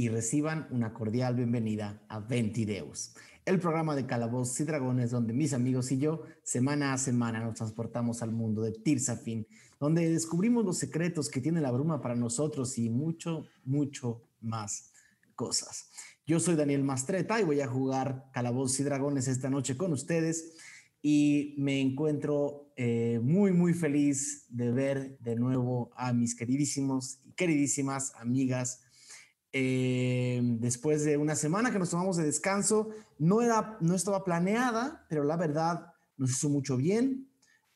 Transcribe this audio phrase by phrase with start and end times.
[0.00, 3.12] y reciban una cordial bienvenida a Ventideus,
[3.44, 7.56] el programa de Calabozos y Dragones donde mis amigos y yo semana a semana nos
[7.56, 9.46] transportamos al mundo de Tirsafin,
[9.78, 14.94] donde descubrimos los secretos que tiene la bruma para nosotros y mucho, mucho más
[15.34, 15.90] cosas.
[16.26, 20.54] Yo soy Daniel Mastreta y voy a jugar Calabozos y Dragones esta noche con ustedes
[21.02, 27.32] y me encuentro eh, muy, muy feliz de ver de nuevo a mis queridísimos y
[27.32, 28.80] queridísimas amigas.
[29.52, 35.06] Eh, después de una semana que nos tomamos de descanso, no, era, no estaba planeada,
[35.08, 37.28] pero la verdad nos hizo mucho bien.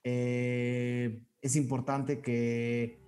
[0.04, 3.00] Eh, es importante que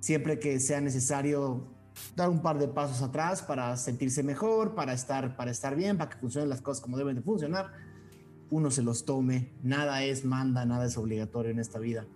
[0.00, 1.74] siempre que sea necesario
[2.16, 6.10] dar un par de pasos atrás para sentirse mejor, para estar, para estar bien, para
[6.10, 7.72] que funcionen las cosas como deben de funcionar,
[8.50, 9.52] uno se los tome.
[9.62, 12.06] Nada es manda, nada es obligatorio en esta vida.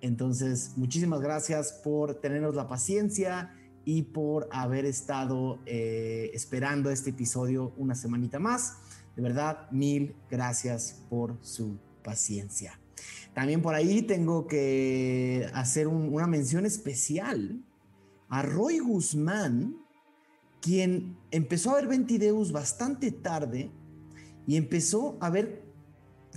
[0.00, 3.57] Entonces, muchísimas gracias por tenernos la paciencia
[3.88, 8.74] y por haber estado eh, esperando este episodio una semanita más.
[9.16, 12.78] De verdad, mil gracias por su paciencia.
[13.32, 17.64] También por ahí tengo que hacer una mención especial
[18.28, 19.78] a Roy Guzmán,
[20.60, 23.70] quien empezó a ver Ventideus bastante tarde
[24.46, 25.64] y empezó a ver,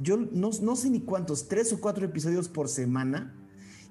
[0.01, 3.35] yo no, no sé ni cuántos, tres o cuatro episodios por semana.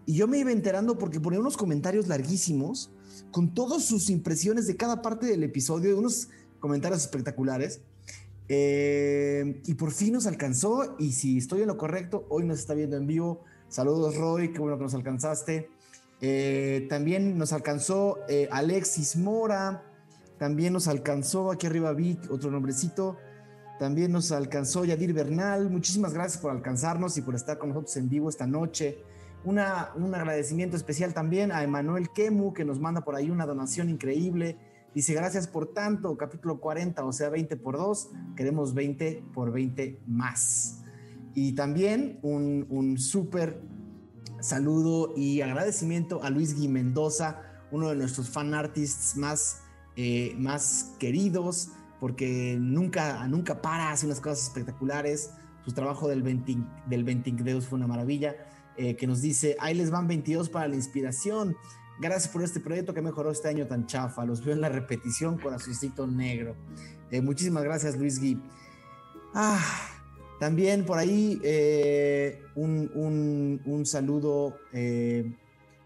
[0.06, 2.90] Y yo me iba enterando porque ponía unos comentarios larguísimos
[3.30, 7.80] con todas sus impresiones de cada parte del episodio, unos comentarios espectaculares.
[8.48, 10.96] Eh, y por fin nos alcanzó.
[10.98, 13.44] Y si estoy en lo correcto, hoy nos está viendo en vivo.
[13.68, 15.68] Saludos, Roy, qué bueno que nos alcanzaste.
[16.20, 19.82] Eh, también nos alcanzó eh, Alexis Mora,
[20.38, 23.16] también nos alcanzó aquí arriba Vic, otro nombrecito,
[23.78, 28.10] también nos alcanzó Yadir Bernal, muchísimas gracias por alcanzarnos y por estar con nosotros en
[28.10, 28.98] vivo esta noche.
[29.44, 34.58] Un agradecimiento especial también a Emanuel Kemu, que nos manda por ahí una donación increíble.
[34.94, 40.02] Dice, gracias por tanto, capítulo 40, o sea, 20 por 2, queremos 20 por 20
[40.06, 40.82] más.
[41.34, 43.62] Y también un, súper
[44.40, 49.62] saludo y agradecimiento a Luis Gui Mendoza, uno de nuestros fan artists más,
[49.96, 50.36] eh,
[50.98, 51.70] queridos,
[52.00, 55.30] porque nunca, nunca para, hace unas cosas espectaculares.
[55.64, 57.04] Su trabajo del Venting, del
[57.44, 58.34] Deus fue una maravilla.
[58.76, 61.56] Eh, que nos dice, ahí les van 22 para la inspiración.
[62.00, 64.24] Gracias por este proyecto que mejoró este año tan chafa.
[64.24, 66.56] Los veo en la repetición con azucito negro.
[67.10, 68.40] Eh, muchísimas gracias, Luis Gui.
[69.34, 69.62] Ah,
[70.38, 75.30] también por ahí eh, un, saludo eh,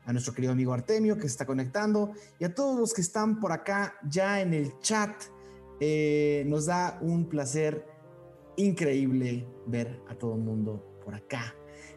[0.05, 3.41] a nuestro querido amigo Artemio que se está conectando y a todos los que están
[3.41, 5.11] por acá ya en el chat.
[6.47, 7.85] Nos da un placer
[8.57, 11.57] increíble ver a todo el mundo por acá.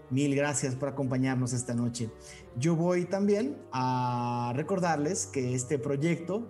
[0.09, 2.09] Mil gracias por acompañarnos esta noche.
[2.57, 6.47] Yo voy también a recordarles que este proyecto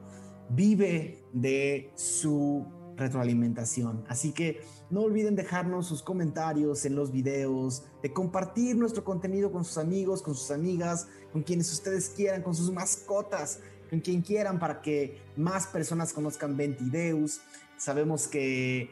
[0.50, 2.66] vive de su
[2.98, 4.04] retroalimentación.
[4.08, 9.66] Así que no olviden dejarnos sus comentarios en los videos, de compartir nuestro contenido con
[9.66, 14.60] sus amigos, con sus amigas, con quienes ustedes quieran, con sus mascotas, con quien quieran
[14.60, 17.42] para que más personas conozcan Ventideus.
[17.78, 18.90] Sabemos que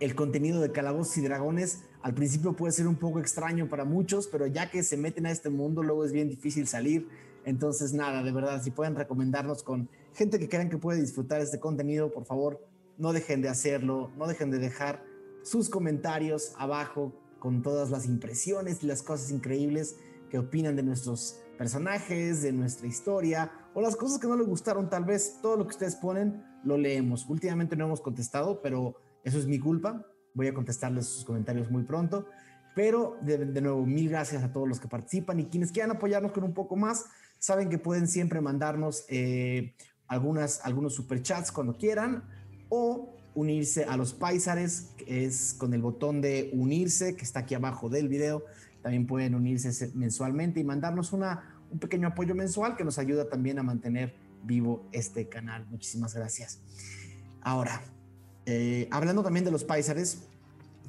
[0.00, 4.28] el contenido de Calabozos y Dragones al principio puede ser un poco extraño para muchos,
[4.28, 7.08] pero ya que se meten a este mundo luego es bien difícil salir.
[7.44, 11.58] Entonces nada, de verdad, si pueden recomendarnos con gente que crean que puede disfrutar este
[11.58, 12.64] contenido, por favor,
[12.96, 15.02] no dejen de hacerlo, no dejen de dejar
[15.42, 19.96] sus comentarios abajo con todas las impresiones y las cosas increíbles
[20.30, 24.88] que opinan de nuestros personajes, de nuestra historia o las cosas que no les gustaron,
[24.88, 27.26] tal vez todo lo que ustedes ponen lo leemos.
[27.28, 28.94] Últimamente no hemos contestado, pero
[29.24, 30.06] eso es mi culpa.
[30.36, 32.28] Voy a contestarles sus comentarios muy pronto.
[32.74, 36.44] Pero de, nuevo, mil gracias a todos los que participan y quienes quieran apoyarnos con
[36.44, 37.06] un poco más,
[37.38, 39.74] saben que pueden siempre mandarnos eh,
[40.06, 42.22] algunas, algunos superchats cuando quieran
[42.68, 47.54] o unirse a los Paisares, que es con el botón de unirse que está aquí
[47.54, 48.44] abajo del video.
[48.82, 53.58] También pueden unirse mensualmente y mandarnos una, un pequeño apoyo mensual que nos ayuda también
[53.58, 55.66] a mantener vivo este canal.
[55.70, 56.60] Muchísimas gracias.
[57.40, 57.80] Ahora,
[58.46, 60.22] eh, hablando también de los Paisares,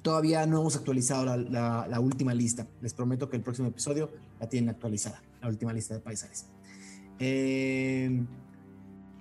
[0.01, 2.67] todavía no hemos actualizado la, última lista.
[2.81, 4.09] Les prometo que el próximo episodio
[4.39, 6.45] la tienen actualizada, la última lista de Paisares.
[7.19, 8.23] Eh,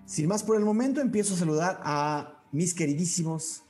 [0.05, 3.65] sin más por el momento, empiezo a saludar a mis queridísimos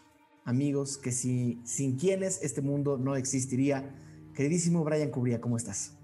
[0.44, 3.94] amigos, que si, sin quienes este mundo no existiría.
[4.34, 5.96] Queridísimo Brian Cubría, ¿cómo estás?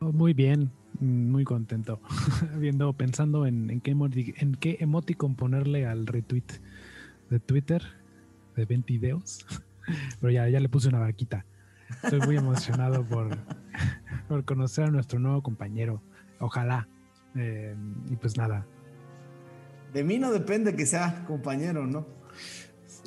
[0.00, 0.72] Oh, muy bien,
[1.02, 2.00] muy contento.
[2.58, 6.44] Viendo, pensando en, qué en qué emoticon ponerle al retweet
[7.30, 7.82] de Twitter
[8.56, 9.44] de 20 videos.
[10.20, 11.44] Pero ya, ya le puse una vaquita.
[12.02, 13.28] Estoy muy emocionado por,
[14.28, 16.02] por conocer a nuestro nuevo compañero.
[16.38, 16.88] Ojalá
[17.34, 17.74] Eh,
[18.10, 18.66] y pues nada.
[19.94, 22.06] De mí no depende que sea compañero, ¿no?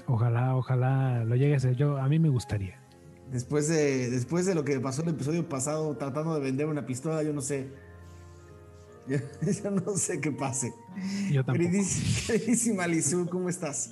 [0.08, 1.98] Ojalá, ojalá lo llegue a ser yo.
[1.98, 2.80] A mí me gustaría.
[3.32, 7.24] Después de, después de lo que pasó el episodio pasado, tratando de vender una pistola,
[7.24, 7.70] yo no sé.
[9.08, 10.74] Yo, no sé qué pase.
[11.32, 11.70] Yo tampoco.
[12.28, 13.92] Queridísima Lizu, ¿cómo estás?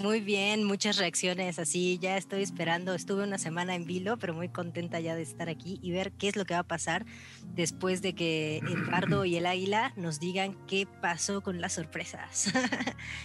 [0.00, 1.98] Muy bien, muchas reacciones así.
[2.00, 2.94] Ya estoy esperando.
[2.94, 6.28] Estuve una semana en vilo, pero muy contenta ya de estar aquí y ver qué
[6.28, 7.06] es lo que va a pasar
[7.54, 12.52] después de que el bardo y el águila nos digan qué pasó con las sorpresas.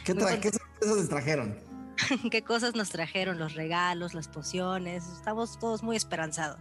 [0.06, 1.56] ¿Qué, ¿qué sorpresas les trajeron?
[2.32, 5.04] qué cosas nos trajeron, los regalos, las pociones.
[5.08, 6.60] Estamos todos muy esperanzados.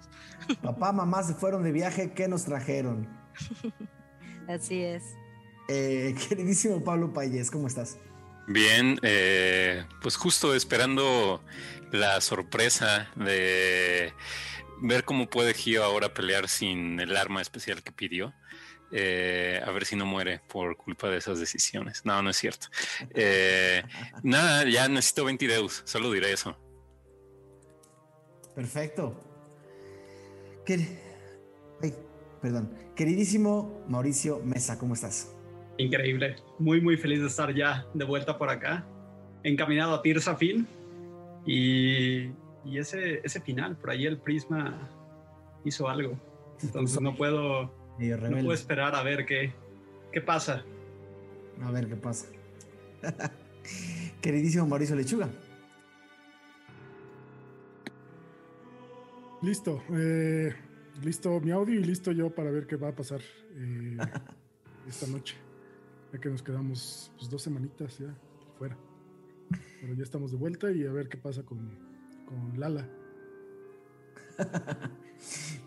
[0.63, 3.09] Papá, mamá se fueron de viaje, ¿qué nos trajeron?
[4.49, 5.03] Así es.
[5.69, 7.99] Eh, queridísimo Pablo Payés, ¿cómo estás?
[8.47, 11.43] Bien, eh, pues justo esperando
[11.93, 14.13] la sorpresa de
[14.81, 18.35] ver cómo puede Gio ahora pelear sin el arma especial que pidió.
[18.95, 22.05] Eh, a ver si no muere por culpa de esas decisiones.
[22.05, 22.67] No, no es cierto.
[23.15, 23.83] Eh,
[24.23, 26.59] nada, ya necesito 20 deus, solo diré eso.
[28.55, 29.19] Perfecto.
[32.43, 32.82] perdón.
[32.95, 35.35] Queridísimo Mauricio Mesa, ¿cómo estás?
[35.79, 36.37] Increíble.
[36.59, 38.87] Muy, muy feliz de estar ya de vuelta por acá.
[39.43, 40.67] Encaminado a Tirsa Fin.
[41.47, 42.27] Y,
[42.65, 44.91] y ese, ese final, por ahí el Prisma
[45.65, 46.19] hizo algo.
[46.63, 49.53] Entonces no puedo, no puedo esperar a ver qué,
[50.13, 50.63] qué pasa.
[51.63, 52.27] A ver qué pasa.
[54.21, 55.31] Queridísimo Mauricio Lechuga.
[59.41, 59.83] Listo.
[59.93, 60.55] Eh,
[61.03, 63.21] listo mi audio y listo yo para ver qué va a pasar
[63.55, 63.97] eh,
[64.89, 65.37] esta noche
[66.13, 68.15] ya que nos quedamos pues, dos semanitas ya
[68.59, 68.77] fuera.
[69.81, 71.59] Pero ya estamos de vuelta y a ver qué pasa con,
[72.27, 72.89] con Lala.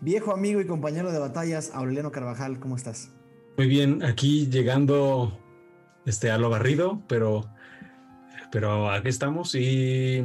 [0.00, 3.10] Viejo amigo y compañero de batallas, Aureliano Carvajal, ¿cómo estás?
[3.56, 5.38] Muy bien, aquí llegando
[6.04, 7.46] este, a lo barrido, pero,
[8.52, 10.22] pero aquí estamos y...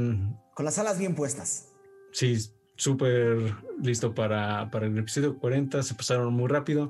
[0.54, 1.70] Con las alas bien puestas.
[2.12, 2.38] Sí,
[2.82, 6.90] súper listo para, para el episodio 40, se pasaron muy rápido,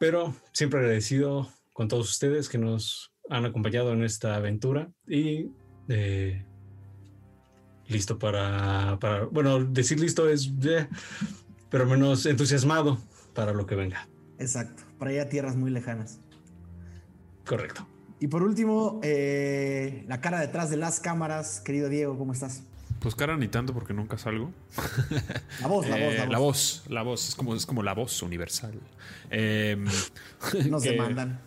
[0.00, 5.52] pero siempre agradecido con todos ustedes que nos han acompañado en esta aventura y
[5.88, 6.44] eh,
[7.86, 10.52] listo para, para, bueno, decir listo es,
[11.70, 12.98] pero menos entusiasmado
[13.34, 14.08] para lo que venga.
[14.40, 16.18] Exacto, para ir a tierras muy lejanas.
[17.46, 17.86] Correcto.
[18.18, 22.64] Y por último, eh, la cara detrás de las cámaras, querido Diego, ¿cómo estás?
[23.00, 24.52] Pues cara ni tanto porque nunca salgo.
[25.60, 26.28] La voz, la voz, la eh, voz.
[26.28, 28.74] La voz, la voz, es como, es como la voz universal.
[29.30, 29.76] Eh,
[30.70, 31.40] Nos demandan.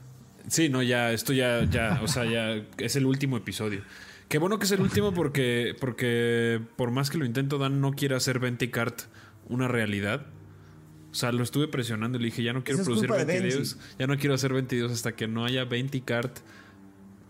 [0.48, 3.82] Sí, no, ya, esto ya, ya, o sea, ya es el último episodio.
[4.30, 7.94] Qué bueno que es el último porque, porque por más que lo intento, Dan no
[7.94, 9.02] quiere hacer Venticart
[9.50, 10.26] una realidad.
[11.12, 14.08] O sea, lo estuve presionando y le dije, ya no quiero producir 20 videos, ya
[14.08, 16.40] no quiero hacer 20 videos hasta que no haya Venticart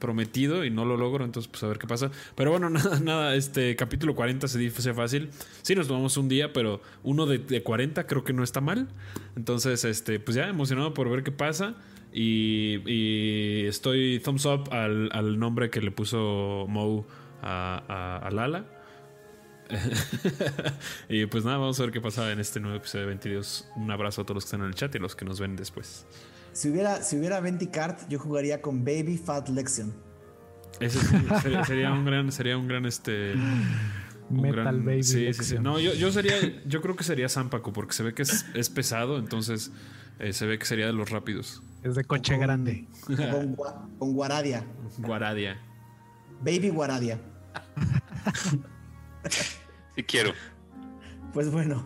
[0.01, 2.11] prometido y no lo logro, entonces pues a ver qué pasa.
[2.35, 5.29] Pero bueno, nada, nada, este capítulo 40 se dice fácil.
[5.61, 8.89] Sí, nos tomamos un día, pero uno de, de 40 creo que no está mal.
[9.37, 11.77] Entonces, este, pues ya emocionado por ver qué pasa.
[12.13, 17.05] Y, estoy thumbs up al, nombre que le puso Mo
[17.41, 18.65] a, Lala.
[21.09, 23.67] y pues nada, vamos a ver qué pasa en este nuevo episodio de 22.
[23.77, 25.39] Un abrazo a todos los que están en el chat y a los que nos
[25.39, 26.05] ven después.
[26.53, 29.93] Si hubiera, si hubiera Venticart, yo jugaría con Baby Fat Lexion.
[30.79, 30.99] Ese
[31.65, 33.35] sería, un gran, sería un gran este.
[34.29, 35.03] Metal Baby.
[35.03, 35.55] Sí, sí, sí.
[35.59, 38.69] No, yo, yo sería, yo creo que sería Zampaco porque se ve que es, es
[38.69, 39.71] pesado, entonces
[40.19, 41.61] eh, se ve que sería de los rápidos.
[41.83, 42.87] Es de coche grande.
[43.97, 44.63] Con, Guaradia.
[44.99, 45.59] Guaradia.
[46.41, 47.19] Baby Guaradia.
[49.95, 50.33] Sí quiero.
[51.33, 51.85] Pues bueno.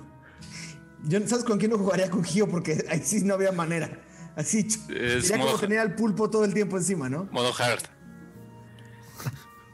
[1.06, 2.48] Yo, ¿Sabes con quién no jugaría con Gio?
[2.48, 3.90] Porque ahí sí no había manera.
[4.36, 4.70] Así.
[4.70, 7.26] sería como tenía el pulpo todo el tiempo encima, ¿no?
[7.32, 7.84] Modo hard.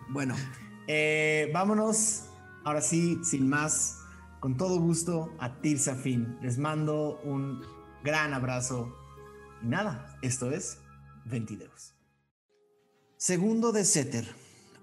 [0.10, 0.36] Bueno.
[0.88, 2.24] Eh, vámonos.
[2.64, 3.98] Ahora sí, sin más.
[4.40, 6.38] Con todo gusto a Tirsa Fin.
[6.42, 7.62] Les mando un
[8.04, 8.94] gran abrazo.
[9.64, 10.80] Y nada, esto es
[11.26, 11.94] Ventideos.
[13.18, 14.28] Segundo de Seter,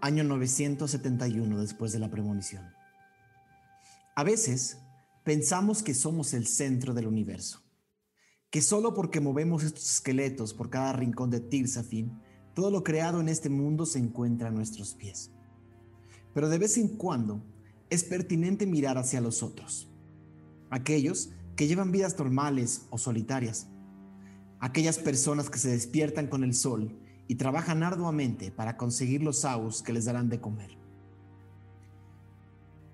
[0.01, 2.73] año 971 después de la premonición.
[4.15, 4.79] A veces
[5.25, 7.63] pensamos que somos el centro del universo,
[8.51, 12.19] que solo porque movemos estos esqueletos por cada rincón de Tirsafin,
[12.55, 15.31] todo lo creado en este mundo se encuentra a nuestros pies.
[16.35, 17.43] Pero de vez en cuando
[17.91, 19.91] es pertinente mirar hacia los otros,
[20.71, 23.67] aquellos que llevan vidas normales o solitarias.
[24.61, 29.83] Aquellas personas que se despiertan con el sol y trabajan arduamente para conseguir los aus
[29.83, 30.79] que les darán de comer.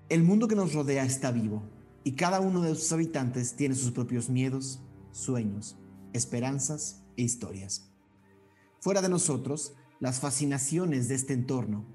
[0.08, 1.62] El mundo que nos rodea está vivo
[2.04, 4.80] y cada uno de sus habitantes tiene sus propios miedos,
[5.14, 5.78] sueños,
[6.12, 7.90] esperanzas e historias.
[8.80, 11.86] fuera de nosotros, las fascinaciones de este entorno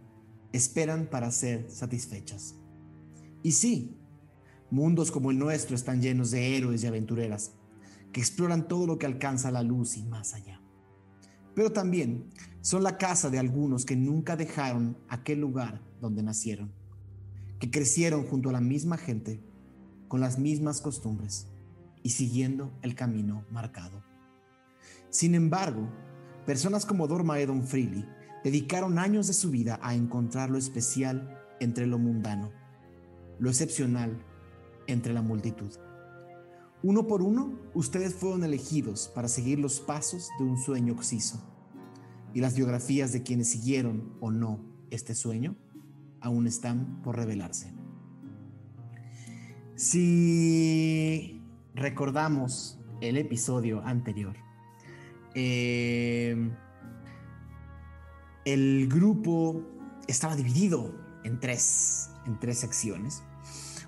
[0.54, 2.56] esperan para ser satisfechas.
[3.44, 3.96] Y sí,
[4.72, 7.52] mundos como el nuestro están llenos de héroes y aventureras
[8.12, 10.62] que exploran todo lo que alcanza la luz y más allá.
[11.54, 12.30] Pero también
[12.62, 16.72] son la casa de algunos que nunca dejaron aquel lugar donde nacieron,
[17.60, 19.44] que crecieron junto a la misma gente,
[20.08, 21.48] con las mismas costumbres
[22.04, 24.04] y siguiendo el camino marcado.
[25.10, 25.90] Sin embargo,
[26.46, 28.06] personas como Dorma Edon Freely
[28.44, 32.52] dedicaron años de su vida a encontrar lo especial entre lo mundano,
[33.40, 34.24] lo excepcional
[34.88, 35.72] entre la multitud.
[36.82, 41.44] Uno por uno, ustedes fueron elegidos para seguir los pasos de un sueño oxiso.
[42.34, 45.58] Y las biografías de quienes siguieron o no este sueño
[46.22, 47.74] aún están por revelarse.
[49.76, 51.39] Si
[51.76, 54.36] recordamos el episodio anterior,
[55.36, 56.52] eh,
[58.46, 59.62] el grupo
[60.08, 63.24] estaba dividido en tres, en tres secciones.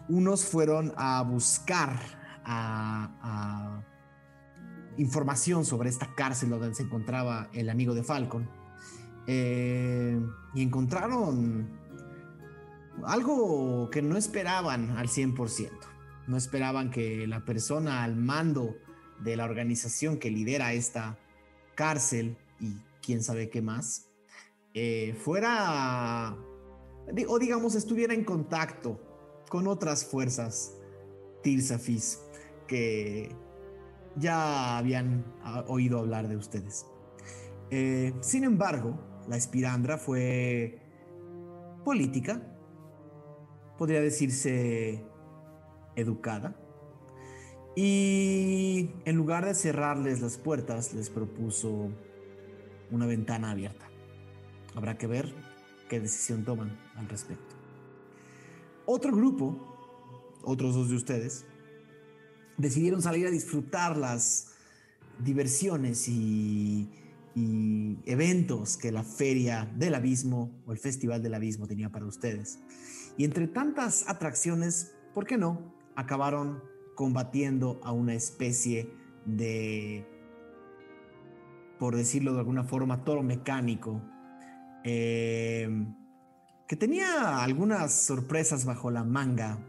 [0.07, 1.99] Unos fueron a buscar
[2.45, 3.83] a,
[4.97, 8.49] información sobre esta cárcel donde se encontraba el amigo de Falcon.
[9.27, 10.19] Eh,
[10.53, 11.69] y encontraron
[13.05, 15.90] algo que no esperaban al 100%.
[16.31, 18.77] No esperaban que la persona al mando
[19.19, 21.19] de la organización que lidera esta
[21.75, 24.09] cárcel y quién sabe qué más,
[24.73, 26.37] eh, fuera,
[27.27, 28.97] o digamos, estuviera en contacto
[29.49, 30.77] con otras fuerzas
[31.43, 32.21] Tirsafis
[32.65, 33.35] que
[34.15, 36.85] ya habían ah, oído hablar de ustedes.
[37.71, 38.97] Eh, sin embargo,
[39.27, 40.79] la espirandra fue
[41.83, 42.41] política,
[43.77, 45.10] podría decirse
[45.95, 46.55] educada,
[47.75, 51.89] y en lugar de cerrarles las puertas, les propuso
[52.91, 53.89] una ventana abierta.
[54.75, 55.33] Habrá que ver
[55.89, 57.55] qué decisión toman al respecto.
[58.85, 59.55] Otro grupo,
[60.43, 61.45] otros dos de ustedes,
[62.57, 64.53] decidieron salir a disfrutar las
[65.19, 66.89] diversiones y,
[68.05, 72.59] eventos que la Feria del Abismo o el Festival del Abismo tenía para ustedes.
[73.17, 75.73] Y entre tantas atracciones, ¿por qué no?
[75.95, 76.63] Acabaron
[76.95, 78.93] combatiendo a una especie
[79.25, 80.05] de,
[81.79, 84.01] por decirlo de alguna forma, toro mecánico,
[84.83, 85.69] eh,
[86.67, 89.59] que tenía algunas sorpresas bajo la manga.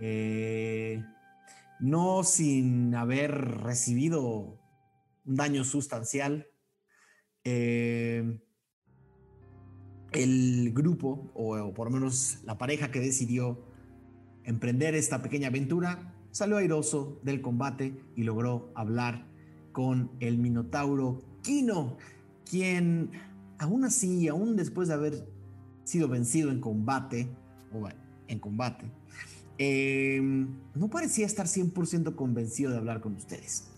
[0.00, 1.04] Eh,
[1.78, 4.58] no sin haber recibido
[5.24, 6.48] un daño sustancial.
[7.44, 8.40] Eh,
[10.12, 13.71] el grupo, o, por lo menos la pareja que decidió
[14.44, 19.26] emprender esta pequeña aventura, salió airoso del combate y logró hablar
[19.72, 21.96] con el Minotauro Kino,
[22.48, 23.10] quien
[23.58, 25.28] aún así, aún después de haber
[25.84, 27.28] sido vencido en combate,
[27.72, 27.88] o
[28.28, 28.90] en combate,
[29.58, 33.68] Em, no parecía estar 100% convencido de hablar con ustedes.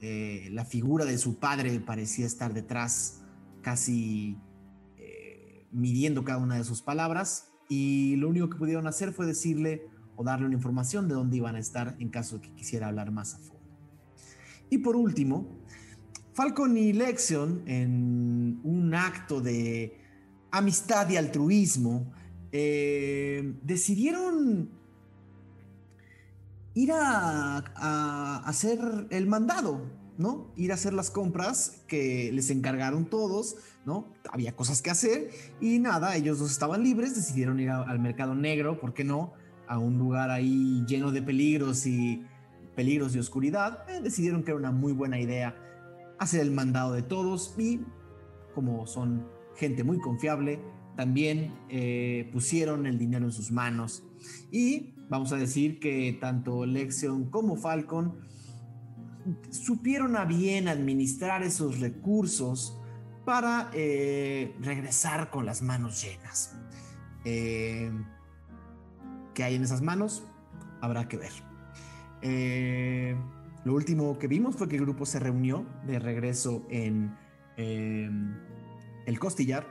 [0.00, 3.22] Eh, la figura de su padre parecía estar detrás,
[3.62, 4.36] casi
[4.98, 9.86] eh, midiendo cada una de sus palabras, y lo único que pudieron hacer fue decirle
[10.20, 13.10] o darle una información de dónde iban a estar en caso de que quisiera hablar
[13.10, 13.64] más a fondo.
[14.68, 15.46] Y por último,
[16.34, 19.98] Falcon y Lexion, en un acto de
[20.50, 22.12] amistad y altruismo,
[22.52, 24.68] eh, decidieron
[26.74, 29.86] ir a, hacer el mandado,
[30.18, 30.52] ¿no?
[30.54, 34.12] Ir a hacer las compras que les encargaron todos, ¿no?
[34.30, 35.30] Había cosas que hacer
[35.62, 39.39] y nada, ellos dos estaban libres, decidieron ir al mercado negro, ¿por qué no?
[39.70, 42.24] A un lugar ahí lleno de peligros y
[42.74, 45.54] peligros de oscuridad, eh, decidieron que era una muy buena idea
[46.18, 47.80] hacer el mandado de todos y
[48.54, 50.60] como son gente muy confiable,
[50.96, 54.02] también eh, pusieron el dinero en sus manos
[54.50, 58.18] y vamos a decir que tanto Lexion como Falcon
[59.50, 62.76] supieron a bien administrar esos recursos
[63.24, 66.56] para eh, regresar con las manos llenas.
[67.24, 67.90] Eh,
[69.34, 70.24] ¿Qué hay en esas manos?
[70.80, 71.32] Habrá que ver.
[72.22, 73.16] Eh,
[73.64, 77.14] lo último que vimos fue que el grupo se reunió de regreso en
[77.56, 79.66] el costillar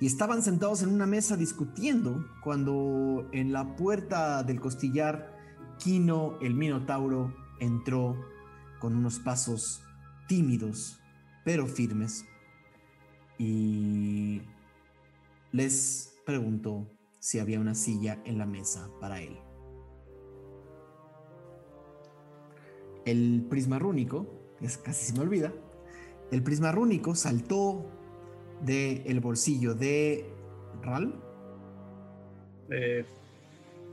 [0.00, 5.34] y estaban sentados en una mesa discutiendo cuando en la puerta del costillar
[5.78, 8.16] Kino el Minotauro entró
[8.80, 9.82] con unos pasos
[10.28, 11.00] tímidos
[11.44, 12.24] pero firmes
[13.38, 14.42] y
[15.52, 16.86] les preguntó
[17.28, 19.38] si había una silla en la mesa para él.
[23.04, 24.26] El prisma rúnico,
[24.62, 25.52] es casi se me olvida,
[26.30, 27.84] el prisma rúnico saltó
[28.62, 30.32] del bolsillo de
[30.80, 31.22] Ral.
[32.70, 33.04] Eh,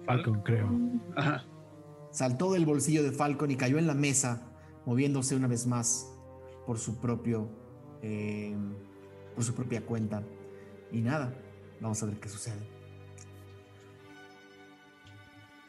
[0.05, 0.69] Falcon, creo.
[1.17, 1.43] ajá.
[2.11, 4.49] Saltó del bolsillo de Falcon y cayó en la mesa,
[4.85, 6.09] moviéndose una vez más
[6.65, 7.49] por su propio,
[8.01, 8.55] eh,
[9.35, 10.23] por su propia cuenta.
[10.89, 11.37] Y nada,
[11.81, 12.74] vamos a ver qué sucede.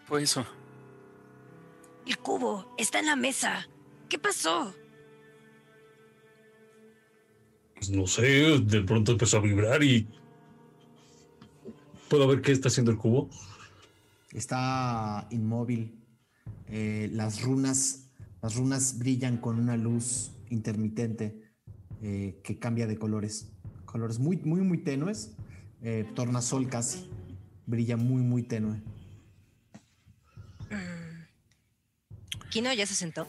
[0.06, 0.46] Fue eso.
[2.06, 3.68] El cubo está en la mesa.
[4.08, 4.72] ¿Qué pasó?
[7.74, 10.06] Pues no sé, de pronto empezó a vibrar y.
[12.08, 13.28] ¿Puedo ver qué está haciendo el cubo?
[14.32, 16.00] Está inmóvil.
[16.68, 18.10] Eh, las runas,
[18.42, 21.42] las runas brillan con una luz intermitente
[22.00, 23.50] eh, que cambia de colores,
[23.84, 25.34] colores muy, muy, muy tenues,
[25.82, 27.10] eh, tornasol casi,
[27.66, 28.80] brilla muy, muy tenue.
[32.50, 33.26] Kino ya se sentó.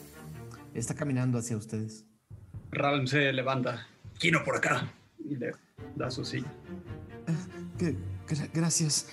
[0.74, 2.04] Está caminando hacia ustedes.
[2.70, 3.86] Ralm se levanta.
[4.18, 4.92] Kino por acá.
[5.18, 5.52] Y le
[5.96, 6.50] da su silla.
[7.78, 9.08] Gra- gracias,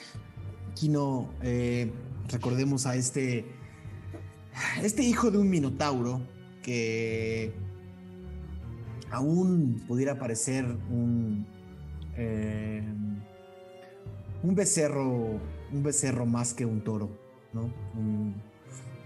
[0.76, 1.30] Kino.
[1.42, 1.92] eh,
[2.30, 3.46] recordemos a este,
[4.82, 6.22] este hijo de un minotauro
[6.64, 7.54] que
[9.12, 11.46] aún pudiera parecer un
[12.18, 12.84] eh,
[14.44, 15.40] un becerro,
[15.72, 17.10] un becerro más que un toro,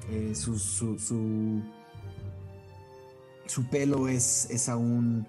[0.10, 0.98] eh, su, su,
[3.46, 5.28] su, pelo es, es aún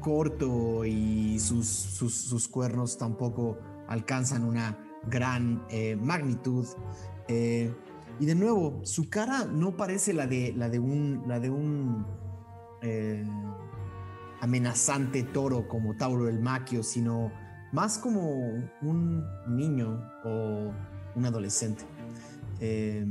[0.00, 6.66] corto y sus, sus, cuernos tampoco alcanzan una gran eh, magnitud.
[7.28, 7.72] Eh,
[8.18, 12.06] y de nuevo, su cara no parece la de, la de un, la de un
[14.40, 17.32] amenazante toro como Tauro el Maquio, sino
[17.72, 18.30] más como
[18.82, 20.72] un niño o
[21.16, 21.84] un adolescente.
[22.60, 23.04] Eh,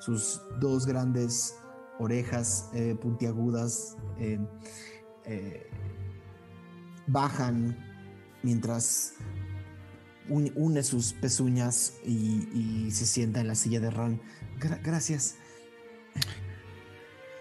[0.00, 1.56] sus dos grandes
[1.98, 4.38] orejas eh, puntiagudas eh,
[5.26, 5.70] eh,
[7.06, 7.76] bajan
[8.42, 9.14] mientras
[10.28, 12.48] un- une sus pezuñas y,
[12.86, 14.20] y se sienta en la silla de Ran.
[14.58, 15.36] Gra- gracias.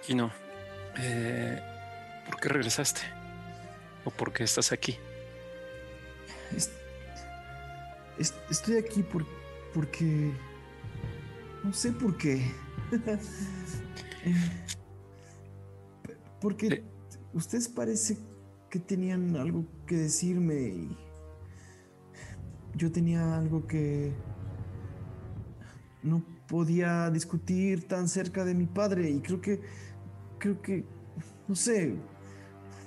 [0.06, 0.32] Kino,
[0.98, 1.60] eh,
[2.26, 3.02] ¿por qué regresaste?
[4.06, 4.98] ¿O por qué estás aquí?
[6.56, 6.72] Es-
[8.18, 9.26] es- estoy aquí por,
[9.74, 10.32] porque...
[11.64, 12.52] No sé por qué.
[16.42, 16.84] Porque
[17.34, 18.18] ustedes parece
[18.70, 20.98] que tenían algo que decirme y
[22.76, 24.14] yo tenía algo que
[26.02, 29.60] no podía discutir tan cerca de mi padre y creo que
[30.38, 30.86] creo que
[31.48, 31.96] no sé.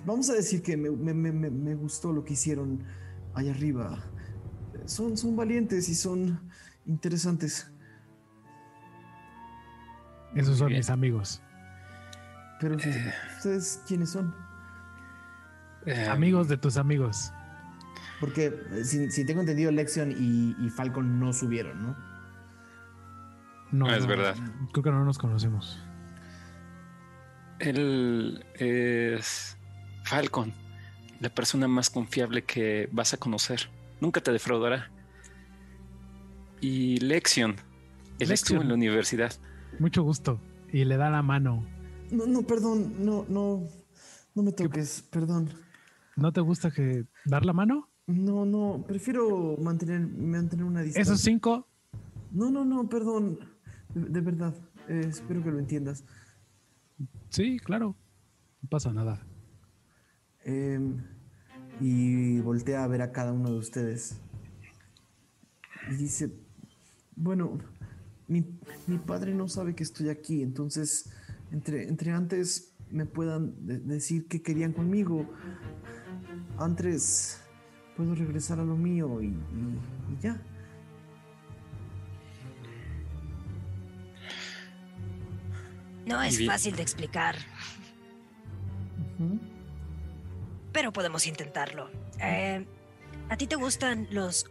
[0.07, 2.83] Vamos a decir que me, me- me- me- me gustó lo que hicieron
[3.35, 4.03] allá arriba.
[4.87, 6.41] Son, son valientes y son
[6.87, 7.71] interesantes
[10.35, 11.43] Esos son mis amigos.
[12.61, 14.35] pero ustedes quiénes son
[15.87, 17.33] Eh, Amigos de tus amigos.
[18.21, 21.97] porque eh, si, si tengo entendido Lexion y, y Falcon no subieron no
[23.73, 24.37] No, es no, verdad.
[24.73, 25.83] Creo que no nos conocemos.
[27.59, 29.57] Él es
[30.05, 30.53] Falcon,
[31.21, 33.69] la persona más confiable que vas a conocer.
[34.01, 34.91] Nunca te defraudará.
[36.61, 38.33] Y Lexion, él Lexion.
[38.33, 39.33] estuvo en la universidad.
[39.79, 40.41] Mucho gusto.
[40.73, 41.65] Y le da la mano.
[42.11, 43.67] no no perdón no no
[44.35, 45.49] no me toques perdón
[46.17, 47.89] ¿No te gusta que dar la mano?
[48.07, 51.69] no no prefiero mantener mantener una distancia Esos cinco,
[52.33, 53.39] no no no perdón
[53.95, 54.55] de, de verdad
[54.89, 56.05] eh, espero que lo entiendas
[57.31, 57.97] sí, claro.
[58.61, 59.27] No pasa nada.
[60.45, 60.99] Em,
[61.81, 64.21] y voltea a ver a cada uno de ustedes.
[65.91, 66.31] Y dice,
[67.17, 67.59] bueno,
[68.33, 68.45] mi,
[68.87, 71.13] mi padre no sabe que estoy aquí, entonces
[71.53, 75.27] entre, entre antes me puedan de- decir qué querían conmigo,
[76.59, 77.41] antes
[77.97, 79.79] puedo regresar a lo mío y, y-
[80.15, 80.41] y ya.
[86.07, 87.37] No es fácil de explicar,
[90.73, 91.91] pero podemos intentarlo.
[92.21, 92.67] Eh,
[93.29, 94.47] ¿A ti te gustan los...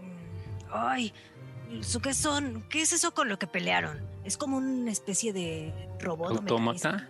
[0.00, 1.33] mm, Ay, ¿su
[2.02, 2.64] qué son?
[2.68, 4.00] ¿Qué es eso con lo que pelearon?
[4.24, 7.08] ¿Es como una especie de robot Autómata.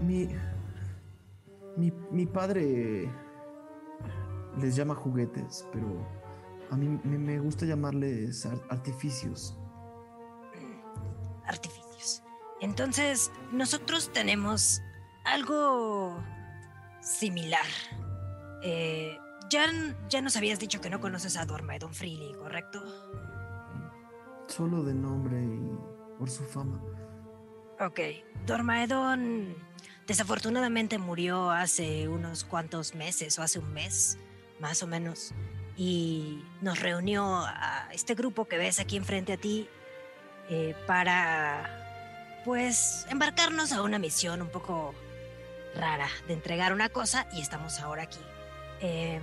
[0.00, 0.28] Mi,
[1.76, 3.08] mi, mi padre
[4.58, 5.86] les llama juguetes, pero
[6.70, 9.56] a mí me, me gusta llamarles ar- artificios.
[11.46, 12.22] artificios.
[12.60, 14.80] Entonces, nosotros tenemos
[15.24, 16.16] algo
[17.00, 17.66] similar.
[18.62, 19.16] Eh,
[19.52, 19.70] ya,
[20.08, 22.82] ya nos habías dicho que no conoces a Dormaedon Freely, ¿correcto?
[24.48, 26.82] Solo de nombre y por su fama.
[27.78, 28.00] Ok,
[28.46, 29.54] Dormaedon
[30.06, 34.18] desafortunadamente murió hace unos cuantos meses o hace un mes,
[34.58, 35.32] más o menos.
[35.76, 39.68] Y nos reunió a este grupo que ves aquí enfrente a ti
[40.48, 44.94] eh, para, pues, embarcarnos a una misión un poco
[45.74, 48.20] rara de entregar una cosa y estamos ahora aquí.
[48.80, 49.22] Em,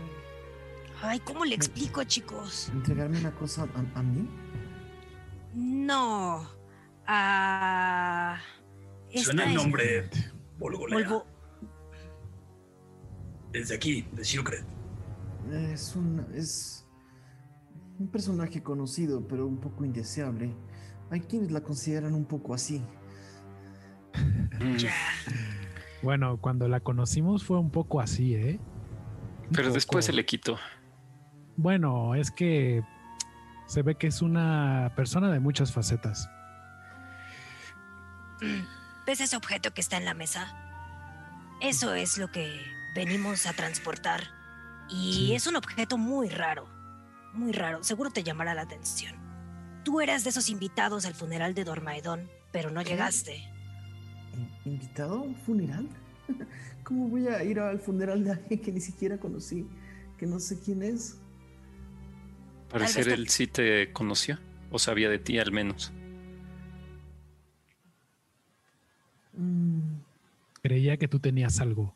[1.01, 2.69] ay, ¿cómo le explico, chicos?
[2.73, 4.27] ¿Entregarme una cosa a, a mí?
[5.53, 6.47] No.
[7.07, 8.37] A.
[9.15, 10.09] Suena el es- nombre
[10.59, 10.99] Volgolea.
[11.09, 11.25] Volvo-
[13.51, 14.63] Desde aquí, de Secret.
[15.51, 16.25] Es un.
[16.33, 16.85] Es.
[17.97, 20.55] Un personaje conocido, pero un poco indeseable.
[21.09, 22.81] Hay quienes la consideran un poco así.
[24.77, 24.93] Ya.
[26.01, 28.59] Bueno, cuando la conocimos fue un poco así, ¿eh?
[29.47, 30.57] Un Pero después se le quitó.
[31.61, 32.81] Bueno, es que
[33.67, 36.29] se ve que es una persona de muchas facetas.
[39.05, 40.47] ¿Ves ese objeto que está en la mesa?
[41.61, 42.61] Eso es lo que
[42.95, 44.21] venimos a transportar.
[44.89, 45.33] Y Sí.
[45.35, 46.65] es un objeto muy raro.
[47.33, 47.83] Muy raro.
[47.83, 49.15] Seguro te llamará la atención.
[49.83, 52.91] Tú eras de esos invitados al funeral de Dormaedón, pero no ¿Qué?
[52.91, 53.35] llegaste.
[54.33, 55.89] ¿In- ¿Invitado a un funeral?
[56.85, 59.67] ¿Cómo voy a ir al funeral de alguien que ni siquiera conocí?
[60.17, 61.19] Que no sé quién es.
[62.69, 64.37] Parecer él sí te conoció
[64.71, 65.91] o sabía de ti al menos.
[69.33, 69.99] Mm,
[70.61, 71.95] Creía que tú tenías algo.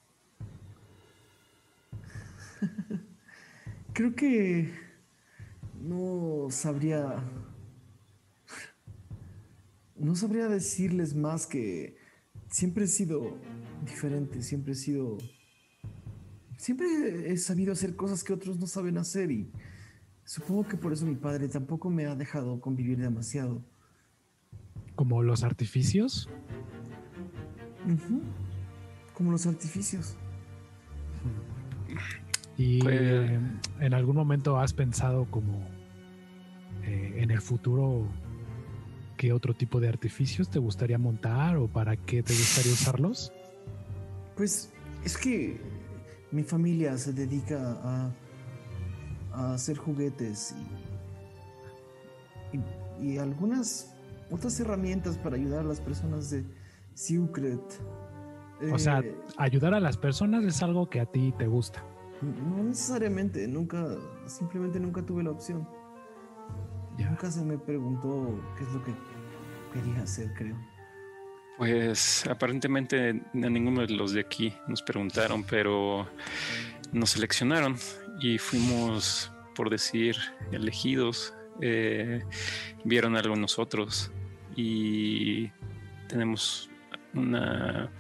[3.93, 4.73] creo que.
[5.81, 7.21] No sabría.
[9.95, 11.97] No sabría decirles más que.
[12.49, 13.37] Siempre he sido
[13.85, 15.17] diferente, siempre he sido.
[16.57, 19.51] Siempre he sabido hacer cosas que otros no saben hacer y
[20.25, 23.61] supongo que por eso mi padre tampoco me ha dejado convivir demasiado.
[24.95, 26.29] Como los artificios.
[27.85, 28.21] Ujú.
[29.13, 30.15] Como los artificios.
[32.57, 33.39] Y Pues- eh,
[33.79, 35.61] en algún momento has pensado como
[36.83, 38.05] eh, en el futuro
[39.17, 43.31] qué otro tipo de artificios te gustaría montar o para qué te gustaría usarlos.
[44.35, 44.71] Pues
[45.05, 45.59] es que
[46.31, 48.11] mi familia se dedica a,
[49.33, 50.55] a hacer juguetes
[52.53, 53.93] y, y- y algunas
[54.31, 56.43] otras herramientas para ayudar a las personas de
[56.93, 57.61] Secret.
[58.71, 61.83] O sea, Eh, ayudar a las personas es algo que a ti te gusta.
[62.21, 63.85] no necesariamente, nunca,
[64.27, 65.67] simplemente nunca tuve la opción.
[66.97, 67.09] Ya.
[67.09, 68.93] Nunca se me preguntó qué es lo que
[69.73, 70.55] quería hacer, creo.
[71.57, 76.07] Pues aparentemente a ninguno de los de aquí nos preguntaron, pero
[76.93, 77.75] nos seleccionaron
[78.23, 80.15] y fuimos, por decir,
[80.53, 81.33] elegidos.
[81.61, 82.23] Eh,
[82.85, 84.11] vieron algo en nosotros
[84.55, 85.49] y
[86.07, 86.69] tenemos
[87.13, 87.91] una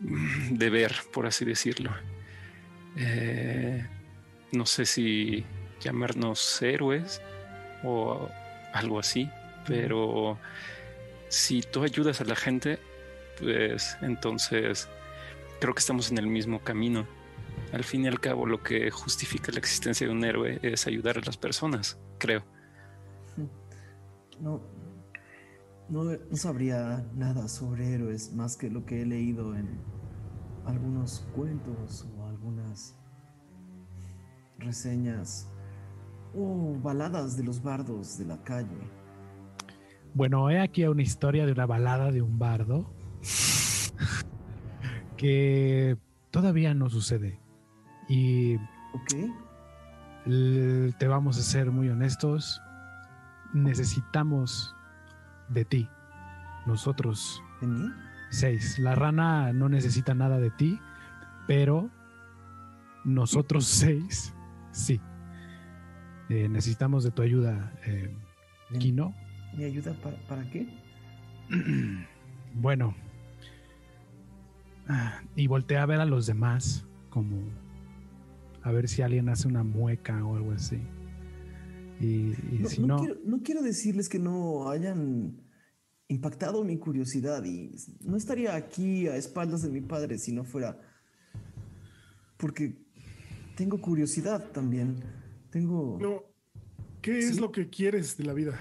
[0.00, 1.90] mm, deber, por así decirlo.
[2.96, 3.86] Eh,
[4.52, 5.44] no sé si
[5.80, 7.20] llamarnos héroes
[7.84, 8.26] o
[8.72, 9.28] algo así,
[9.66, 10.38] pero
[11.28, 12.78] si tú ayudas a la gente,
[13.38, 14.88] pues entonces
[15.60, 17.06] creo que estamos en el mismo camino.
[17.72, 21.18] Al fin y al cabo, lo que justifica la existencia de un héroe es ayudar
[21.18, 22.42] a las personas, creo.
[24.40, 24.60] No,
[25.88, 29.78] no, no sabría nada sobre héroes más que lo que he leído en
[30.66, 32.96] algunos cuentos o algunas
[34.58, 35.48] reseñas
[36.34, 38.78] o baladas de los bardos de la calle.
[40.14, 42.92] Bueno, he aquí una historia de una balada de un bardo
[45.16, 45.96] que
[46.30, 47.38] todavía no sucede.
[48.10, 48.58] Y
[50.98, 52.60] te vamos a ser muy honestos.
[53.54, 54.74] Necesitamos
[55.48, 55.88] de ti.
[56.66, 57.90] Nosotros ¿De mí?
[58.30, 58.78] seis.
[58.78, 60.78] La rana no necesita nada de ti,
[61.46, 61.88] pero
[63.04, 64.34] nosotros seis
[64.72, 65.00] sí.
[66.28, 68.14] Eh, necesitamos de tu ayuda, eh,
[68.70, 69.14] ¿De- Kino.
[69.56, 70.68] ¿Mi ayuda para, para qué?
[72.54, 72.94] Bueno.
[74.88, 77.36] Ah, Y voltea a ver a los demás, como
[78.62, 80.78] a ver si alguien hace una mueca o algo así.
[82.00, 85.40] Y, y No, si no no, quiero, no quiero decirles que no hayan
[86.08, 87.70] impactado mi curiosidad y
[88.04, 90.78] no estaría aquí a espaldas de mi padre si no fuera
[92.36, 92.74] porque
[93.56, 94.96] tengo curiosidad también.
[95.50, 95.98] Tengo...
[96.00, 96.22] No,
[97.02, 97.40] ¿qué es Sí.
[97.40, 98.58] lo que quieres de la vida?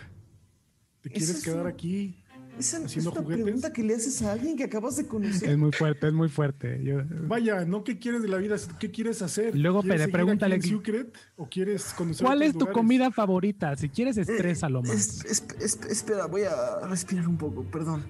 [1.02, 2.22] ¿Te quieres es quedar un- aquí?
[2.60, 3.44] Esa es juguetes.
[3.44, 5.58] pregunta que le haces a alguien que acabas de es conocer.
[5.58, 6.82] muy fuerte, es muy fuerte.
[6.84, 9.58] Yo- Vaya, no qué quieres de la vida, qué quieres hacer.
[9.58, 12.74] Luego ¿Quieres seguir pregúntale aquí en que- Secret o quieres conocer ¿Cuál es tu lugares?
[12.78, 13.76] comida favorita?
[13.78, 14.92] Si quieres, Eh, estrésalo más.
[14.92, 18.04] es- es- es- espera, voy a respirar un poco, perdón.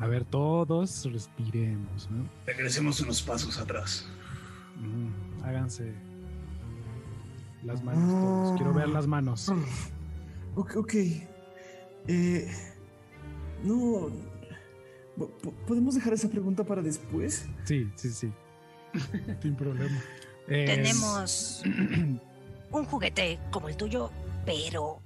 [0.00, 2.24] A ver, todos respiremos, ¿no?
[2.46, 4.06] Regresemos unos pasos atrás.
[4.78, 5.92] Mm, háganse
[7.64, 8.56] las manos todos.
[8.56, 9.48] Quiero ver las manos.
[10.54, 10.76] Ok.
[10.76, 10.94] ok.
[12.12, 12.50] Eh,
[13.62, 14.10] no.
[15.16, 17.46] po- po- ¿Podemos dejar esa pregunta para después?
[17.64, 18.32] Sí, sí, sí.
[19.42, 19.96] Sin problema.
[20.48, 21.62] Es- Tenemos
[22.72, 24.10] un juguete como el tuyo,
[24.44, 25.00] pero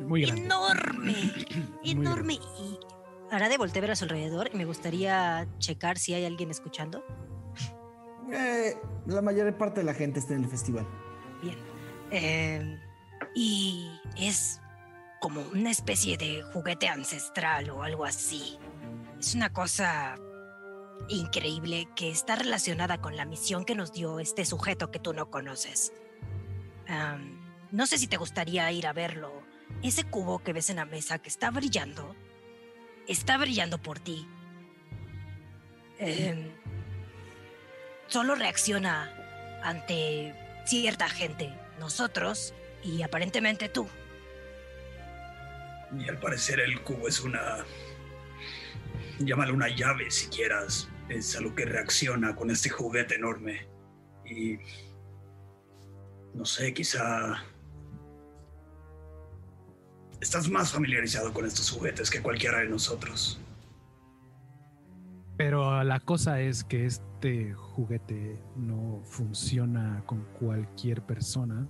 [0.00, 0.42] Muy grande.
[0.42, 1.14] enorme,
[1.84, 2.34] enorme.
[2.34, 2.78] Y
[3.32, 7.04] hará de voltear a su alrededor y me gustaría checar si hay alguien escuchando.
[8.32, 10.86] Eh, la mayor parte de la gente está en el festival.
[11.42, 11.56] Bien.
[12.12, 12.80] Eh,
[13.34, 14.60] y es
[15.20, 18.58] como una especie de juguete ancestral o algo así.
[19.18, 20.16] Es una cosa
[21.08, 25.30] increíble que está relacionada con la misión que nos dio este sujeto que tú no
[25.30, 25.92] conoces.
[27.72, 29.42] No sé si te gustaría ir a verlo.
[29.82, 32.14] Ese cubo que ves en la mesa que está brillando,
[33.08, 34.26] está brillando por ti.
[35.98, 36.50] Em,
[38.06, 39.12] solo reacciona
[39.62, 43.88] ante cierta gente, nosotros y aparentemente tú.
[45.98, 47.64] Y al parecer el cubo es una...
[49.18, 50.88] Llámalo una llave si quieras.
[51.08, 53.66] Es a lo que reacciona con este juguete enorme.
[54.24, 54.58] Y...
[56.34, 57.42] No sé, quizá...
[60.20, 63.40] Estás más familiarizado con estos juguetes que cualquiera de nosotros.
[65.36, 71.68] Pero la cosa es que este juguete no funciona con cualquier persona.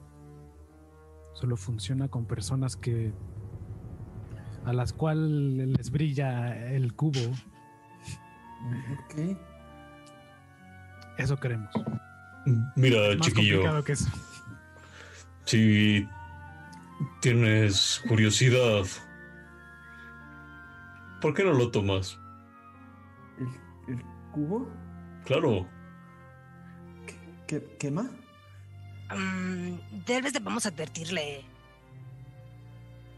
[1.35, 3.13] Solo funciona con personas que
[4.67, 7.21] a las cuales les brilla el cubo.
[9.05, 9.37] Ok.
[11.19, 11.71] Eso queremos.
[12.77, 14.11] Mira, Más chiquillo, complicado que eso.
[15.45, 16.07] si
[17.21, 18.85] tienes curiosidad,
[21.21, 22.19] ¿por qué no lo tomas?
[23.89, 24.03] ¿El, el
[24.33, 24.69] cubo?
[25.25, 25.67] Claro,
[27.47, 28.11] ¿Qué, ¿Quema?
[29.17, 29.77] Mm,
[30.07, 31.45] debes de vamos a advertirle.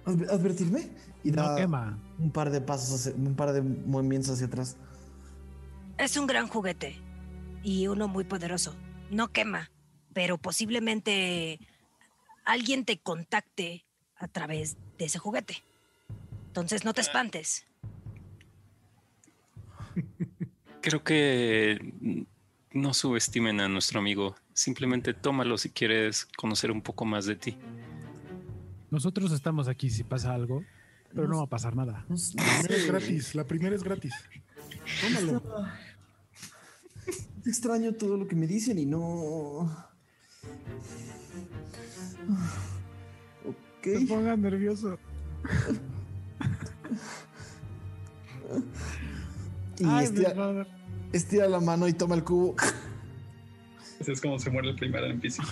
[0.06, 0.90] Adver- ¿Advertirme?
[1.28, 1.98] Y No quema.
[2.18, 4.76] un par de pasos, hacia- un par de movimientos hacia atrás.
[5.98, 6.96] Es un gran juguete
[7.62, 8.74] y uno muy poderoso.
[9.10, 9.70] No quema,
[10.12, 11.58] pero posiblemente
[12.44, 13.84] alguien te contacte
[14.16, 15.62] a través de ese juguete.
[16.46, 17.66] Entonces no te espantes.
[20.80, 22.26] Creo que
[22.72, 24.34] no subestimen a nuestro amigo.
[24.52, 27.56] Simplemente tómalo si quieres conocer un poco más de ti.
[28.90, 30.62] Nosotros estamos aquí si pasa algo,
[31.14, 32.04] pero no va a pasar nada.
[32.08, 33.34] La primera es gratis.
[33.34, 34.14] La primera es gratis.
[35.02, 35.42] Tómalo.
[37.46, 39.88] Extraño todo lo que me dicen y no.
[43.44, 43.84] Ok.
[43.84, 44.98] Se ponga nervioso.
[49.78, 50.66] Y Ay, estira,
[51.12, 52.56] estira la mano y toma el cubo.
[54.00, 55.42] Así es como se muere el primero en PC.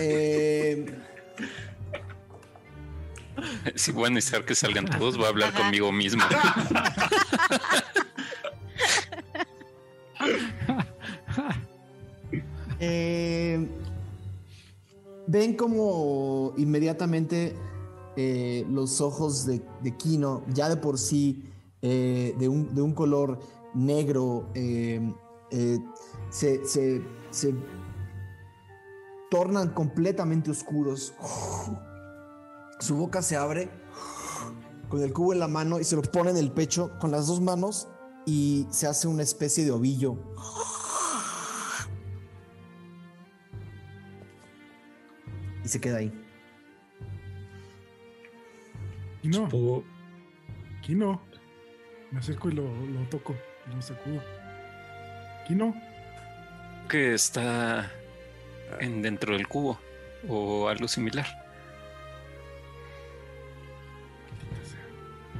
[0.00, 0.86] Eh,
[3.76, 5.62] Si voy a necesitar que salgan todos, voy a hablar Ajá.
[5.62, 6.22] conmigo mismo.
[12.80, 13.68] eh,
[15.26, 17.54] ven como inmediatamente
[18.16, 21.44] eh, los ojos de, de Kino, ya de por sí
[21.82, 23.38] eh, de, un, de un color
[23.74, 25.00] negro, eh,
[25.50, 25.78] eh,
[26.30, 27.54] se, se- se
[29.30, 31.14] tornan completamente oscuros.
[32.82, 33.70] Su boca se abre
[34.88, 37.28] con el cubo en la mano y se lo pone en el pecho con las
[37.28, 37.86] dos manos
[38.26, 40.16] y se hace una especie de ovillo.
[45.64, 46.12] Y se queda ahí.
[49.22, 49.48] Kino,
[50.84, 51.22] Kino.
[52.10, 53.36] Me acerco y lo, lo toco.
[53.70, 54.20] y Lo sacudo.
[55.46, 55.72] Kino.
[56.88, 57.88] que está
[58.80, 59.78] en dentro del cubo
[60.28, 61.41] o algo similar.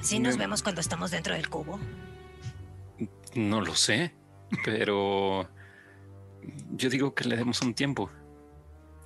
[0.02, 1.78] Si nos vemos cuando estamos dentro del cubo.
[3.34, 4.14] No lo sé,
[4.64, 5.48] pero
[6.72, 8.10] yo digo que le demos un tiempo.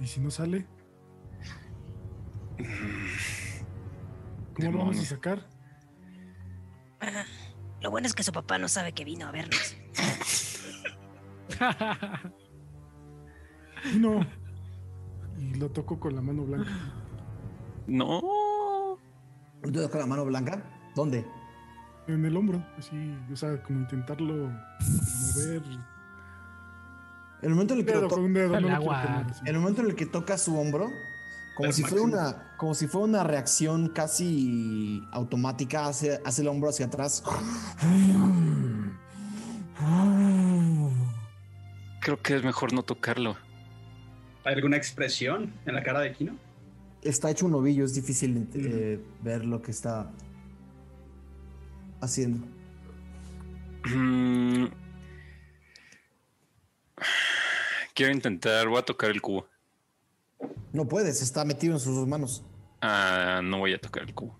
[0.00, 0.66] ¿Y si no sale?
[4.54, 5.46] ¿Cómo lo vamos a sacar?
[7.00, 7.24] Ah,
[7.82, 9.76] Lo bueno es que su papá no sabe que vino a vernos.
[13.82, 14.26] Kino.
[15.38, 16.70] Y lo toco con la mano blanca.
[17.86, 18.98] No.
[19.62, 20.75] ¿Tú con la mano blanca?
[20.96, 21.26] ¿Dónde?
[22.08, 22.64] En el hombro.
[22.78, 25.62] Así, o sea, como intentarlo mover.
[27.42, 28.60] En el momento en el que, Dedo lo dedo.
[28.60, 29.26] No agua.
[29.44, 30.88] el momento en el que toca su hombro,
[31.54, 36.70] Como si, fuera una, como si fuera una reacción casi automática, hace, hace el hombro
[36.70, 37.22] hacia atrás.
[42.00, 43.36] Creo que es mejor no tocarlo.
[44.44, 46.36] ¿Hay alguna expresión en la cara de Kino?
[47.02, 50.10] Está hecho un ovillo, es difícil eh, ver lo que está
[52.06, 52.46] haciendo.
[53.84, 54.66] Mm.
[57.94, 59.48] Quiero intentar, voy a tocar el cubo.
[60.72, 62.44] No puedes, está metido en sus dos manos.
[62.80, 64.38] Ah, no voy a tocar el cubo.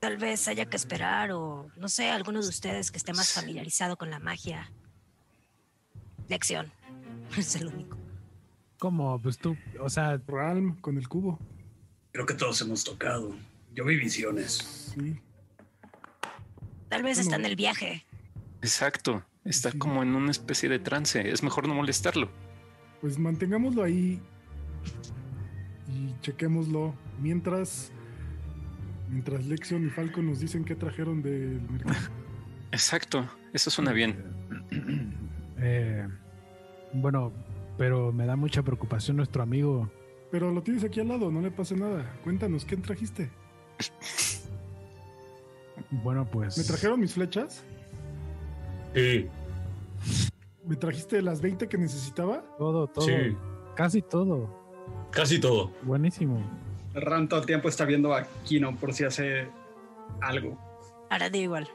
[0.00, 3.96] Tal vez haya que esperar o no sé, alguno de ustedes que esté más familiarizado
[3.96, 4.70] con la magia.
[6.28, 6.72] Lección.
[7.36, 7.96] Es el único.
[8.78, 9.20] ¿Cómo?
[9.20, 11.38] Pues tú, o sea, Ralm con el cubo.
[12.12, 13.36] Creo que todos hemos tocado.
[13.72, 14.92] Yo vi visiones.
[14.94, 15.20] Sí.
[16.90, 18.04] Tal vez está en el viaje.
[18.60, 19.24] Exacto.
[19.44, 19.78] Está Sí.
[19.78, 21.30] como en una especie de trance.
[21.30, 22.28] Es mejor no molestarlo.
[23.00, 24.20] Pues mantengámoslo ahí
[25.88, 27.90] y chequémoslo mientras
[29.08, 31.98] mientras Lexion y Falco nos dicen qué trajeron del mercado.
[32.72, 33.26] Exacto.
[33.52, 34.22] Eso suena bien.
[35.58, 36.06] eh,
[36.92, 37.32] bueno,
[37.78, 39.90] pero me da mucha preocupación nuestro amigo.
[40.30, 42.14] Pero lo tienes aquí al lado, no le pasa nada.
[42.22, 43.30] Cuéntanos, ¿qué trajiste?
[45.90, 46.56] Bueno, pues.
[46.58, 47.64] ¿Me trajeron mis flechas?
[48.94, 49.28] Sí,
[50.66, 52.42] ¿Me trajiste las 20 que necesitaba?
[52.58, 53.04] todo, todo.
[53.06, 53.36] sí,
[53.74, 54.48] Casi todo.
[55.10, 55.72] casi todo.
[55.82, 56.40] Buenísimo.
[56.94, 59.48] Ran todo el tiempo está viendo a Kino por si hace
[60.20, 60.58] algo.
[61.08, 61.68] Hará de igual.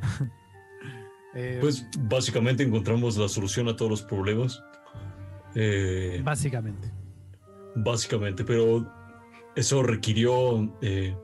[1.38, 4.62] Eh, Pues básicamente encontramos la solución a todos los problemas.
[5.54, 6.90] Eh, básicamente.
[7.74, 8.90] básicamente, pero
[9.54, 11.14] eso requirió eh,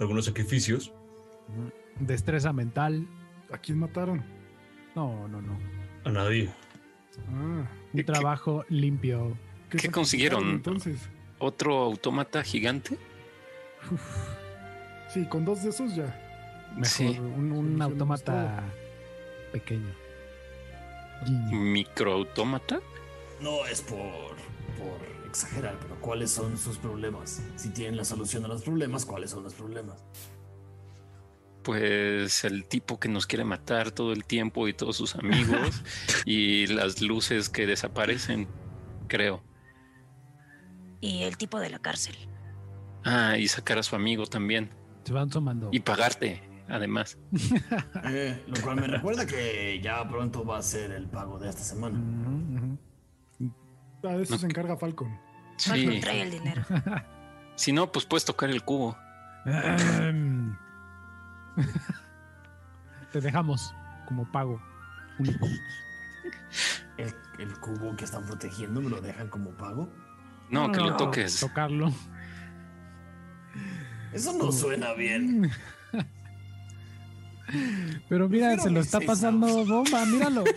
[0.00, 0.92] algunos sacrificios.
[2.00, 3.06] Destreza mental.
[3.52, 4.22] ¿A quién mataron?
[4.94, 5.58] No, no, no.
[6.04, 6.50] A nadie.
[7.30, 9.36] Ah, Un ¿Qué- trabajo limpio.
[9.70, 10.48] ¿Qué consiguieron?
[10.50, 11.08] Entonces,
[11.40, 12.98] ¿Otro autómata gigante?
[15.08, 16.06] sí, con dos de esos ya.
[16.72, 16.86] Mejor.
[16.86, 17.18] Sí.
[17.18, 18.62] Un, un autómata
[19.52, 19.92] pequeño.
[21.50, 22.80] ¿Microautómata?
[23.40, 23.98] No es por,
[24.78, 27.42] por exagerar, pero ¿cuáles son sus problemas?
[27.56, 30.04] Si tienen la solución a los problemas, ¿cuáles son los problemas?
[31.62, 35.82] Pues el tipo que nos quiere matar todo el tiempo y todos sus amigos
[36.24, 38.48] y las luces que desaparecen,
[39.06, 39.42] creo.
[41.00, 42.16] Y el tipo de la cárcel.
[43.04, 44.70] Ah, y sacar a su amigo también.
[45.04, 45.68] Se van sumando.
[45.72, 47.18] Y pagarte, además.
[48.04, 51.62] Eh, lo cual me recuerda que ya pronto va a ser el pago de esta
[51.62, 51.98] semana.
[54.04, 54.38] Ah, de eso No.
[54.38, 55.18] se encarga Falcon.
[55.58, 56.00] Falcon Sí.
[56.00, 56.62] trae el dinero.
[57.56, 58.96] Si no, pues puedes tocar el cubo.
[59.44, 60.56] Ahem.
[63.12, 63.74] Te dejamos
[64.06, 64.62] como pago.
[65.18, 65.44] único.
[66.98, 69.88] El, el cubo que están protegiendo me lo dejan como pago.
[70.50, 71.40] No, que lo toques.
[71.40, 71.92] Tocarlo.
[74.12, 75.50] Eso no suena bien.
[78.08, 80.44] Pero mira, se lo está pasando bomba, míralo.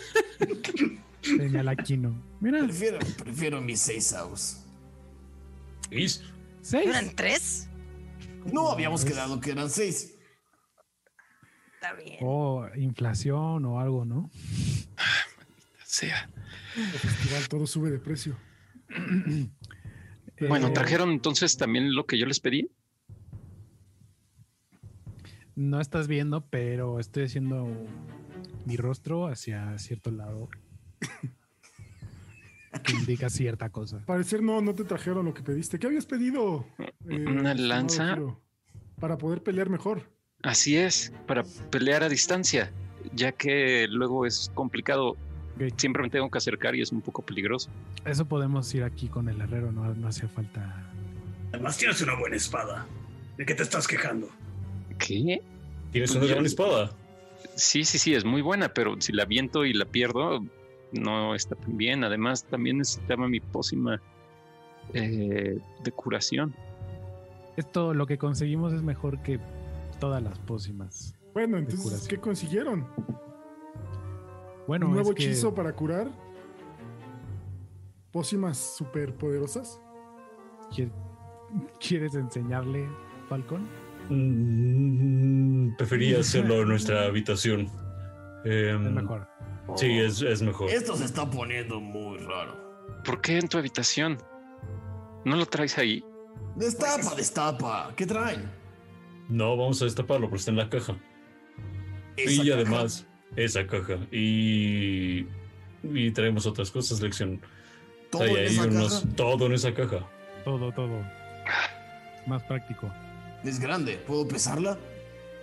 [1.22, 2.22] Señala Kino.
[2.40, 4.16] Mira, Prefiero, prefiero mis seis.
[5.90, 6.24] ¿Veis?
[6.62, 6.88] seis.
[6.88, 7.70] ¿Eran tres?
[8.52, 10.18] No habíamos quedado que eran seis.
[11.76, 12.18] Está bien.
[12.22, 14.30] O inflación o algo, ¿no?
[15.86, 16.30] Sea.
[16.76, 18.38] El festival todo sube de precio.
[20.48, 22.72] Bueno, Eh, trajeron entonces también lo que yo les pedí.
[25.56, 27.68] No estás viendo, pero estoy haciendo
[28.66, 30.50] mi rostro hacia cierto lado.
[32.84, 34.00] que indica cierta cosa.
[34.06, 35.78] Parecer no, no te trajeron lo que pediste.
[35.80, 36.66] ¿Qué habías pedido?
[37.10, 38.18] eh, Una lanza.
[39.00, 40.10] Para poder pelear mejor.
[40.44, 42.72] Así es, para pelear a distancia,
[43.14, 45.10] ya que luego es complicado.
[45.10, 45.18] Ok.
[45.78, 47.70] Siempre me tengo que acercar y es un poco peligroso.
[48.06, 50.88] Eso podemos ir aquí con el herrero, no, no hace falta.
[51.52, 52.88] Además tienes una buena espada.
[53.38, 54.30] ¿De qué te estás quejando?
[54.98, 55.42] ¿Qué?
[55.92, 56.92] Tienes Pues una yo- gran espada.
[57.56, 60.44] Sí, sí, sí, es muy buena, pero si la viento y la pierdo,
[60.92, 62.04] no está tan bien.
[62.04, 64.02] Además, también necesitaba mi pócima
[64.94, 66.54] eh, de curación.
[67.58, 69.40] Esto, lo que conseguimos es mejor que
[70.00, 71.16] todas las pócimas.
[71.34, 72.08] Bueno, entonces.
[72.08, 72.86] ¿qué consiguieron?
[74.68, 76.10] Bueno, ¿Un nuevo es que hechizo para curar?
[78.12, 79.80] ¿Pócimas super poderosas?
[80.72, 80.92] ¿qui-
[81.80, 82.88] ¿Quieres enseñarle,
[83.30, 83.68] Falcon?
[84.10, 87.68] Mm, prefería hacerlo en nuestra habitación.
[88.44, 88.92] Em, Es
[89.62, 89.80] mejor.
[89.80, 90.70] Sí, es, es mejor.
[90.70, 92.60] Esto se está poniendo muy raro.
[93.04, 94.18] ¿Por qué en tu habitación?
[95.26, 96.04] ¿No lo traes ahí?
[96.56, 97.94] Destapa, destapa.
[97.96, 98.50] ¿Qué traen?
[99.30, 100.96] No, vamos a destaparlo, pero está en la caja.
[102.18, 102.54] Esa y caja.
[102.62, 103.96] además, esa caja.
[104.12, 105.26] Y,
[105.84, 107.40] y traemos otras cosas, lección.
[108.12, 110.00] Todo Hay en ahí esa unos- caja todo en esa caja.
[110.44, 111.02] Todo, todo.
[112.28, 112.92] Más práctico.
[113.44, 113.98] es grande.
[114.06, 114.78] ¿Puedo pesarla?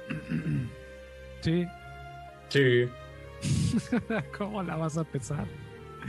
[1.40, 1.64] Sí.
[2.48, 2.88] Sí.
[4.38, 5.46] ¿Cómo la vas a pesar?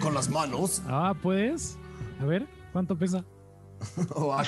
[0.01, 0.81] Con las manos.
[0.87, 1.77] Ah, pues.
[2.21, 3.23] A ver, ¿cuánto pesa?
[4.15, 4.47] Oak,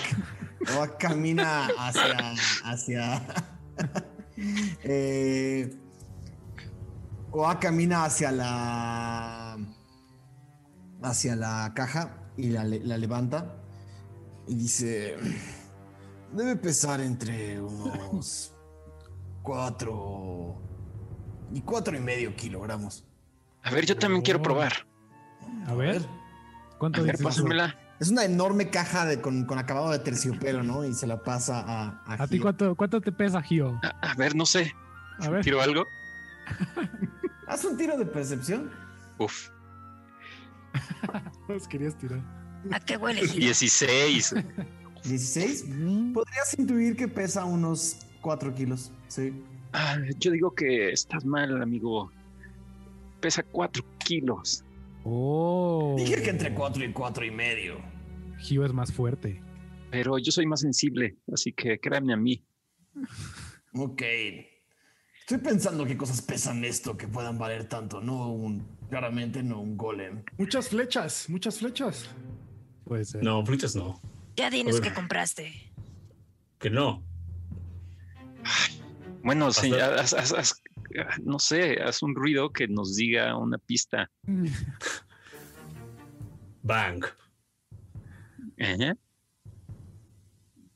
[0.77, 2.33] Oak camina hacia.
[2.65, 3.21] hacia.
[4.83, 5.73] eh,
[7.31, 9.57] Oak camina hacia la.
[11.01, 13.55] hacia la caja y la levanta.
[14.47, 15.17] Y dice.
[16.33, 18.53] Debe pesar entre unos.
[19.43, 20.61] cuatro.
[21.53, 23.03] Y cuatro y medio kilogramos.
[23.63, 24.73] A ver, yo también quiero probar.
[25.67, 26.01] A ver,
[26.77, 27.77] ¿cuánto A ver, pásamela.
[27.99, 30.83] Es una enorme caja de, con, con acabado de terciopelo, ¿no?
[30.85, 32.01] Y se la pasa a.
[32.07, 32.41] ¿A ti Gio.
[32.41, 33.79] cuánto, cuánto te pesa, Gio?
[33.83, 34.73] A, a ver, no sé.
[35.19, 35.43] A ver.
[35.43, 35.85] ¿Tiro algo?
[37.47, 38.71] Haz un tiro de percepción.
[39.19, 39.49] Uf.
[41.47, 42.19] Nos querías tirar.
[42.71, 43.27] ¿A qué huele?
[43.27, 43.41] Gil?
[43.41, 44.35] 16.
[45.03, 45.65] 16.
[45.67, 48.91] Mm, Podrías intuir que pesa unos 4 kilos.
[49.07, 49.43] Sí.
[49.73, 52.11] Ah, yo digo que estás mal, amigo.
[53.19, 54.63] Pesa 4 kilos.
[55.03, 55.95] Oh.
[55.97, 57.81] Dije que entre 4 y 4 y medio.
[58.39, 59.41] Gio es más fuerte.
[59.89, 62.43] Pero yo soy más sensible, así que créanme a mí.
[63.73, 64.01] Ok.
[65.19, 68.01] Estoy pensando qué cosas pesan esto que puedan valer tanto.
[68.01, 68.65] No un.
[68.89, 70.23] Claramente no un golem.
[70.37, 72.09] Muchas flechas, muchas flechas.
[72.83, 73.23] Puede ser.
[73.23, 74.01] No, fritas no.
[74.35, 75.71] Ya dinos qué compraste.
[76.59, 77.03] Que no.
[79.23, 80.61] Bueno, sí, Hasta- haz- haz- haz-
[81.23, 84.09] no sé, haz un ruido que nos diga una pista.
[86.63, 87.03] Bang.
[88.57, 88.93] ¿Eh?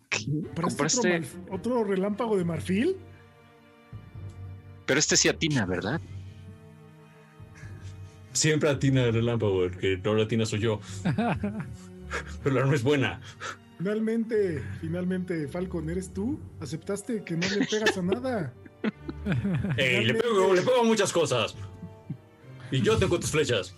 [0.10, 0.26] ¿Qué?
[0.60, 2.96] ¿Compraste otro, otro relámpago de marfil?
[4.86, 6.00] Pero este sí atina, ¿verdad?
[8.34, 10.80] Siempre atina el relámpago, el que no lo atina soy yo.
[12.44, 13.20] Pero la arma es buena.
[13.78, 16.40] Finalmente, finalmente, Falcon, ¿eres tú?
[16.62, 18.54] ¿Aceptaste que no le pegas a nada?
[19.78, 21.56] Ey, le pego, le pego a muchas cosas.
[22.72, 23.76] Y yo tengo tus flechas.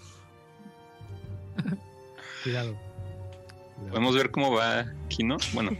[2.44, 2.78] Cuidado.
[3.90, 5.38] Podemos ver cómo va Kino.
[5.54, 5.72] Bueno,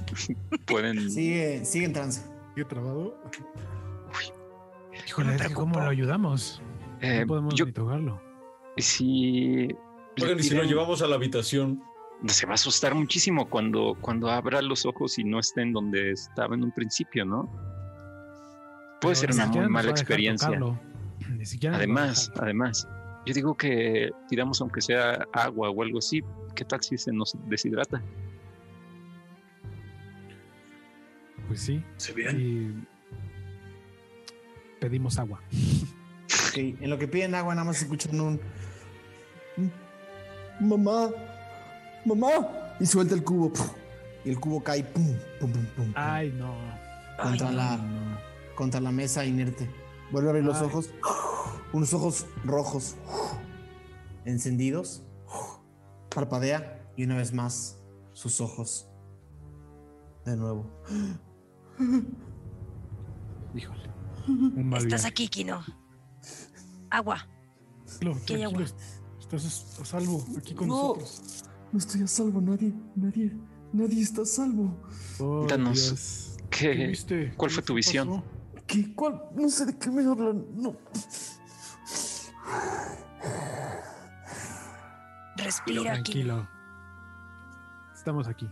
[0.66, 1.10] pueden.
[1.10, 2.22] Sigue, sigue en trance.
[2.54, 3.16] ¿Qué trabado?
[5.06, 6.62] Híjole, es que ¿cómo lo ayudamos?
[7.00, 8.20] Eh, no podemos yo, ni tocarlo.
[8.76, 9.68] si.
[10.20, 11.82] Oigan, y si lo llevamos a la habitación,
[12.26, 16.12] Se va a asustar muchísimo cuando, cuando abra los ojos y no esté en donde
[16.12, 17.44] estaba en un principio, ¿no?
[19.00, 20.60] Puede Pero ser una muy mala experiencia.
[21.72, 22.86] Además, además,
[23.24, 26.20] yo digo que tiramos aunque sea agua o algo así.
[26.54, 28.02] ¿Qué tal si se nos deshidrata?
[31.48, 31.82] Pues sí.
[31.96, 32.38] ¿Se bien?
[32.40, 32.86] Y
[34.80, 35.40] pedimos agua.
[36.50, 38.40] Ok, En lo que piden agua, nada más escuchan un.
[40.60, 41.08] Mamá,
[42.04, 42.76] mamá.
[42.80, 43.52] Y suelta el cubo.
[43.52, 43.70] puf,
[44.24, 44.84] Y el cubo cae.
[44.84, 45.04] Pum,
[45.40, 46.54] pum, pum, pum, pum, Ay, no.
[47.22, 47.80] contra, Ay, la,
[48.54, 49.68] contra la mesa inerte.
[50.12, 50.90] Vuelve a abrir los ojos.
[51.72, 52.96] Unos ojos rojos.
[54.24, 55.02] Encendidos.
[56.14, 56.76] Parpadea.
[56.96, 57.78] Y una vez más,
[58.12, 58.88] sus ojos.
[60.24, 60.66] De nuevo.
[63.54, 63.90] Híjole.
[64.28, 65.08] Un mal Estás viaje.
[65.08, 65.60] aquí, Kino.
[66.90, 67.26] Agua.
[67.86, 68.64] Tranquilo, ¿Qué hay tranquilo.
[68.66, 68.76] agua?
[69.20, 70.74] Estás a salvo aquí con No.
[70.96, 71.44] nosotros.
[71.72, 73.32] No estoy a salvo, nadie, nadie,
[73.72, 74.76] nadie está a salvo.
[75.20, 76.36] Oh, Danos.
[76.50, 76.86] ¿Qué ¿Qué?
[76.88, 77.32] viste?
[77.36, 77.74] ¿Cuál ¿Qué fue tu pasó?
[77.74, 78.24] visión?
[78.66, 78.94] ¿Qué?
[78.94, 79.22] ¿Cuál?
[79.36, 80.44] No sé de qué me hablan.
[80.54, 80.76] No.
[85.36, 85.92] Respira.
[85.92, 86.48] Tranquilo.
[87.94, 88.48] Estamos aquí.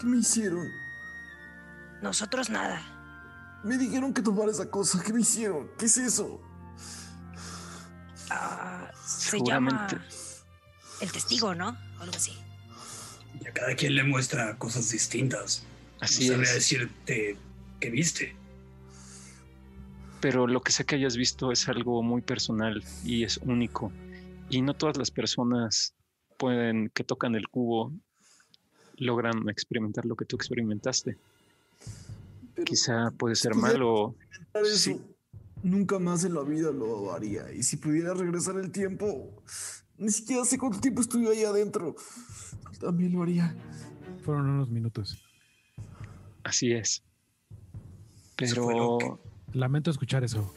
[0.00, 0.66] ¿Qué me hicieron?
[2.02, 2.80] Nosotros nada.
[3.62, 5.02] Me dijeron que tomara esa cosa.
[5.02, 5.68] ¿Qué me hicieron?
[5.78, 6.40] ¿Qué es eso?
[8.30, 9.96] Ah, se Seguramente.
[9.96, 10.06] llama
[11.00, 11.76] el testigo, ¿no?
[11.98, 12.32] Algo así.
[13.42, 15.64] Y a cada quien le muestra cosas distintas.
[16.00, 16.54] Así no sabría es.
[16.56, 17.36] decirte
[17.80, 18.34] qué viste.
[20.20, 23.90] Pero lo que sea que hayas visto es algo muy personal y es único.
[24.50, 25.94] Y no todas las personas
[26.38, 27.92] pueden, que tocan el cubo,
[28.96, 31.16] logran experimentar lo que tú experimentaste.
[32.54, 34.14] Pero Quizá puede ser malo.
[34.54, 35.00] eso, sí.
[35.62, 37.50] nunca más en la vida lo haría.
[37.52, 39.42] Y si pudiera regresar el tiempo,
[40.00, 41.94] ni siquiera sé cuánto tiempo estuve ahí adentro.
[42.80, 43.54] También lo haría.
[44.24, 45.22] Fueron unos minutos.
[46.42, 47.04] Así es.
[48.36, 49.20] Pero
[49.52, 50.52] Lamento escuchar eso.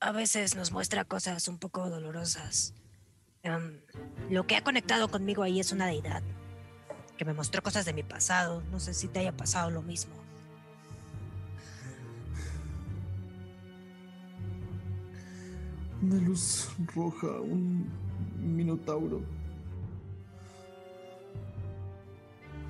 [0.00, 2.74] A veces nos muestra cosas un poco dolorosas.
[3.42, 3.80] Em,
[4.30, 6.22] lo que ha conectado conmigo ahí es una deidad
[7.16, 8.62] que me mostró cosas de mi pasado.
[8.70, 10.23] No sé si te haya pasado lo mismo.
[16.04, 17.88] Una luz roja, un
[18.38, 19.20] minotauro.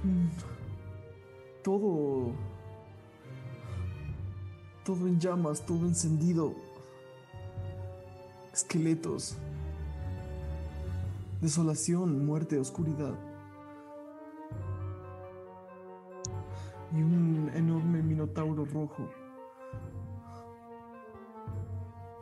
[0.05, 0.29] Mm,
[1.65, 2.31] Todo.
[4.85, 6.55] Todo en llamas, todo encendido.
[8.53, 9.37] Esqueletos.
[11.41, 13.19] Desolación, muerte, oscuridad.
[16.93, 19.09] Y un enorme minotauro rojo.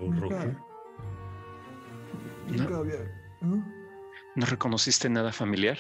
[0.01, 0.72] Un rojo.
[2.53, 3.65] Nunca- Nunca había.
[4.35, 5.77] ¿No reconociste nada familiar?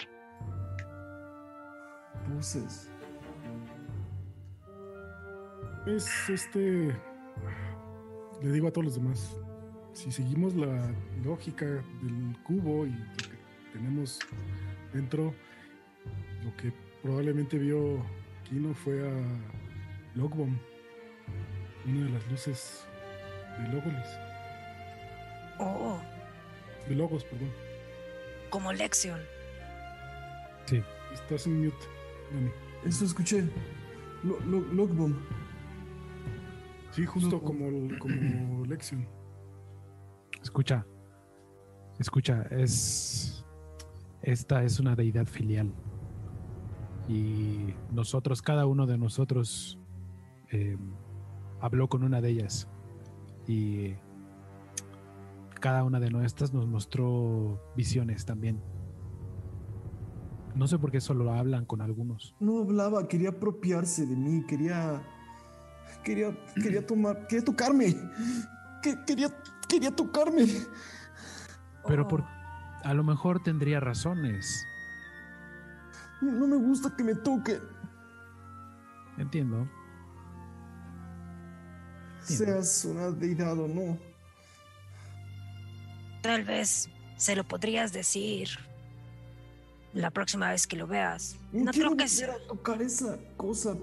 [2.29, 2.89] Voces.
[5.87, 6.95] Es este.
[8.43, 9.37] Le digo a todos los demás.
[9.93, 10.91] Si seguimos la
[11.25, 13.37] lógica del cubo y lo que
[13.73, 14.19] tenemos
[14.93, 15.35] dentro,
[16.45, 18.03] lo que probablemente vio
[18.45, 19.13] Kino fue a
[20.15, 20.57] Logbomb,
[21.87, 22.87] una de las luces
[23.59, 24.07] de Logolis,
[25.59, 26.01] Oh,
[26.89, 27.51] de Logos, perdón.
[28.51, 29.21] como Lexion.
[31.13, 31.77] Estás en mute,
[32.33, 32.51] Dani.
[32.85, 33.45] Eso escuché.
[34.23, 35.17] Lo, lo, Logbomb.
[36.91, 37.67] Sí, justo como,
[37.99, 39.07] como Lexion.
[40.43, 40.87] Escucha,
[41.99, 43.45] escucha, es.
[44.23, 45.73] Esta es una deidad filial.
[47.09, 49.79] Y nosotros, cada uno de nosotros,
[50.51, 50.77] eh,
[51.61, 52.69] habló con una de ellas.
[53.47, 53.95] Y
[55.63, 58.61] cada una de nuestras nos mostró visiones también.
[60.57, 62.35] No sé por qué solo hablan con algunos.
[62.41, 65.01] No hablaba, quería apropiarse de mí, quería.
[66.05, 66.37] Quería.
[66.61, 67.27] Quería tomar.
[67.29, 67.95] Quería tocarme.
[68.83, 69.29] Que- quería.
[69.69, 70.47] Quería tocarme.
[71.87, 72.25] Pero por,
[72.85, 74.63] a lo mejor tendría razones.
[76.21, 77.59] No me gusta que me toque.
[79.17, 79.69] Entiendo.
[82.21, 84.12] Seas una deidad o no.
[86.23, 88.49] Tal vez se lo podrías decir
[89.93, 91.37] la próxima vez que lo veas.
[91.53, 92.33] No quiero creo que volver sea.
[92.35, 93.77] a tocar esa cosa.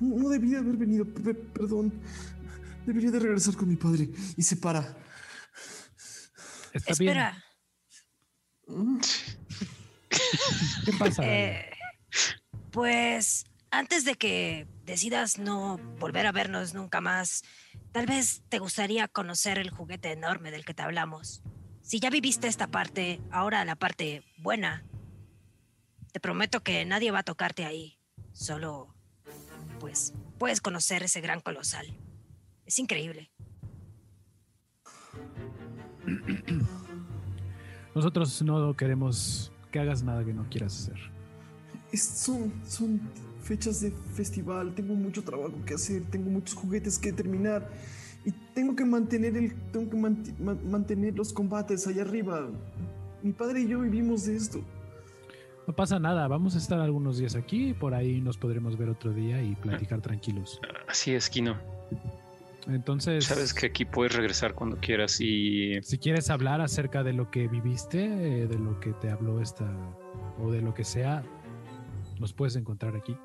[0.00, 1.04] No, debía haber venido.
[1.04, 1.92] pe- perdón.
[2.86, 4.08] Debería de regresar con mi padre.
[4.36, 4.80] Y se para.
[6.72, 7.10] Está bien.
[7.18, 7.44] Espera,
[10.84, 11.22] ¿Qué pasa?
[11.24, 11.70] Eh,
[12.70, 17.42] pues antes de que decidas no volver a vernos nunca más,
[17.92, 21.42] tal vez te gustaría conocer el juguete enorme del que te hablamos.
[21.82, 24.84] Si ya viviste esta parte, ahora la parte buena.
[26.12, 27.98] Te prometo que nadie va a tocarte ahí.
[28.32, 28.94] Solo,
[29.80, 31.98] pues, puedes conocer ese gran colosal.
[32.66, 33.30] Es increíble.
[37.94, 40.98] Nosotros no queremos que hagas nada que no quieras hacer.
[41.92, 43.00] Es- son, son
[43.52, 44.74] fechas de festival.
[44.74, 46.02] Tengo mucho trabajo que hacer.
[46.10, 47.68] Tengo muchos juguetes que terminar.
[48.24, 49.52] Y tengo que mantener el.
[49.72, 52.48] Tengo que ma- mantener los combates allá arriba.
[53.22, 54.60] Mi padre y yo vivimos de esto.
[55.66, 58.88] No pasa nada, vamos a estar algunos días aquí y por ahí nos podremos ver
[58.88, 60.60] otro día y platicar tranquilos.
[60.88, 61.56] Así es, Kino.
[62.66, 67.30] Entonces, Sabes que aquí puedes regresar cuando quieras y si quieres hablar acerca de lo
[67.30, 68.04] que viviste,
[68.42, 69.68] eh, de lo que te habló esta
[70.40, 71.22] o de lo que sea,
[72.20, 73.16] nos puedes encontrar aquí.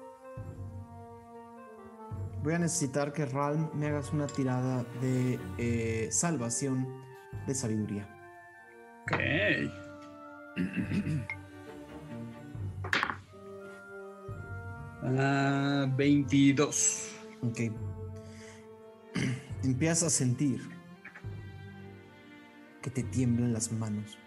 [2.43, 6.88] Voy a necesitar que Ralm me hagas una tirada de eh, salvación
[7.45, 8.07] de sabiduría.
[9.03, 9.17] Ok.
[15.03, 17.11] Ah, 22.
[17.41, 17.61] Ok.
[19.63, 20.61] Empiezas a sentir
[22.81, 24.17] que te tiemblan las manos.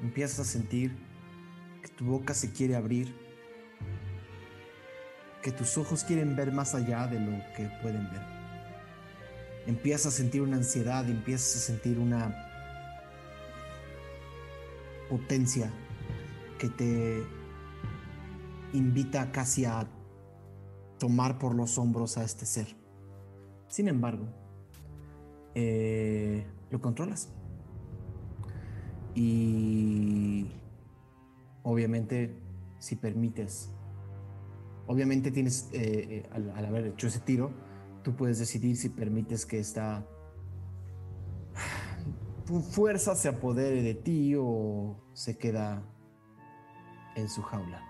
[0.00, 0.94] Empiezas a sentir
[1.82, 3.14] que tu boca se quiere abrir.
[5.44, 8.22] Que tus ojos quieren ver más allá de lo que pueden ver.
[9.66, 12.34] Empiezas a sentir una ansiedad, empiezas a sentir una
[15.08, 15.70] potencia
[16.58, 17.22] que te
[18.72, 19.86] invita casi a
[20.98, 22.74] tomar por los hombros a este ser.
[23.68, 24.26] Sin embargo,
[25.54, 27.28] eh, lo controlas.
[29.14, 30.50] Y
[31.62, 32.34] obviamente,
[32.78, 33.70] si permites,
[34.86, 37.50] obviamente tienes, eh, eh, al, haber hecho ese tiro,
[38.02, 40.04] tú puedes decidir si permites que esta
[42.46, 45.82] fu- fuerza se apodere de ti o se queda
[47.16, 47.82] en su jaula.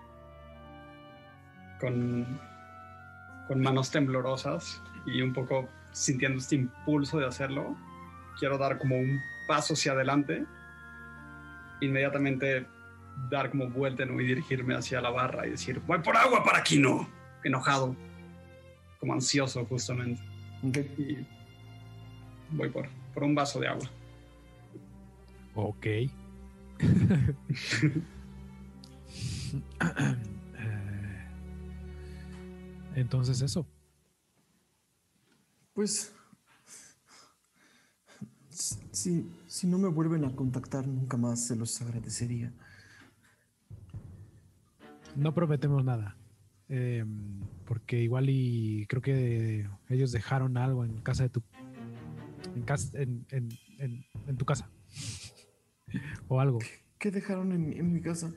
[1.79, 2.39] Con,
[3.47, 7.75] con manos temblorosas y un poco sintiendo este impulso de hacerlo,
[8.39, 10.45] quiero dar como un paso hacia adelante,
[11.81, 12.67] inmediatamente
[13.29, 14.19] dar como vuelta ¿no?
[14.21, 17.09] y dirigirme hacia la barra y decir, voy por agua para Kino,
[17.43, 17.95] enojado,
[18.99, 20.21] como ansioso justamente.
[20.97, 21.25] Y
[22.51, 23.89] voy por, por un vaso de agua.
[25.55, 25.85] Ok.
[32.95, 33.65] Entonces eso.
[35.73, 36.13] Pues,
[38.49, 42.53] si, si no me vuelven a contactar nunca más, se los agradecería.
[45.15, 46.17] No prometemos nada.
[46.67, 47.05] eh,
[47.65, 51.43] porque igual y creo que ellos dejaron algo en casa de tu.
[52.55, 53.49] En, casa, en, en,
[53.79, 54.69] en- en tu casa.
[56.27, 56.59] O algo.
[56.99, 58.31] ¿Qué dejaron en, en mi casa?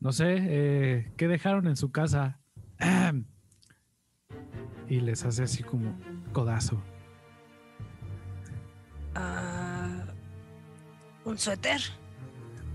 [0.00, 2.40] No sé, eh, ¿qué dejaron en su casa?
[4.88, 5.98] Y les hace así como
[6.32, 6.80] codazo.
[9.14, 10.04] Ah,
[11.24, 11.80] un suéter.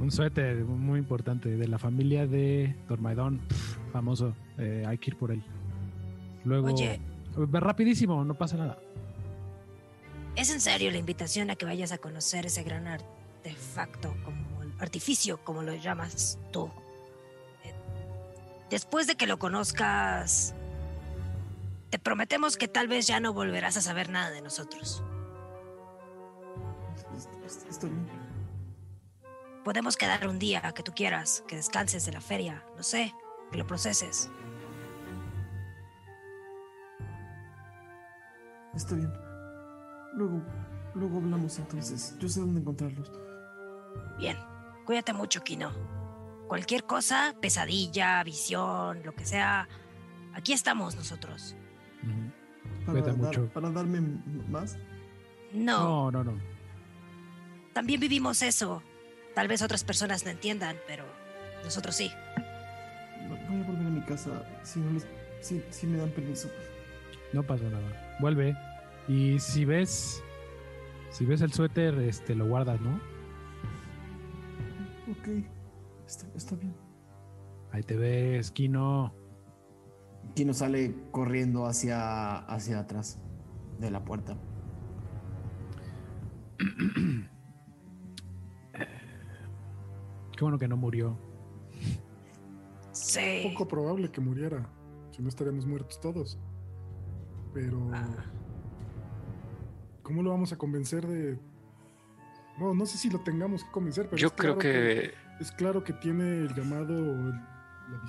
[0.04, 3.40] Un suéter muy importante de la familia de Dormaidón,
[3.94, 4.36] famoso.
[4.58, 5.42] eh, hay que ir por él.
[6.44, 7.00] Luego, Oye.
[7.38, 8.78] rapidísimo, no pasa nada.
[10.36, 14.74] ¿Es en serio la invitación a que vayas a conocer ese gran artefacto, como el
[14.80, 16.70] artificio, como lo llamas tú?
[17.64, 17.74] Eh,
[18.70, 20.54] Después de que lo conozcas,
[21.90, 25.02] te prometemos que tal vez ya no volverás a saber nada de nosotros.
[29.64, 33.14] Podemos quedar un día que tú quieras, que descanses de la feria, no sé,
[33.52, 34.30] que lo proceses.
[38.76, 39.14] Está bien.
[40.16, 40.42] Luego,
[40.96, 42.16] luego hablamos entonces.
[42.20, 43.12] Yo sé dónde encontrarlos.
[44.18, 44.38] Bien,
[44.86, 45.72] cuídate mucho, Kino.
[46.48, 49.68] Cualquier cosa, pesadilla, visión, lo que sea,
[50.34, 51.56] aquí estamos nosotros.
[52.04, 52.86] Ujú.
[52.86, 53.54] Para, Cuídate dar- mucho.
[53.54, 54.02] para darme
[54.50, 54.78] más.
[55.54, 56.42] No, No, no, no.
[57.74, 58.82] también vivimos eso.
[59.36, 61.06] Tal vez otras personas no entiendan, pero
[61.64, 62.12] nosotros sí.
[63.28, 65.08] Voy a volver a mi casa si, no les,
[65.42, 66.50] si, si me dan permiso.
[67.32, 68.18] No pasa nada.
[68.20, 68.56] Vuelve.
[69.08, 70.24] Y si ves.
[71.10, 72.96] Si ves el suéter, este lo guardas, ¿no?
[75.12, 75.46] Ok.
[76.08, 76.76] Está, está bien.
[77.72, 79.14] Ahí te ves, Kino.
[80.36, 83.20] Kino sale corriendo hacia, hacia atrás
[83.80, 84.38] de la puerta.
[90.44, 91.18] Qué bueno que no murió.
[92.92, 93.44] Sí.
[93.50, 94.68] Poco probable que muriera.
[95.12, 96.38] Si no estaríamos muertos todos.
[97.54, 97.90] Pero.
[100.02, 101.40] ¿Cómo lo vamos a convencer de.?
[102.60, 104.18] No, no sé si lo tengamos que convencer, pero.
[104.18, 107.34] Yo es creo claro que Es claro que tiene el llamado.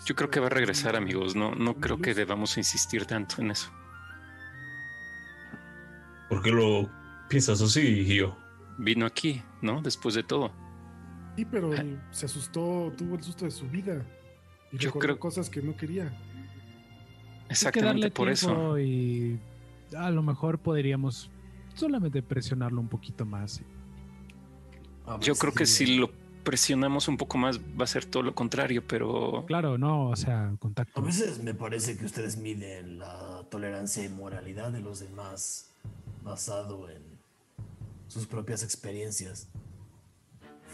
[0.04, 1.36] yo creo que va a regresar, amigos.
[1.36, 3.70] No, no creo que debamos insistir tanto en eso.
[6.28, 6.90] ¿Por qué lo
[7.28, 8.36] piensas así, Gio?
[8.76, 9.80] Vino aquí, ¿no?
[9.82, 10.63] Después de todo.
[11.36, 11.70] Sí, pero
[12.10, 14.02] se asustó, tuvo el susto de su vida.
[14.72, 16.12] Y Yo creo- cosas que no quería.
[17.48, 18.78] Exactamente darle por eso.
[18.78, 19.38] Y
[19.96, 21.30] a lo mejor podríamos
[21.74, 23.60] solamente presionarlo un poquito más.
[25.06, 26.10] Ver Yo creo que si lo
[26.44, 30.54] presionamos un poco más va a ser todo lo contrario, pero Claro, no, o sea,
[30.58, 31.00] contacto.
[31.00, 35.70] A veces me parece que ustedes miden la tolerancia y moralidad de los demás
[36.22, 37.02] basado en
[38.08, 39.48] sus propias experiencias.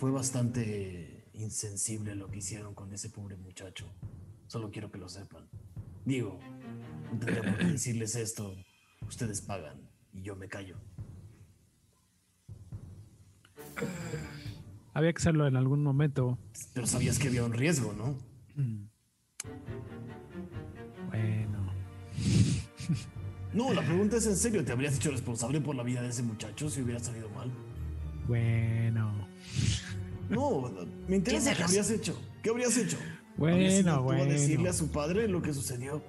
[0.01, 3.85] Fue bastante insensible lo que hicieron con ese pobre muchacho.
[4.47, 5.47] Solo quiero que lo sepan.
[6.07, 6.39] Digo,
[7.13, 8.57] no tendría por qué decirles esto.
[9.07, 9.79] Ustedes pagan
[10.15, 10.79] y yo me callo.
[14.95, 16.39] Había que hacerlo en algún momento.
[16.73, 18.17] Pero sabías que había un riesgo, ¿no?
[21.09, 21.75] Bueno,
[23.53, 24.65] No, la pregunta es en serio.
[24.65, 27.53] ¿Te habrías hecho responsable por la vida de ese muchacho si hubiera salido mal?
[28.27, 29.27] bueno,
[30.31, 30.71] No,
[31.09, 32.17] me interesa qué habrías hecho.
[32.43, 32.97] ¿Qué habrías hecho?
[33.37, 34.71] ¿Habrías ido bueno, a decirle bueno.
[34.71, 36.03] a su padre lo que sucedió?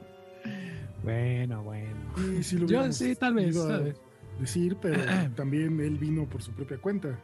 [1.03, 1.97] Bueno, bueno.
[2.39, 3.95] Y si lo Yo sí, tal vez, tal
[4.39, 5.01] decir, pero
[5.35, 7.19] también él vino por su propia cuenta.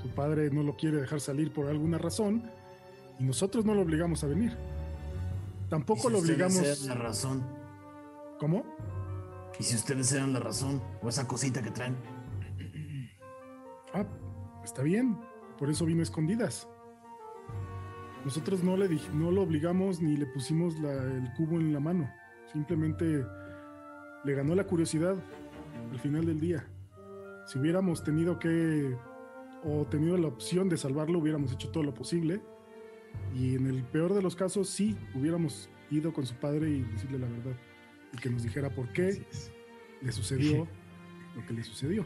[0.00, 2.42] Su padre no lo quiere dejar salir por alguna razón
[3.18, 4.56] y nosotros no lo obligamos a venir.
[5.66, 6.84] ¿Y Tampoco si lo ustedes obligamos.
[6.84, 7.42] eran la razón.
[8.38, 8.64] ¿Cómo?
[9.58, 10.80] ¿Y si ustedes eran la razón?
[11.02, 11.96] ¿O esa cosita que traen?
[13.92, 14.04] Ah,
[14.64, 15.18] está bien.
[15.58, 16.68] Por eso vino a escondidas.
[18.24, 22.10] Nosotros no le no lo obligamos ni le pusimos la- el cubo en la mano.
[22.52, 23.24] Simplemente
[24.24, 25.16] le ganó la curiosidad
[25.90, 26.66] al final del día.
[27.46, 28.94] Si hubiéramos tenido que
[29.64, 32.40] o tenido la opción de salvarlo, hubiéramos hecho todo lo posible.
[33.34, 37.18] Y en el peor de los casos, sí, hubiéramos ido con su padre y decirle
[37.18, 37.56] la verdad.
[38.12, 39.26] Y que nos dijera por qué
[40.02, 40.66] le sucedió
[41.34, 42.04] lo que le sucedió.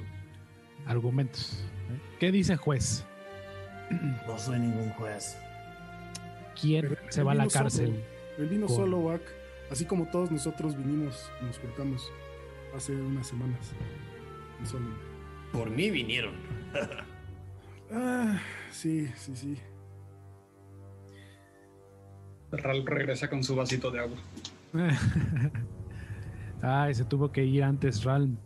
[0.86, 1.64] Argumentos.
[1.90, 2.00] ¿eh?
[2.18, 3.05] ¿Qué dice juez?
[4.26, 5.37] No soy ningún juez.
[6.61, 8.03] ¿Quién Pero se va a la cárcel?
[8.39, 9.22] Él vino solo, Wack,
[9.70, 12.11] así como todos nosotros vinimos y nos juntamos
[12.74, 13.72] hace unas semanas.
[14.64, 14.87] Solo.
[15.53, 16.35] Por mí vinieron.
[17.95, 19.59] Ah, sí, sí, sí.
[22.51, 24.16] Ral regresa con su vasito de agua.
[26.62, 28.39] Ay, se tuvo que ir antes, Ralm.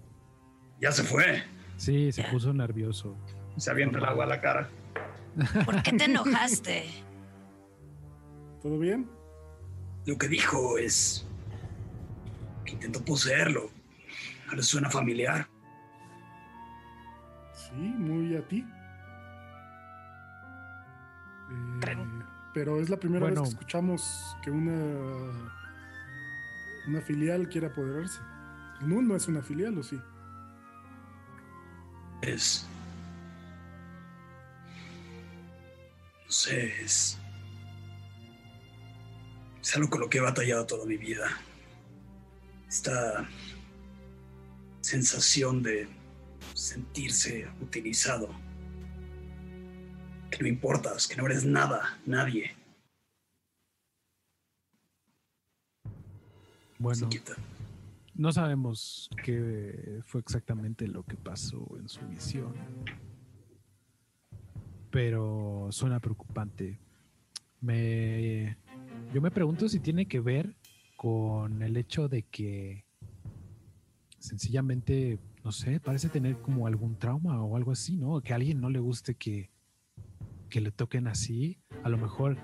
[0.80, 1.45] Ya se fue.
[1.76, 3.16] Sí, se puso nervioso.
[3.57, 4.68] Se avienta el agua a la cara.
[5.64, 6.84] ¿Por qué te enojaste?
[8.62, 9.09] ¿Todo bien?
[10.07, 11.26] Lo que dijo es
[12.64, 13.70] que intentó poseerlo.
[14.55, 15.49] ¿Le suena familiar?
[17.55, 18.64] Sí, muy a ti.
[21.51, 21.97] Eh,
[22.55, 23.43] pero es la primera Bueno.
[23.43, 25.53] vez que escuchamos que una
[26.87, 28.20] una filial quiere apoderarse.
[28.82, 30.01] No, no es una filial, ¿o sí?
[32.22, 32.66] Es.
[36.27, 37.18] No sé, es.
[39.74, 41.29] Algo con lo que he batallado toda mi vida.
[42.68, 43.29] Esta
[44.81, 45.89] sensación de
[46.55, 48.29] sentirse utilizado.
[50.31, 52.57] Que no importas, que no eres nada, nadie.
[56.79, 57.09] Bueno,
[58.14, 62.55] no sabemos qué fue exactamente lo que pasó en su visión.
[64.97, 66.80] Pero suena preocupante.
[67.61, 68.57] Me,
[69.12, 70.57] yo me pregunto si tiene que ver
[70.97, 72.86] con el hecho de que
[74.18, 78.22] sencillamente, no sé, parece tener como algún trauma o algo así, ¿no?
[78.22, 79.51] Que a alguien no le guste que,
[80.49, 81.59] que le toquen así.
[81.84, 82.38] A lo mejor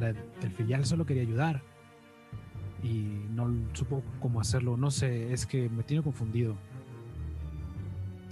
[0.00, 1.62] el filial solo quería ayudar
[2.82, 3.02] y
[3.34, 4.78] no supo cómo hacerlo.
[4.78, 6.56] No sé, es que me tiene confundido.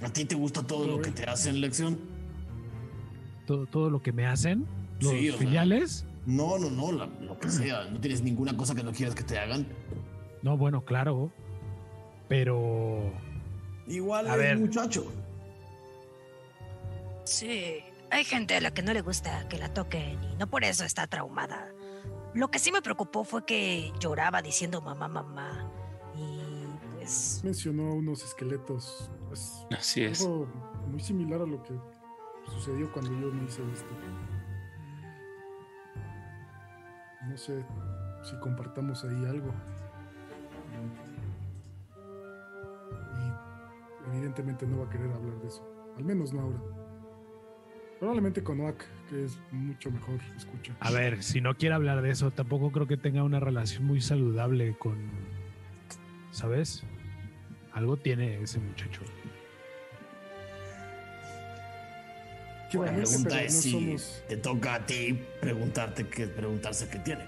[0.00, 2.15] ¿A ti te gusta todo lo que te hacen, lección?
[3.46, 4.66] Todo, todo lo que me hacen,
[5.00, 5.38] los Sí, o sea.
[5.40, 6.04] filiales.
[6.26, 7.84] No, no, no, la- lo que sea.
[7.84, 9.66] No tienes ninguna cosa que no quieras que te hagan.
[10.42, 11.30] No, bueno, claro.
[12.28, 13.12] Pero
[13.86, 14.58] Igual A es ver.
[14.58, 15.06] muchacho.
[17.24, 17.78] Sí,
[18.10, 20.84] hay gente a la que no le gusta que la toquen y no por eso
[20.84, 21.68] está traumada.
[22.34, 25.70] Lo que sí me preocupó fue que lloraba diciendo mamá, mamá.
[26.16, 26.40] Y
[26.96, 29.10] pues Mencionó unos esqueletos.
[29.32, 30.20] Es Así es.
[30.20, 30.46] algo
[30.90, 31.72] muy similar a lo que
[32.50, 33.90] sucedió cuando yo me hice esto.
[37.28, 37.64] No sé
[38.22, 39.52] si compartamos ahí algo.
[44.06, 45.66] Y evidentemente no va a querer hablar de eso.
[45.96, 46.58] Al menos no ahora.
[47.98, 50.74] Probablemente con Oak, que es mucho mejor escucha.
[50.80, 54.00] A ver, si no quiere hablar de eso, tampoco creo que tenga una relación muy
[54.00, 54.96] saludable con.
[56.30, 56.84] ¿Sabes?
[57.72, 59.00] Algo tiene ese muchacho.
[62.72, 67.24] La pregunta es no si somos- te toca a ti preguntarte qué, preguntarse qué tiene.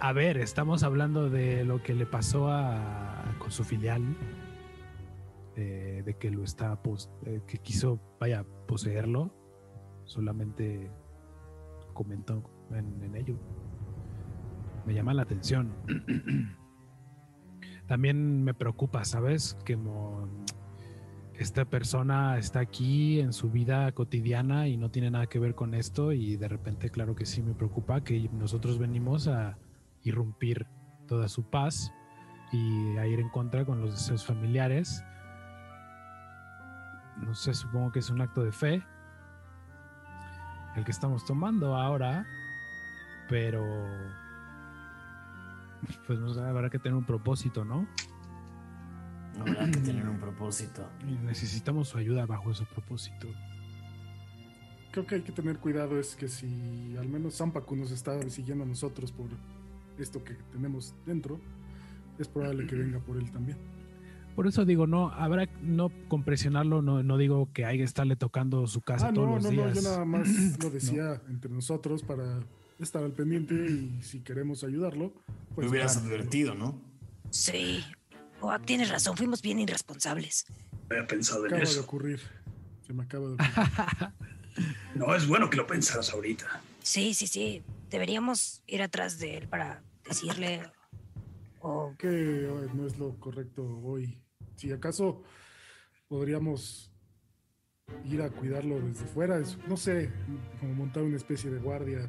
[0.00, 4.02] A ver, estamos hablando de lo que le pasó a, con su filial.
[5.54, 6.82] eh, de que lo está.
[6.82, 9.30] pos- eh, que quiso, vaya, poseerlo.
[10.04, 10.90] Solamente
[11.92, 13.36] comentó en, en ello.
[14.86, 15.70] Me llama la atención.
[17.86, 19.56] También me preocupa, ¿sabes?
[19.64, 20.26] Que mo-
[21.38, 25.74] esta persona está aquí en su vida cotidiana y no tiene nada que ver con
[25.74, 29.58] esto y de repente, claro que sí me preocupa que nosotros venimos a
[30.02, 30.66] irrumpir
[31.06, 31.92] toda su paz
[32.52, 35.04] y a ir en contra con los deseos familiares.
[37.16, 38.82] No sé, supongo que es un acto de fe
[40.76, 42.26] el que estamos tomando ahora,
[43.28, 43.62] pero
[46.06, 47.86] pues no sé, habrá que tener un propósito, ¿no?
[49.40, 50.88] Habrá que tener un propósito.
[51.08, 53.28] Y necesitamos su ayuda bajo ese propósito.
[54.92, 58.64] Creo que hay que tener cuidado es que si al menos Zampacu nos está siguiendo
[58.64, 59.28] a nosotros por
[59.98, 61.40] esto que tenemos dentro,
[62.18, 63.56] es probable que venga por él también.
[64.36, 68.16] Por eso digo, no, habrá no con presionarlo, no, no digo que hay que estarle
[68.16, 69.74] tocando su casa Ah, todos no, los no, no, días.
[69.76, 70.28] yo nada más
[70.62, 72.40] lo decía entre nosotros para
[72.78, 75.12] estar al pendiente y si queremos ayudarlo,
[75.54, 76.08] pues Me hubieras claro.
[76.14, 76.80] advertido, ¿no?
[77.30, 77.82] sí.
[78.42, 80.46] Oak tienes razón, fuimos bien irresponsables.
[80.90, 81.80] No había pensado en Acaba de eso.
[81.82, 82.20] ocurrir.
[82.86, 83.52] Se me acaba de ocurrir.
[84.94, 86.44] No, es bueno que lo pensaras ahorita.
[86.82, 87.62] Sí, sí, sí.
[87.88, 90.60] Deberíamos ir atrás de él para decirle.
[91.60, 94.20] O que no es lo correcto hoy.
[94.56, 95.22] Si acaso
[96.06, 96.92] podríamos
[98.04, 100.10] ir a cuidarlo desde fuera, es- no sé,
[100.60, 102.06] como montar una especie de guardia.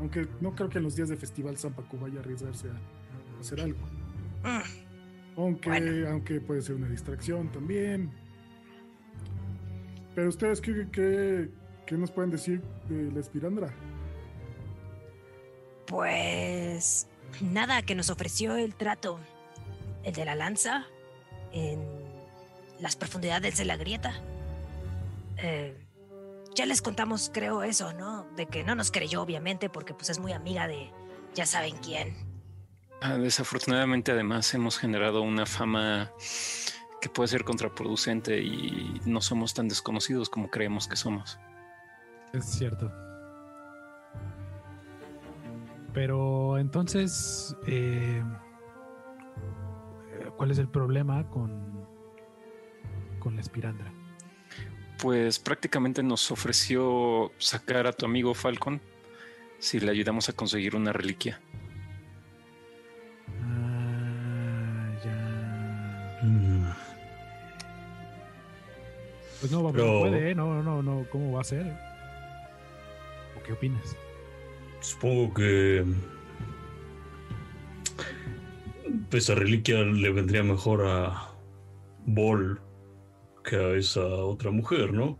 [0.00, 3.40] Aunque no creo que en los días de festival Zampacu vaya a arriesgarse a, a
[3.40, 3.78] hacer algo.
[4.42, 4.85] Mm,
[5.36, 6.08] Aunque, Bueno.
[6.10, 8.10] aunque puede ser una distracción también.
[10.14, 11.50] Pero ustedes, ¿qué, qué,
[11.86, 13.74] qué nos pueden decir de la espirandra?
[15.86, 17.06] Pues
[17.40, 19.20] nada, que nos ofreció el trato,
[20.04, 20.86] el de la lanza,
[21.52, 21.80] en
[22.80, 24.14] las profundidades de la grieta.
[25.36, 25.76] Eh,
[26.54, 28.26] ya les contamos, creo, eso, ¿no?
[28.36, 30.90] De que no nos creyó, obviamente, porque pues es muy amiga de
[31.34, 32.14] ya saben quién.
[33.00, 36.12] Ah, desafortunadamente, además, hemos generado una fama
[37.00, 41.38] que puede ser contraproducente y no somos tan desconocidos como creemos que somos.
[42.32, 42.90] Es cierto.
[45.92, 48.22] Pero entonces, eh,
[50.36, 51.86] ¿cuál es el problema con,
[53.18, 53.92] con la espirandra?
[55.00, 58.80] Pues prácticamente nos ofreció sacar a tu amigo Falcon
[59.58, 61.40] si le ayudamos a conseguir una reliquia.
[69.40, 70.34] Pues no, no Pero- puede, ¿eh?
[70.34, 71.06] No, no, no.
[71.10, 71.66] ¿Cómo va a ser?
[73.38, 73.96] ¿O qué opinas?
[74.80, 75.84] Supongo que
[79.12, 81.30] esa reliquia le vendría mejor a
[82.06, 82.60] Bol
[83.44, 85.18] que a esa otra mujer, ¿no?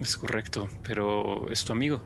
[0.00, 2.02] Es correcto, pero es tu amigo.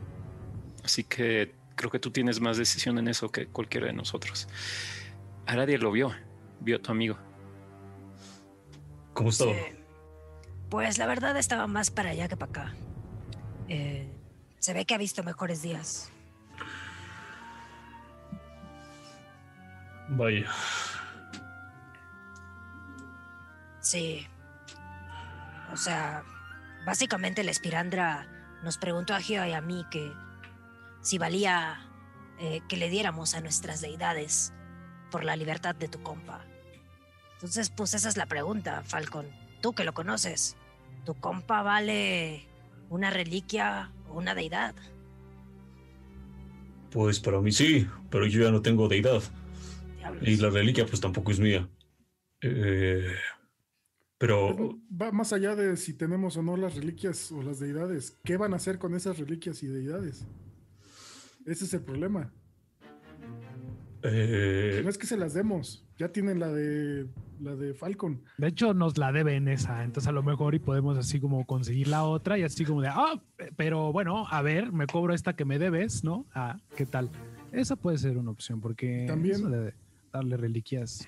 [0.83, 4.47] Así que creo que tú tienes más decisión en eso que cualquiera de nosotros.
[5.45, 6.11] Aradia lo vio,
[6.61, 7.17] vio a tu amigo.
[9.13, 9.51] ¿Cómo estaba?
[9.53, 9.59] Sí.
[10.71, 12.75] Pues la verdad estaba más para allá que para acá.
[13.67, 14.09] Eh,
[14.57, 16.09] se ve que ha visto mejores días.
[20.07, 20.49] Vaya,
[23.81, 24.25] Sí.
[25.73, 26.23] O sea,
[26.85, 28.27] básicamente la espirandra
[28.63, 30.13] nos preguntó a Gio y a mí que
[31.01, 31.85] si valía
[32.39, 34.53] eh, que le diéramos a nuestras deidades
[35.09, 36.45] por la libertad de tu compa.
[37.33, 39.27] Entonces, pues esa es la pregunta, Falcon.
[39.61, 40.55] Tú que lo conoces,
[41.05, 42.45] ¿tu compa vale
[42.89, 44.75] una reliquia o una deidad?
[46.91, 49.23] pues para mí sí, pero yo ya no tengo deidad.
[49.97, 50.27] Diablos.
[50.27, 51.67] Y la reliquia pues tampoco es mía.
[52.41, 53.15] Eh,
[54.17, 58.19] pero Va más allá de si tenemos o no las reliquias o las deidades.
[58.23, 60.27] ¿Qué van a hacer con esas reliquias y deidades?
[61.45, 62.31] Ese es el problema.
[64.03, 65.85] Eh, No es que se las demos.
[65.97, 67.07] Ya tienen la de
[67.39, 68.21] la de Falcon.
[68.37, 71.87] De hecho, nos la deben esa, entonces a lo mejor y podemos así como conseguir
[71.87, 73.19] la otra y así como de, ah,
[73.57, 76.25] pero bueno, a ver, me cobro esta que me debes, ¿no?
[76.35, 77.09] Ah, ¿qué tal?
[77.51, 79.73] Esa puede ser una opción porque También- eso de
[80.13, 81.07] darle reliquias,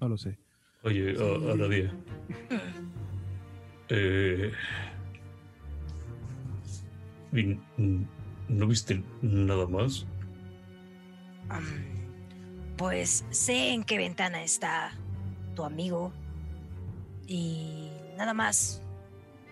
[0.00, 0.38] no lo sé.
[0.84, 1.92] oye, a, a la día.
[3.88, 4.52] Eh,
[7.32, 8.06] ¿y n-
[8.48, 10.06] ¿No viste nada más?
[11.48, 11.64] Am,
[12.82, 14.92] pues sé en qué ventana está
[15.54, 16.12] tu amigo
[17.28, 18.82] y nada más.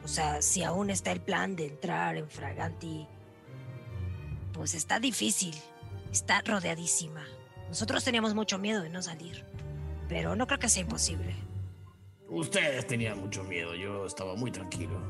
[0.02, 3.06] O sea, si aún está el plan de entrar en Fraganti,
[4.52, 5.54] pues está difícil.
[6.10, 7.24] Está rodeadísima.
[7.68, 9.44] Nosotros teníamos mucho miedo de no salir,
[10.08, 11.36] pero no creo que sea imposible.
[12.28, 15.00] Ustedes tenían mucho miedo, yo estaba muy tranquilo.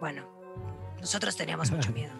[0.00, 0.28] Bueno,
[1.00, 2.14] nosotros teníamos mucho miedo.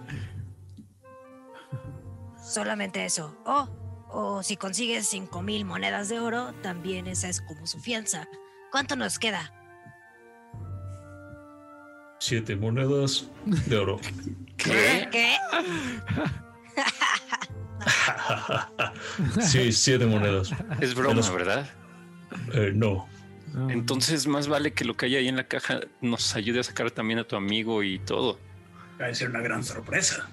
[2.41, 3.37] Solamente eso.
[3.45, 3.69] Oh,
[4.09, 8.29] o si consigues cinco mil monedas de oro, también esa es como su fianza.
[8.71, 9.53] ¿Cuánto nos queda?
[12.21, 14.01] Siete monedas de oro.
[14.57, 15.09] ¿Qué?
[15.11, 15.37] ¿Qué?
[19.41, 20.51] sí, siete monedas.
[20.81, 21.69] Es broma, Menos- ¿verdad?
[22.53, 23.09] Eh, no,
[23.71, 26.91] Entonces más vale que lo que hay ahí en la caja nos ayude a sacar
[26.91, 28.39] también a tu amigo y todo.
[29.01, 30.29] Va a ser una gran sorpresa.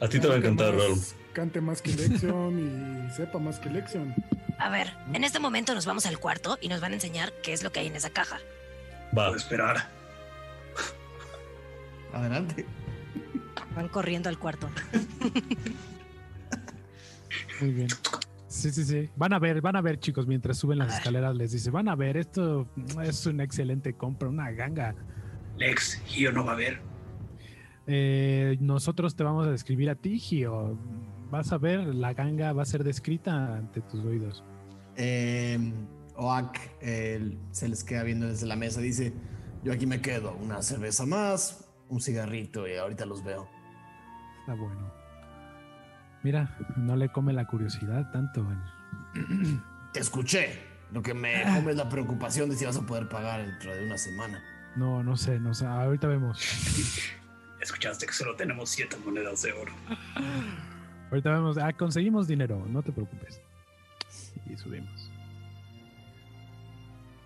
[0.00, 0.98] a ti te va a encantar, Raúl.
[1.36, 4.14] Cante más que Lexion y sepa más que Lexion.
[4.58, 7.52] A ver, en este momento nos vamos al cuarto y nos van a enseñar qué
[7.52, 8.38] es lo que hay en esa caja.
[9.08, 9.86] Va, Puedo esperar.
[12.14, 12.64] Adelante.
[13.74, 14.70] Van corriendo al cuarto.
[17.60, 17.88] Muy bien.
[18.48, 19.10] Sí, sí, sí.
[19.14, 21.96] Van a ver, van a ver, chicos, mientras suben las escaleras, les dice, van a
[21.96, 22.66] ver, esto
[23.02, 24.94] es una excelente compra, una ganga.
[25.58, 26.80] Lex, Gio no va a ver.
[27.86, 30.78] Eh, nosotros te vamos a describir a ti, Gio.
[31.30, 34.44] Vas a ver, la ganga va a ser descrita ante tus oídos.
[34.96, 35.58] Eh,
[36.14, 36.58] Oak
[37.50, 38.80] se les queda viendo desde la mesa.
[38.80, 39.12] Dice:
[39.64, 40.34] Yo aquí me quedo.
[40.36, 43.48] Una cerveza más, un cigarrito y ahorita los veo.
[44.40, 44.92] Está bueno.
[46.22, 48.46] Mira, no le come la curiosidad tanto.
[49.14, 49.60] el-
[49.92, 50.76] Te escuché.
[50.92, 53.84] Lo que me come es la preocupación de si vas a poder pagar dentro de
[53.86, 54.40] una semana.
[54.76, 55.66] No, no sé, no sé.
[55.66, 56.38] Ahorita vemos.
[57.60, 59.72] Escuchaste que solo tenemos siete monedas de oro.
[61.10, 61.58] Ahorita vemos.
[61.58, 63.40] Ah, conseguimos dinero, no te preocupes.
[64.50, 65.10] Y subimos.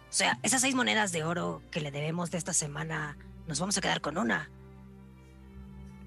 [0.08, 3.16] O sea, esas seis monedas de oro que le debemos de esta semana,
[3.46, 4.50] nos vamos a quedar con una.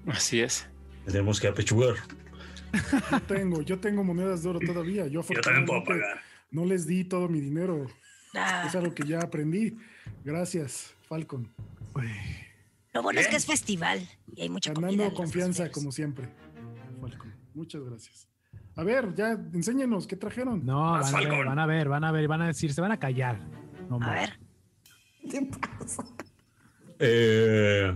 [0.06, 0.68] Así es.
[1.06, 1.94] tenemos que apechugar.
[3.10, 5.06] Yo tengo, yo tengo monedas de oro todavía.
[5.06, 6.22] Yo, Yo también puedo afortunadamente, pagar.
[6.50, 7.86] no les di todo mi dinero.
[8.34, 9.76] Ah, Es algo que ya aprendí.
[10.24, 11.48] Gracias, Falcon.
[12.92, 16.28] lo bueno es que es festival y hay mucha Ganando confianza, como siempre.
[17.00, 17.33] Falcon.
[17.54, 18.28] Muchas gracias.
[18.76, 20.64] A ver, ya, enséñenos, ¿qué trajeron?
[20.66, 22.92] No, van a, ver, van a ver, van a ver, van a decir, se van
[22.92, 23.38] a callar.
[23.88, 24.38] No A ver,
[25.30, 25.48] ¿Qué
[25.78, 26.04] pasa?
[26.98, 27.94] Eh,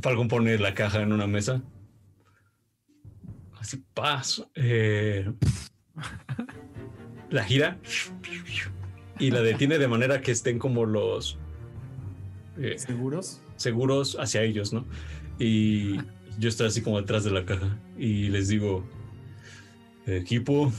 [0.00, 1.62] Falcon pone la caja en una mesa.
[3.58, 4.50] Así paso.
[4.54, 5.32] Eh,
[7.30, 7.78] la gira
[9.18, 11.38] y la detiene de manera que estén como los
[12.58, 13.40] eh, ¿Seguros?
[13.56, 14.84] seguros hacia ellos, ¿no?
[15.38, 15.96] Y
[16.38, 18.84] yo estoy así como detrás de la caja y les digo,
[20.06, 20.72] equipo,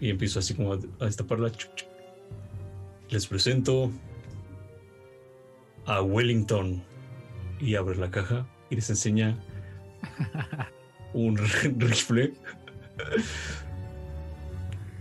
[0.00, 1.52] y empiezo así como a, a destaparla.
[3.10, 3.90] Les presento
[5.86, 6.82] a Wellington
[7.60, 9.38] y abre la caja y les enseña
[11.12, 11.36] un
[11.78, 12.32] rifle.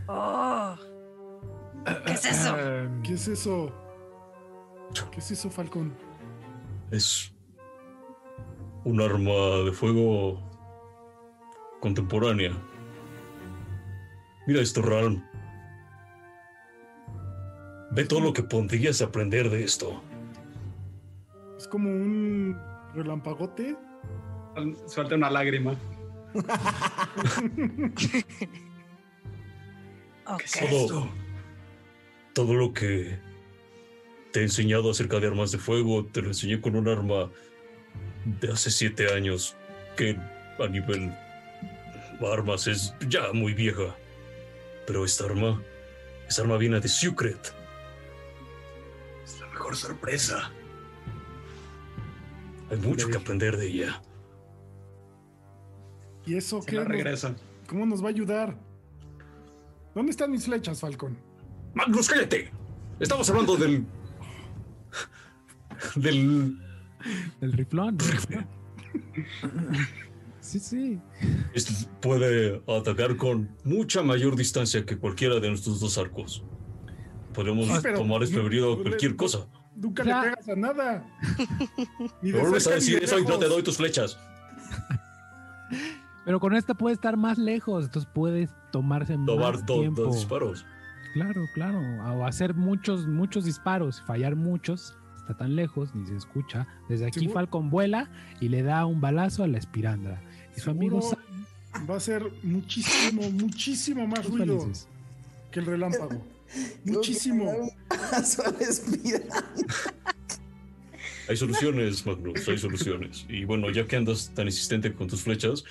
[0.08, 0.76] oh,
[2.06, 2.60] ¿qué es eso?
[2.60, 3.72] Em, ¿Qué es eso?
[5.12, 5.94] ¿Qué es eso, Falcon?
[6.92, 7.32] Es
[8.84, 10.40] un arma de fuego
[11.80, 12.52] contemporánea.
[14.48, 15.24] Mira esto, Ralm.
[17.92, 20.02] Ve todo lo que podrías aprender de esto.
[21.58, 22.58] Es como un
[22.96, 23.76] relampagote.
[24.88, 25.76] Suelta una lágrima.
[30.28, 30.44] Ok.
[30.70, 31.10] Todo,
[32.34, 33.20] todo lo que
[34.32, 37.30] te he enseñado acerca de armas de fuego, te lo enseñé con un arma
[38.26, 39.56] de hace siete años,
[39.96, 40.18] que
[40.60, 41.12] a nivel
[42.32, 43.96] armas es ya muy vieja.
[44.88, 45.62] Pero esta arma,
[46.28, 47.54] esta arma viene de Secret.
[49.24, 50.52] Es la mejor sorpresa.
[52.70, 54.02] Hay mucho que aprender de ella.
[56.26, 56.76] ¿Y eso Se qué?
[56.78, 57.36] la nos- regresa.
[57.68, 58.56] ¿Cómo nos va a ayudar?
[59.96, 61.18] ¿Dónde están mis flechas, Falcon?
[61.74, 62.52] Magnus, cállate.
[63.00, 63.86] Estamos hablando del.
[65.96, 66.58] del.
[67.41, 67.97] El riflón.
[67.99, 68.47] el riflón.
[70.39, 70.99] Sí, sí.
[71.54, 71.72] Este
[72.02, 76.43] puede atacar con mucha mayor distancia que cualquiera de nuestros dos arcos.
[77.34, 79.47] Podemos Sí, tomar desprevenido cualquier cosa.
[79.76, 80.24] Nunca Ya.
[80.24, 81.06] le pegas a nada.
[82.22, 84.18] Ni vuelves a decir de eso y no te doy tus flechas.
[86.26, 90.02] Pero con esta puede estar más lejos, entonces puedes tomarse Tomar más dos, tiempo.
[90.04, 90.66] dos disparos.
[91.14, 91.80] Claro, claro.
[92.16, 94.97] O hacer muchos, muchos disparos, fallar muchos.
[95.22, 96.68] Está tan lejos, ni se escucha.
[96.90, 98.10] Desde aquí Seguro- Falcon vuela
[98.40, 100.22] y le da un balazo a la espirandra.
[100.58, 101.20] Y su amigo Sam,
[101.90, 104.88] Va a ser muchísimo, muchísimo más ruido felices.
[105.52, 106.22] que el relámpago.
[106.84, 107.50] Muchísimo.
[111.30, 113.26] Hay soluciones, Magnus, hay soluciones.
[113.30, 115.64] Y bueno, ya que andas tan insistente con tus flechas,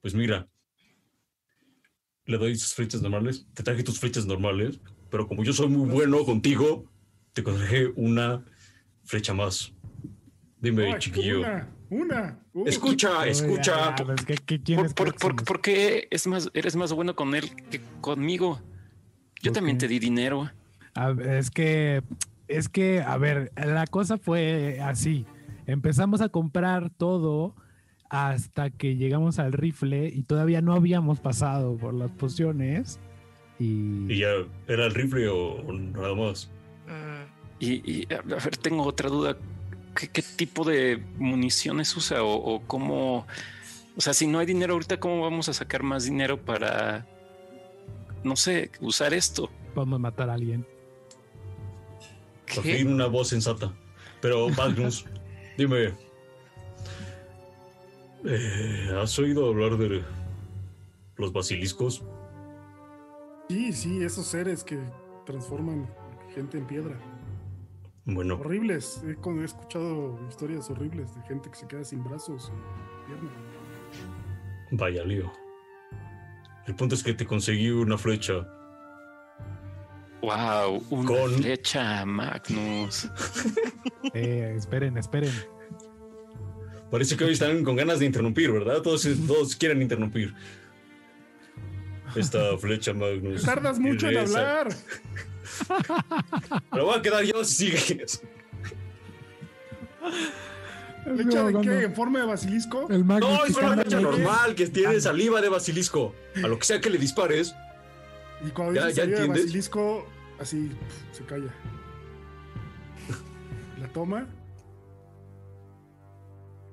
[0.00, 0.46] pues mira.
[2.26, 3.46] Le doy tus flechas normales.
[3.54, 4.78] Te traje tus flechas normales.
[5.10, 6.84] Pero como yo soy muy bueno contigo,
[7.32, 8.44] te traje una
[9.08, 9.72] flecha más.
[10.60, 11.40] Dime, Ay, chiquillo.
[11.40, 12.38] Una, una.
[12.52, 13.94] Uh, Escucha, escucha.
[14.26, 15.42] ¿qué- qué- quién ¿Por, es por- que por- somos?
[15.44, 18.60] por qué es más, eres más bueno con él que conmigo?
[19.40, 19.86] Yo ¿Por también qué?
[19.86, 20.50] te di dinero.
[20.94, 22.02] A es que,
[22.48, 25.24] es que, a ver, la cosa fue así.
[25.66, 27.54] Empezamos a comprar todo
[28.10, 32.98] hasta que llegamos al rifle y todavía no habíamos pasado por las pociones.
[33.60, 34.28] Y, ¿Y ya
[34.66, 36.50] era el rifle o o nada más?
[36.86, 39.36] Mm, Y, y, a ver, tengo otra duda.
[39.94, 43.26] ¿Qué, qué tipo de municiones usa o, o cómo?
[43.96, 47.04] O sea, si no hay dinero ahorita, ¿cómo vamos a sacar más dinero para,
[48.22, 49.50] no sé, usar esto?
[49.74, 50.66] podemos matar a alguien.
[52.54, 53.72] Por una voz sensata.
[54.20, 55.04] Pero, Magnus,
[55.56, 55.94] dime.
[58.24, 60.02] eh, ¿Has oído hablar de
[61.16, 62.02] los basiliscos?
[63.48, 64.78] Sí, sí, esos seres que
[65.26, 65.88] transforman
[66.34, 66.98] gente en piedra.
[68.10, 69.02] Bueno, Horribles.
[69.06, 73.32] He, escuchado historias horribles de gente que se queda sin brazos y piernas.
[74.72, 75.30] vaya lío.
[76.66, 78.48] El punto es que te conseguí una flecha.
[80.22, 83.08] Wow, una Con- flecha, Magnus.
[84.14, 85.32] Eh, esperen, esperen.
[86.90, 88.80] Parece que hoy están con ganas de interrumpir, ¿verdad?
[88.80, 90.34] Todos, todos quieren interrumpir.
[92.16, 93.42] Esta flecha, Magnus.
[93.42, 94.68] Tardas mucho en hablar.
[96.70, 98.22] Pero voy a quedar yo si sigues.
[101.04, 101.82] ¿Flecha de qué?
[101.84, 102.86] ¿En forma de basilisco?
[102.90, 106.14] El No, es una el- normal que tiene saliva de basilisco.
[106.42, 107.54] A lo que sea que le dispares,
[108.46, 109.44] Y cuando Ya- dice ya salida de entiendes.
[109.46, 110.06] basilisco,
[110.38, 110.70] así
[111.12, 111.52] se calla.
[113.80, 114.28] La toma.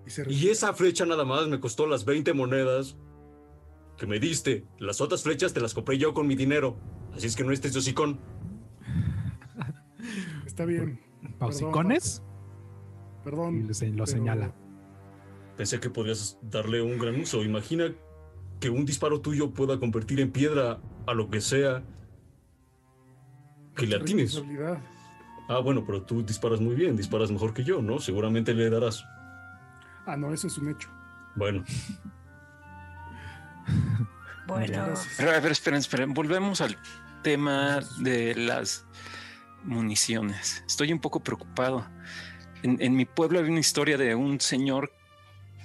[0.06, 2.96] Y se Y esa flecha nada más me costó las 20 monedas
[3.98, 4.66] que me diste.
[4.78, 6.78] Las otras flechas te las compré yo con mi dinero.
[7.16, 8.20] Así es que no estés hocicón.
[10.46, 11.00] Está bien.
[11.40, 12.22] ¿Pausicones?
[13.24, 13.58] Perdón.
[13.58, 14.52] Y lo se- lo pero- señala.
[15.58, 17.44] Pensé que podrías darle un gran uso.
[17.44, 17.92] Imagina
[18.60, 21.82] que un disparo tuyo pueda convertir en piedra a lo que sea
[23.76, 24.42] que le atines.
[25.48, 28.00] Ah, bueno, pero tú disparas muy bien, disparas mejor que yo, ¿no?
[28.00, 29.06] Seguramente le darás.
[30.06, 30.90] Ah, no, eso es un hecho.
[31.36, 31.64] Bueno,
[34.48, 34.94] Bueno.
[35.18, 36.14] Pero, a ver, esperen, esperen.
[36.14, 36.78] Volvemos al
[37.24, 38.85] tema de las
[39.66, 40.64] municiones.
[40.68, 41.86] Estoy un poco preocupado.
[42.64, 44.92] En, en mi pueblo había una historia de un señor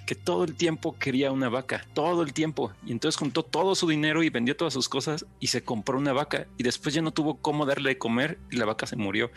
[0.06, 2.72] que todo el tiempo quería una vaca, todo el tiempo.
[2.84, 6.12] Y entonces juntó todo su dinero y vendió todas sus cosas y se compró una
[6.12, 6.46] vaca.
[6.58, 9.30] Y después ya no tuvo cómo darle de comer y la vaca se murió.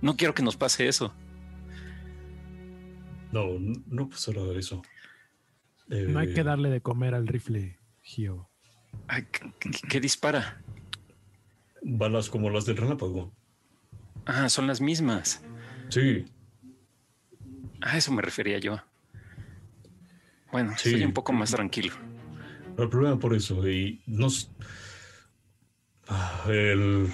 [0.00, 1.12] No quiero que nos pase eso.
[3.32, 3.44] no,
[3.86, 4.82] no pasará eso.
[5.88, 8.48] No hay Eh, que darle de comer al rifle, Gio.
[9.06, 10.62] Ay, ¿qué, qué- qué dispara?
[11.82, 13.32] Balas como las del relámpago.
[14.28, 15.42] Ah, son las mismas.
[15.88, 16.24] Sí,
[17.80, 18.76] A eso me refería yo.
[20.52, 20.90] Bueno, Sí.
[20.90, 21.94] estoy un poco más tranquilo.
[22.76, 23.66] no hay problema por eso.
[23.68, 24.50] Y nos.
[26.08, 27.08] Ah, El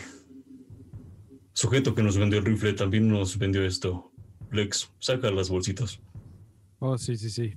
[1.53, 4.11] sujeto que nos vendió el rifle también nos vendió esto.
[4.51, 6.01] Lex, saca las bolsitas.
[6.81, 7.57] Oh, sí, sí, sí.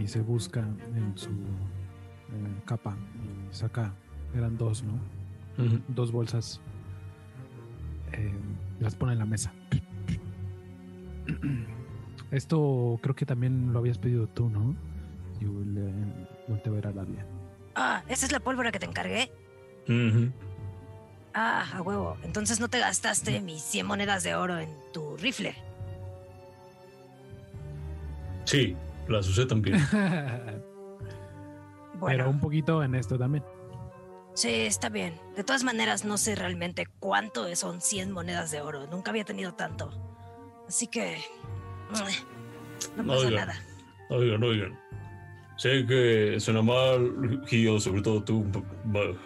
[0.00, 0.60] Y se busca
[0.94, 2.96] en su eh, capa
[3.50, 3.94] y saca.
[4.34, 4.98] Eran dos, ¿no?
[5.88, 6.60] Dos bolsas.
[8.12, 8.32] Eh,
[8.80, 9.52] las pone en la mesa.
[12.30, 14.74] Esto creo que también lo habías pedido tú, ¿no?
[15.40, 15.92] Y le
[16.48, 17.24] volteo a ver a la bien.
[17.74, 19.30] ah, ¿esa es la pólvora que te encargué?
[21.34, 22.16] Ah, a huevo.
[22.22, 25.54] Entonces no te gastaste mis 100 monedas de oro en tu rifle.
[28.44, 28.76] Sí,
[29.08, 29.78] las usé también.
[31.98, 33.42] Bueno, Pero un poquito en esto también.
[34.36, 35.18] Sí, está bien.
[35.34, 38.86] De todas maneras, no sé realmente cuánto son 100 monedas de oro.
[38.86, 39.90] Nunca había tenido tanto.
[40.68, 41.18] Así que...
[42.96, 43.46] No pasa Oiga.
[43.46, 43.60] nada.
[44.10, 44.78] Oigan, oigan.
[45.56, 48.44] Sé que suena mal, Gio, sobre todo tú,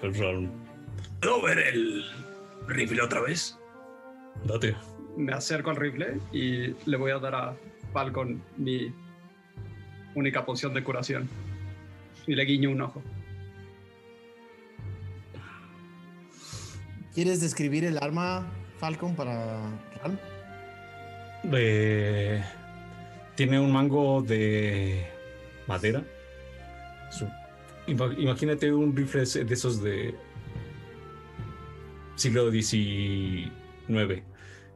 [0.03, 0.49] Ram.
[1.21, 2.05] ¿Puedo ver el
[2.69, 3.59] rifle otra vez?
[4.45, 4.77] Date.
[5.17, 7.57] Me acerco al rifle y le voy a dar a
[7.93, 8.95] Falcon mi
[10.15, 11.29] única poción de curación.
[12.27, 13.03] Y le guiño un ojo.
[17.15, 18.47] ¿Quieres describir el arma,
[18.79, 19.59] Falcon, para?
[21.53, 22.43] Eh,
[23.35, 25.07] tiene un mango de
[25.67, 26.05] madera.
[27.87, 30.15] Imagínate un rifle de esos de
[32.15, 33.51] siglo XIX.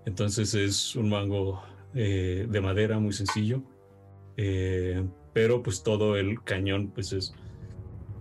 [0.06, 1.62] Entonces es un mango
[1.94, 3.62] eh, de madera muy sencillo.
[4.36, 7.34] Eh, pero pues todo el cañón pues es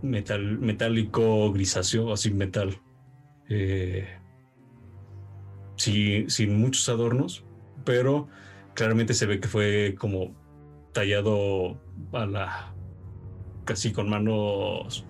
[0.04, 2.80] metal, metálico grisáceo, así metal.
[3.56, 4.08] Eh,
[5.76, 7.44] sin muchos adornos,
[7.86, 8.28] pero
[8.74, 10.34] claramente se ve que fue como
[10.92, 11.78] tallado
[12.14, 12.74] a la
[13.64, 15.06] casi con manos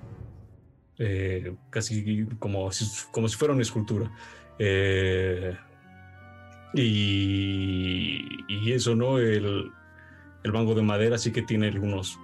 [0.98, 4.12] eh, casi como si, como si fuera una escultura.
[4.60, 5.56] Eh,
[6.74, 9.72] y, eso no el,
[10.44, 12.20] el mango de madera sí que tiene algunos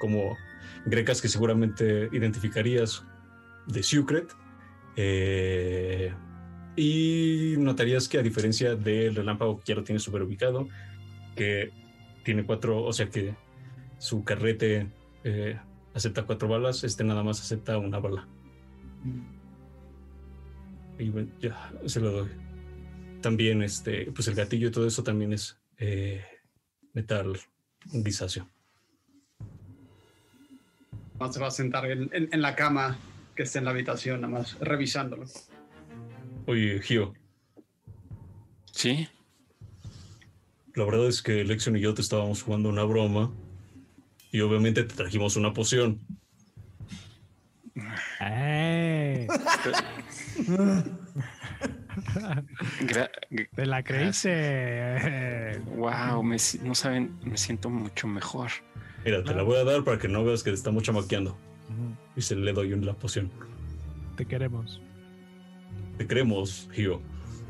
[0.00, 0.36] como
[0.84, 3.04] grecas que seguramente identificarías
[3.66, 4.34] de Sucret
[4.96, 6.12] eh,
[6.76, 10.68] y notarías que a diferencia del relámpago que ya lo tiene súper ubicado,
[11.36, 11.70] que
[12.24, 13.34] tiene cuatro, o sea que
[13.98, 14.88] su carrete
[15.24, 15.58] eh,
[15.94, 18.26] acepta cuatro balas, este nada más acepta una bala.
[20.98, 22.28] Y bueno, ya, se lo doy.
[23.20, 26.24] También este, pues el gatillo y todo eso también es eh,
[26.92, 27.38] metal
[27.92, 28.48] grisáceo.
[31.18, 32.96] No se va a sentar en, en- en la cama
[33.34, 35.26] que está en la habitación, nada más revisándolo.
[36.46, 37.14] Oye, Gio,
[38.72, 39.08] Sí,
[40.74, 43.32] la verdad es que Lexion y yo te estábamos jugando una broma
[44.32, 46.00] y obviamente te trajimos una poción.
[48.20, 49.28] ¡Eh!
[53.54, 55.60] ¿Te la creíste?
[55.76, 58.50] wow, me no saben, me siento mucho mejor.
[59.04, 61.38] Mira, te la voy a dar para que no veas que te estamos chamaqueando.
[62.16, 63.30] Y se le doy la poción.
[64.16, 64.80] Te queremos.
[65.98, 67.00] Te creemos, Gio.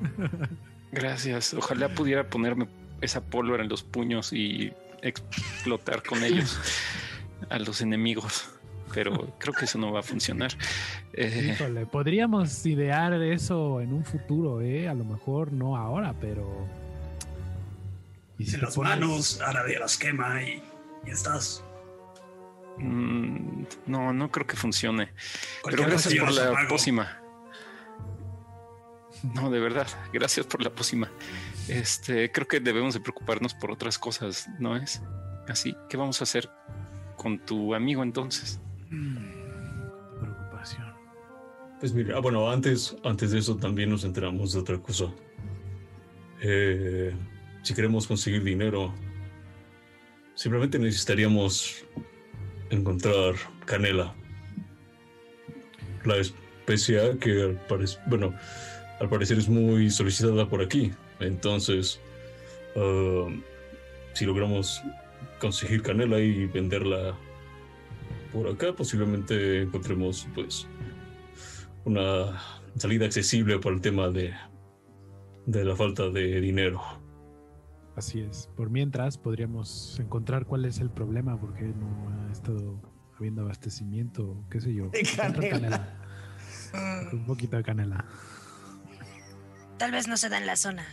[0.93, 1.55] Gracias.
[1.55, 2.69] Ojalá pudiera ponerme
[3.01, 4.73] esa pólvora en los puños y
[5.03, 6.59] explotar con ellos
[7.51, 8.49] a los enemigos.
[8.95, 10.53] Pero creo que eso no va a funcionar.
[11.15, 14.89] Eh, Híjole, podríamos idear eso en un futuro, ¿eh?
[14.89, 16.67] A lo mejor no ahora, pero.
[18.39, 20.63] ¿Y si las pones- manos, Aradia las quema y,
[21.07, 21.65] y estás.
[22.79, 25.11] Mm, no, no creo que funcione.
[25.65, 26.69] Pero gracias por la apago.
[26.69, 27.21] pócima.
[29.35, 31.11] No, de verdad, gracias por la pócima.
[31.69, 35.01] Este, creo que debemos de preocuparnos por otras cosas, ¿no es?
[35.49, 36.51] Así, ¿qué vamos a hacer
[37.17, 38.61] con tu amigo entonces?
[40.21, 40.95] Preocupación.
[41.81, 45.07] Pues mira, ah, bueno, antes, antes de eso también nos enteramos de otra cosa.
[46.43, 47.15] Eh,
[47.63, 48.93] si queremos conseguir dinero,
[50.35, 51.85] simplemente necesitaríamos
[52.75, 53.35] encontrar
[53.65, 54.15] canela.
[56.05, 58.35] La especia que al parecer, bueno,
[59.01, 60.93] al parecer es muy solicitada por aquí.
[61.21, 62.01] Entonces,
[62.77, 63.29] ah,
[64.15, 64.83] si logramos
[65.41, 67.17] conseguir canela y venderla
[68.33, 70.67] por acá, posiblemente encontremos pues
[71.85, 72.41] una
[72.77, 74.33] salida accesible por el tema de,
[75.47, 77.04] de la falta de dinero.
[77.97, 78.49] Así es.
[78.57, 82.81] Por mientras podríamos encontrar cuál es el problema, porque no ha estado
[83.17, 84.89] habiendo abastecimiento, qué sé yo.
[84.89, 85.99] De Encontrar canela.
[87.13, 88.05] Un poquito de canela.
[89.79, 90.85] Tal vez no se da en la zona.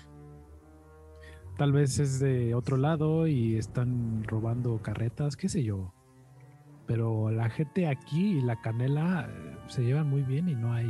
[1.58, 5.94] Tal vez es de otro lado y están robando carretas, qué sé yo.
[6.88, 10.88] Pero la gente aquí y la canela eh, se llevan muy bien y no hay.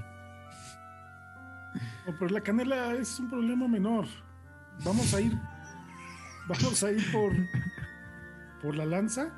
[2.06, 4.06] No, pero la canela es un problema menor.
[4.84, 5.34] Vamos a ir.
[6.48, 7.34] Vamos a ir por.
[8.62, 9.32] por la lanza.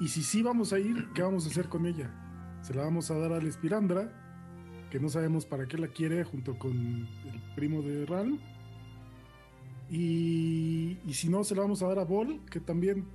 [0.00, 2.10] Y si sí vamos a ir, ¿qué vamos a hacer con ella?
[2.62, 4.12] Se la vamos a dar al Espirandra,
[4.90, 8.38] que no sabemos para qué la quiere, junto con el primo de Ral.
[9.90, 13.06] Y, y si no, se la vamos a dar a Bol, que también.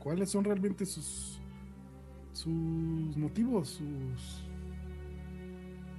[0.00, 1.40] ¿Cuáles son realmente sus.
[2.32, 3.68] sus motivos?
[3.68, 4.44] Sus.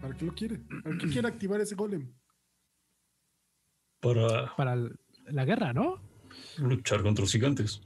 [0.02, 0.60] ¿Para qué lo quiere?
[0.84, 2.14] ¿Para qué quiere activar ese golem?
[4.02, 5.99] Para Para el- la guerra, ¿no?
[6.58, 7.82] luchar contra los gigantes.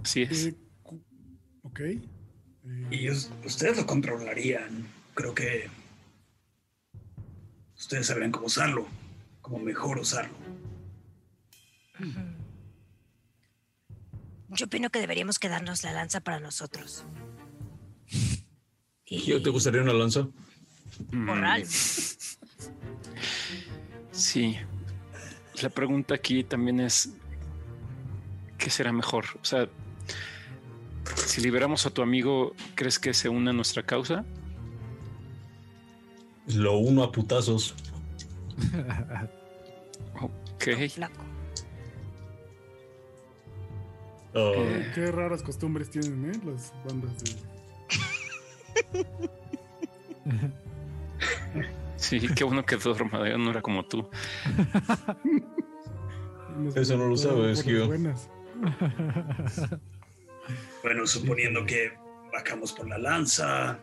[0.00, 0.46] Así es.
[0.46, 0.56] Eh,
[1.62, 1.80] ok.
[1.80, 2.00] Eh,
[2.90, 4.86] Y us- ustedes lo controlarían.
[5.14, 5.68] Creo que
[7.76, 8.86] ustedes sabrían cómo usarlo,
[9.40, 10.34] cómo mejor usarlo.
[14.48, 17.04] Yo opino que deberíamos quedarnos la lanza para nosotros.
[19.08, 20.26] Y ¿Te gustaría una lanza?
[21.12, 21.64] Morral.
[24.10, 24.56] Sí.
[25.62, 27.10] La pregunta aquí también es,
[28.58, 29.24] ¿qué será mejor?
[29.40, 29.68] O sea,
[31.14, 34.24] si liberamos a tu amigo, ¿crees que se una a nuestra causa?
[36.48, 37.74] Lo uno a putazos.
[40.20, 40.68] Ok.
[44.34, 46.40] Ah, Eh, Qué raras costumbres tienen, ¿eh?
[46.44, 47.36] Las bandas de.
[51.96, 54.08] Sí, qué bueno que duerma, no era como tú.
[56.74, 57.86] Eso no lo sabes, Gio.
[57.86, 58.30] buenas.
[60.82, 61.92] Bueno, suponiendo que
[62.32, 63.78] bajamos por la lanza,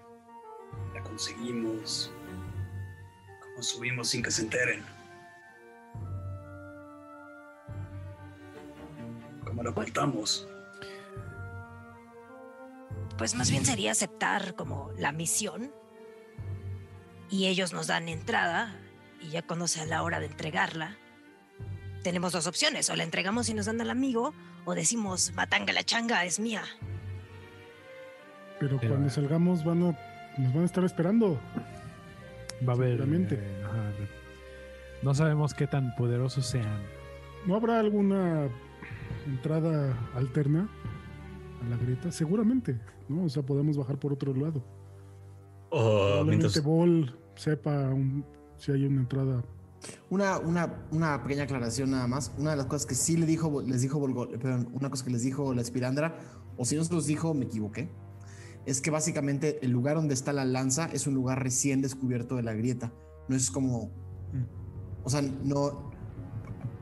[0.94, 2.14] la conseguimos,
[3.42, 4.84] ¿cómo subimos sin que se enteren?
[9.44, 10.48] ¿Cómo lo ocultamos?
[13.18, 15.72] Pues más bien sería aceptar como la misión
[17.34, 18.76] y ellos nos dan entrada
[19.20, 20.98] y ya cuando sea la hora de entregarla,
[22.04, 24.36] tenemos dos opciones, o la entregamos y nos dan al amigo
[24.66, 26.62] o decimos, matanga la changa es mía.
[28.60, 30.00] Pero Pero- cuando salgamos van a,
[30.38, 31.40] nos van a estar esperando.
[32.68, 33.02] Va a haber.
[33.02, 33.92] Eh, ajá,
[35.02, 36.84] no sabemos qué tan poderosos sean.
[37.48, 38.48] ¿No habrá alguna
[39.26, 40.70] entrada alterna
[41.66, 42.12] a la grieta?
[42.12, 42.80] Seguramente,
[43.10, 43.24] ¿no?
[43.24, 44.64] O sea, podemos bajar por otro lado.
[45.72, 48.26] Probablemente mientras, Bol sepa un-
[48.58, 49.44] si hay una entrada.
[50.10, 52.32] Una, una, una pequeña aclaración nada más.
[52.38, 54.02] Una de las cosas que sí le dijo, les dijo
[54.40, 56.16] perdón, una cosa que les dijo la Espirandra,
[56.58, 57.90] o si no se los dijo, me equivoqué,
[58.66, 62.44] es que básicamente el lugar donde está la lanza es un lugar recién descubierto de
[62.44, 62.94] la grieta.
[63.28, 63.92] No es como,
[65.04, 65.92] o sea, no,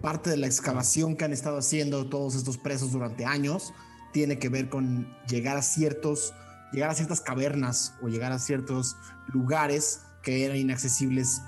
[0.02, 3.74] parte de la excavación que han estado haciendo todos estos presos durante años
[4.14, 6.34] tiene que ver con llegar a ciertos,
[6.72, 8.96] llegar a ciertas cavernas o llegar a ciertos
[9.34, 11.42] lugares que eran inaccesibles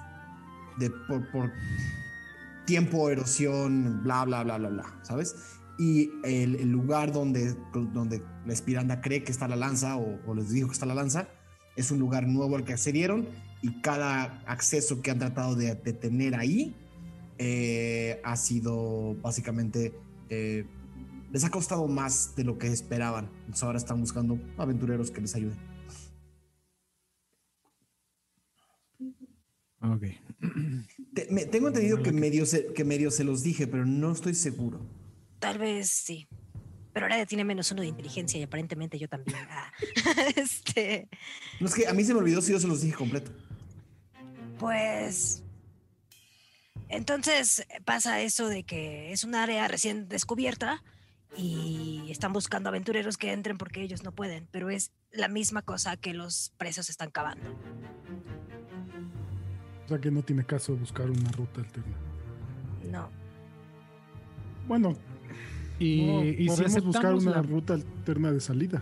[0.77, 1.51] de, por, por
[2.65, 5.35] tiempo, erosión, bla, bla, bla, bla, bla, ¿sabes?
[5.77, 10.35] Y el, el lugar donde, donde la espiranda cree que está la lanza o, o
[10.35, 11.27] les dijo que está la lanza
[11.75, 13.27] es un lugar nuevo al que accedieron
[13.61, 16.75] y cada acceso que han tratado de, de tener ahí
[17.39, 19.93] eh, ha sido básicamente
[20.29, 20.65] eh,
[21.31, 23.29] les ha costado más de lo que esperaban.
[23.39, 25.57] Entonces ahora están buscando aventureros que les ayuden.
[29.83, 30.03] Ok.
[31.13, 34.33] Te- me- tengo entendido que medio, se, que medio se los dije, pero no estoy
[34.33, 34.79] seguro.
[35.39, 36.27] Tal vez sí.
[36.93, 39.37] Pero ahora tiene menos uno de inteligencia y aparentemente yo también.
[39.49, 39.71] Ah,
[40.35, 41.09] este,
[41.59, 43.31] No es que a mí se me olvidó si yo se los dije completo.
[44.59, 45.43] Pues.
[46.89, 50.83] Entonces pasa eso de que es un área recién descubierta
[51.35, 55.97] y están buscando aventureros que entren porque ellos no pueden, pero es la misma cosa
[55.97, 57.43] que los presos están cavando.
[59.85, 61.95] O sea que no tiene caso buscar una ruta alterna.
[62.91, 63.07] No.
[64.67, 64.93] Bueno,
[65.79, 68.81] Y, no, y si podemos buscar una la- ruta alterna de salida.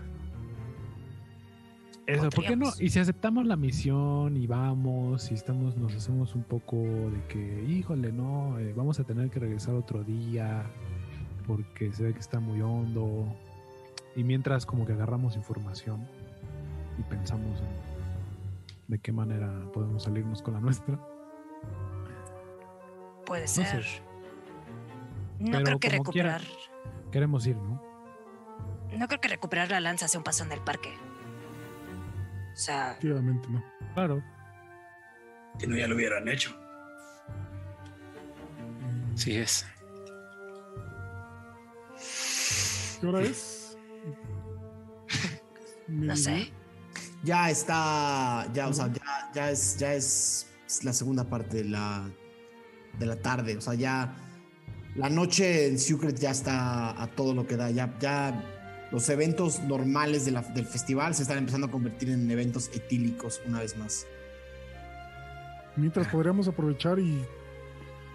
[2.07, 2.71] Eso, ¿por qué no?
[2.79, 7.63] Y si aceptamos la misión y vamos, y estamos, nos hacemos un poco de que,
[7.69, 10.65] híjole, no, eh, vamos a tener que regresar otro día
[11.47, 13.25] porque se ve que está muy hondo.
[14.15, 16.05] Y mientras como que agarramos información
[16.99, 17.90] y pensamos en
[18.91, 20.99] de qué manera podemos salirnos con la nuestra.
[23.25, 23.85] Puede ser.
[25.39, 26.37] No, Pero creo que quiera.
[26.37, 26.41] recuperar.
[27.09, 27.81] Queremos ir, ¿no?
[28.97, 30.93] No creo que recuperar la lanza sea un paso en el parque.
[32.53, 33.63] O sea, Efectivamente, no.
[33.93, 34.21] Claro.
[35.57, 36.53] Si no, ya lo hubieran hecho.
[39.15, 39.65] Sí es.
[42.99, 43.77] ¿Qué hora es?
[45.87, 46.51] no sé.
[47.23, 50.47] Ya está, ya, o sea, ya, ya es, ya es
[50.83, 52.09] la segunda parte de la,
[52.97, 53.57] de la tarde.
[53.57, 54.15] O sea, ya
[54.95, 57.69] la noche en Secret ya está a todo lo que da.
[57.69, 58.43] Ya, ya
[58.91, 63.39] los eventos normales de la- del festival se están empezando a convertir en eventos etílicos
[63.45, 64.05] una vez más.
[65.77, 67.23] Mientras podríamos aprovechar y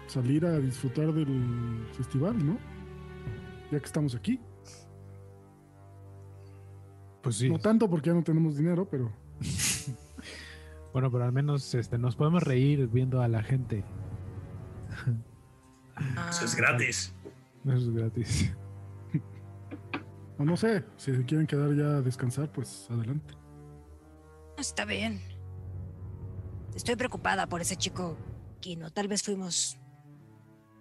[0.07, 2.57] salir a disfrutar del festival, ¿no?
[3.71, 4.39] Ya que estamos aquí.
[7.27, 7.49] Pues sí.
[7.49, 9.11] No tanto porque ya no tenemos dinero, pero
[10.93, 13.83] Bueno, pero al menos este, nos podemos reír viendo a la gente.
[16.29, 17.13] Eso es Ah, gratis.
[17.65, 18.55] Eso es gratis.
[20.39, 23.33] o no sé, si se quieren quedar ya a descansar, pues adelante.
[24.57, 25.19] Está bien.
[26.75, 28.17] Estoy preocupada por ese chico
[28.61, 28.89] Kino.
[28.89, 29.77] Tal vez fuimos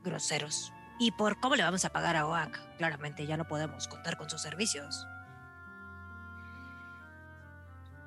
[0.05, 0.73] groseros.
[1.01, 2.57] Y por cómo le vamos a pagar a Oak.
[2.79, 5.07] Claramente ya no podemos contar con sus servicios.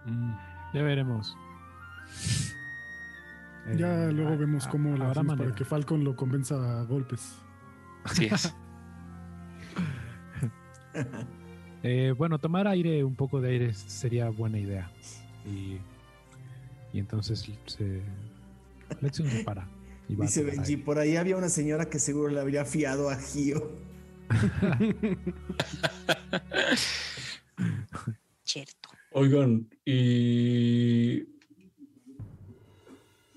[0.05, 0.31] Mm,
[0.73, 1.35] ya veremos.
[3.76, 7.35] Ya Eh, luego vemos cómo hacemos para que Falcon lo convenza a golpes.
[8.03, 8.53] Así es.
[11.81, 14.91] Eh, bueno, tomar aire, un poco de aire sería buena idea.
[15.45, 15.77] Y,
[16.91, 18.03] y entonces se,
[18.99, 19.65] Lexion se para.
[20.09, 20.84] y va Dice Benji, aire.
[20.84, 23.80] por ahí había una señora que seguro le habría fiado a Gio.
[29.19, 31.23] Oigan, y.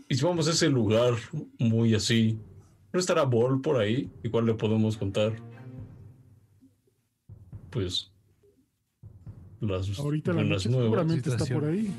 [0.09, 1.15] Y si vamos a ese lugar
[1.59, 2.39] muy así,
[2.93, 4.09] ¿no estará Ball por ahí?
[4.23, 5.33] Igual le podemos contar.
[7.71, 8.13] Pues.
[9.61, 10.85] Las Ahorita la noche nuevas.
[10.87, 11.91] seguramente está por ahí.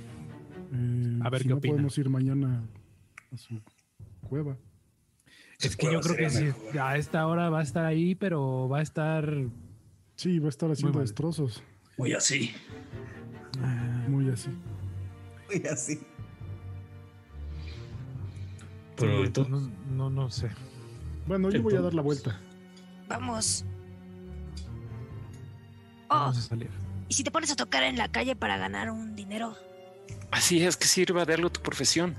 [0.73, 1.73] Eh, A ver si qué no opina.
[1.73, 2.63] podemos ir mañana
[3.31, 3.59] a su
[4.29, 4.57] cueva.
[5.59, 6.45] Es que yo creo que sí,
[6.79, 9.45] a esta hora va a estar ahí, pero va a estar
[10.15, 11.63] Sí, va a estar haciendo destrozos.
[11.97, 12.51] Muy así.
[14.07, 14.49] Muy así.
[15.53, 15.99] Y así.
[18.95, 20.49] Pero no, no, no sé.
[21.27, 22.39] Bueno, yo voy a dar la vuelta.
[23.07, 23.65] Vamos.
[26.09, 26.69] Oh, Vamos a salir.
[27.09, 29.55] ¿y si te pones a tocar en la calle para ganar un dinero?
[30.31, 32.15] Así es que sirva de algo tu profesión.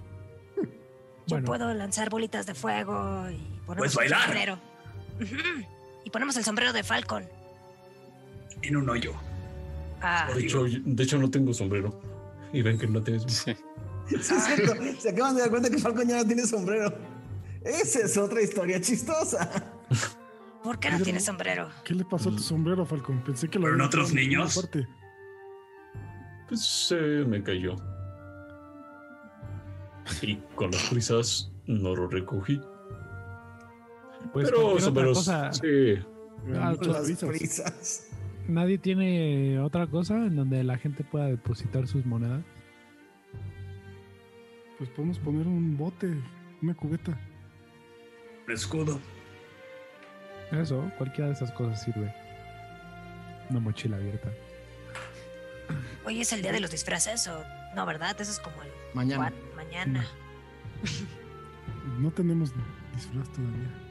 [0.57, 1.47] Yo Bueno.
[1.47, 4.23] puedo lanzar bolitas de fuego y ponemos bailar.
[4.25, 4.59] sombrero.
[6.05, 7.25] Y ponemos el sombrero de Falcon.
[8.63, 9.15] En un hoyo.
[10.07, 11.99] Ah, De hecho, yo- de hecho, no tengo sombrero.
[12.53, 13.23] Y ven que no tienes.
[13.33, 13.55] Sí.
[14.09, 14.75] Sí, es cierto.
[15.01, 16.95] Se acaban de dar cuenta que Falcon ya no tiene sombrero.
[17.65, 19.51] Esa es otra historia chistosa.
[20.63, 21.69] ¿por qué no Pero- tienes sombrero?
[21.85, 23.23] ¿Qué le pasó a tu sombrero, Falcon?
[23.25, 24.57] Pensé que lo ¿Fueron había otros tirado en alguna niños?
[24.57, 24.89] parte.
[26.49, 27.77] Pues se me cayó.
[30.23, 32.61] Y con las prisas no lo recogí.
[34.33, 35.25] Pues Pero sombreros.
[35.25, 35.95] Sí.
[36.55, 37.29] Ah, Las prisas.
[37.31, 38.07] prisas.
[38.49, 42.43] Nadie tiene otra cosa en donde la gente pueda depositar sus monedas.
[44.79, 46.15] Pues podemos poner un bote,
[46.63, 47.19] una cubeta.
[48.47, 49.01] Un escudo.
[50.53, 52.13] Eso, cualquiera de esas cosas sirve.
[53.51, 54.31] Una mochila abierta.
[56.05, 57.45] Hoy es el día de los disfraces o
[57.75, 58.21] no, ¿verdad?
[58.21, 59.33] Eso es como el Mañana.
[59.57, 60.05] mañana.
[61.99, 62.53] No tenemos
[62.95, 63.84] disfraz todavía.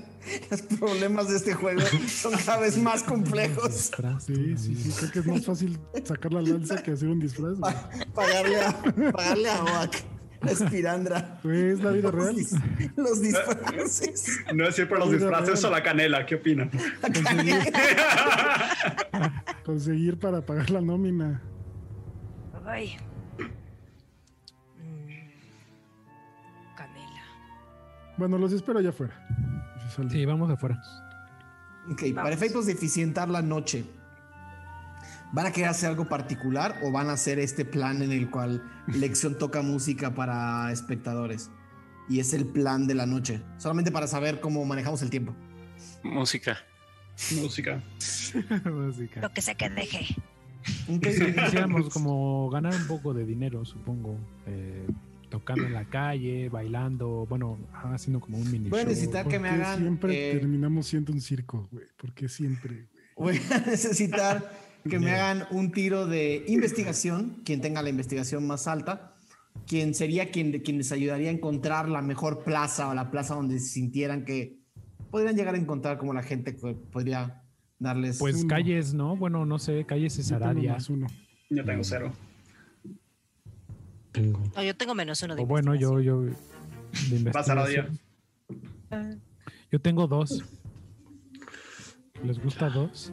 [0.50, 3.90] Los problemas de este juego son cada vez más complejos.
[4.20, 4.90] Sí, sí, sí.
[4.98, 7.58] Creo que es más fácil sacar la lanza que hacer un disfraz.
[7.58, 8.72] Pa- pagarle a,
[9.12, 9.96] pagarle a Oak,
[10.42, 11.40] a Espirandra.
[11.42, 12.36] Güey, es la vida Los, real.
[12.96, 14.38] los disfraces.
[14.54, 15.72] No es ir por los disfraces real.
[15.72, 16.26] o la canela.
[16.26, 16.70] ¿Qué opinan?
[17.00, 17.72] Conseguir,
[19.64, 21.42] conseguir para pagar la nómina.
[22.66, 22.96] Ay.
[24.78, 25.08] Mm.
[28.18, 29.14] Bueno, los espero allá afuera.
[29.88, 30.08] Se.
[30.10, 30.80] Sí, vamos afuera.
[31.90, 33.84] Ok, para efectos de eficientar la noche,
[35.32, 38.62] ¿van a querer hacer algo particular o van a hacer este plan en el cual
[38.86, 41.50] Lección toca música para espectadores?
[42.08, 45.34] Y es el plan de la noche, solamente para saber cómo manejamos el tiempo.
[46.02, 46.58] Música.
[47.40, 47.82] Música.
[48.64, 49.20] Música.
[49.20, 50.06] Lo que sea que deje.
[50.88, 54.18] Ok, Quisiéramos como ganar un poco de dinero, supongo.
[54.46, 54.86] eh,
[55.28, 59.38] tocando en la calle, bailando, bueno, haciendo como un mini Voy a necesitar ¿Por que
[59.38, 59.78] me hagan.
[59.80, 61.84] Siempre eh, terminamos siendo un circo, güey.
[61.96, 63.38] ¿Por qué siempre, güey?
[63.38, 64.50] voy a necesitar
[64.88, 69.16] que me hagan un tiro de investigación, quien tenga la investigación más alta,
[69.66, 73.58] quien sería quien, quien les ayudaría a encontrar la mejor plaza o la plaza donde
[73.58, 74.58] se sintieran que
[75.10, 77.42] podrían llegar a encontrar como la gente que podría
[77.78, 78.18] darles.
[78.18, 78.48] Pues Uno.
[78.48, 79.16] calles, ¿no?
[79.16, 80.72] Bueno, no sé, calles Yo tengo Cesaradia.
[80.74, 81.06] más uno.
[81.50, 82.12] Yo tengo cero.
[84.20, 84.40] Tengo.
[84.56, 86.22] No, yo tengo menos uno de O bueno, yo, yo.
[86.22, 87.88] de la.
[89.70, 90.44] Yo tengo dos.
[92.24, 93.12] ¿Les gusta dos?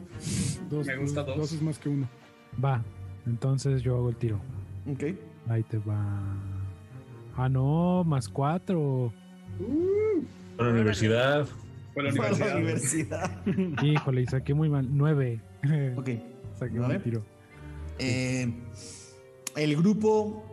[0.70, 1.36] Dos, Me gusta dos.
[1.36, 2.08] Dos es más que uno.
[2.62, 2.82] Va.
[3.26, 4.40] Entonces yo hago el tiro.
[4.90, 5.04] Ok.
[5.48, 6.34] Ahí te va.
[7.36, 9.12] Ah, no, más cuatro.
[10.58, 11.46] A la universidad.
[11.94, 12.14] Fue la la
[12.56, 12.56] universidad.
[12.56, 13.46] universidad.
[13.82, 14.86] Híjole, y saqué muy mal.
[14.90, 15.40] Nueve.
[15.96, 16.10] Ok.
[16.58, 16.96] Saqué Nueve.
[16.96, 17.22] un tiro.
[17.98, 18.50] Eh,
[19.56, 20.45] el grupo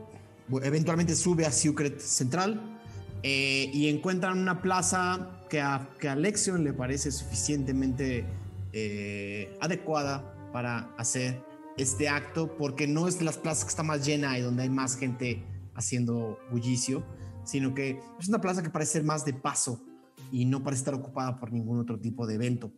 [0.63, 2.79] eventualmente sube a Secret Central
[3.23, 8.25] eh, y encuentran una plaza que a, que a Lexion le parece suficientemente
[8.73, 11.41] eh, adecuada para hacer
[11.77, 14.69] este acto, porque no es de las plazas que está más llena y donde hay
[14.69, 15.43] más gente
[15.75, 17.03] haciendo bullicio,
[17.43, 19.83] sino que es una plaza que parece ser más de paso
[20.31, 22.71] y no parece estar ocupada por ningún otro tipo de evento.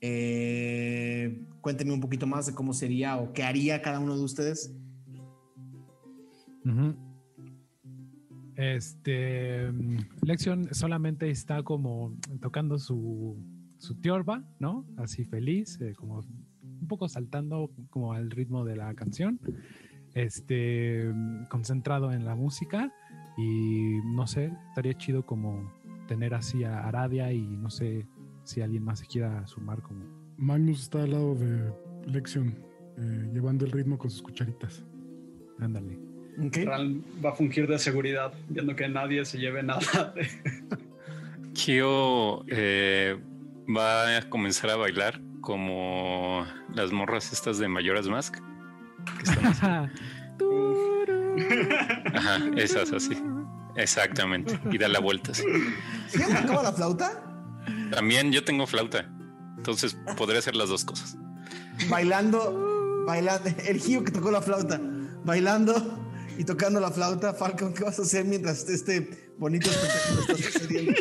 [0.00, 4.72] Eh, cuéntenme un poquito más de cómo sería o qué haría cada uno de ustedes.
[8.56, 9.70] Este.
[9.70, 13.36] mm, Lexion solamente está como tocando su,
[13.78, 14.86] su tiorba, ¿no?
[14.96, 19.40] Así feliz, eh, como un poco saltando como al ritmo de la canción.
[20.14, 21.10] Este.
[21.12, 22.92] mm, Concentrado en la música.
[23.36, 25.72] Y no sé, estaría chido como
[26.06, 28.06] tener así a Aradia y no sé
[28.44, 30.04] si alguien más se quiera sumar como.
[30.36, 31.72] Magnus está al lado de
[32.06, 32.54] Lexion,
[32.96, 34.84] eh, llevando el ritmo con sus cucharitas.
[35.58, 36.13] Ándale.
[36.64, 40.12] Ral va a fungir de seguridad, viendo que nadie se lleve nada.
[40.14, 40.28] de-
[41.54, 43.16] Kyo eh,
[43.74, 46.44] va a comenzar a bailar como
[46.74, 48.36] las morras estas de Mayoras Mask.
[49.18, 49.66] que están así.
[52.14, 53.16] Ajá, esas así.
[53.76, 54.58] Exactamente.
[54.70, 55.44] Y da la vuelta así.
[56.12, 57.22] ¿Quién tocaba la flauta?
[57.90, 59.08] También yo tengo flauta.
[59.56, 61.16] Entonces podría hacer las dos cosas.
[61.88, 64.80] Bailando, bailando, el Gio que tocó la flauta,
[65.24, 65.74] bailando
[66.38, 67.34] y tocando la flauta.
[67.34, 70.92] Falcon, ¿qué vas a hacer mientras este bonito espectáculo está sucediendo?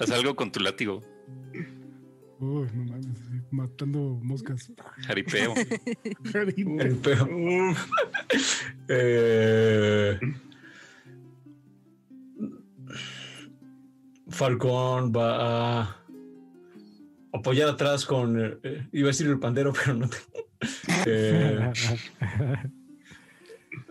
[0.00, 1.02] Haz algo con tu látigo.
[2.40, 3.06] Uy, no mames,
[3.52, 4.72] matando moscas.
[5.06, 5.54] Jaripeo.
[7.02, 7.28] Peor.
[8.88, 10.18] Eh,
[14.28, 15.96] Falcón va a
[17.32, 18.58] apoyar atrás con.
[18.62, 20.08] eh, iba a decir el pandero, pero no.
[20.08, 20.42] tengo.
[21.06, 21.72] Eh,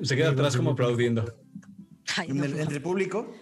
[0.03, 1.33] se queda atrás como aplaudiendo.
[2.17, 2.43] Ay, En no.
[2.45, 3.33] el- entre el público,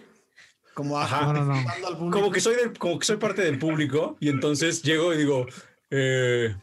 [0.74, 1.26] como Ajá.
[1.26, 1.52] No, no, no.
[1.52, 2.18] ajustando al público.
[2.18, 5.46] Como que soy del- como que soy parte del público y entonces llego y digo.
[5.90, 6.54] Eh,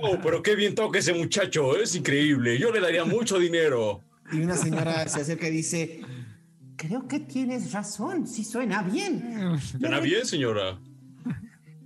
[0.00, 2.58] "Wow, pero qué bien toca ese muchacho, es increíble.
[2.58, 4.02] Yo le daría mucho dinero.
[4.32, 6.00] Y una señora se acerca y dice:
[6.76, 9.58] Creo que tienes razón, sí suena bien.
[9.60, 10.78] ¿Suena bien, señora?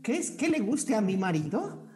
[0.03, 1.87] ¿Crees que le guste a mi marido?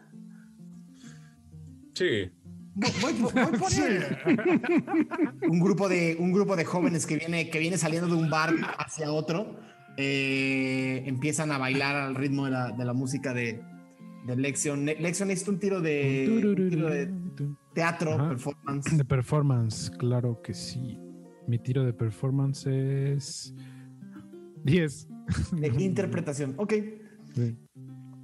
[1.93, 2.29] Sí.
[2.75, 4.03] Voy, voy por- voy por él.
[5.49, 8.53] un grupo de un grupo de jóvenes que viene que viene saliendo de un bar
[8.77, 9.55] hacia otro
[9.97, 13.61] eh, empiezan a bailar al ritmo de la, de la música de,
[14.27, 14.85] de Lexion.
[14.85, 16.27] Lexion es un tiro de,
[16.57, 17.13] un tiro de
[17.73, 18.29] teatro, Ajá.
[18.29, 18.97] performance.
[18.97, 20.99] De performance, claro que sí.
[21.47, 23.53] Mi tiro de performance es
[24.65, 25.07] 10.
[25.53, 26.55] de interpretación.
[26.57, 26.73] Ok,
[27.33, 27.55] Sí.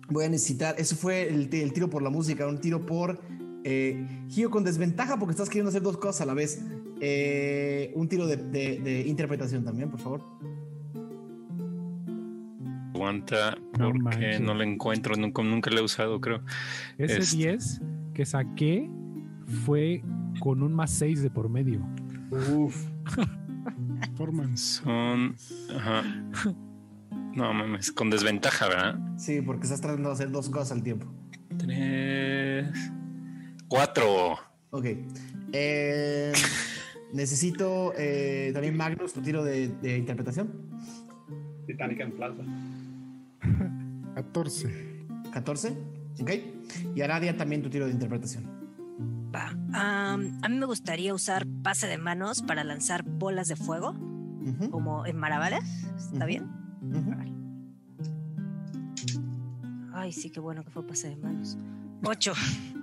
[0.09, 0.75] voy a necesitar.
[0.77, 3.19] Eso fue el, el tiro por la música, un tiro por
[3.63, 6.65] eh, giro con desventaja porque estás queriendo hacer dos cosas a la vez.
[6.99, 10.21] Eh, un tiro de, de- de interpretación también, por favor.
[12.93, 14.41] Aguanta No porque manches.
[14.41, 15.15] no lo encuentro.
[15.15, 16.41] Nunca, nunca lo he usado, creo.
[16.97, 17.37] Ese Este.
[17.37, 17.81] 10
[18.13, 18.89] que saqué
[19.65, 20.03] fue
[20.39, 21.81] con un más 6 de por medio.
[22.55, 22.85] Uf.
[23.99, 24.81] Performance.
[24.83, 25.35] Son.
[25.75, 26.03] Ajá.
[27.33, 28.99] No mames, con desventaja, ¿verdad?
[29.17, 31.07] Sí, porque estás tratando de hacer dos cosas al tiempo.
[31.57, 32.67] Tres.
[33.71, 34.37] Cuatro.
[34.71, 34.85] Ok.
[35.53, 36.33] Eh,
[37.13, 40.51] necesito eh, también Magnus, tu tiro de, de interpretación.
[41.65, 42.43] Titánica en plaza.
[44.15, 45.05] 14.
[45.31, 45.77] 14.
[46.19, 46.31] Ok.
[46.95, 48.43] Y Aradia también tu tiro de interpretación.
[49.33, 49.47] Va.
[49.71, 53.95] Am, a mí me gustaría usar pase de manos para lanzar bolas de fuego,
[54.69, 55.63] como en Marabalas.
[55.95, 56.45] ¿Está bien?
[59.93, 61.57] Ay, sí, qué bueno que fue pase de manos.
[62.03, 62.33] Ocho.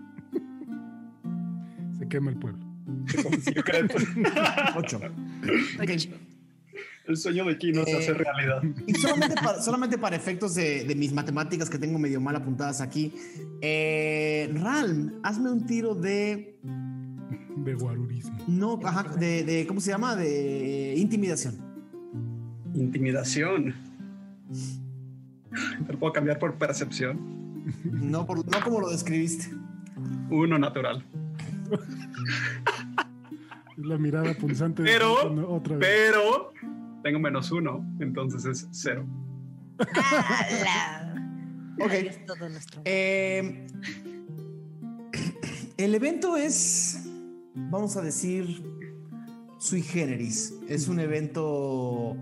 [2.09, 2.65] Se quema el pueblo.
[3.43, 3.95] Secreto.
[4.77, 5.01] 8.
[5.81, 6.09] Ocho.
[7.07, 8.63] El sueño de Kino se Eh, hace realidad.
[8.87, 12.81] Y solamente para, solamente para efectos de, de mis matemáticas que tengo medio mal apuntadas
[12.81, 13.13] aquí,
[13.63, 16.59] eh, Ralm, hazme un tiro de.
[17.57, 18.39] De guarurismo.
[18.47, 20.17] No, ajá, de, de- ¿Cómo se llama?
[20.17, 21.57] De intimidación.
[22.75, 23.75] Intimidación.
[25.87, 27.19] Te lo puedo cambiar por percepción.
[27.85, 29.49] No, por, no como lo describiste.
[30.31, 31.05] Uno natural.
[33.77, 34.83] La mirada punzante.
[34.83, 35.89] de Pero- Anton otra vez.
[35.89, 36.53] Pero
[37.03, 39.07] tengo menos uno, entonces es cero.
[39.79, 41.15] ¡Hala!
[41.81, 41.91] Ok.
[41.93, 42.83] Ahí es todo nuestro.
[42.85, 43.67] Eh,
[45.77, 47.05] el evento es,
[47.55, 48.65] vamos a decir,
[49.59, 50.55] sui generis.
[50.69, 52.17] Es un evento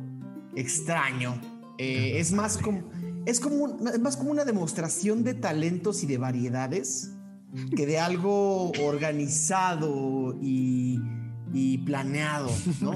[0.54, 1.40] extraño.
[1.78, 2.82] Eh, es más como,
[3.24, 7.15] es como, un- es más como una demostración de talentos y de variedades
[7.76, 11.00] que de algo organizado y,
[11.52, 12.50] y planeado,
[12.80, 12.94] ¿no?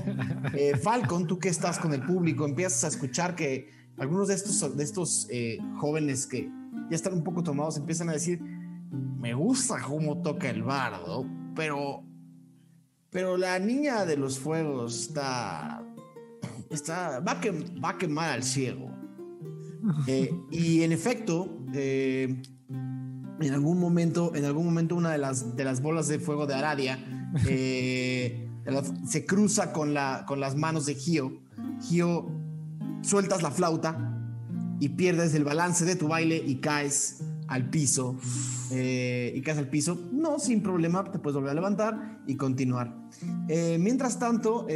[0.54, 4.76] Eh, Falcon, tú que estás con el público, empiezas a escuchar que algunos de estos,
[4.76, 6.50] de estos eh, jóvenes que
[6.90, 12.02] ya están un poco tomados empiezan a decir, me gusta cómo toca el bardo, pero,
[13.10, 15.82] pero la niña de los fuegos está,
[16.70, 18.90] está, va a, quem- va a quemar al ciego.
[20.06, 22.42] Eh, y en efecto, eh,
[23.40, 26.54] en algún momento, en algún momento una de las, de las bolas de fuego de
[26.54, 26.98] Aradia
[27.46, 28.48] eh,
[29.08, 31.42] se cruza con, la, con las manos de Gio.
[31.82, 32.30] Gio,
[33.02, 34.16] sueltas la flauta
[34.78, 38.16] y pierdes el balance de tu baile y caes al piso.
[38.72, 42.94] eh, y caes al piso, no, sin problema, te puedes volver a levantar y continuar.
[43.48, 44.66] Eh, mientras tanto,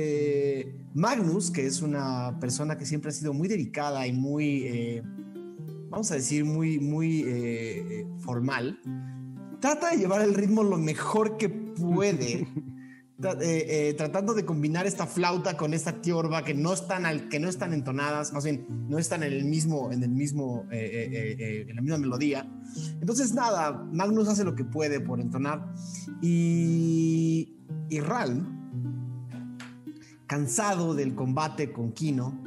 [0.95, 5.03] Magnus, que es una persona que siempre ha sido muy dedicada y muy,
[5.95, 8.81] vamos a decir, muy, muy eh, eh, formal,
[9.61, 12.47] trata de llevar el ritmo lo mejor que puede.
[13.41, 17.39] Eh, eh, tratando de combinar esta flauta con esta tiorba que no están al, que
[17.39, 21.77] no están entonadas, más bien no están en el mismo, en el mismo, eh, en
[21.77, 22.47] la misma melodía.
[23.01, 25.65] Entonces nada, Magnus hace lo que puede por entonar
[26.21, 27.55] y,
[27.89, 29.31] y Ralm,
[30.27, 32.44] cansado del combate con Kino,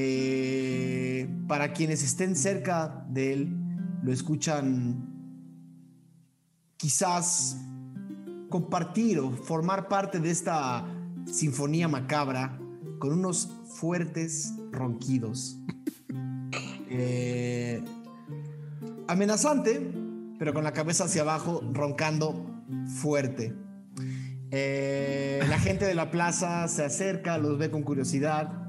[0.00, 3.56] eh, para quienes estén cerca de él,
[4.04, 5.08] lo escuchan
[6.76, 7.58] quizás
[8.48, 10.86] compartir o formar parte de esta
[11.26, 12.60] sinfonía macabra
[13.00, 15.58] con unos fuertes ronquidos.
[16.90, 17.82] Eh,
[19.08, 19.92] amenazante,
[20.38, 22.62] pero con la cabeza hacia abajo, roncando
[23.02, 23.54] fuerte.
[24.50, 28.67] Eh, la gente de la plaza se acerca, los ve con curiosidad.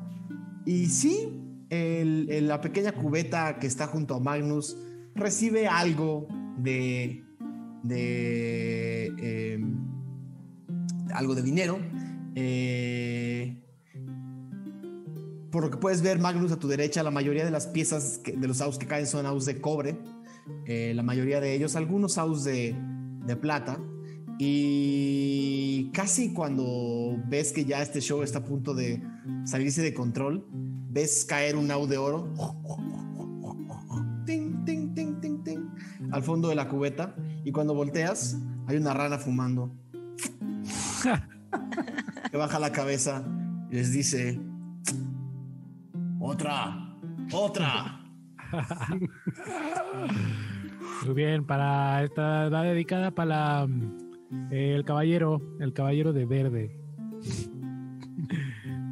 [0.66, 1.34] Y sí,
[1.70, 4.78] la pequeña cubeta que está junto a Magnus
[5.16, 6.28] recibe algo
[6.58, 7.24] de.
[7.90, 9.60] eh,
[11.14, 11.80] algo de dinero.
[12.36, 13.64] Eh,
[15.52, 18.48] por lo que puedes ver, Magnus, a tu derecha, la mayoría de las piezas de
[18.48, 19.98] los aus que caen son aus de cobre.
[20.66, 22.76] Eh, la mayoría de ellos, algunos aus de
[23.42, 23.80] plata.
[24.42, 29.04] Y casi cuando ves que ya este show está a punto de
[29.44, 30.48] salirse de control,
[30.90, 32.34] ves caer un au de oro.
[34.26, 35.68] Ting, ting, ting, ting, ting,
[36.12, 37.14] al fondo de la cubeta.
[37.44, 39.76] Y cuando volteas, hay una rana fumando.
[42.32, 43.26] que baja la cabeza
[43.70, 44.40] y les dice:
[46.22, 46.96] Otra,
[47.34, 48.06] otra.
[51.06, 54.09] Muy bien, para esta va dedicada para mm,
[54.52, 56.76] el caballero, el caballero de verde.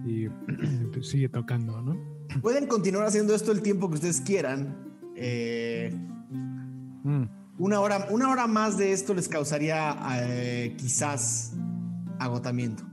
[0.06, 0.28] y
[0.94, 1.98] pues, sigue tocando, ¿no?
[2.42, 4.76] Pueden continuar haciendo esto el tiempo que ustedes quieran.
[5.16, 5.94] Eh,
[7.08, 7.24] Mm.
[7.58, 11.56] una, hora, una hora más de esto les causaría eh, quizás
[12.20, 12.84] agotamiento.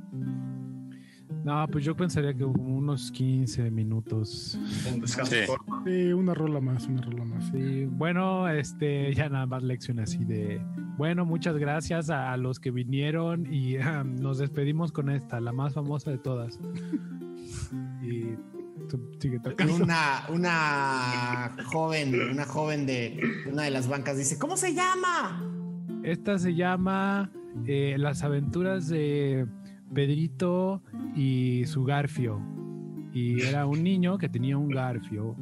[1.44, 4.58] No, pues yo pensaría que como unos 15 minutos.
[4.92, 5.40] Un descanso Sí.
[5.46, 5.82] corto.
[5.84, 7.44] Sí, una rola más, una rola más.
[7.50, 10.60] Sí, bueno, este, ya nada más lección así de,
[10.96, 13.76] bueno, muchas gracias a los que vinieron y
[14.20, 16.58] nos despedimos con esta, la más famosa de todas.
[18.02, 18.36] Y
[18.88, 19.74] tú sigue tocando.
[19.76, 25.42] Una, una joven, una joven de una de las bancas dice, ¿cómo se llama?
[26.02, 27.30] Esta se llama
[27.66, 29.46] eh, Las aventuras de
[29.94, 30.82] Pedrito
[31.14, 32.40] y su Garfio.
[33.12, 35.36] Y era un niño que tenía un garfio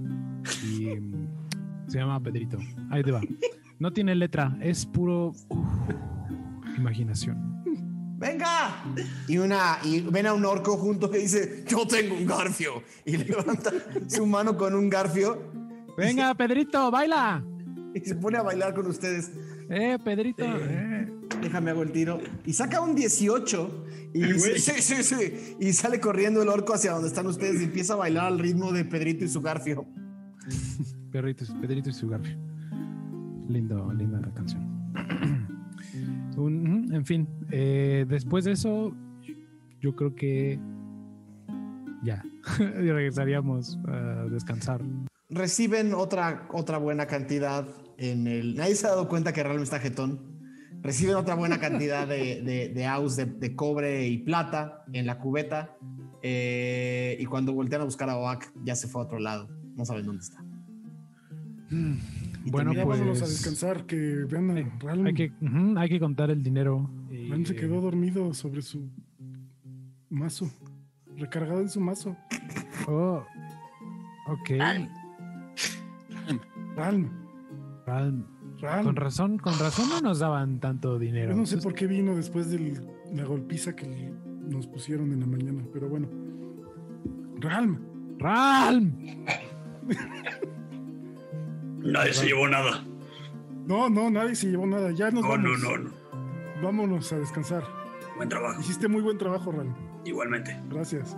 [0.63, 2.59] y mm, se llama Pedrito.
[2.91, 3.23] Ahí te va.
[3.79, 5.33] No tiene letra, es puro
[6.77, 7.53] imaginación.
[8.19, 8.85] ¡Venga!
[9.27, 12.83] Y, una, y ven a un orco junto que dice, yo tengo un garfio.
[13.05, 13.73] Y levanta
[14.07, 15.51] su mano con un garfio
[15.97, 17.43] Venga, Pedrito, baila.
[17.95, 19.33] y se pone a bailar con ustedes.
[19.69, 20.45] Eh, Pedrito.
[20.45, 21.11] eh.
[21.43, 22.21] Déjame hago el tiro.
[22.47, 25.57] Y saca un 18 y, sí, sí, sí, sí.
[25.61, 28.73] y sale corriendo el orco hacia donde están ustedes y empieza a bailar al ritmo
[28.73, 29.85] de Pedrito y su garfio.
[31.11, 32.37] Perrito, Pedrito y su garfio.
[33.49, 34.63] Lindo, linda canción.
[36.37, 38.95] Un- ujú, en fin, eh, después de eso,
[39.81, 40.59] yo creo que
[42.03, 42.23] ya
[42.59, 44.81] y regresaríamos a descansar.
[45.29, 47.67] Reciben otra, otra buena cantidad
[47.99, 48.55] en el...
[48.57, 50.32] Nadie se ha dado cuenta que realmente está jetón.
[50.83, 55.19] Reciben otra buena cantidad de, de, de aus de, de cobre y plata en la
[55.19, 55.77] cubeta.
[56.23, 59.49] eh, y cuando voltean a buscar a Oak, ya se fue a otro lado.
[59.77, 60.45] No saben dónde está.
[61.71, 63.97] Y Bueno, terminamos- vámonos a pues- descansar, que
[64.29, 65.07] vean a Ral.
[65.07, 66.91] Hay que, ujú, hay que contar el dinero.
[67.31, 68.89] Ral se quedó dormido sobre su
[70.11, 70.51] mazo.
[71.17, 72.17] Recargado en su mazo.
[72.89, 73.25] Oh,
[74.29, 74.51] ok.
[76.77, 77.09] Ral,
[77.87, 78.27] Ral,
[78.85, 81.31] Con razón, con razón no nos daban tanto dinero.
[81.33, 82.81] Yo no sé por qué vino después de
[83.13, 84.13] la golpiza que
[84.49, 86.09] nos pusieron en la mañana, pero bueno.
[87.41, 87.79] Ralm,
[88.19, 88.93] ¡Ralm!
[91.79, 92.85] Nadie se llevó nada.
[93.67, 94.93] no, no, nadie se llevó nada.
[94.93, 95.61] Ya nos No, no, vamos.
[95.63, 95.91] no, no.
[96.63, 97.65] Vámonos a descansar.
[98.17, 98.61] Buen trabajo.
[98.61, 99.75] Hiciste muy buen trabajo, Ralm.
[100.05, 100.57] Igualmente.
[100.71, 101.17] Gracias.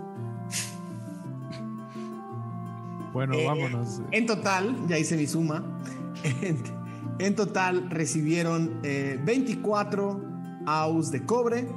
[3.13, 4.01] Bueno, Eh, vámonos.
[4.11, 5.63] En total, ya hice mi suma.
[7.19, 10.21] En, total recibieron eh, 24
[10.67, 11.67] aus de cobre,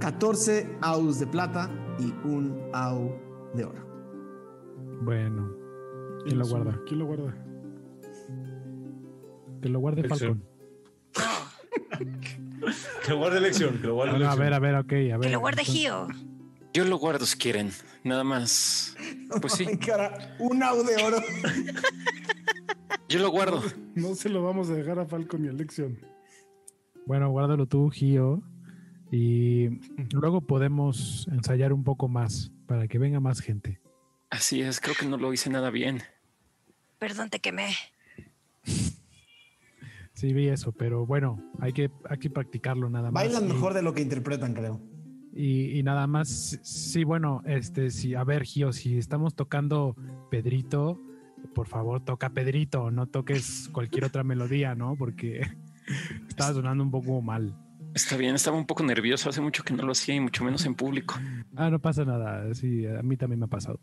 [0.00, 3.16] 14 aus de plata y un au
[3.54, 3.86] de oro.
[5.02, 5.50] Bueno,
[6.24, 6.80] ¿quién lo guarda?
[6.86, 7.34] ¿Quién lo guarda?
[9.62, 10.42] Que lo guarde Elección.
[11.12, 11.46] Falcon.
[13.04, 14.44] Que lo guarde elección, que lo guarde Ah, no, a elección.
[14.44, 15.20] ver, a ver, ok, a ver.
[15.20, 16.08] Que lo guarde entonces- Gio.
[16.76, 17.70] Yo lo guardo si quieren.
[18.04, 18.94] Nada más.
[19.40, 21.16] Pues sí, Ay, cara, un au de oro.
[23.08, 23.62] yo lo guardo.
[23.94, 25.98] No se lo vamos a dejar a Falcon y a Lexion.
[27.06, 28.42] Bueno, guárdalo tú, Gio.
[29.10, 29.68] Y
[30.12, 33.80] luego podemos ensayar un poco más para que venga más gente.
[34.28, 36.02] Así es, creo que no lo hice nada bien.
[36.98, 37.74] Perdón, te quemé.
[40.12, 43.24] Sí, vi eso, pero bueno, hay que, hay que practicarlo nada más.
[43.24, 44.80] Bailan Y- mejor de lo que interpretan, creo.
[45.36, 49.94] Y, y nada más, sí, bueno, este, sí, a ver, Gio, si estamos tocando
[50.30, 50.98] Pedrito,
[51.54, 54.96] por favor, toca Pedrito, no toques cualquier otra melodía, ¿no?
[54.96, 55.42] Porque
[56.28, 57.54] estaba sonando un poco mal.
[57.94, 59.28] Está bien, estaba un poco nervioso.
[59.28, 61.14] Hace mucho que no lo hacía y mucho menos en público.
[61.54, 63.80] Ah, no pasa nada, sí, a mí también me ha pasado.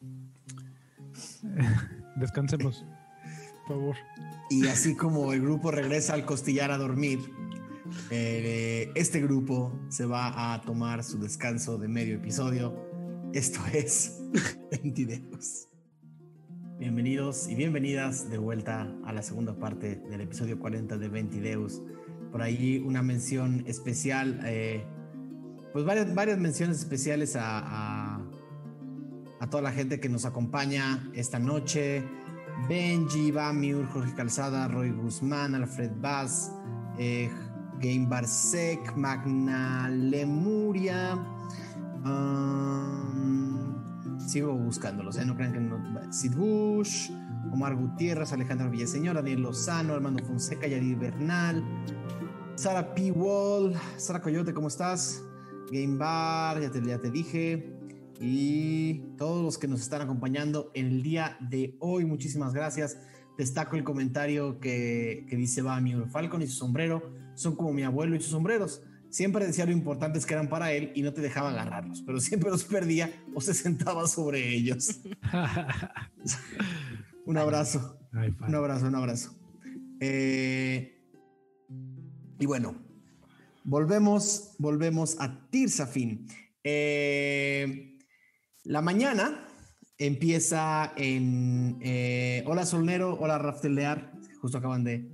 [2.16, 2.86] Descansemos.
[3.68, 3.96] Por favor.
[4.50, 7.20] Y así como el grupo regresa al costillar a dormir,
[8.10, 12.76] eh, este grupo se va a tomar su descanso de medio episodio.
[13.34, 14.22] Esto es
[14.72, 15.70] Ventideos.
[16.80, 21.82] Bienvenidos y bienvenidas de vuelta a la segunda parte del episodio 40 de Ventideus.
[22.32, 24.86] Por ahí una mención especial, eh,
[25.72, 28.18] pues varias, menciones especiales a,
[29.40, 32.04] a, toda la gente que nos acompaña esta noche.
[32.68, 36.52] Benji, Bamur, Jorge Calzada, Roy Guzmán, Alfred Vaz,
[36.98, 37.30] eh,
[37.80, 41.16] Game Barsek, Magna Lemuria.
[42.06, 43.44] um,
[44.20, 45.26] sigo buscándolos, ¿eh?
[45.26, 45.78] no crean que no.
[46.12, 47.12] Sid Bush,
[47.52, 51.64] Omar Gutiérrez, Alejandro Villaseñor, Daniel Lozano, Armando Fonseca, Yadir Bernal,
[52.56, 53.12] Sara P.
[53.12, 55.24] Wall, Sara Coyote, ¿cómo estás?
[55.72, 57.74] Game Bar, ya te, dije
[58.20, 62.06] y todos los que nos están acompañando el día de hoy.
[62.06, 62.98] Muchísimas gracias.
[63.38, 67.84] Destaco el comentario que, que dice va mi Falcon y su sombrero son como mi
[67.84, 68.82] abuelo y sus sombreros.
[69.10, 72.50] Siempre decía lo importantes que eran para él y no te dejaba agarrarlos, pero siempre
[72.50, 75.02] los perdía o se sentaba sobre ellos.
[77.26, 79.36] un abrazo, Ay, un abrazo, un abrazo.
[80.00, 81.00] Eh,
[82.40, 82.76] y bueno,
[83.64, 86.28] volvemos, volvemos a Tirsafin.
[86.64, 87.98] Eh,
[88.64, 89.48] la mañana
[89.98, 94.12] empieza en eh, Hola Solnero, hola Raftelear,
[94.42, 95.08] justo acaban de,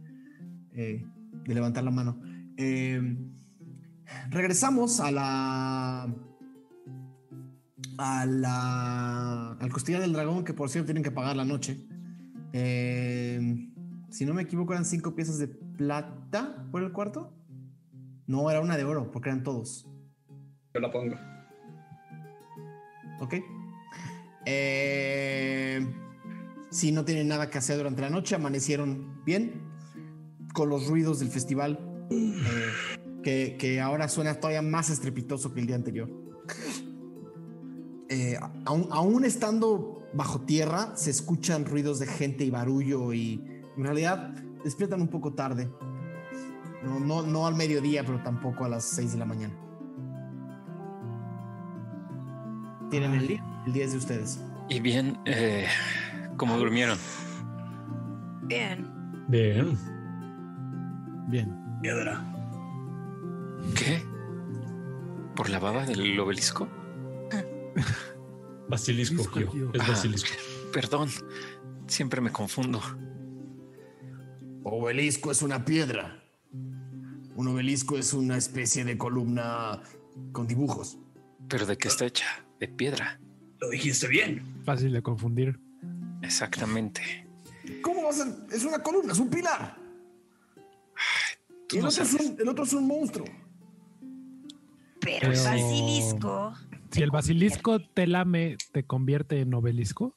[0.74, 1.06] eh,
[1.50, 2.22] de levantar la mano.
[2.58, 3.18] Eh,
[4.30, 6.16] regresamos a la
[7.98, 11.88] a la al costilla del dragón que por cierto tienen que pagar la noche.
[12.54, 13.68] Eh,
[14.10, 17.34] si no me equivoco eran cinco piezas de plata por el cuarto.
[18.28, 19.88] No, era una de oro porque eran todos.
[20.74, 21.16] Yo la pongo.
[23.22, 23.36] ¿Ok?
[24.46, 25.86] Eh,
[26.70, 29.69] si no tienen nada que hacer durante la noche, amanecieron bien
[30.54, 32.42] con los ruidos del festival, eh,
[33.24, 36.10] que, que ahora suena todavía más estrepitoso que el día anterior.
[38.10, 43.44] Eh, aún, aún estando bajo tierra, se escuchan ruidos de gente y barullo y
[43.78, 45.70] en realidad despiertan un poco tarde.
[46.84, 49.54] No, no, no al mediodía, pero tampoco a las 6 de la mañana.
[52.90, 54.40] Tienen el día, el día es de ustedes.
[54.70, 55.68] Y bien, eh,
[56.38, 56.98] ¿cómo durmieron?
[58.44, 58.88] Bien.
[59.28, 59.78] Bien.
[61.30, 61.56] Bien.
[61.82, 62.22] Piedra.
[63.76, 64.04] ¿Qué?
[65.36, 66.68] ¿Por la baba del obelisco?
[68.70, 69.72] Basilisco, Gio.
[69.74, 69.86] Es Ah.
[69.90, 70.30] basilisco.
[70.74, 71.10] Perdón,
[71.88, 72.82] siempre me confundo.
[74.64, 76.22] Obelisco es una piedra.
[77.36, 79.82] Un obelisco es una especie de columna
[80.34, 80.98] con dibujos.
[81.48, 82.26] ¿Pero de qué está hecha?
[82.60, 83.20] De piedra.
[83.60, 84.44] Lo dijiste bien.
[84.66, 85.60] Fácil de confundir.
[86.22, 87.02] Exactamente.
[87.82, 88.56] ¿Cómo va a?
[88.56, 89.79] Es una columna, es un pilar.
[91.68, 93.26] Tú Y el, no otro es un, el otro es un monstruo.
[95.02, 96.54] Pero, Pero- el basilisco.
[96.92, 100.16] Si el basilisco te lame, ¿te convierte en obelisco?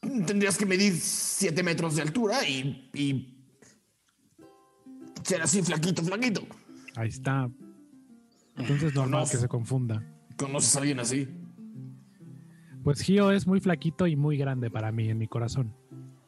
[0.00, 3.34] Tendrías que medir 7 metros de altura y, y
[5.24, 6.42] ser así flaquito, flaquito.
[6.94, 7.50] Ahí está.
[8.56, 9.30] Entonces normal No.
[9.30, 10.02] que se confunda.
[10.36, 11.28] ¿Conoces a alguien así?
[12.84, 15.74] Pues Gio es muy flaquito y muy grande para mí, en mi corazón.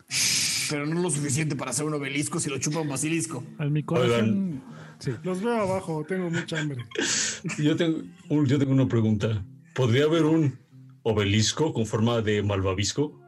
[0.70, 3.42] Pero no lo suficiente para hacer un obelisco si lo chupa un basilisco.
[3.58, 4.62] En mi corazón.
[5.00, 5.12] Sí.
[5.24, 6.84] Los veo abajo, tengo mucha hambre.
[7.58, 7.98] Yo tengo,
[8.28, 9.42] un- yo tengo una pregunta.
[9.74, 10.58] ¿Podría haber un
[11.02, 13.18] obelisco con forma de malvavisco?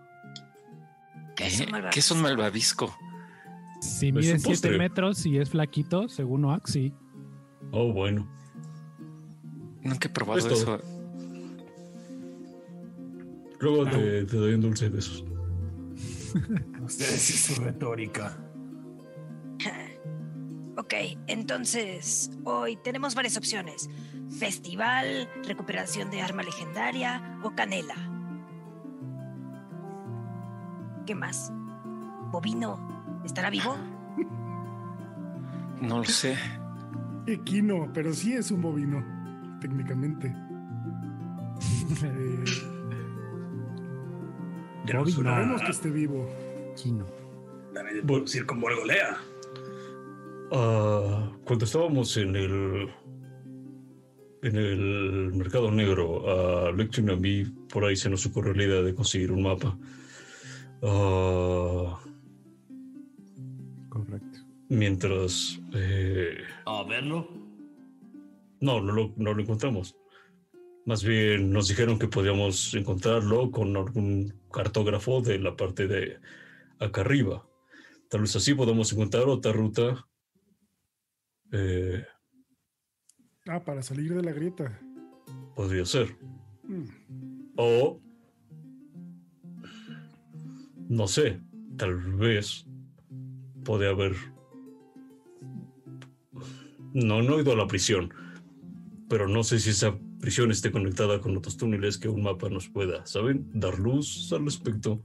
[1.35, 1.91] ¿Qué es un malvavisco?
[1.95, 2.95] ¿Qué es un malvavisco?
[3.81, 4.79] Si Es mide un 7 postre.
[4.79, 6.93] metros y es flaquito, según Oax, sí.
[7.71, 8.29] Oh, bueno.
[9.83, 10.79] Nunca he probado eso.
[13.61, 15.25] Luego te, te doy un dulce de esos.
[16.83, 18.37] Ustedes y su retórica.
[20.75, 20.95] Ok,
[21.27, 23.91] entonces hoy tenemos varias opciones.
[24.39, 27.95] Festival, recuperación de arma legendaria o canela.
[31.05, 31.53] ¿Qué más?
[32.31, 33.21] ¿Bovino?
[33.25, 33.77] ¿Estará vivo?
[35.83, 36.39] No lo sé.
[37.27, 39.05] Equino, pero sí es un bovino,
[39.61, 40.33] técnicamente.
[42.05, 42.45] Eh,
[44.87, 45.31] Tenemos una.
[45.33, 46.29] esperemos que esté vivo.
[46.77, 47.07] Quino.
[47.75, 49.17] También de producir con Volgolea.
[50.53, 52.91] Ah, cuando estábamos en el
[54.43, 58.65] en el mercado negro, a Lecture y a mí por ahí se nos ocurrió la
[58.65, 59.79] idea de conseguir un mapa.
[60.83, 61.99] Ah,
[63.89, 64.39] Correcto.
[64.69, 67.29] mientras eh, A verlo.
[68.61, 69.95] no, no lo, no lo encontramos.
[70.85, 76.19] Más bien nos dijeron que podíamos encontrarlo con algún cartógrafo de la parte de
[76.79, 77.47] acá arriba.
[78.09, 80.07] Tal vez así podamos encontrar otra ruta.
[81.53, 82.05] Eh,
[83.47, 84.79] Ah, para salir de la grieta.
[85.57, 86.17] podría ser.
[86.63, 86.85] Mm.
[87.57, 88.01] O,
[90.89, 91.41] no sé,
[91.77, 92.67] tal vez
[93.65, 94.15] puede haber...
[96.95, 98.13] No, no he ido a la prisión,
[99.09, 102.69] pero no sé si esa prisión esté conectada con otros túneles que un mapa nos
[102.69, 103.51] pueda, ¿saben?
[103.53, 105.03] Dar luz al respecto.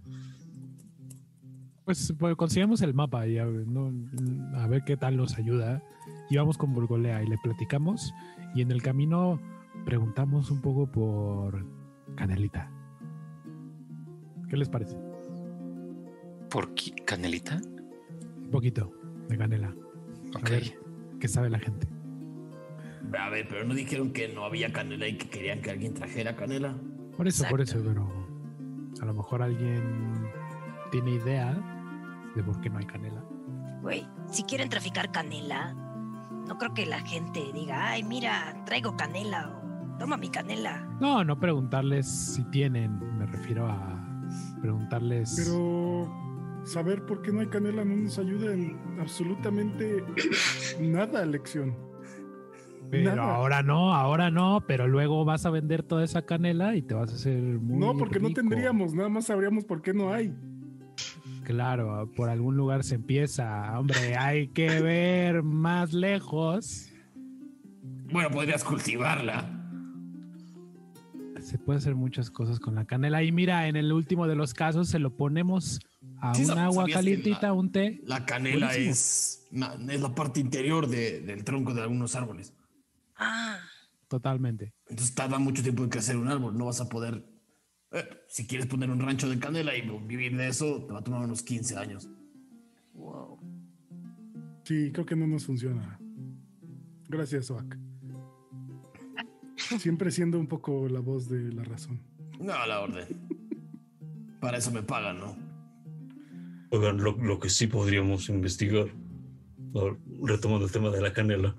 [1.85, 3.91] Pues, pues consigamos el mapa y a, ver, ¿no?
[4.59, 5.81] a ver qué tal nos ayuda.
[6.29, 8.13] Y vamos con Burgolea y le platicamos.
[8.53, 9.41] Y en el camino
[9.85, 11.65] preguntamos un poco por
[12.15, 12.71] Canelita.
[14.47, 14.97] ¿Qué les parece?
[16.49, 16.91] ¿Por qué?
[17.05, 17.59] canelita?
[18.37, 18.93] Un poquito
[19.27, 19.75] de canela.
[20.35, 20.45] Ok.
[20.45, 20.79] A ver
[21.19, 21.96] qué sabe la gente.
[23.17, 26.35] A ver, pero no dijeron que no había canela y que querían que alguien trajera
[26.35, 26.75] canela.
[27.15, 28.07] Por eso, por eso, pero
[29.01, 30.29] a lo mejor alguien
[30.91, 31.53] tiene idea
[32.35, 33.23] de por qué no hay canela.
[33.81, 39.49] Güey, si quieren traficar canela, no creo que la gente diga, ay, mira, traigo canela
[39.49, 40.87] o toma mi canela.
[40.99, 44.03] No, no preguntarles si tienen, me refiero a
[44.61, 45.35] preguntarles.
[45.37, 46.11] Pero
[46.63, 50.03] saber por qué no hay canela no nos ayuda en absolutamente
[50.79, 51.86] nada, lección.
[52.89, 53.35] Pero nada.
[53.35, 57.11] ahora no, ahora no, pero luego vas a vender toda esa canela y te vas
[57.11, 60.33] a hacer muy No, porque no tendríamos, nada más sabríamos por qué no hay.
[61.43, 63.77] Claro, por algún lugar se empieza.
[63.79, 66.89] Hombre, hay que ver más lejos.
[68.11, 69.53] Bueno, podrías cultivarla.
[71.41, 73.23] Se puede hacer muchas cosas con la canela.
[73.23, 75.79] Y mira, en el último de los casos se lo ponemos
[76.19, 78.01] a Sí, un agua calientita, la- un té.
[78.05, 79.47] La canela es,
[79.89, 82.53] es la parte interior de- del tronco de algunos árboles.
[83.17, 83.59] Ah,
[84.07, 84.73] Totalmente.
[84.87, 86.57] Entonces tarda mucho tiempo en crecer un árbol.
[86.57, 87.25] No vas a poder
[87.91, 91.03] Eh, si quieres poner un rancho de canela y vivir de eso, te va a
[91.03, 92.09] tomar unos 15 años.
[92.93, 93.39] Wow.
[94.63, 95.97] Sí, creo que no nos funciona.
[97.07, 97.77] Gracias, Oak.
[99.79, 102.01] Siempre siendo un poco la voz de la razón.
[102.39, 103.07] No, a la orden.
[104.41, 105.37] Para eso me pagan, ¿no?
[106.71, 108.87] Oigan, lo, lo que sí podríamos investigar,
[110.21, 111.55] retomando el tema de la canela.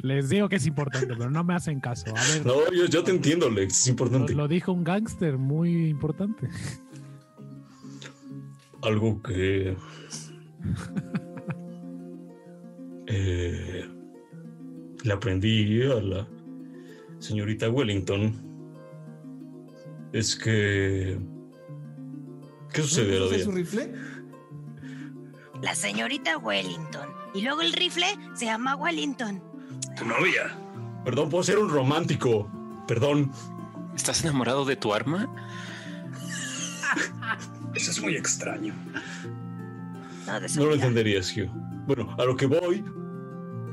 [0.00, 2.06] Les digo que es importante, pero no me hacen caso.
[2.16, 4.34] A ver, No, yo, yo te entiendo, Lex, es importante.
[4.34, 6.48] lo dijo un gángster muy importante.
[8.82, 9.76] Algo que...
[13.06, 13.88] eh,
[15.04, 16.28] le aprendí a la
[17.18, 18.34] señorita Wellington
[20.12, 21.18] es que...
[22.72, 23.92] ¿Qué sucede, ¿No su rifle?
[25.62, 27.08] La señorita Wellington.
[27.34, 29.42] Y luego el rifle se llama Wellington.
[29.98, 30.56] Tu novia.
[31.04, 32.50] Perdón, puedo ser un romántico.
[32.86, 33.32] Perdón.
[33.96, 35.28] ¿Estás enamorado de tu arma?
[37.74, 38.74] Eso es muy extraño.
[40.56, 41.48] No, lo entenderías, Hugh.
[41.86, 42.84] Bueno, a lo que voy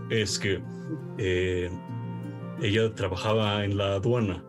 [0.09, 0.63] es que
[1.17, 1.69] eh,
[2.61, 4.43] ella trabajaba en la aduana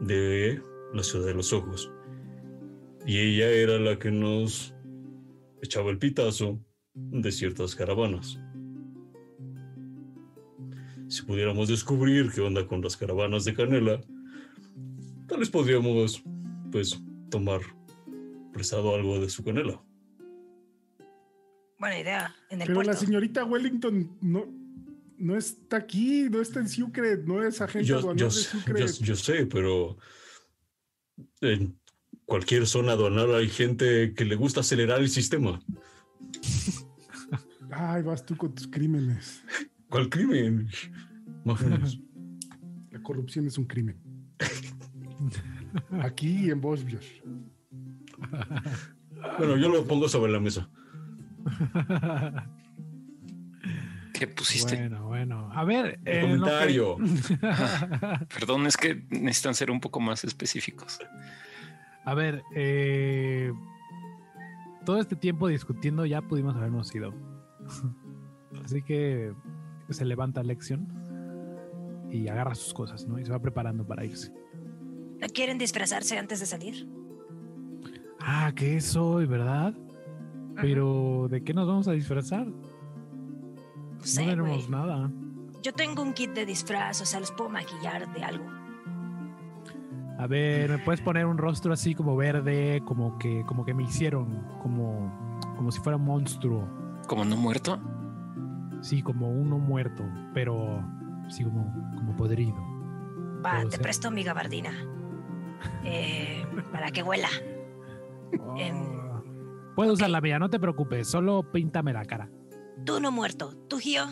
[0.00, 0.60] de
[0.92, 1.90] la Ciudad de los Ojos.
[3.06, 4.74] Y ella era la que nos
[5.62, 6.60] echaba el pitazo
[6.94, 8.38] de ciertas caravanas.
[11.08, 14.00] Si pudiéramos descubrir qué onda con las caravanas de canela,
[15.26, 16.22] tal vez podríamos,
[16.70, 17.60] pues, tomar
[18.52, 19.82] prestado algo de su canela.
[21.78, 22.34] Buena idea.
[22.50, 22.92] En el Pero puerto.
[22.92, 24.46] la señorita Wellington no,
[25.16, 28.50] no está aquí, no está en Sucre, no es agente Yo, aduanal yo, de sé-
[28.50, 28.80] Sucre.
[28.80, 29.96] yo- yo sé, pero
[31.40, 31.78] en
[32.26, 35.60] cualquier zona aduanal hay gente que le gusta acelerar el sistema.
[37.70, 39.42] Ay, vas tú con tus crímenes.
[39.88, 40.68] ¿Cuál crimen?
[42.90, 43.96] La corrupción es un crimen.
[46.02, 47.04] Aquí en Bosbios.
[49.38, 50.68] bueno, yo lo pongo sobre la mesa.
[54.14, 54.76] ¿Qué pusiste?
[54.76, 55.50] Bueno, bueno.
[55.52, 56.00] A ver.
[56.04, 56.96] Que- comentario.
[58.34, 60.98] Perdón, es que necesitan ser un poco más específicos.
[62.04, 63.52] A ver, eh,
[64.84, 67.14] todo este tiempo discutiendo ya pudimos habernos ido.
[68.64, 69.32] Así que
[69.94, 70.86] se levanta Lexion
[72.10, 73.18] y agarra sus cosas, ¿no?
[73.18, 74.32] Y se va preparando para irse.
[75.20, 76.88] ¿No quieren disfrazarse antes de salir?
[78.20, 79.74] Ah, que es hoy, ¿verdad?
[80.60, 82.46] Pero ¿de qué nos vamos a disfrazar?
[82.46, 84.52] No sé, no güey.
[84.58, 85.10] tenemos nada.
[85.62, 88.44] Yo tengo un kit de disfraz, o sea, los puedo maquillar de algo.
[90.18, 93.84] A ver, ¿me puedes poner un rostro así como verde, como que, como que me
[93.84, 96.68] hicieron, como, como si fuera un monstruo?
[97.06, 97.78] ¿Como no muerto?
[98.80, 100.84] Sí, como uno muerto, pero
[101.28, 102.56] sí como, como podrido.
[103.44, 103.82] Va, te ser.
[103.82, 104.72] presto mi gabardina.
[105.84, 107.28] Eh, para que huela.
[108.40, 109.22] Ah.
[109.74, 112.30] Puedo usar la mía, no te preocupes, solo píntame la cara.
[112.84, 113.54] Tú no muerto.
[113.68, 114.06] ¿Tú, Gio?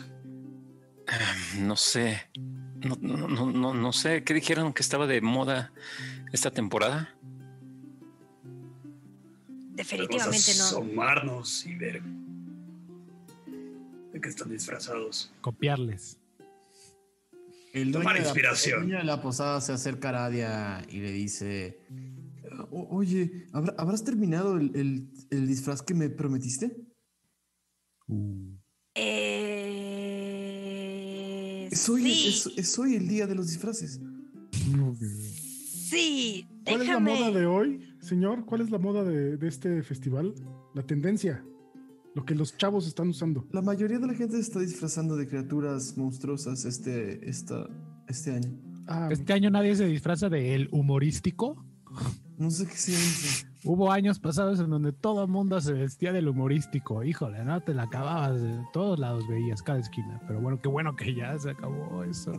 [1.59, 2.29] No sé.
[2.35, 4.23] No, no, no, no, no sé.
[4.23, 5.71] ¿Qué dijeron que estaba de moda
[6.31, 7.15] esta temporada?
[9.73, 10.63] Definitivamente no.
[10.63, 12.01] asomarnos y ver
[14.17, 15.31] de qué están disfrazados.
[15.41, 16.17] Copiarles.
[17.73, 18.79] El dueño, Tomar de la, inspiración.
[18.79, 21.79] el dueño de la posada se acerca a Aradia y le dice:
[22.71, 26.75] "O- Oye, ¿habrá- ¿habrás terminado el, el- el disfraz que me prometiste?
[30.37, 33.99] Eh, Es hoy, sí, es- es hoy el día de los disfraces.
[35.89, 38.45] sí, ¿Cuál es la moda de hoy, señor?
[38.45, 40.33] ¿Cuál es la moda de, de este festival?
[40.73, 41.43] La tendencia.
[42.17, 43.45] Lo que los chavos están usando.
[43.51, 47.67] La mayoría de la gente se está disfrazando de criaturas monstruosas este, esta,
[48.07, 48.59] este año.
[48.87, 51.63] Ah, Este año nadie se disfraza de el humorístico.
[52.39, 53.46] No sé qué se dice.
[53.63, 57.03] Hubo años pasados en donde todo el mundo se vestía del humorístico.
[57.03, 58.41] Híjole, no te la acababas.
[58.41, 60.21] De todos lados veías cada esquina.
[60.27, 62.33] Pero bueno, qué bueno que ya se acabó eso.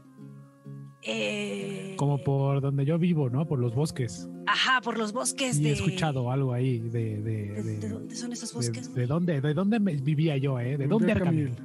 [1.02, 3.48] eh, Como por donde yo vivo, ¿no?
[3.48, 4.28] Por los bosques.
[4.48, 5.70] Ajá, por los bosques Y de.
[5.70, 6.90] he escuchado algo ahí de...
[6.90, 8.94] ¿De, ¿De, de- de dónde son esos bosques?
[8.94, 10.78] de dónde, ¿De dónde vivía yo, eh?
[10.78, 11.56] ¿De dónde Camil.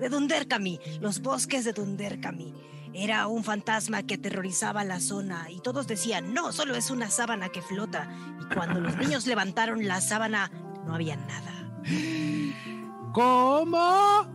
[0.00, 2.52] De Dunderkami, los bosques de Dunderkami.
[2.92, 7.48] Era un fantasma que aterrorizaba la zona y todos decían, no, solo es una sábana
[7.48, 8.10] que flota.
[8.42, 10.50] Y cuando los niños levantaron la sábana,
[10.86, 11.52] no había nada.
[13.16, 14.26] ¿Cómo?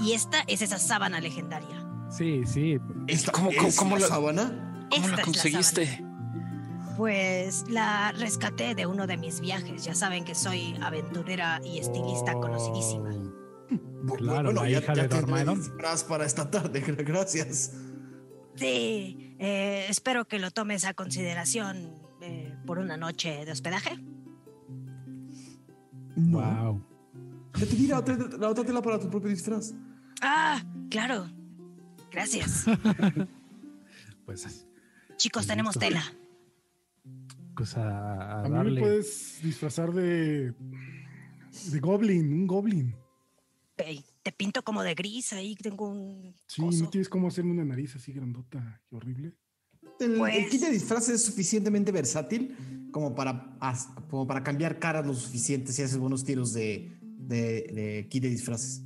[0.00, 1.86] Y esta es esa sábana legendaria.
[2.08, 2.78] Sí, sí.
[3.08, 4.86] ¿Esta ¿Cómo- cómo- es cómo la la- sábana?
[4.90, 6.04] ¿Cómo Esta la es conseguiste?
[6.96, 9.84] Pues la rescaté de uno de mis viajes.
[9.84, 13.10] Ya saben que soy aventurera y estilista conocidísima.
[13.10, 15.58] Bu- Claro, la hija de tendré Dormaedon.
[15.58, 17.72] disfraz para esta tarde, gracias.
[18.56, 21.92] Sí, eh, espero que lo tomes a consideración
[22.22, 23.98] eh, por una noche de hospedaje.
[26.16, 26.38] No.
[26.38, 26.93] Wow.
[27.56, 29.72] Ya te di la otra, la otra tela para tu propio disfraz.
[30.20, 31.30] Ah, claro.
[32.10, 32.64] Gracias.
[34.24, 34.66] Pues,
[35.18, 36.02] Chicos, tenemos tela.
[37.54, 40.54] pues a, a A mí me puedes disfrazar de.
[41.70, 42.94] de Goblin, un Goblin.
[43.76, 46.84] Te pinto como de gris, ahí tengo un Sí, coso.
[46.84, 49.34] no tienes cómo hacerme una nariz así grandota y horrible.
[50.00, 52.56] El, el Pues- kit de disfraz es suficientemente versátil
[52.90, 53.58] como para,
[54.08, 58.28] como para cambiar caras lo suficiente si haces buenos tiros de, de, de kit de
[58.28, 58.82] disfraces.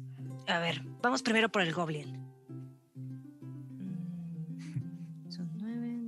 [0.47, 2.07] A ver, vamos primero por el goblin.
[5.29, 5.99] Son nueve.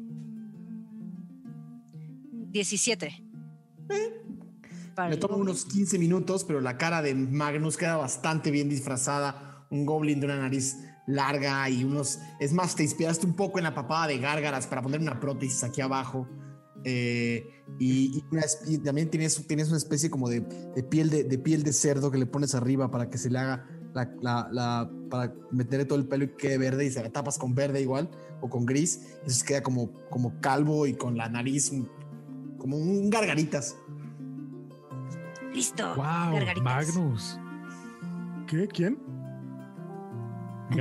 [2.51, 3.25] Diecisiete.
[5.09, 5.41] Me goblin.
[5.41, 9.67] unos 15 minutos, pero la cara de Magnus queda bastante bien disfrazada.
[9.71, 10.77] Un goblin de una nariz
[11.07, 12.19] larga y unos...
[12.39, 15.65] Es más, te inspiraste un poco en la papada de gárgaras para poner una prótesis
[15.65, 16.29] aquí abajo.
[16.85, 21.11] Eh, y, y una es- y también tienes, tienes una especie como de, de piel
[21.11, 24.11] de, de piel de cerdo que le pones arriba para que se le haga la,
[24.23, 27.55] la- la- para meterle todo el pelo y quede verde y se la tapas con
[27.55, 28.09] verde igual
[28.41, 29.01] o con gris.
[29.15, 31.89] Entonces queda como, como calvo y con la nariz un-
[32.59, 33.77] como un gargaritas.
[35.53, 35.87] Listo.
[35.97, 36.63] Wow, gargaritas.
[36.63, 37.39] Magnus.
[38.47, 38.69] ¿Qué?
[38.69, 38.99] ¿Quién?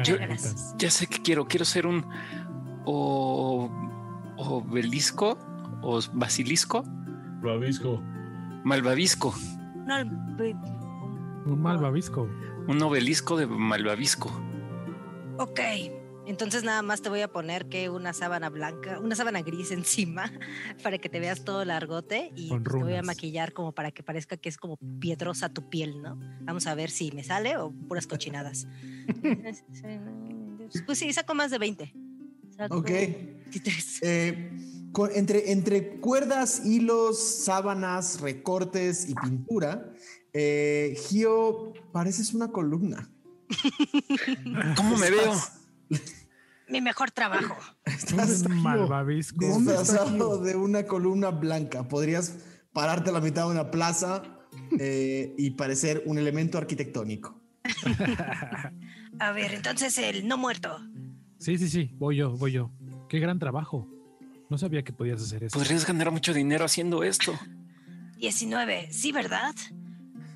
[0.03, 0.75] Yo- Gargaritas.
[0.77, 1.47] Ya sé que quiero.
[1.47, 2.05] Quiero ser un
[2.85, 3.69] o,
[4.37, 5.37] obelisco
[5.81, 6.83] o basilisco,
[7.41, 8.01] Babisco.
[8.63, 9.33] malvavisco.
[10.37, 10.55] Pe-
[11.45, 12.29] Un malvavisco.
[12.67, 14.29] Un obelisco de malvavisco.
[15.37, 15.59] ok.
[16.27, 20.31] Entonces nada más te voy a poner que una sábana blanca, una sábana gris encima
[20.83, 23.89] para que te veas todo largote y Con pues, te voy a maquillar como para
[23.89, 26.19] que parezca que es como piedrosa tu piel, ¿no?
[26.41, 28.67] Vamos a ver si me sale o puras cochinadas.
[30.85, 31.93] pues sí, saco más de 20.
[32.55, 32.89] Saco Ok.
[32.91, 33.99] 23.
[34.03, 34.51] Eh,
[35.13, 39.93] entre, entre cuerdas, hilos, sábanas, recortes y pintura,
[40.33, 43.09] eh, Gio, pareces una columna.
[44.75, 45.33] ¿Cómo me veo?
[46.67, 47.57] Mi mejor trabajo.
[47.85, 49.45] Estás malvavisco.
[49.45, 50.43] ¿Dónde está disfrazado Gio?
[50.43, 51.87] de una columna blanca.
[51.87, 52.35] Podrías
[52.73, 54.23] pararte a la mitad de una plaza
[54.79, 57.41] eh, y parecer un elemento arquitectónico.
[59.19, 60.79] A ver, entonces el no muerto.
[61.39, 61.91] Sí, sí, sí.
[61.97, 62.71] Voy yo, voy yo.
[63.09, 63.87] Qué gran trabajo.
[64.49, 65.57] No sabía que podías hacer eso.
[65.57, 67.37] Podrías ganar mucho dinero haciendo esto.
[68.17, 69.53] 19, sí, ¿verdad?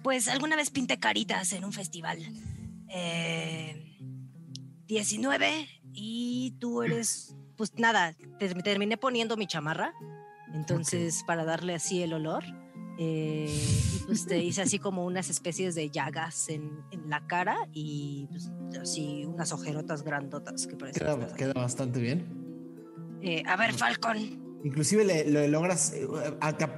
[0.03, 2.19] Pues alguna vez pinté caritas en un festival.
[2.90, 3.98] Eh,
[4.88, 9.94] 19 y tú eres, pues nada, te- terminé poniendo mi chamarra,
[10.53, 12.44] entonces para darle así el olor.
[12.99, 13.49] eh,
[13.95, 18.27] y pues te hice así como unas especies de llagas en, en la cara y
[18.30, 21.02] pues, así unas ojerotas grandotas que parecen.
[21.35, 22.43] Queda bastante bien.
[23.24, 24.18] Eh, a ver, Falcon.
[24.66, 26.08] Inclusive le, le logras, eh,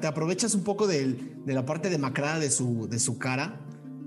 [0.02, 3.62] te, aprovechas un poco del- de la parte demacrada de su, de su cara,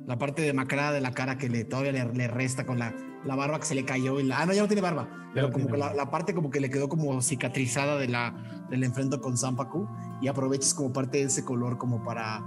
[0.07, 2.95] la parte demacrada de la cara que le, todavía le, le resta con la,
[3.25, 5.49] la barba que se le cayó y la, ah, no, ya no tiene barba, pero
[5.49, 6.05] no como tiene que la, barba.
[6.05, 8.35] la parte como que le quedó como cicatrizada de la,
[8.71, 9.87] del enfrento con Zampaku
[10.21, 12.43] y aprovechas como parte de ese color como para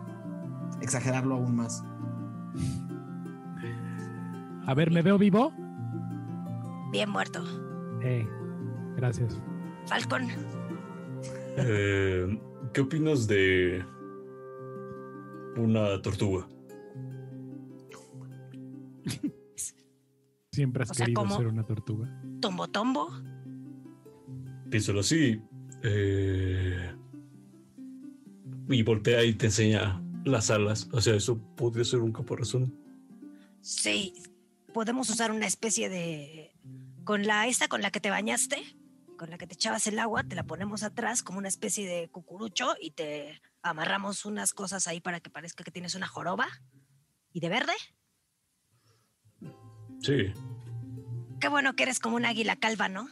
[0.82, 1.84] exagerarlo aún más.
[4.68, 5.52] A ver, ¿me veo vivo?
[6.92, 7.44] Bien muerto.
[8.04, 8.28] Eh,
[8.98, 9.40] gracias.
[9.88, 10.28] Falcon,
[11.58, 12.40] Eh,
[12.74, 13.84] ¿Qué opinas de
[15.58, 16.48] una tortuga?
[20.52, 21.38] Siempre has O sea, querido ¿cómo?
[21.38, 22.22] ser una tortuga.
[22.42, 23.10] tombo tombo.
[24.70, 25.42] Piénsalo así.
[25.84, 26.94] eh,
[28.70, 30.88] y voltea y te enseña las alas.
[30.94, 32.74] O sea, eso podría ser un caparazón.
[33.62, 34.14] Sí,
[34.74, 36.54] podemos usar una especie de...
[37.04, 38.58] Con la esta con la que te bañaste,
[39.22, 42.10] con la que te echabas el agua, te la ponemos atrás como una especie de
[42.10, 46.48] cucurucho y te amarramos unas cosas ahí para que parezca que tienes una joroba.
[47.32, 47.74] ¿Y de verde?
[50.00, 50.34] Sí,
[51.40, 53.08] Qué bueno que eres como un águila calva, ¿no?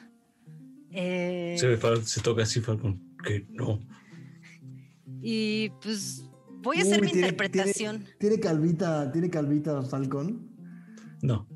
[0.89, 3.15] Eh, se, ve fal- se toca así, Falcon.
[3.23, 3.79] Que no.
[5.21, 6.23] y pues
[6.63, 7.97] voy a hacer Uy, mi tiene- interpretación.
[7.99, 10.49] Tiene, tiene calvita, tiene calvita Falcon.
[11.21, 11.47] No.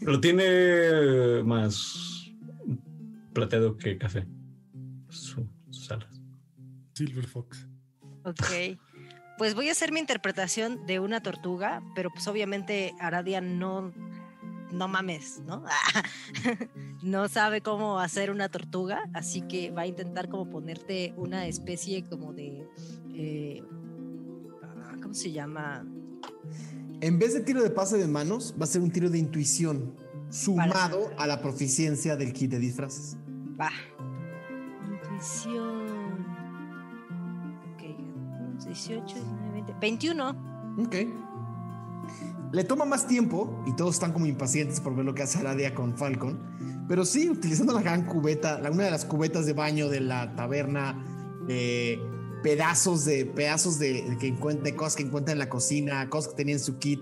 [0.00, 2.15] Lo tiene más
[3.36, 4.26] plateado que café.
[5.10, 6.08] Su- sus alas.
[6.94, 7.68] Silver Fox.
[8.24, 8.78] Ok.
[9.36, 13.92] Pues voy a hacer mi interpretación de una tortuga, pero pues obviamente Aradia no,
[14.72, 15.62] no mames, ¿no?
[17.02, 22.02] no sabe cómo hacer una tortuga, así que va a intentar como ponerte una especie
[22.04, 22.66] como de...
[23.14, 23.62] eh,
[24.62, 25.86] ah, ¿Cómo se llama?
[27.02, 29.94] En vez de tiro de pase de manos, va a ser un tiro de intuición
[30.30, 33.18] sumado a la proficiencia del kit de disfraces.
[33.60, 33.70] Va.
[34.90, 36.26] Intuición.
[37.74, 38.64] Ok.
[38.64, 39.74] 18, 19, 20.
[39.80, 40.28] 21.
[40.78, 40.94] Ok.
[42.52, 45.74] Le toma más tiempo y todos están como impacientes por ver lo que hace Aradia
[45.74, 46.38] con Falcon.
[46.88, 50.34] Pero sí, utilizando la gran cubeta, la- una de las cubetas de baño de la
[50.36, 51.02] taberna,
[51.48, 51.98] eh,
[52.42, 56.30] pedazos de pedazos de, de que encuentra, de cosas que encuentra en la cocina, cosas
[56.30, 57.00] que tenía en su kit,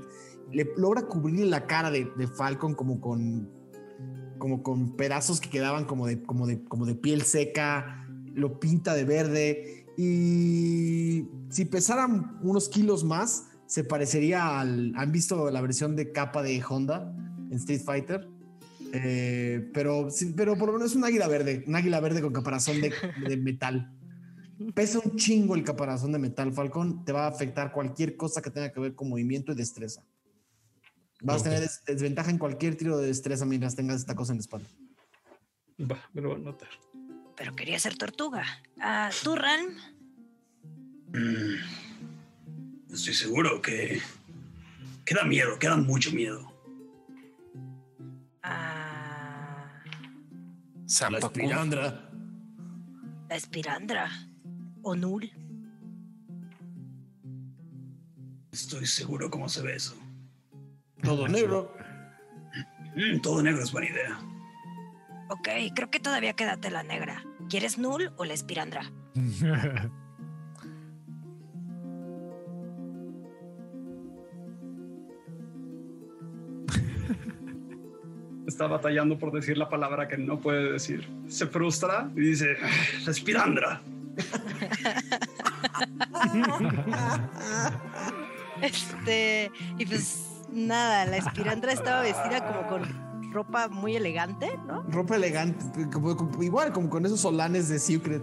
[0.50, 3.50] le logra cubrir la cara de, de Falcon como con
[4.38, 8.94] como con pedazos que quedaban como de, como de, como de piel seca, lo pinta
[8.94, 14.92] de verde y si pesaran unos kilos más, se parecería al...
[14.96, 17.14] ¿Han visto la versión de capa de Honda
[17.50, 18.28] en Street Fighter?
[18.92, 22.80] Eh, pero, pero por lo menos es un águila verde, un águila verde con caparazón
[22.80, 22.92] de,
[23.28, 23.92] de metal.
[24.74, 27.04] Pesa un chingo el caparazón de metal, Falcón.
[27.04, 30.04] Te va a afectar cualquier cosa que tenga que ver con movimiento y destreza.
[31.22, 34.38] Vas a tener des- desventaja en cualquier tiro de destreza mientras tengas esta cosa en
[34.38, 34.68] la espalda.
[35.80, 36.68] Va, me lo voy a anotar.
[37.36, 38.44] Pero quería ser tortuga.
[38.80, 39.60] Ah, ¿Tú, Ran?
[41.12, 41.54] Mm,
[42.92, 44.00] Estoy seguro que.
[45.04, 46.52] que da miedo, que da mucho miedo.
[48.42, 49.82] Ah,
[51.10, 52.10] La espirandra.
[53.28, 54.10] la espirandra.
[54.82, 55.32] ¿O Null?
[58.52, 59.96] Estoy seguro cómo se ve eso.
[61.04, 61.72] Todo negro.
[62.96, 64.18] Mm, todo negro es buena idea.
[65.28, 67.22] Ok, creo que todavía queda tela negra.
[67.48, 68.90] ¿Quieres Null o la espirandra?
[78.46, 81.08] Está batallando por decir la palabra que no puede decir.
[81.28, 82.68] Se frustra y dice, "Ah,
[83.06, 83.80] La espirandra.
[88.62, 94.82] Este, y pues nada, la espirandra estaba vestida como con ropa muy elegante, ¿no?
[94.84, 95.64] Ropa elegante.
[95.92, 98.22] como- como- igual, como con esos solanes de Secret.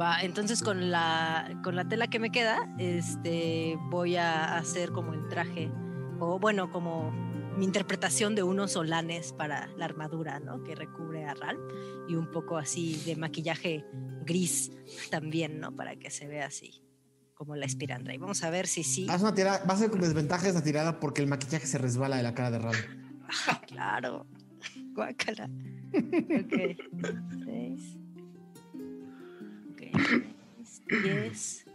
[0.00, 5.14] Va, entonces con la, con la tela que me queda, este, voy a hacer como
[5.14, 5.70] el traje,
[6.18, 7.10] o bueno, como
[7.56, 10.62] mi interpretación de unos solanes para la armadura, ¿no?
[10.64, 11.58] Que recubre a Ral
[12.08, 13.86] y un poco así de maquillaje
[14.26, 14.70] gris
[15.10, 15.74] también, ¿no?
[15.74, 16.82] Para que se vea así,
[17.36, 18.14] como la espirandra.
[18.14, 19.06] Y vamos a ver si sí.
[19.08, 22.16] Haz una tirada, va a ser con desventaja esa tirada porque el maquillaje se resbala
[22.16, 22.74] de la cara de Ral.
[23.48, 24.26] Ah, claro.
[24.94, 25.50] Guácala.
[25.94, 26.54] Ok.
[27.44, 27.96] Seis.
[29.70, 29.82] Ok.
[31.02, 31.66] Diez.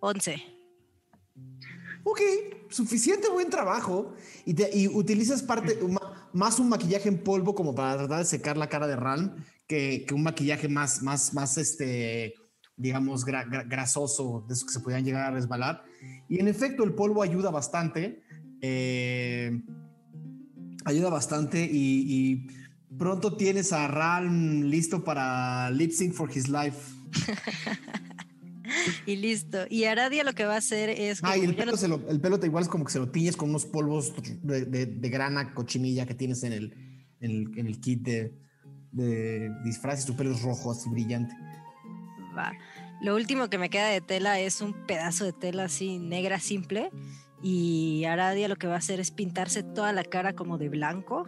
[0.00, 0.42] Once.
[2.04, 2.20] Ok,
[2.70, 4.14] suficiente buen trabajo.
[4.44, 5.78] Y, te- y utilizas parte,
[6.32, 9.34] más un maquillaje en polvo como para tratar de secar la cara de Ral
[9.66, 12.34] que, que un maquillaje más, más, más este,
[12.80, 15.82] digamos, gra- gra- grasoso, de esos que se podían llegar a resbalar.
[16.28, 18.22] Y en efecto, el polvo ayuda bastante.
[18.62, 19.60] eh,
[20.84, 22.46] ayuda bastante y, y
[22.96, 26.78] pronto tienes a Ral listo para Lip Sync for His Life.
[29.06, 29.58] y listo.
[29.68, 31.20] Y Aradia lo que va a hacer es.
[31.22, 32.98] Ah, y el pelo, no- se lo, el pelo te igual es como que se
[32.98, 36.74] lo tiñes con unos polvos de, de- de grana cochinilla que tienes en el,
[37.20, 38.34] en el, en el kit de,
[38.92, 41.34] de disfraz y tu pelo es rojo, así brillante.
[42.40, 42.52] Va.
[43.02, 46.90] Lo último que me queda de tela es un pedazo de tela así negra simple.
[47.42, 51.26] Y Aradia lo que va a hacer es pintarse toda la cara como de blanco.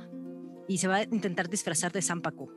[0.69, 2.51] Y se va a intentar disfrazar de Zampacu.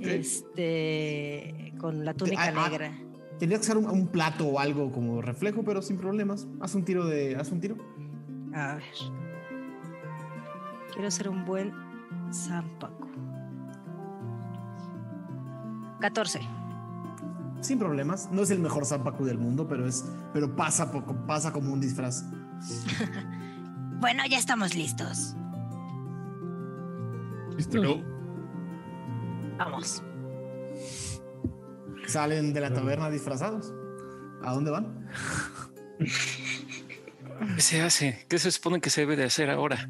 [0.00, 1.72] Este.
[1.78, 2.68] Con la túnica ah, ah.
[2.68, 2.98] negra.
[3.38, 6.46] Tendría que ser un, un plato o algo como reflejo, pero sin problemas.
[6.60, 7.36] Haz un tiro de.
[7.36, 7.76] Haz un tiro.
[8.54, 8.84] A ver.
[10.92, 11.72] Quiero ser un buen
[12.32, 13.08] Zampacu.
[16.00, 16.40] 14.
[17.64, 18.28] Sin problemas.
[18.30, 20.04] No es el mejor zampacu del mundo, pero es.
[20.34, 22.24] Pero pasa poco, pasa como un disfraz.
[23.96, 25.34] Bueno, ya estamos listos.
[27.56, 28.02] ¿Listo?
[29.56, 30.02] Vamos.
[32.06, 33.72] Salen de la taberna disfrazados.
[34.42, 35.08] ¿A dónde van?
[37.54, 38.26] ¿Qué se hace?
[38.28, 39.88] ¿Qué se supone que se debe de hacer ahora?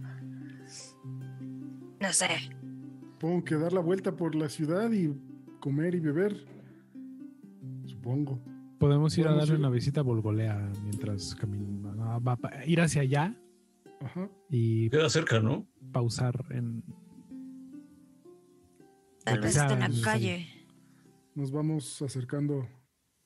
[1.98, 2.28] No sé.
[3.14, 5.12] Supongo que dar la vuelta por la ciudad y
[5.59, 6.53] comer y beber.
[8.05, 8.39] Supongo.
[8.78, 9.60] Podemos ir a darle ir.
[9.60, 11.97] una visita a Volgolea mientras caminamos.
[12.26, 13.35] Va a ir hacia allá
[14.02, 14.28] Ajá.
[14.51, 15.66] y Queda cerca, ¿no?
[15.90, 16.85] pausar en.
[19.24, 20.47] Tal vez en la calle.
[21.35, 22.68] Nos vamos acercando.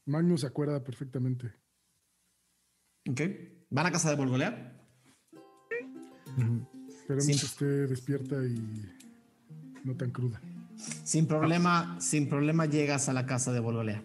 [0.06, 1.52] Magnus se acuerda perfectamente.
[3.10, 3.20] Ok.
[3.70, 4.74] ¿Van a casa de Volgolea?
[6.88, 7.32] Esperemos Sí.
[7.32, 8.86] que esté despierta y
[9.84, 10.40] no tan cruda.
[10.76, 14.04] Sin problema, sin problema llegas a la casa de Volgolea.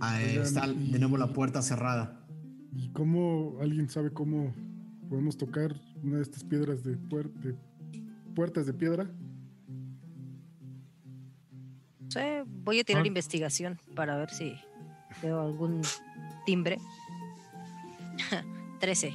[0.00, 2.20] Ahí Oigan, está y- de nuevo la puerta cerrada.
[2.74, 4.54] ¿Y cómo alguien sabe cómo
[5.08, 7.54] podemos tocar una de estas piedras de, puer- de
[8.34, 9.10] puertas de piedra?
[12.64, 13.06] Voy a tirar Ah.
[13.06, 14.54] investigación para ver si
[15.22, 15.82] veo algún
[16.46, 16.78] timbre.
[18.80, 19.12] 13.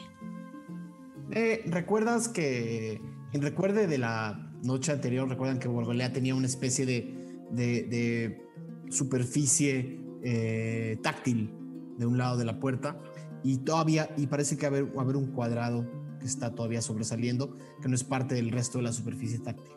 [1.31, 3.01] Eh, ¿Recuerdas que
[3.33, 8.47] en recuerde de la noche anterior, recuerdan que Borgolea tenía una especie de, de- de
[8.91, 11.53] superficie eh, táctil
[11.97, 12.97] de un lado de la puerta
[13.43, 15.85] y todavía, y parece que va a haber, haber un cuadrado
[16.19, 19.73] que está todavía sobresaliendo, que no es parte del resto de la superficie táctil.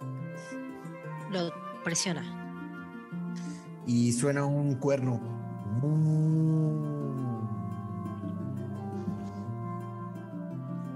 [1.31, 1.51] Lo
[1.83, 2.23] presiona.
[3.87, 5.21] Y suena un cuerno.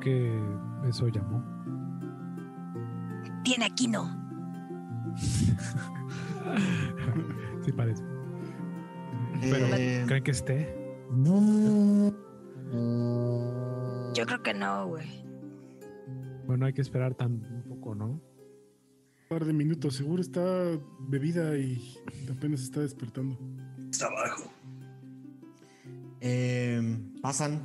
[0.01, 0.39] ¿Qué
[0.87, 1.43] eso llamó?
[3.45, 4.17] Tiene Aquino.
[7.65, 8.03] Sí, parece.
[9.41, 10.75] Pero, Eh, ¿creen que esté?
[14.15, 15.07] Yo creo que no, güey.
[16.47, 18.07] Bueno, hay que esperar tan un poco, ¿no?
[18.07, 18.23] Un
[19.29, 19.97] par de minutos.
[19.97, 20.43] Seguro está
[21.01, 21.97] bebida y
[22.31, 23.39] apenas está despertando.
[23.91, 24.51] Está abajo.
[26.21, 27.61] Eh, pasan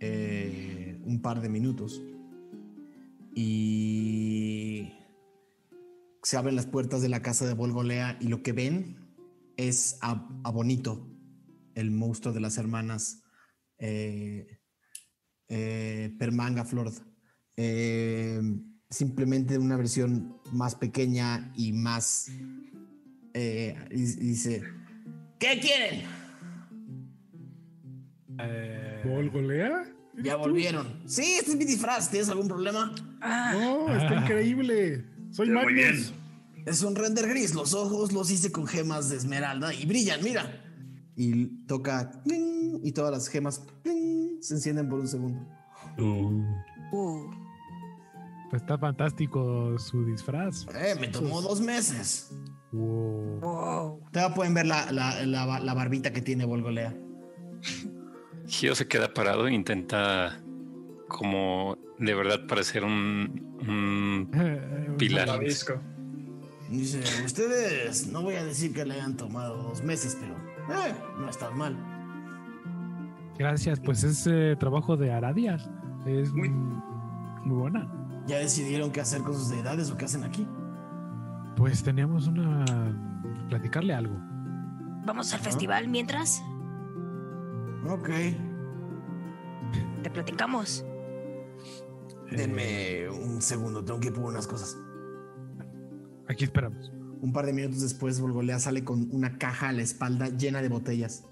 [0.00, 2.02] eh, un par de minutos
[3.34, 4.92] y
[6.22, 9.05] se abren las puertas de la casa de Volgolea y lo que ven
[9.56, 11.08] es a, a Bonito,
[11.74, 13.22] el monstruo de las hermanas
[13.78, 14.46] eh,
[15.48, 16.92] eh, Permanga Flor.
[17.56, 18.40] Eh,
[18.90, 22.28] simplemente una versión más pequeña y más...
[23.34, 24.62] eh, y- y dice,
[25.38, 26.04] ¿qué quieren?
[28.38, 29.92] Eh, ¿Volgolea?
[30.22, 31.02] Ya volvieron.
[31.06, 32.10] Sí, este es mi disfraz.
[32.10, 32.94] ¿Tienes algún problema?
[33.52, 35.04] No, está increíble.
[35.30, 36.12] Soy Magnus.
[36.66, 37.54] Es un render gris.
[37.54, 40.62] Los ojos los hice con gemas de esmeralda y brillan, mira.
[41.16, 42.80] Y toca ¡cling!
[42.84, 44.42] y todas las gemas ¡cling!
[44.42, 45.40] se encienden por un segundo.
[45.98, 46.42] Uh,
[46.92, 47.30] Uh,
[48.50, 50.66] pues está fantástico su disfraz.
[50.74, 52.30] Eh, me tomó dos meses.
[52.72, 53.40] Wow.
[53.40, 54.00] wow.
[54.12, 56.94] Todavía pueden ver la, la- la- la barbita que tiene Volgolea.
[58.46, 60.40] Gio se queda parado e intenta
[61.08, 65.26] como de verdad parecer un, un pilar.
[65.26, 65.80] Tabisco.
[66.70, 71.28] Dice, ustedes, no voy a decir que le hayan tomado dos meses, pero eh, no
[71.28, 71.76] está mal.
[73.38, 75.56] Gracias, pues es eh, trabajo de Aradia.
[76.06, 76.82] Es Muy- muy,
[77.44, 77.92] muy buena.
[78.26, 80.46] ¿Ya decidieron qué hacer con sus deidades o qué hacen aquí?
[81.56, 82.64] Pues teníamos una.
[83.48, 84.16] platicarle algo.
[85.06, 86.42] Vamos al festival mientras
[87.88, 88.08] Ok.
[90.02, 90.84] te platicamos.
[92.32, 94.76] Denme un segundo, tengo que ir por unas cosas.
[96.28, 96.92] Aquí esperamos.
[97.20, 100.68] Un par de minutos después, Volgolea sale con una caja a la espalda llena de
[100.68, 101.24] botellas.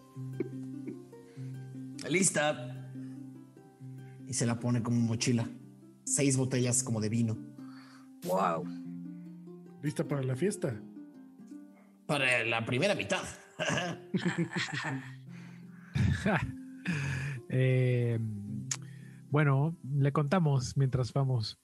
[2.09, 2.91] ¡Lista!
[4.27, 5.49] Y se la pone como mochila.
[6.05, 7.37] Seis botellas como de vino.
[8.25, 8.65] Wow.
[9.83, 10.81] ¿Lista para la fiesta?
[12.07, 13.23] Para la primera mitad.
[17.57, 18.19] Eh,
[19.31, 21.61] bueno, le contamos mientras vamos.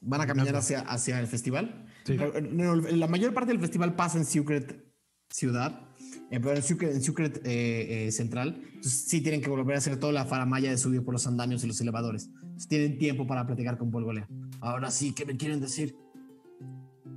[0.00, 1.84] ¿Van a caminar hacia, hacia el festival?
[2.06, 2.14] Sí.
[2.16, 4.86] Pero, no, la mayor parte del festival pasa en Secret
[5.28, 5.90] Ciudad,
[6.30, 8.62] eh, pero en Secret, en Secret eh, eh, Central.
[8.64, 11.64] Entonces sí tienen que volver a hacer toda la faramaya de subir por los andamios
[11.64, 12.30] y los elevadores.
[12.34, 14.28] Entonces tienen tiempo para platicar con Polgolea.
[14.60, 15.96] Ahora sí, ¿qué me quieren decir?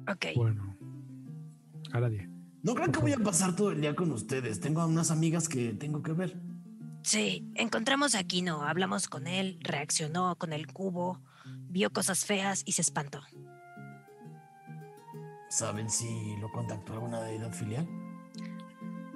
[0.08, 0.26] Ok.
[0.36, 0.76] Bueno,
[1.92, 2.28] a la 10.
[2.64, 4.60] No creo que voy a pasar todo el día con ustedes.
[4.60, 6.42] Tengo a unas amigas que tengo que ver.
[7.04, 11.22] Sí, encontramos a Kino, hablamos con él, reaccionó con el cubo,
[11.70, 13.22] vio cosas feas y se espantó.
[15.50, 17.88] ¿Saben si lo contactó alguna deidad filial?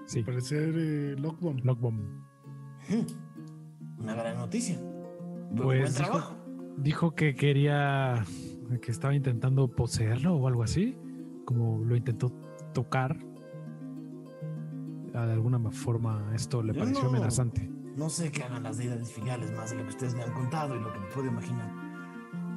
[0.05, 1.63] Sí, Al parecer, eh, Lockbomb.
[1.63, 1.99] Lockbomb.
[2.89, 4.77] Hmm, Una gran noticia.
[5.55, 6.35] Pues Buen dijo- trabajo.
[6.77, 8.25] Dijo que quería,
[8.81, 10.97] que estaba intentando poseerlo o algo así,
[11.45, 12.31] como lo intentó
[12.73, 13.15] tocar.
[15.13, 17.69] Ah, De alguna forma esto le Yo pareció no- amenazante.
[17.95, 20.75] No sé qué hagan las deidades filiales más de lo que ustedes me han contado
[20.75, 21.71] y lo que me puedo imaginar.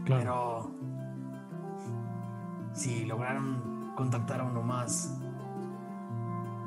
[0.06, 0.22] Claro.
[0.22, 0.75] Pero
[2.76, 5.18] si lograron contactar a uno más,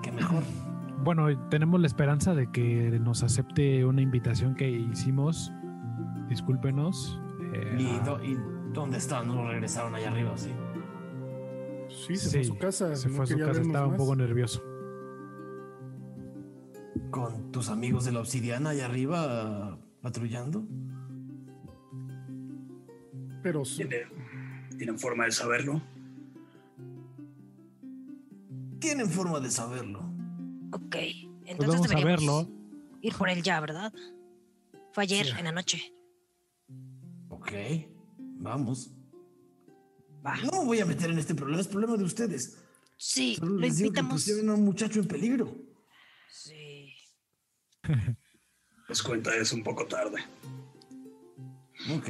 [0.04, 0.44] qué mejor.
[1.04, 5.52] Bueno, tenemos la esperanza de que nos acepte una invitación que hicimos.
[6.28, 7.20] Discúlpenos.
[7.54, 8.38] eh, ¿Y, do- y
[8.74, 9.28] dónde están?
[9.28, 10.38] ¿No regresaron allá arriba?
[10.38, 10.52] Sí.
[11.90, 12.96] Sí, se fue a su casa.
[12.96, 14.62] Se no fue a su casa, estaba un poco nervioso.
[17.12, 20.64] ¿Con tus amigos de la obsidiana allá arriba patrullando?
[23.42, 24.06] Pero su- ¿Tiene-
[24.78, 25.82] ¿Tienen forma de saberlo?
[28.80, 30.00] Tienen forma de saberlo.
[30.72, 31.06] Ok, Pues
[31.46, 33.00] entonces a deberíamos verlo.
[33.02, 33.94] ir por él ya, ¿verdad?
[34.94, 35.34] Fue ayer Sí.
[35.38, 35.94] en la noche.
[37.30, 37.52] Ok,
[38.38, 38.92] vamos.
[40.26, 40.36] Va.
[40.38, 42.58] No me voy a meter en este problema, es problema de ustedes.
[42.98, 44.14] Sí, Solo lo les digo que invitamos.
[44.14, 45.56] pusieron a un muchacho en peligro.
[46.32, 46.94] Sí.
[48.88, 50.18] Pues cuenta es un poco tarde.
[51.96, 52.10] Ok.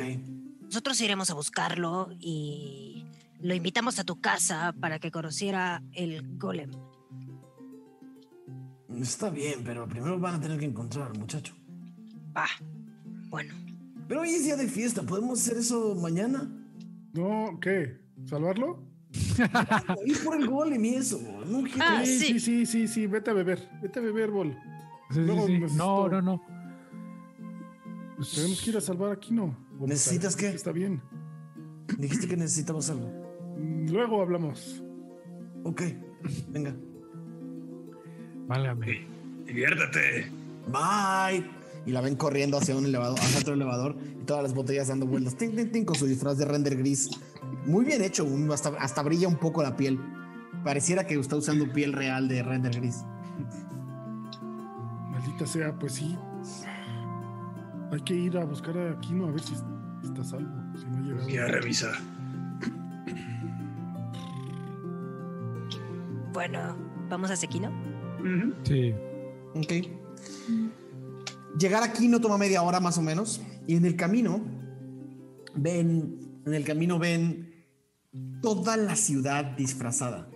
[0.62, 3.06] Nosotros iremos a buscarlo y
[3.42, 6.72] lo invitamos a tu casa para que conociera el golem.
[9.00, 11.54] Está bien, pero primero van a tener que encontrar al muchacho.
[12.36, 12.46] Va.
[13.30, 13.54] Bueno,
[14.08, 16.50] Pero hoy es día de fiesta, ¿podemos hacer eso mañana?
[17.14, 18.00] No, ¿qué?
[18.26, 18.84] ¿Salvarlo?
[20.06, 21.20] Ir por el golem y eso.
[21.48, 22.40] No Ah, sí, sí.
[22.40, 23.70] sí, sí, sí, vete a beber.
[23.82, 24.52] Vete a beber, Bol.
[25.10, 25.54] Sí, sí, Luego sí.
[25.60, 26.42] necesito- No, no, no.
[28.18, 29.56] Pues tenemos que ir a salvar a Kino.
[29.80, 30.50] O me ¿Necesitas qué?
[30.50, 31.02] Está bien.
[31.98, 33.10] Dijiste que necesitamos algo.
[33.90, 34.84] Luego hablamos.
[35.64, 35.82] Ok,
[36.50, 36.76] venga.
[38.48, 39.06] Válgame.
[39.46, 40.32] Diviértete.
[40.68, 41.46] Bye.
[41.86, 45.08] Y la ven corriendo hacia un elevador, hacia otro elevador y todas las botellas dando
[45.08, 45.36] vueltas.
[45.36, 47.10] Tin, tin, tin, con su disfraz de render gris.
[47.66, 50.00] Muy bien hecho, hasta, hasta brilla un poco la piel.
[50.64, 53.04] Pareciera que está usando piel real de render gris.
[55.10, 56.18] Maldita sea, pues sí.
[57.92, 59.54] Hay que ir a buscar a Kino a ver si
[60.04, 60.52] está salvo.
[60.78, 61.24] Si no ha llegado.
[61.24, 61.94] Voy a revisar.
[66.34, 66.78] Bueno,
[67.10, 67.72] ¿vamos a Sequino?
[68.64, 68.94] Sí.
[69.56, 69.74] Ok.
[71.60, 73.42] Llegar aquí no toma media hora más o menos.
[73.68, 74.42] Y en el camino
[75.56, 77.66] ven, en el camino ven
[78.42, 80.30] toda la ciudad disfrazada.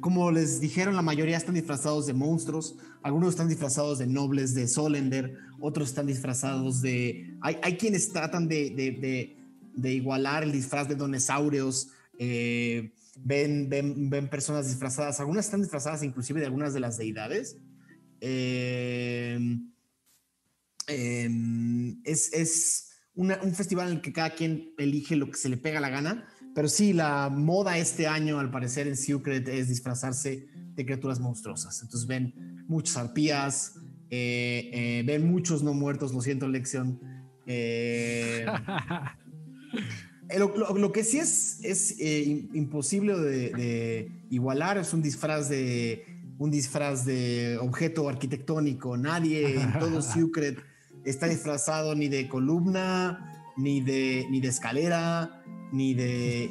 [0.00, 4.66] Como les dijeron, la mayoría están disfrazados de monstruos, algunos están disfrazados de nobles de
[4.66, 7.36] Solender, otros están disfrazados de...
[7.40, 9.36] Hay, hay quienes tratan de, de- de-
[9.74, 16.02] de igualar el disfraz de dinosaurios, eh, ven, ven, ven personas disfrazadas, algunas están disfrazadas
[16.02, 17.58] inclusive de algunas de las deidades.
[18.20, 19.38] Eh,
[20.86, 25.58] em, es es un festival en el que cada quien elige lo que se le
[25.58, 30.46] pega la gana, pero sí, la moda este año, al parecer en Secret, es disfrazarse
[30.74, 31.80] de criaturas monstruosas.
[31.82, 33.74] Entonces ven muchas arpías,
[34.10, 37.00] eh, eh, ven muchos no muertos, lo siento, Lexion.
[40.38, 45.02] Lo, lo- lo que sí es, es eh, im- imposible de, de igualar es un
[45.02, 46.04] disfraz de
[46.38, 48.96] un disfraz de objeto arquitectónico.
[48.96, 50.58] Nadie en todo Secret
[51.04, 55.42] está disfrazado ni de columna, ni de, ni de escalera,
[55.72, 56.50] ni de,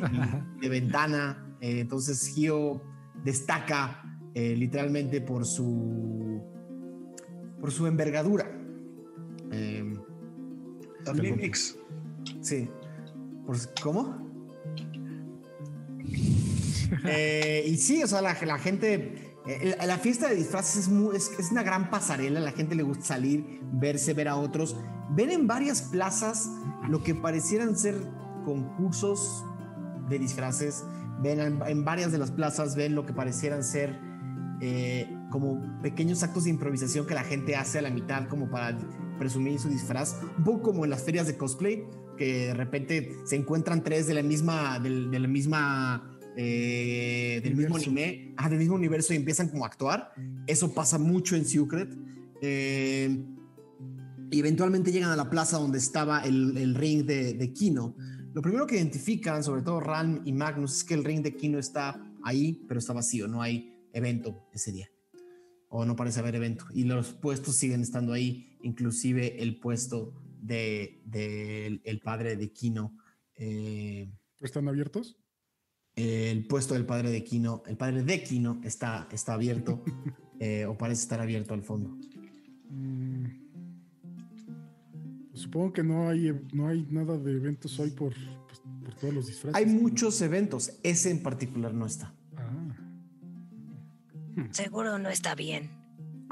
[0.55, 1.55] ni de ventana.
[1.61, 2.81] Eh, entonces Gio
[3.23, 4.03] destaca
[4.33, 6.41] eh, literalmente por su
[7.59, 8.49] por su envergadura.
[9.51, 9.93] Eh,
[11.03, 11.35] También.
[12.41, 12.69] Sí.
[13.81, 14.31] ¿Cómo?
[17.05, 19.35] Eh, y sí, o sea, la, la gente.
[19.47, 22.39] eh, la fiesta de disfraces es, mu- es, es una gran pasarela.
[22.39, 24.75] La gente le gusta salir, verse, ver a otros.
[25.11, 26.49] Ven en varias plazas
[26.89, 27.95] lo que parecieran ser
[28.45, 29.43] concursos
[30.09, 30.83] de disfraces.
[31.21, 33.99] Ven en, en varias de las plazas, ven lo que parecieran ser
[34.61, 38.77] eh, como pequeños actos de improvisación que la gente hace a la mitad como para
[39.17, 41.83] presumir su disfraz, un poco como en las ferias de cosplay,
[42.21, 47.55] que de repente se encuentran tres de la misma, del, de la misma, eh, del
[47.55, 50.13] mismo anime, ah, del mismo universo y empiezan como a actuar.
[50.45, 51.89] Eso pasa mucho en Secret.
[52.43, 53.25] Eh,
[54.29, 57.95] y eventualmente llegan a la plaza donde estaba el, el ring de, de Kino.
[58.35, 61.57] Lo primero que identifican, sobre todo Ralm y Magnus, es que el ring de Kino
[61.57, 64.91] está ahí, pero está vacío, no hay evento ese día.
[65.69, 66.65] O no parece haber evento.
[66.71, 72.51] Y los puestos siguen estando ahí, inclusive el puesto de, de el, el padre de
[72.51, 72.97] Kino.
[73.35, 75.17] eh, ¿Están abiertos?
[75.95, 79.83] el puesto del padre de Kino, el padre de Kino está, está abierto
[80.39, 81.89] eh, o parece estar abierto al fondo.
[82.69, 83.25] Mm.
[85.29, 88.13] Pues supongo que no hay, no hay nada de eventos hoy por,
[88.47, 89.55] pues, por todos los disfraces.
[89.55, 92.15] Hay muchos eventos, ese en particular no está.
[92.37, 92.77] Ah,
[94.51, 95.80] Seguro no está bien.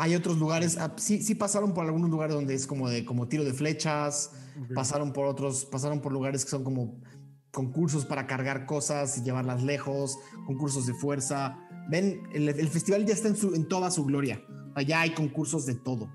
[0.02, 3.28] Hay otros lugares, ah, sí, sí pasaron por algunos lugares donde es como de como
[3.28, 4.32] tiro de flechas,
[4.74, 7.02] pasaron por otros, pasaron por lugares que son como
[7.52, 11.60] concursos para cargar cosas y llevarlas lejos, concursos de fuerza.
[11.90, 14.42] Ven, el, el festival ya está en, su, en toda su gloria.
[14.74, 16.10] Allá hay concursos de todo,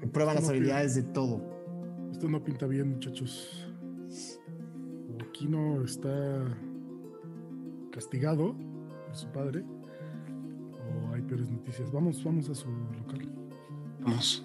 [0.00, 1.42] que prueban las habilidades de todo.
[2.10, 3.68] Esto no pinta bien, muchachos.
[5.12, 6.56] O Kino está
[7.92, 8.56] castigado
[9.06, 9.62] por su padre.
[11.34, 11.90] Peores noticias.
[11.90, 13.28] Vamos, vamos a su local.
[14.02, 14.44] Vamos.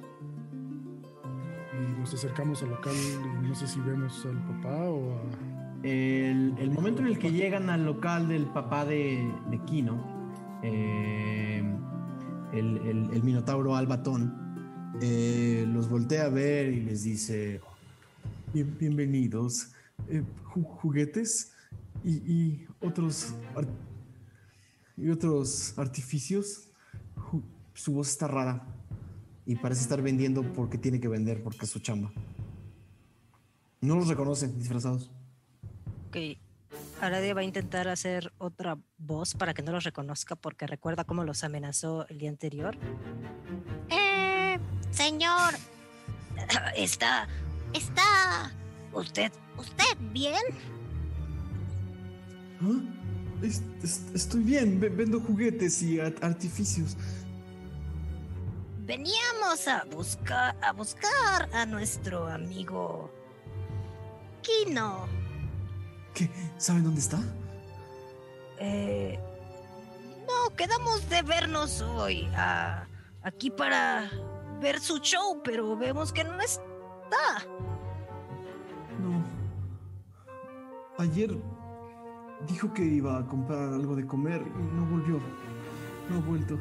[1.71, 2.95] Y nos acercamos al local
[3.43, 5.21] y no sé si vemos al papá o a...
[5.83, 10.03] El, el momento en el que llegan al local del papá de, de Kino,
[10.63, 11.61] eh,
[12.53, 14.33] el, el- el Minotauro Albatón,
[14.99, 17.61] eh, los voltea a ver y les dice,
[18.51, 19.73] "Bien- bienvenidos,
[20.09, 21.53] eh, ju- juguetes
[22.03, 23.35] y, y otros,
[24.97, 26.65] y otros artificios.
[27.79, 28.61] Su voz está rara
[29.45, 32.11] y parece estar vendiendo porque tiene que vender, porque es su chamba.
[33.79, 35.09] No los reconocen disfrazados.
[36.09, 36.17] Ok.
[36.99, 41.23] Aradia va a intentar hacer otra voz para que no los reconozca porque recuerda cómo
[41.23, 42.75] los amenazó el día anterior.
[43.89, 44.59] Eh,
[44.91, 45.53] señor,
[46.75, 47.29] Está.
[47.73, 48.51] ¿está
[48.91, 49.31] Usted.
[49.57, 50.41] usted bien?
[52.61, 52.81] ¿Ah?
[53.41, 56.97] Es- es- estoy bien, ve- vendo juguetes y ar- artificios.
[58.89, 63.11] Veníamos a buscar a buscar a nuestro amigo
[64.41, 65.05] Kino.
[66.15, 66.27] ¿Qué?
[66.57, 67.19] ¿Saben dónde está?
[68.57, 69.19] Eh,
[70.25, 72.27] No, quedamos de vernos hoy.
[73.21, 74.09] aquí para
[74.59, 77.45] ver su show, pero vemos que no está.
[78.99, 79.23] No.
[80.97, 81.37] Ayer
[82.47, 85.21] dijo que iba a comprar algo de comer y no volvió.
[86.09, 86.57] No ha vuelto.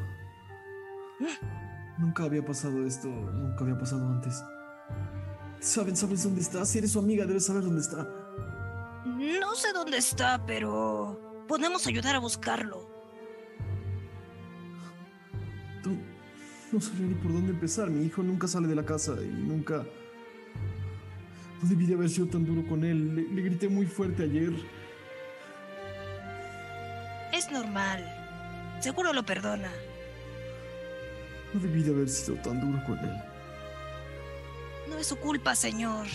[1.98, 4.42] Nunca había pasado esto, nunca había pasado antes.
[5.60, 6.64] ¿Saben, sabes dónde está?
[6.64, 8.08] Si eres su amiga, debes saber dónde está.
[9.04, 12.88] No sé dónde está, pero podemos ayudar a buscarlo.
[15.84, 15.96] No,
[16.72, 17.90] no sabía ni por dónde empezar.
[17.90, 19.84] Mi hijo nunca sale de la casa y nunca.
[21.60, 23.16] No debí de haber sido tan duro con él.
[23.16, 24.52] Le, le grité muy fuerte ayer.
[27.32, 28.04] Es normal.
[28.80, 29.70] Seguro lo perdona.
[31.54, 33.16] No debí de haber sido tan duro con él.
[34.88, 36.06] No es su culpa, señor.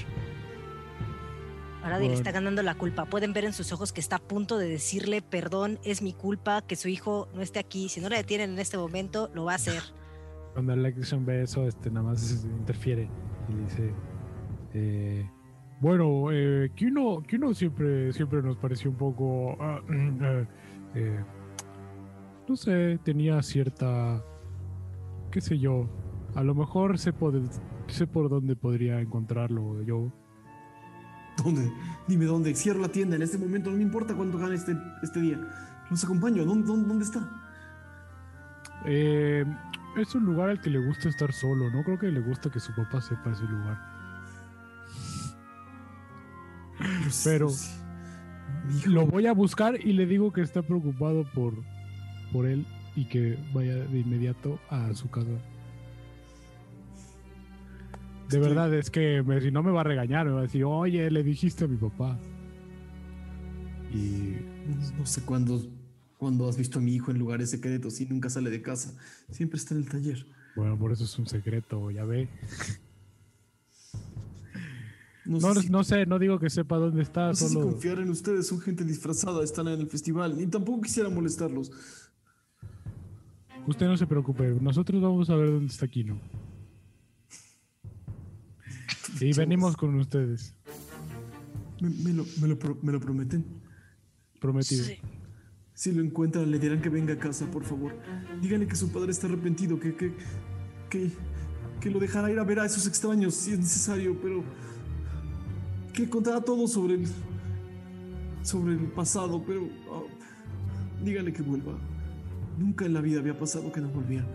[1.84, 3.06] Aradia le está ganando la culpa.
[3.06, 6.62] Pueden ver en sus ojos que está a punto de decirle, perdón, es mi culpa
[6.62, 7.90] que su hijo no esté aquí.
[7.90, 9.84] Si no le detienen en este momento, lo va a hacer.
[10.54, 13.10] Cuando Election ve eso, este, nada más se interfiere
[13.50, 13.94] y le dice:
[14.74, 15.30] eh,
[15.82, 19.58] Bueno, eh, Kino, Kino siempre, siempre nos pareció un poco.
[19.60, 20.48] ah, eh,
[20.96, 21.24] eh,
[22.48, 24.24] no sé, tenía cierta.
[25.34, 25.90] Qué sé yo.
[26.36, 27.34] A lo mejor sé por,
[27.88, 30.12] sé por dónde podría encontrarlo yo.
[31.44, 31.72] ¿Dónde?
[32.08, 32.54] Dime dónde.
[32.54, 33.72] Cierro la tienda en este momento.
[33.72, 35.40] No me importa cuánto gane este, este día.
[35.90, 36.46] Los acompaño.
[36.46, 37.28] ¿Dónde, dónde, dónde está?
[38.86, 39.44] Eh,
[39.98, 41.72] es un lugar al que le gusta estar solo.
[41.72, 43.80] No creo que le gusta que su papá sepa ese lugar.
[47.24, 47.50] Pero-
[48.86, 51.56] Lo voy a buscar y le digo que está preocupado por,
[52.32, 52.66] por él
[52.96, 55.30] y que vaya de inmediato a su casa.
[58.30, 60.44] De Estoy- verdad, es que me- si no me va a regañar, me va a
[60.44, 62.18] decir, oye, le dijiste a mi papá.
[63.94, 64.36] Y
[64.98, 65.62] No, sé cuándo,
[66.18, 68.94] cuándo has visto a mi hijo en lugares secretos y nunca sale de casa.
[69.30, 70.26] Siempre está en el taller.
[70.56, 72.30] bueno, por eso es un secreto, ya ve.
[75.26, 77.54] No, No, sé, si, no sé, no digo que sepa dónde está, no sé si
[77.54, 77.68] solo...
[77.72, 78.48] confiar en ustedes.
[78.48, 79.42] Son gente disfrazada.
[79.44, 80.40] Están en el festival.
[80.42, 81.72] Y tampoco quisiera molestarlos.
[83.68, 86.20] Usted no se preocupe, nosotros vamos a ver dónde está Kino.
[89.22, 90.54] Y venimos con ustedes,
[91.80, 93.46] Me, me lo, me lo pro- me lo prometen.
[94.42, 94.84] prometido.
[94.84, 94.98] Sí.
[95.74, 97.96] Si lo encuentran, le dirán que venga a casa, por favor.
[98.42, 100.14] Díganle que su padre está arrepentido, que, que,
[100.90, 101.12] que,
[101.80, 104.44] que lo dejará ir a ver a esos extraños si es necesario, pero
[105.94, 107.08] que contará todo sobre el,
[108.44, 110.04] sobre el pasado, pero ah,
[111.04, 111.78] díganle que vuelva.
[112.58, 114.26] Nunca en la vida había pasado que no volvía.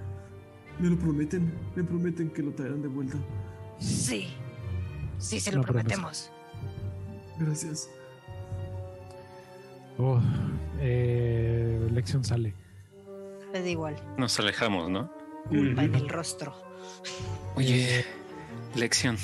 [0.78, 1.52] ¿Me lo prometen?
[1.74, 3.16] ¿Me prometen que lo traerán de vuelta?
[3.78, 4.28] Sí.
[5.18, 5.84] Sí, se lo promesa.
[5.88, 6.30] prometemos.
[7.38, 7.88] Gracias.
[9.98, 10.20] Oh,
[10.78, 12.54] eh, Lexion sale.
[13.52, 13.96] Es igual.
[14.16, 15.10] Nos alejamos, ¿no?
[15.48, 16.54] Culpa en el rostro.
[17.56, 18.04] Oye,
[18.76, 19.16] lección.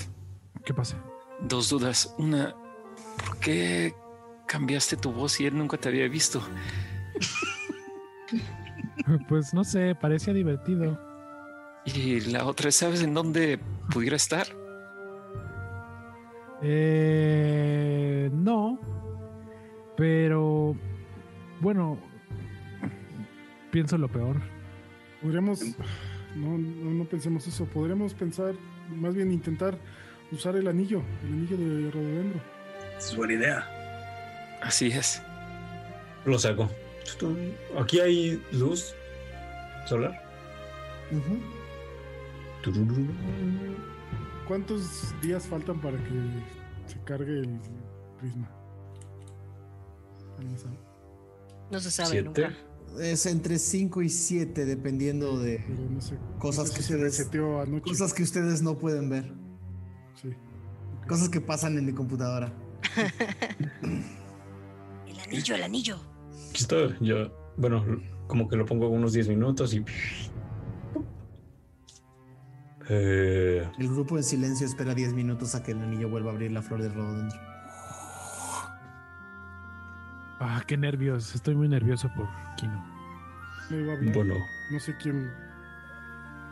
[0.64, 0.96] ¿Qué pasa?
[1.40, 2.14] Dos dudas.
[2.18, 2.56] Una,
[3.24, 3.94] ¿por qué
[4.46, 6.42] cambiaste tu voz si él nunca te había visto?
[9.28, 10.98] Pues no sé, parecía divertido.
[11.84, 13.58] Y la otra, ¿sabes en dónde
[13.92, 14.46] pudiera estar?
[16.62, 18.78] Eh, no,
[19.96, 20.74] pero
[21.60, 21.98] bueno,
[23.70, 24.36] pienso lo peor.
[25.20, 25.62] Podríamos.
[26.34, 27.66] No, no, no pensemos eso.
[27.66, 28.54] Podríamos pensar,
[28.90, 29.78] más bien intentar
[30.32, 32.40] usar el anillo, el anillo de rododendro.
[32.96, 34.58] Es buena idea.
[34.62, 35.22] Así es.
[36.24, 36.70] Lo saco.
[37.78, 38.94] Aquí hay luz
[39.88, 40.20] solar.
[44.46, 46.10] ¿Cuántos días faltan para que
[46.86, 47.60] se cargue el
[48.20, 48.50] prisma?
[51.70, 52.24] No se sabe Siete.
[52.24, 52.52] nunca.
[53.00, 56.16] Es entre 5 y 7, dependiendo de Pero no sé.
[56.38, 56.94] Cosas no sé que se
[57.24, 59.32] ustedes- cosas que ustedes no pueden ver.
[60.20, 60.30] Sí.
[61.08, 62.52] Cosas que pasan en mi computadora.
[65.06, 65.98] El anillo, el anillo.
[66.54, 66.76] Aquí está.
[67.00, 67.84] Ya, bueno,
[68.28, 69.84] como que lo pongo unos 10 minutos y.
[72.88, 76.52] Eh, El grupo en silencio espera 10 minutos a que el anillo vuelva a abrir
[76.52, 77.36] la flor de rododendro.
[80.38, 81.34] Ah, qué nervios.
[81.34, 82.84] Estoy muy nervioso por Kino.
[83.70, 84.14] Le iba a hablar.
[84.14, 84.34] bueno,
[84.70, 85.32] No sé quién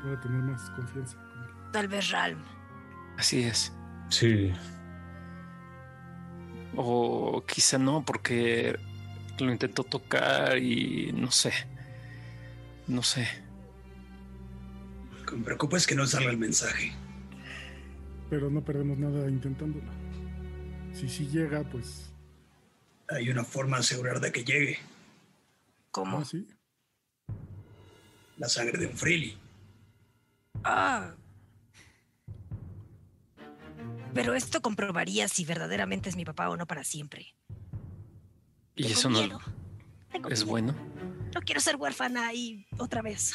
[0.02, 1.50] puede tener más confianza con él.
[1.72, 2.38] Tal vez Ralm.
[3.18, 3.72] Así es.
[4.08, 4.52] sí.
[6.74, 8.76] O quizá no, porque
[9.38, 11.52] lo intentó tocar y no sé.
[12.86, 13.28] No sé.
[15.18, 16.92] Lo que me preocupa es que no salga el mensaje.
[18.30, 19.90] Pero no perdemos nada intentándolo.
[20.94, 22.12] Si sí llega, pues.
[23.08, 24.78] Hay una forma de asegurar de que llegue.
[25.90, 26.18] ¿Cómo?
[26.18, 26.46] Ah, sí.
[28.38, 29.38] La sangre de un Freely.
[30.64, 31.14] Ah.
[34.14, 37.34] Pero esto comprobaría si verdaderamente es mi papá o no para siempre.
[38.82, 39.40] Y Tengo eso no miedo.
[40.10, 40.50] Tengo es miedo.
[40.50, 40.74] bueno.
[41.34, 43.32] No quiero ser huérfana y otra vez.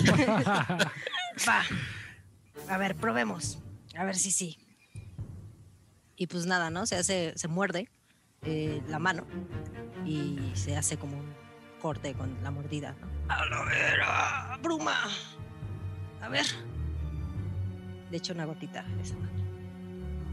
[1.48, 1.62] Va.
[2.68, 3.58] A ver, probemos.
[3.96, 4.58] A ver si sí.
[6.16, 6.86] Y pues nada, ¿no?
[6.86, 7.88] Se hace, se muerde
[8.42, 9.26] eh, la mano
[10.04, 11.32] y se hace como un
[11.80, 13.08] corte con la mordida, ¿no?
[13.32, 15.04] A la vera, bruma.
[16.20, 16.46] A ver.
[18.10, 19.30] Le echo una gotita a esa mano.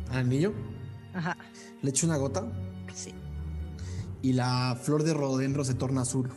[0.10, 0.52] ¿Al anillo?
[1.14, 1.38] Ajá,
[1.84, 2.44] Le echo una gota
[2.94, 3.14] sí.
[4.28, 6.30] Y la flor de rododendro se torna azul.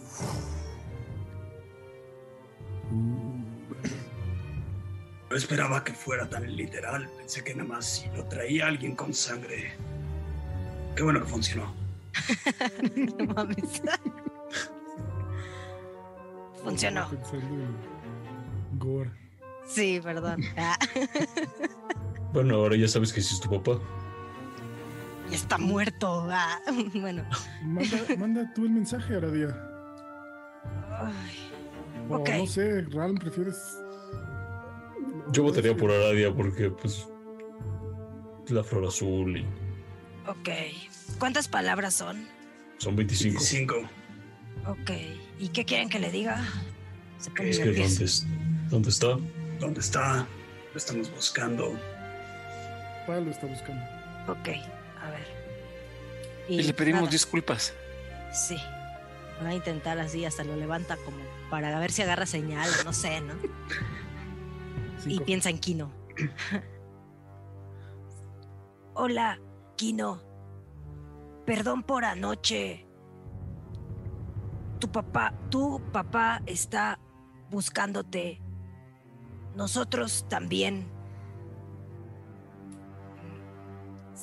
[5.29, 7.11] No esperaba que fuera tan literal.
[7.19, 9.73] Pensé que nada más si lo traía alguien con sangre.
[10.95, 11.75] Qué bueno que funcionó.
[13.19, 13.83] No mames.
[16.63, 17.09] Funcionó.
[18.79, 19.11] Gore.
[19.67, 20.45] Sí, perdón.
[20.57, 20.79] Ah,
[22.33, 23.81] Bueno, ahora ya sabes que sí es tu papá.
[25.31, 26.27] Y está muerto.
[26.31, 26.59] Ah,
[26.95, 27.25] bueno.
[27.63, 29.49] Manda, manda tú el mensaje, Aradia.
[30.99, 31.51] Ay,
[32.09, 32.29] O Ok.
[32.39, 33.57] no sé, Ralm, ¿prefieres?
[35.33, 37.07] Yo votaría por Aradia porque, pues,
[38.49, 39.47] la flor azul y
[40.29, 40.49] Ok.
[41.19, 42.27] ¿Cuántas palabras son?
[42.79, 43.39] son 25.
[43.39, 43.75] 25.
[44.67, 44.91] Ok.
[45.39, 46.43] ¿Y qué quieren que le diga?
[47.19, 47.65] se Es que.
[47.73, 48.27] ¿dónde, es-
[48.71, 49.17] ¿dónde está?
[49.61, 50.27] ¿Dónde está?
[50.73, 51.73] Lo estamos buscando.
[53.07, 53.83] Pa lo está buscando.
[54.29, 54.49] Ok.
[55.03, 55.27] A ver.
[56.49, 57.75] Y le pedimos nada, disculpas.
[58.33, 58.57] Sí.
[59.43, 61.19] Va a intentar así, hasta lo levanta como
[61.49, 63.35] para ver si agarra señal, no sé, ¿no?
[65.07, 65.91] Y piensa en Kino.
[68.95, 69.41] Hola,
[69.77, 70.23] Kino.
[71.47, 72.87] Perdón por anoche.
[74.79, 76.99] Tu papá, tu papá está
[77.51, 78.43] buscándote.
[79.57, 80.87] Nosotros también.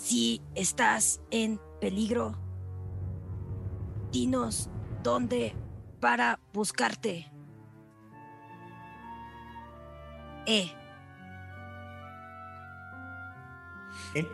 [0.01, 2.37] Si estás en peligro,
[4.11, 4.69] dinos
[5.03, 5.55] dónde
[5.99, 7.31] para buscarte.
[10.45, 10.71] E.
[14.15, 14.25] ¿Eh?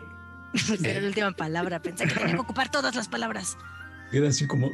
[0.84, 1.80] Era la última palabra.
[1.82, 3.56] Pensé que tenía que ocupar todas las palabras.
[4.12, 4.70] Queda así como.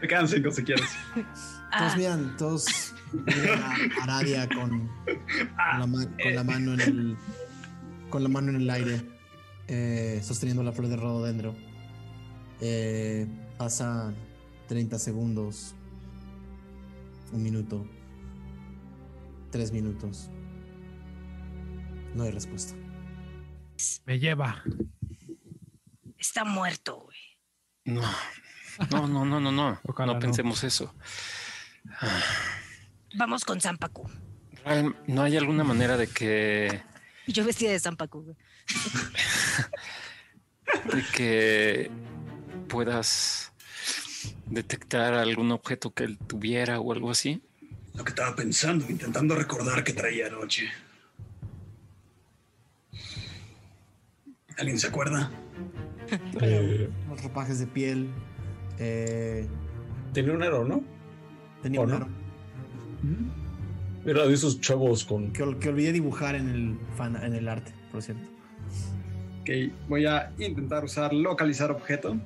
[0.00, 0.90] Te quedan cinco si quieres.
[1.14, 6.80] Todos Ah, miran, todos miran a Aradia con, con, la, ma- con la mano en
[6.82, 7.16] el
[8.10, 9.08] con la mano en el aire,
[9.68, 11.54] eh, sosteniendo la flor de rododendro.
[12.60, 13.26] Eh,
[13.58, 14.12] pasa
[14.68, 15.74] 30 segundos,
[17.32, 17.86] un minuto,
[19.50, 20.30] tres minutos.
[22.14, 22.74] No hay respuesta.
[24.06, 24.62] Me lleva.
[26.18, 27.18] está muerto, güey.
[27.84, 28.02] No,
[28.90, 29.80] no, no, no, no, no.
[29.86, 30.20] Ojalá no no.
[30.20, 30.94] pensemos eso.
[33.14, 34.08] Vamos con Zampacu.
[35.06, 36.82] ¿No hay alguna manera de que,
[37.26, 38.36] Y yo vestida de Zampacu.
[40.94, 41.90] De que
[42.68, 43.52] puedas
[44.46, 47.42] detectar algún objeto que él tuviera o algo así?
[47.94, 50.68] Lo que estaba pensando, intentando recordar que traía anoche.
[54.58, 55.30] ¿Alguien se acuerda?
[56.40, 58.08] eh, Los ropajes de piel.
[58.78, 59.46] eh,
[60.12, 60.82] Tenía un aro, ¿no?
[61.62, 61.96] tenía ¿O un no?
[61.96, 62.08] aro
[64.04, 65.32] era de esos chavos con.
[65.32, 68.28] que, que olvidé dibujar en el, fan- en el arte, por cierto.
[69.42, 69.50] Ok,
[69.88, 72.16] voy a intentar usar localizar objeto.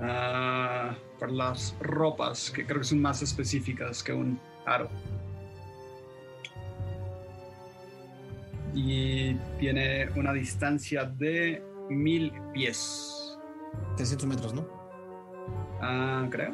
[0.00, 4.88] Ah, para las ropas, que creo que son más específicas que un aro.
[8.74, 13.38] Y tiene una distancia de mil pies.
[13.96, 14.66] 300 metros, ¿no?
[15.80, 16.52] Ah, creo.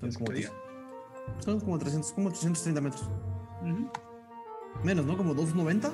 [0.00, 0.32] Son Es como,
[1.38, 3.08] son como 300, como 330 metros.
[3.62, 3.88] Ujú.
[4.82, 5.16] Menos, ¿no?
[5.16, 5.88] Como 290,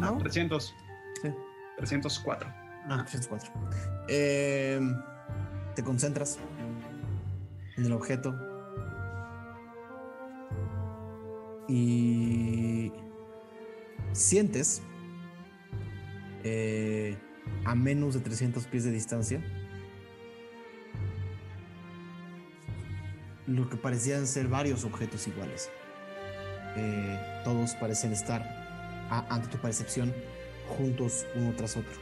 [0.00, 0.18] Ah, ¿no?
[0.18, 0.74] 300.
[1.86, 1.98] Sí.
[1.98, 2.48] 304.
[2.88, 3.52] Ah, 304.
[4.08, 4.80] Eh,
[5.74, 6.38] te concentras
[7.76, 8.34] en el objeto
[11.68, 12.92] y
[14.12, 14.82] sientes
[16.44, 17.16] eh,
[17.64, 19.42] a menos de 300 pies de distancia
[23.46, 25.70] lo que parecían ser varios objetos iguales.
[26.76, 28.62] Eh, todos parecen estar
[29.28, 30.14] ante tu percepción
[30.72, 31.92] juntos uno tras otro.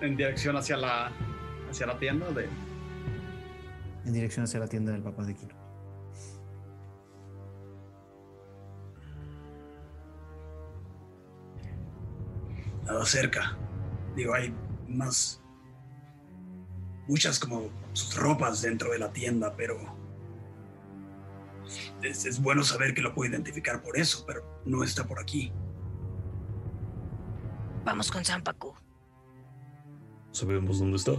[0.00, 1.10] En dirección hacia la,
[1.70, 2.48] hacia la tienda de...
[4.04, 5.54] en dirección hacia la tienda del papá de Kino.
[12.84, 13.56] Nada cerca.
[14.16, 14.54] Digo, hay
[14.88, 15.42] más.
[17.06, 19.97] Muchas como sus ropas dentro de la tienda, pero.
[22.02, 25.52] Es, es bueno saber que lo puedo identificar por eso, pero no está por aquí.
[27.84, 28.74] Vamos con Zampacu.
[30.32, 31.12] Sabemos dónde está.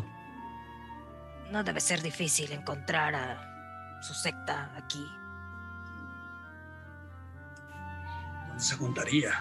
[1.51, 5.03] No debe ser difícil encontrar a su secta aquí.
[8.47, 9.31] ¿Dónde se juntaría?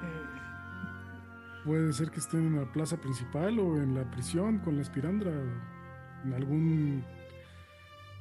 [0.00, 4.82] Mm, Puede ser que estén en la plaza principal o en la prisión con la
[4.82, 7.04] espirandra o en algún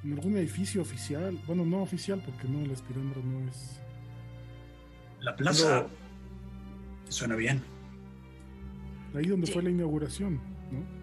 [0.03, 1.37] en algún edificio oficial.
[1.45, 3.79] Bueno, no oficial porque no, la espirandra no es.
[5.21, 5.87] La plaza.
[7.09, 7.61] Suena bien.
[9.15, 9.53] Ahí donde Sí.
[9.53, 10.39] fue la inauguración,
[10.71, 10.99] ¿no?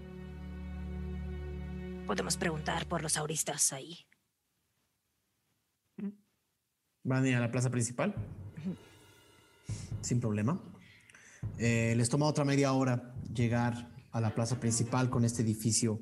[2.06, 4.06] Podemos preguntar por los auristas ahí.
[7.02, 8.14] Van a ir a la plaza principal.
[10.00, 10.60] Sin problema.
[11.58, 16.00] Eh, les toma otra media hora llegar a la plaza principal con este edificio,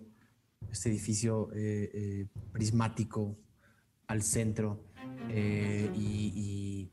[0.71, 3.39] este edificio eh, eh, prismático
[4.07, 4.85] al centro.
[5.31, 6.91] eh, y, y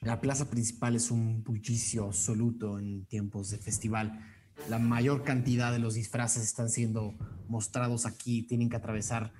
[0.00, 4.20] la plaza principal es un bullicio absoluto en tiempos de festival.
[4.68, 7.14] La mayor cantidad de los disfraces están siendo
[7.48, 8.42] mostrados aquí.
[8.42, 9.32] Tienen que atravesar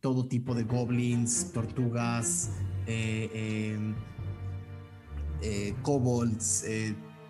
[0.00, 2.50] todo tipo de goblins, tortugas,
[2.86, 3.78] eh,
[5.82, 6.64] kobolds,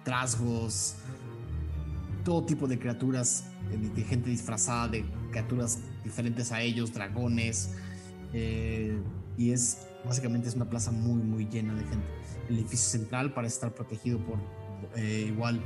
[0.04, 0.96] trasgos,
[2.30, 3.42] todo tipo de criaturas,
[3.72, 7.74] eh, de, de gente disfrazada de criaturas diferentes a ellos, dragones.
[8.32, 8.96] eh,
[9.36, 12.06] y es básicamente es una plaza muy, muy llena de gente.
[12.48, 14.38] El edificio central parece estar protegido por
[14.94, 15.60] eh, igual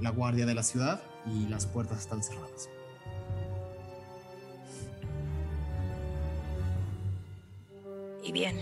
[0.00, 2.68] la guardia de la ciudad y las puertas están cerradas.
[8.24, 8.56] Y bien,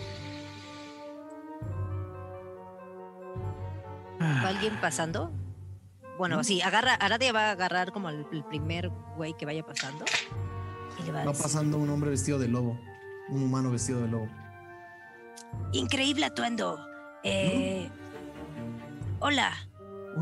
[4.20, 5.32] ¿Va alguien pasando?
[6.18, 10.04] Bueno, sí, agarra, Aradia va a agarrar como el, el primer güey que vaya pasando.
[10.98, 12.78] Y le va pasando un hombre vestido de lobo,
[13.28, 14.28] un humano vestido de lobo.
[15.72, 16.84] increíble atuendo.
[17.22, 17.88] Eh,
[19.20, 19.52] Hola,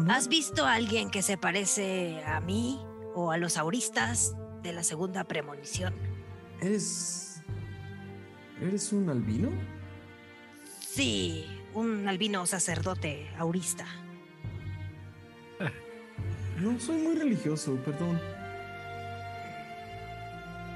[0.08, 2.80] ¿has visto a alguien que se parece a mí
[3.14, 5.94] o a los auristas de la segunda premonición?
[6.60, 7.42] ¿Eres
[8.60, 9.50] ¿Eres un albino?
[10.80, 13.86] Sí, un albino sacerdote aurista.
[16.58, 18.18] No, soy muy religioso, perdón.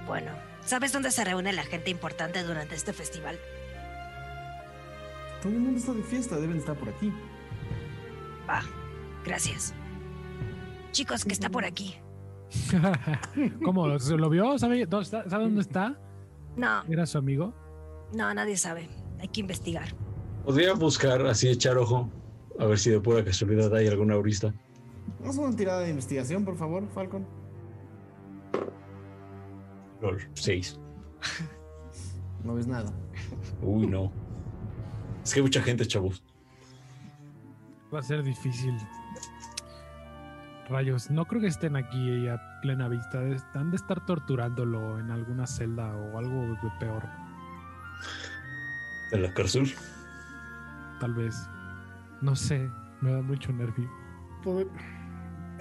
[0.07, 0.33] Bueno,
[0.65, 3.39] ¿sabes dónde se reúne la gente importante durante este festival?
[5.43, 7.13] Todo el mundo está de fiesta, deben estar por aquí.
[8.49, 8.63] Va,
[9.25, 9.73] gracias.
[10.93, 11.95] Chicos, que está por aquí.
[13.65, 13.99] ¿Cómo?
[13.99, 14.59] ¿Se lo vio?
[14.59, 15.29] ¿Sabe dónde está?
[15.31, 15.97] ¿Sabe dónde está?
[16.57, 17.55] No, ¿Era su amigo?
[18.13, 18.89] no, nadie sabe.
[19.21, 19.89] Hay que investigar.
[20.45, 22.11] Podría buscar, así echar ojo,
[22.59, 24.53] a ver si de pura casualidad hay alguna aurista.
[25.27, 27.27] Haz una tirada de investigación, por favor, Falcon.
[30.01, 30.79] Lol, seis.
[32.43, 32.91] No ves nada.
[33.61, 34.11] Uy, no.
[35.23, 36.25] Es que hay mucha gente, chavos.
[37.93, 38.75] Va a ser difícil.
[40.71, 43.19] Rayos, no creo que estén aquí a plena vista.
[43.55, 47.03] Han de estar torturándolo en alguna celda o algo de peor.
[49.13, 49.71] ¿En la cárcel?
[51.01, 51.35] Tal vez.
[52.23, 53.91] No sé, me da mucho nervio.
[54.45, 54.69] Poder-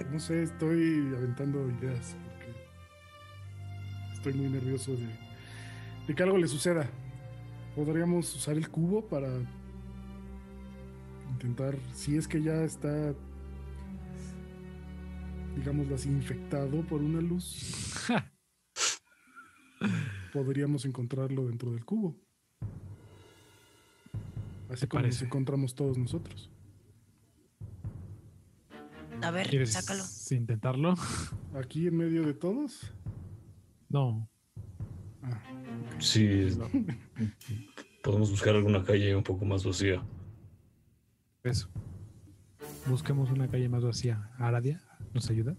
[0.08, 2.54] No sé, estoy aventando ideas porque
[4.14, 5.08] estoy muy nervioso de,
[6.06, 6.88] de que algo le suceda.
[7.76, 9.28] Podríamos usar el cubo para
[11.30, 13.14] intentar, si es que ya está,
[15.56, 17.94] digámoslo así, infectado por una luz,
[20.32, 22.16] podríamos encontrarlo dentro del cubo.
[24.68, 26.49] Así ¿Te como nos encontramos todos nosotros.
[29.22, 30.02] A ver, ¿Quieres sácalo.
[30.30, 30.94] intentarlo?
[31.54, 32.92] Aquí en medio de todos.
[33.88, 34.28] No.
[35.22, 35.40] Ah,
[35.98, 36.48] Sí.
[38.02, 40.02] Podemos buscar alguna calle un poco más vacía.
[41.42, 41.68] Eso.
[42.86, 44.30] Busquemos una calle más vacía.
[44.38, 44.80] Aradia,
[45.12, 45.54] ¿nos ayuda?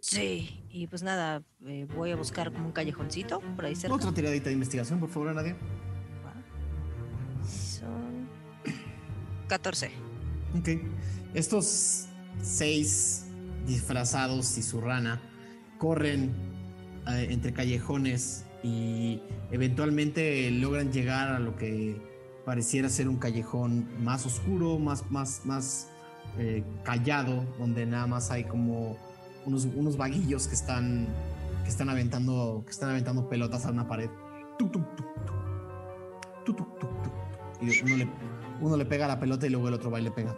[0.00, 3.94] Sí, y pues nada, eh, voy a buscar como un callejoncito por ahí cerca.
[3.96, 5.56] Otra tiradita de investigación, por favor, Nadia.
[7.46, 8.28] Son
[9.48, 9.90] 14.
[10.58, 10.68] Ok.
[11.34, 12.06] Estos
[12.40, 13.26] seis
[13.66, 15.20] disfrazados y su rana
[15.78, 16.30] corren
[17.08, 19.20] eh, entre callejones y
[19.50, 22.00] eventualmente logran llegar a lo que
[22.44, 25.88] pareciera ser un callejón más oscuro, más, más, más
[26.38, 28.96] eh, callado, donde nada más hay como
[29.44, 31.08] unos, unos vaguillos que están,
[31.64, 34.10] que están aventando, que están aventando pelotas a una pared.
[37.60, 38.08] Y uno le,
[38.60, 40.36] uno le pega la pelota y luego el otro va y le pega.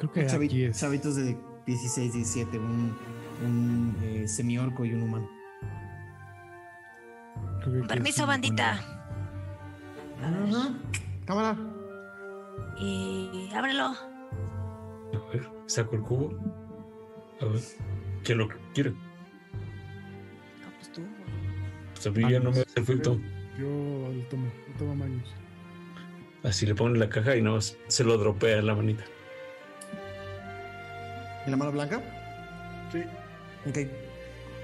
[0.00, 0.80] Creo que Chavi- aquí es.
[0.80, 2.96] Chavitos de 16, 17, un,
[3.44, 5.28] un eh, semiorco y un humano.
[7.86, 8.80] Permiso, bandita.
[10.22, 10.74] Ajá.
[11.26, 11.56] Cámara.
[12.78, 13.84] Y ábrelo.
[13.92, 16.32] A ver, saco el cubo.
[17.40, 17.60] A ver,
[18.24, 18.90] ¿quién lo quiere?
[18.90, 18.96] No,
[20.78, 21.02] pues tú.
[21.94, 23.20] Pues a mí ya no me hace efecto.
[23.58, 23.66] yo
[24.14, 25.34] lo tomo, lo tomo Magnus.
[26.42, 29.04] Así le ponen la caja y nada más se lo dropea en la manita.
[31.44, 32.00] ¿En la mano blanca?
[32.92, 33.02] Sí.
[33.68, 33.78] Ok.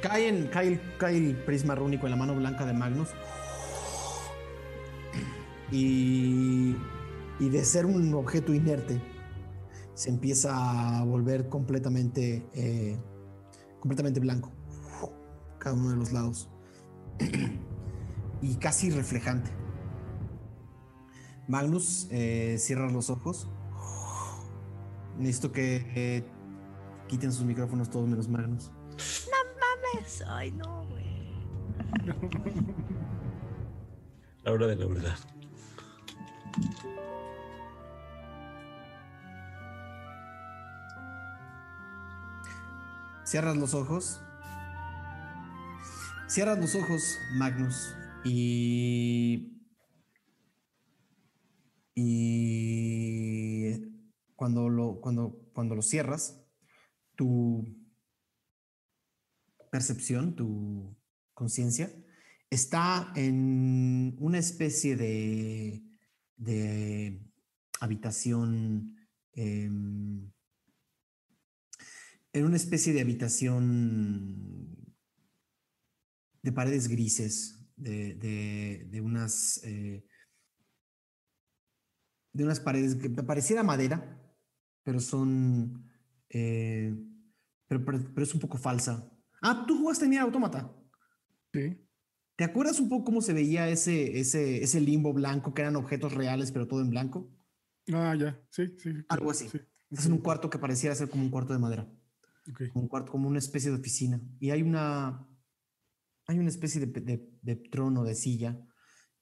[0.03, 3.09] Cae, en- cae el, cae el prisma rúnico en la mano blanca de Magnus.
[5.73, 6.77] Y,
[7.41, 9.01] y de ser un objeto inerte,
[9.95, 12.97] se empieza a volver completamente, eh,
[13.81, 14.53] completamente blanco.
[15.59, 16.49] Cada uno de los lados.
[18.43, 19.51] y casi reflejante.
[21.49, 23.49] Magnus, eh, cierras los ojos.
[25.19, 26.25] Necesito que eh,
[27.07, 28.71] quiten sus micrófonos todos menos Magnus.
[29.93, 30.25] Mames.
[30.29, 31.05] Ay, no, güey.
[34.45, 35.17] La hora de la verdad.
[43.25, 44.21] Cierras los ojos.
[46.29, 47.93] Cierras los ojos, Magnus.
[48.25, 49.61] Y.
[51.97, 53.83] Y.
[54.37, 56.46] Cuando lo, cuando, cuando lo cierras,
[57.17, 57.65] tu
[59.71, 60.97] percepción, tu
[61.35, 61.91] conciencia,
[62.51, 65.83] está en una especie de.
[66.37, 67.21] de
[67.81, 68.97] habitación.
[69.33, 70.31] em,
[72.33, 74.77] en una especie de habitación
[76.43, 80.05] de paredes grises, de, de- unas, eh,
[82.33, 84.23] de unas paredes que pareciera madera,
[84.83, 85.86] pero son,
[86.31, 86.95] eh,
[87.69, 89.11] pero, pero- pero es un poco falsa.
[89.43, 90.73] Ah, tú jugaste en Nier Automata.
[91.53, 91.77] Sí.
[92.37, 96.13] ¿Te acuerdas un poco cómo se veía ese, ese, ese limbo blanco, que eran objetos
[96.13, 97.33] reales, pero todo en blanco?
[97.93, 98.41] Ah, ya.
[98.51, 98.91] Sí, sí.
[99.09, 99.49] Algo así.
[99.49, 99.59] Sí.
[99.91, 101.89] Estás en un cuarto que pareciera ser como un cuarto de madera.
[102.73, 104.21] Como un cuarto, como una especie de oficina.
[104.39, 105.27] Y hay una,
[106.27, 108.61] hay una especie de, de- de trono, de silla,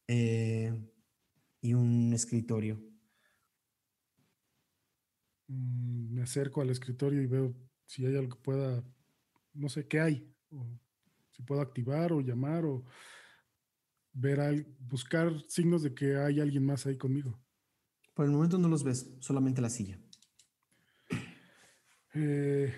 [0.09, 0.73] eh,
[1.61, 2.81] y un escritorio.
[5.49, 7.55] Mm, Me acerco al escritorio y veo
[7.87, 8.83] si hay algo que pueda,
[9.53, 10.67] no sé qué hay, o
[11.33, 12.85] si puedo activar o llamar o
[14.13, 17.39] ver, al- buscar signos de que hay alguien más ahí conmigo.
[18.15, 19.99] Por el momento no los ves, solamente la silla.
[22.15, 22.73] Eh,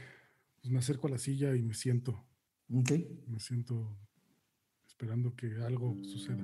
[0.61, 2.25] pues me acerco a la silla y me siento,
[2.73, 2.93] Ok.
[3.28, 3.97] me siento
[4.86, 6.43] esperando que algo suceda.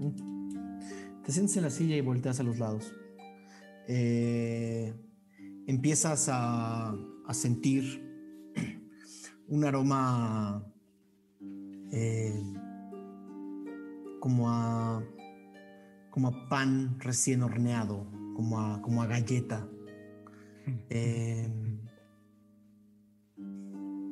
[1.24, 2.92] Te sientes en la silla y volteas a los lados.
[3.88, 4.94] Eh,
[5.66, 6.90] empiezas a,
[7.26, 8.02] a sentir
[9.48, 10.64] un aroma
[11.92, 12.42] eh,
[14.20, 15.02] como a
[16.10, 19.68] como a pan recién horneado, como a, como a galleta.
[20.90, 21.48] Eh,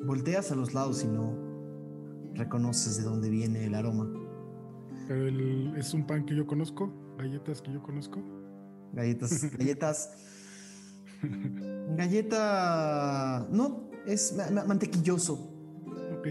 [0.04, 1.36] volteas a los lados y no
[2.34, 4.08] reconoces de dónde viene el aroma.
[5.08, 8.20] El- es un pan que yo conozco, galletas que yo conozco.
[8.92, 10.10] Galletas, galletas.
[11.96, 13.46] Galleta.
[13.50, 15.34] No, es ma- ma- mantequilloso.
[16.18, 16.26] Ok,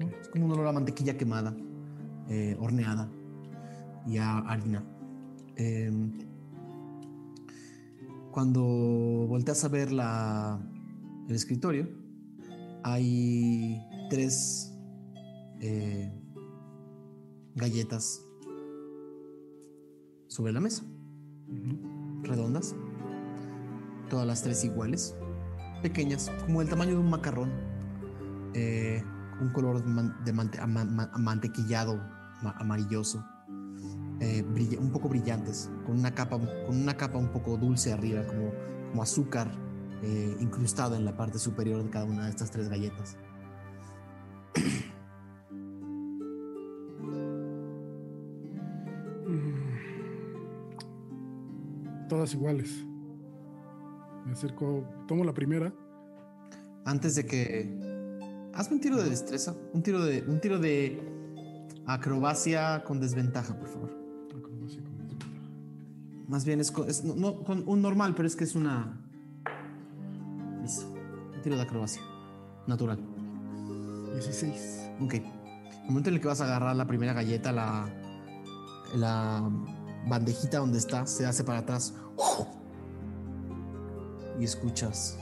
[0.00, 0.08] ¿no?
[0.20, 1.54] Es como un olor a mantequilla quemada,
[2.28, 3.10] eh, horneada
[4.06, 4.82] y a harina.
[5.56, 6.12] Em,
[8.30, 8.62] cuando
[9.28, 10.60] volteas a ver la,
[11.28, 11.88] el escritorio,
[12.82, 14.72] hay tres
[15.60, 16.10] eh,
[17.56, 18.24] galletas
[20.28, 20.84] sobre la mesa
[22.22, 22.74] redondas,
[24.10, 25.16] todas las tres iguales,
[25.82, 27.50] pequeñas, como el tamaño de un macarrón,
[28.52, 29.02] eh,
[29.40, 31.96] un color man- de mantequillado
[32.42, 33.24] ma- amarilloso,
[34.20, 34.44] eh,
[34.78, 38.52] un poco brillantes, con una capa, con una capa un poco dulce arriba, como,
[38.90, 39.50] como azúcar
[40.02, 43.16] eh, incrustada en la parte superior de cada una de estas tres galletas.
[52.08, 52.84] Todas iguales.
[54.30, 55.72] Me acerco, tomo la primera.
[56.84, 61.02] Antes de que hazme un tiro de destreza, un tiro de un tiro de
[61.84, 63.90] acrobacia con desventaja, por favor.
[64.28, 65.32] Acrobacia con desventaja.
[66.28, 69.00] Más bien es, co- es no, no, con un normal, pero es que es una.
[70.62, 70.86] Listo.
[71.34, 72.00] Un tiro de acrobacia.
[72.68, 73.00] Natural.
[74.14, 74.90] 16.
[75.00, 75.14] Ok.
[75.14, 77.88] El momento en el que vas a agarrar la primera galleta, la.
[78.94, 79.42] La
[80.06, 81.94] bandejita donde está se hace para atrás.
[84.40, 85.16] Y escuchas.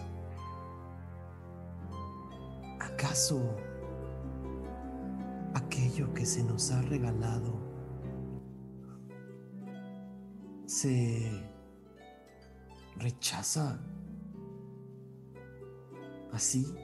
[2.80, 3.42] ¿Acaso
[5.54, 7.52] aquello que se nos ha regalado
[10.66, 11.30] se
[12.96, 13.78] rechaza
[16.32, 16.74] así?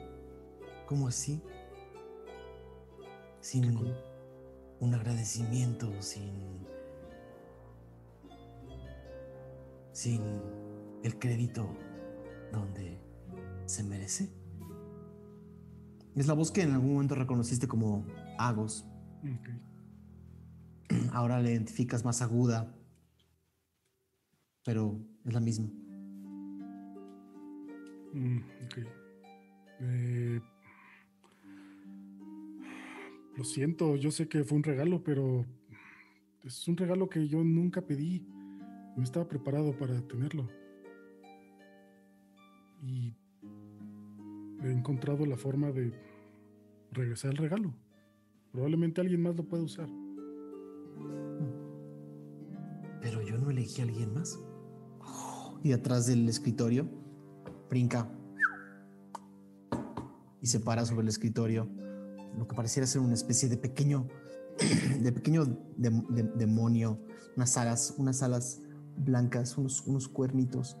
[0.85, 1.41] como así?
[3.39, 3.77] Sin
[4.79, 6.65] un agradecimiento, sin.
[9.91, 10.21] sin
[11.03, 11.67] el crédito
[12.55, 12.99] donde
[13.65, 14.33] se merece.
[16.15, 18.05] Es la voz que en algún momento reconociste como
[18.37, 18.85] Agos.
[19.23, 19.49] Ok.
[21.11, 22.73] Ahora la identificas más aguda,
[24.63, 25.67] pero es la misma.
[28.13, 28.77] Mm, ok.
[29.81, 30.41] Eh,
[33.35, 35.45] lo siento, yo sé que fue un regalo, pero
[36.43, 38.25] es un regalo que yo nunca pedí.
[38.95, 40.47] No estaba preparado para tenerlo.
[42.85, 43.15] Y
[44.63, 45.91] he encontrado la forma de
[46.91, 47.73] regresar el regalo.
[48.51, 49.89] Probablemente alguien más lo pueda usar.
[53.01, 54.39] Pero yo no elegí a alguien más.
[55.63, 56.87] Y atrás del escritorio,
[57.69, 58.07] brinca.
[60.41, 61.67] Y se para sobre el escritorio.
[62.37, 64.07] Lo que pareciera ser una especie de pequeño,
[65.01, 65.45] de pequeño
[65.77, 66.99] dem- dem- demonio.
[67.35, 68.61] Unas alas, unas alas
[68.97, 70.77] blancas, unos, unos cuernitos.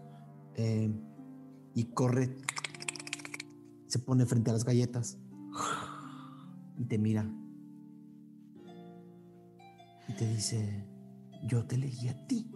[0.55, 0.91] eh,
[1.75, 2.35] y corre.
[3.87, 5.19] Se pone frente a las galletas.
[6.77, 7.29] Y te mira.
[10.07, 10.85] Y te dice,
[11.43, 12.51] yo te elegí a ti.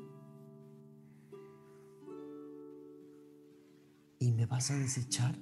[4.19, 5.39] ¿Y me vas a desechar?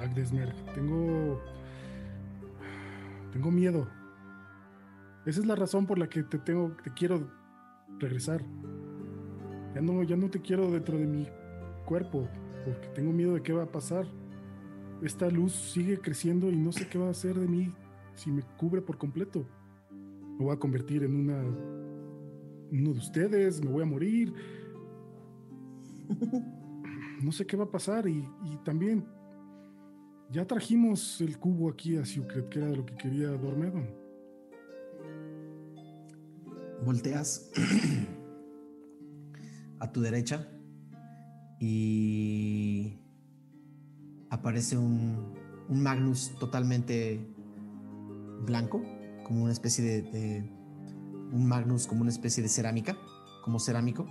[0.00, 1.40] Agdesmer, tengo.
[3.32, 3.88] Tengo miedo.
[5.26, 7.30] Esa es la razón por la que te tengo, te quiero
[7.98, 8.44] regresar.
[9.74, 11.28] Ya no, ya no te quiero dentro de mi
[11.84, 12.28] cuerpo,
[12.64, 14.06] porque tengo miedo de qué va a pasar.
[15.02, 17.72] Esta luz sigue creciendo y no sé qué va a hacer de mí
[18.14, 19.46] si me cubre por completo.
[20.38, 21.42] Me voy a convertir en una.
[22.70, 24.34] uno de ustedes, me voy a morir.
[27.20, 29.04] No sé qué va a pasar y, y también
[30.30, 33.88] ya trajimos el cubo aquí a Secret, que era lo que quería Dormedon.
[36.84, 37.50] volteas
[39.80, 40.48] a tu derecha
[41.60, 42.98] y
[44.30, 45.34] aparece un,
[45.68, 47.20] un Magnus totalmente
[48.44, 48.82] blanco,
[49.24, 50.52] como una especie de, de-
[51.32, 52.96] un Magnus como una especie de cerámica,
[53.44, 54.06] como cerámico,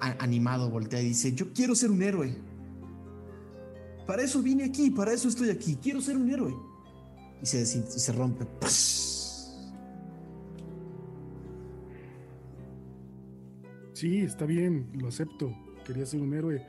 [0.00, 2.36] a- animado, voltea y dice, yo quiero ser un héroe.
[4.06, 6.54] Para eso vine aquí, para eso estoy aquí, quiero ser un héroe.
[7.42, 8.44] Y se, y se rompe.
[14.00, 15.54] Sí, está bien, lo acepto.
[15.84, 16.66] Quería ser un héroe.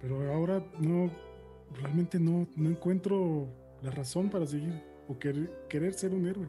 [0.00, 1.10] Pero ahora no,
[1.80, 3.48] realmente no, no encuentro
[3.82, 6.48] la razón para seguir o querer, querer ser un héroe.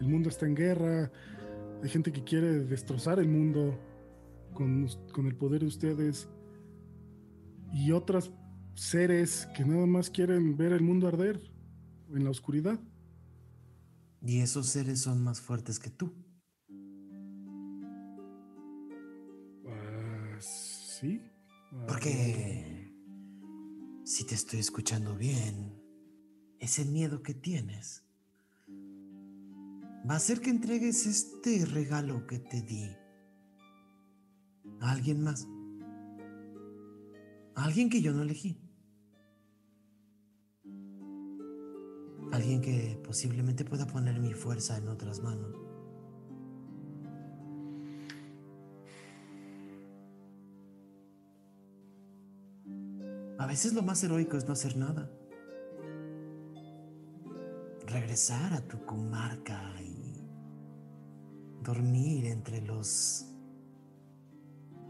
[0.00, 1.12] El mundo está en guerra,
[1.80, 3.78] hay gente que quiere destrozar el mundo
[4.52, 6.28] con, con el poder de ustedes
[7.72, 8.32] y otros
[8.74, 11.40] seres que nada más quieren ver el mundo arder
[12.12, 12.80] en la oscuridad.
[14.22, 16.12] Y esos seres son más fuertes que tú.
[19.68, 21.20] Ah, sí.
[21.72, 22.92] Ah, Porque
[24.04, 25.82] si te estoy escuchando bien,
[26.58, 28.04] ese miedo que tienes
[30.08, 32.96] va a hacer que entregues este regalo que te di
[34.80, 35.48] a alguien más.
[37.56, 38.65] A alguien que yo no elegí.
[42.32, 45.54] Alguien que posiblemente pueda poner mi fuerza en otras manos.
[53.38, 55.10] A veces lo más heroico es no hacer nada.
[57.86, 60.26] Regresar a tu comarca y
[61.62, 63.26] dormir entre los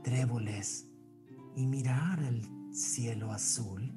[0.03, 0.89] tréboles
[1.57, 2.43] y mirar el
[2.73, 3.93] cielo azul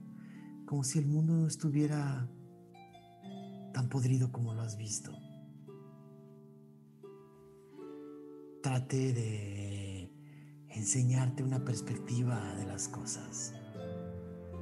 [0.66, 2.28] como si el mundo no estuviera
[3.74, 5.12] tan podrido como lo has visto.
[8.62, 10.12] Trate de
[10.70, 13.54] enseñarte una perspectiva de las cosas.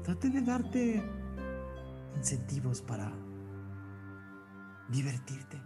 [0.04, 1.04] Trate de darte
[2.16, 3.12] incentivos para
[4.90, 5.62] divertirte.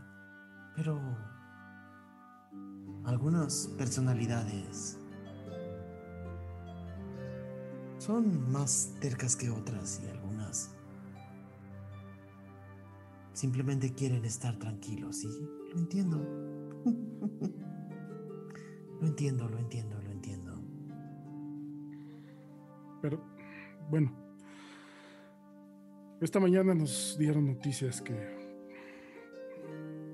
[0.76, 1.00] Pero
[3.06, 4.98] algunas personalidades
[7.98, 10.72] son más tercas que otras y algunas
[13.42, 15.30] simplemente quieren estar tranquilos y
[15.74, 16.20] lo entiendo.
[19.02, 20.62] lo entiendo, lo entiendo, lo entiendo.
[23.02, 23.20] Pero,
[23.90, 24.16] bueno.
[26.22, 28.14] Esta mañana nos dieron noticias que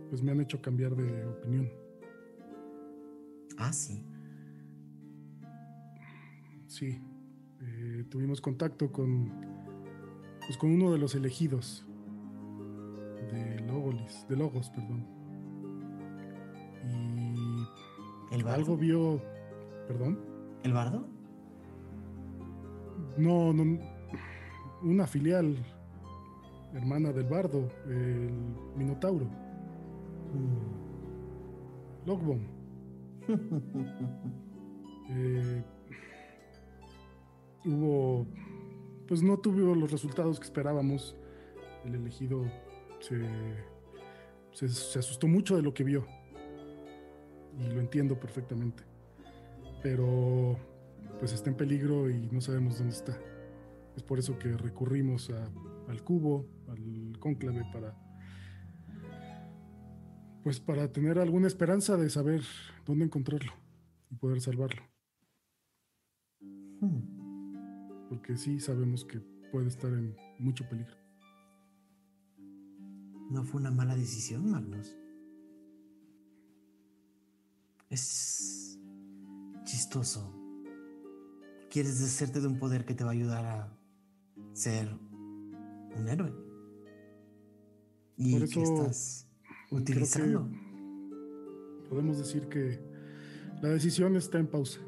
[0.09, 1.69] pues me han hecho cambiar de opinión.
[3.57, 4.05] Ah, sí.
[6.67, 7.01] Sí.
[7.59, 9.33] eh, tuvimos contacto con
[10.45, 11.85] pues con uno de los elegidos
[13.31, 15.05] de Logolis, de Logos, perdón.
[16.83, 18.55] Y ¿El bardo?
[18.55, 19.21] algo vio,
[19.87, 20.19] perdón.
[20.63, 21.07] ¿El bardo?
[23.17, 23.79] No, no,
[24.83, 25.55] una filial
[26.73, 28.31] hermana del bardo, el
[28.75, 29.27] Minotauro.
[32.05, 32.39] Logbom.
[35.09, 35.63] Eh,
[37.63, 38.27] hubo,
[39.07, 41.15] pues no tuvo los resultados que esperábamos.
[41.85, 42.43] El elegido
[42.99, 43.25] se,
[44.53, 46.05] se, se asustó mucho de lo que vio.
[47.59, 48.83] Y lo entiendo perfectamente.
[49.81, 50.57] Pero
[51.19, 53.17] pues está en peligro y no sabemos dónde está.
[53.95, 55.49] Es por eso que recurrimos a-
[55.89, 57.95] al cubo, al cónclave para
[60.43, 62.41] pues para tener alguna esperanza de saber
[62.85, 63.51] dónde encontrarlo
[64.09, 64.81] y poder salvarlo.
[68.07, 69.19] Porque sí sabemos que
[69.51, 70.95] puede estar en mucho peligro.
[73.29, 74.95] No fue una mala decisión, Magnus.
[77.89, 78.79] Es
[79.63, 80.33] chistoso.
[81.69, 83.77] Quieres deshacerte de un poder que te va a ayudar a
[84.53, 84.89] ser
[85.95, 86.33] un héroe.
[88.17, 90.49] Y Por que eso estás creo que utilizando.
[91.89, 92.79] podemos decir que
[93.61, 94.79] la decisión está en pausa.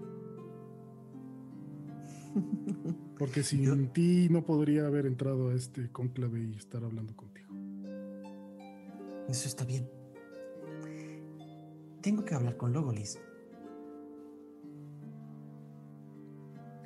[3.17, 7.58] Porque sin ti no podría haber entrado a este cónclave y estar hablando contigo.
[9.29, 9.87] Eso está bien.
[12.01, 13.19] Tengo que hablar con Logolis.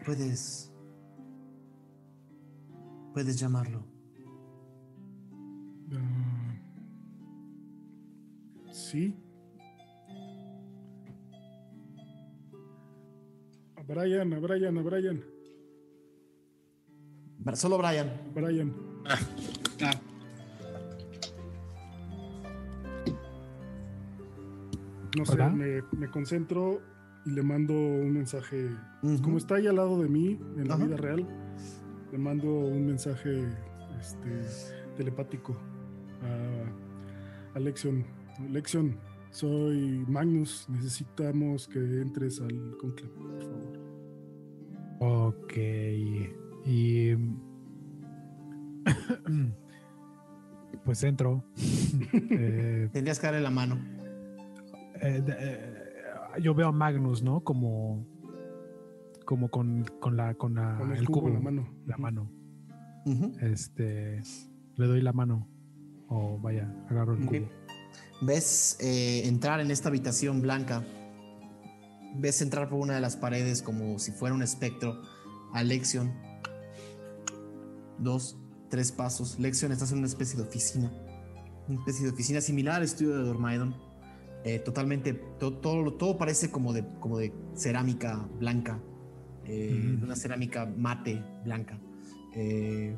[0.05, 0.69] Puedes.
[3.13, 3.85] Puedes llamarlo.
[5.93, 6.55] Ah,
[8.73, 9.15] sí.
[13.77, 15.23] A Brian, a Brian, a Brian.
[17.53, 18.11] Solo Brian.
[18.33, 18.73] Brian.
[25.17, 26.81] No sé, me, me concentro
[27.25, 28.69] y le mando un mensaje.
[29.01, 29.21] pues.
[29.21, 30.85] Como está ahí al lado de mí en la Ajá.
[30.85, 31.27] vida real,
[32.11, 33.47] le mando un mensaje
[33.99, 34.41] este,
[34.97, 35.55] telepático
[36.21, 38.03] a, a Lexion.
[38.51, 38.97] Lexion,
[39.29, 40.67] soy Magnus.
[40.69, 43.79] Necesitamos que entres al conclave, por favor.
[44.99, 45.53] Ok.
[46.65, 47.13] Y.
[50.85, 51.43] pues entro.
[52.31, 53.77] Eh, Tendrías que darle la mano.
[55.03, 57.43] Eh, eh, yo veo a Magnus, ¿no?
[57.43, 58.05] Como.
[59.25, 60.33] Como con, con la.
[60.35, 61.27] Con, la, Con el, el cubo, cubo.
[61.29, 61.73] en la mano.
[61.85, 62.31] La mano.
[63.41, 64.21] Este.
[64.75, 65.47] Le doy la mano.
[66.07, 67.49] O vaya, agarro el cubo.
[68.21, 70.83] Ves eh, entrar en esta habitación blanca.
[72.15, 75.01] Ves entrar por una de las paredes como si fuera un espectro
[75.53, 76.13] a Lexion.
[77.97, 78.37] Dos,
[78.69, 79.39] tres pasos.
[79.39, 80.91] Lexion, estás en una especie de oficina.
[81.67, 83.75] Una especie de oficina similar al estudio de Dormaidon.
[84.45, 88.79] Eh, totalmente, to- todo, todo parece como de, como de cerámica blanca.
[89.45, 89.97] eh.
[90.01, 91.79] Una cerámica mate blanca.
[92.35, 92.97] Eh,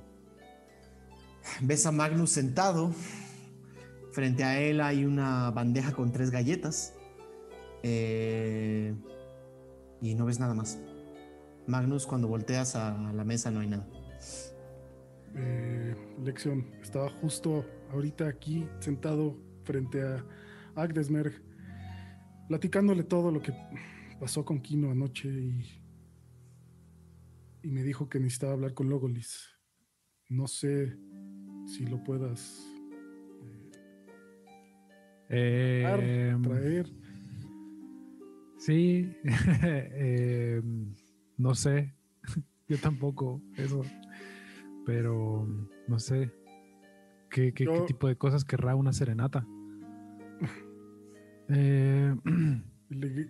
[1.62, 2.92] ves a Magnus sentado.
[4.12, 6.94] Frente a él hay una bandeja con tres galletas.
[10.02, 10.80] Y no ves nada más.
[11.68, 13.88] Magnus, cuando volteas a la mesa no hay nada.
[16.24, 20.24] Lexion estaba justo ahorita aquí sentado frente a
[20.76, 21.34] Agdesmerg,
[22.48, 23.54] platicándole todo lo que
[24.20, 25.82] pasó con Kino anoche y,
[27.64, 29.50] y me dijo que necesitaba hablar con Logolis.
[30.30, 30.98] No sé
[31.66, 32.66] si lo puedas
[35.30, 36.88] dar, Eh, traer.
[38.58, 39.12] Sí,
[39.64, 40.62] eh,
[41.38, 41.94] no sé,
[42.68, 43.84] yo tampoco, eso,
[44.86, 45.46] pero
[45.88, 46.32] no sé,
[47.30, 49.46] ¿qué, qué- tipo de cosas querrá una serenata?
[51.50, 52.16] Eh,
[52.90, 53.28] Le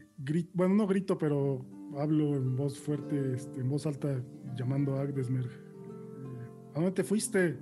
[0.53, 1.65] bueno, no grito, pero
[1.97, 4.21] hablo en voz fuerte, este, en voz alta,
[4.55, 5.45] llamando a Agdesmerg.
[5.47, 7.57] Eh, ¿A dónde te fuiste?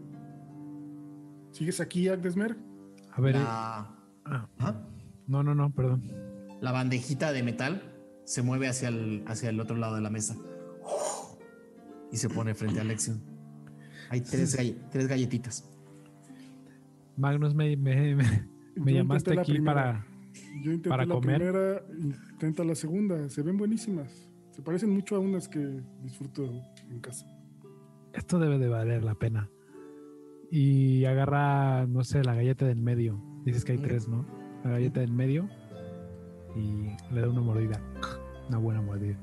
[1.51, 2.57] ¿Sigues aquí, Agdesmerg?
[3.11, 4.87] a ver, eh, La, ah, Ajá.
[5.27, 6.01] no, no, no, perdón.
[6.61, 7.83] la bandejita de metal
[8.25, 10.35] se mueve hacia el, hacia el otro lado de la mesa.
[12.11, 13.21] Y se pone frente a Lexion.
[14.09, 15.69] Hay tres, galle- tres galletitas.
[17.17, 18.15] Magnus, me, me,
[18.75, 19.73] me- llamaste aquí primera.
[19.75, 20.07] para...
[20.63, 21.37] Yo intenté para la comer.
[21.37, 21.83] primera,
[22.31, 23.29] intenta la segunda.
[23.29, 24.29] Se ven buenísimas.
[24.51, 26.43] Se parecen mucho a unas que disfruto
[26.89, 27.25] en casa.
[28.13, 29.49] Esto debe de valer la pena.
[30.51, 33.19] Y agarra, no sé, la galleta del medio.
[33.45, 33.81] Dices que hay Mm.
[33.81, 34.25] tres, ¿no?
[34.63, 35.49] La galleta del medio.
[36.55, 37.81] Y le da una mordida.
[38.49, 39.17] Una buena mordida.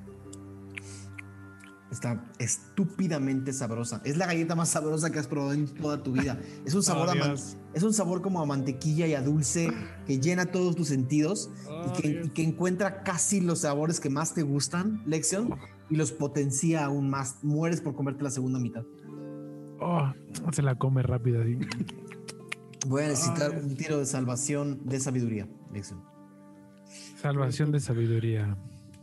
[1.93, 4.01] Está estúpidamente sabrosa.
[4.05, 6.39] Es la galleta más sabrosa que has probado en toda tu vida.
[6.65, 7.37] Es un sabor, Oh, a man-.
[7.75, 9.71] Es un sabor como a mantequilla y a dulce
[10.07, 14.11] que llena todos tus sentidos Oh, y, que, y que encuentra casi los sabores que
[14.11, 15.55] más te gustan, Lexion,
[15.89, 17.43] y los potencia aún más.
[17.43, 18.85] Mueres por comerte la segunda mitad.
[19.81, 20.13] Oh,
[20.53, 21.59] se la come rápido así.
[22.87, 23.63] Voy a necesitar Ay.
[23.63, 26.03] un tiro de salvación de sabiduría, Lexion.
[27.17, 28.57] Salvación de sabiduría.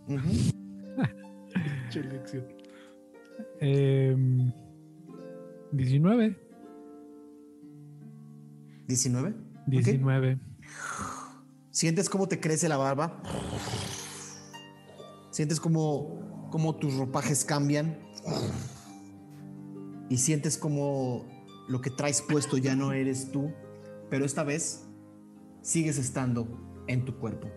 [0.07, 0.29] Ujú.
[1.89, 2.43] Che, Lexion.
[3.59, 4.51] Em,
[8.87, 9.35] 19.
[9.67, 9.79] 19.
[9.79, 9.85] Ok.
[9.85, 10.39] 19.
[11.71, 13.21] Sientes cómo te crece la barba.
[15.31, 17.97] Sientes cómo, cómo tus ropajes cambian.
[20.09, 21.25] Y sientes como
[21.67, 23.51] lo que traes puesto ya no eres tú.
[24.09, 24.87] Pero esta vez
[25.61, 26.47] sigues estando
[26.87, 27.47] en tu cuerpo.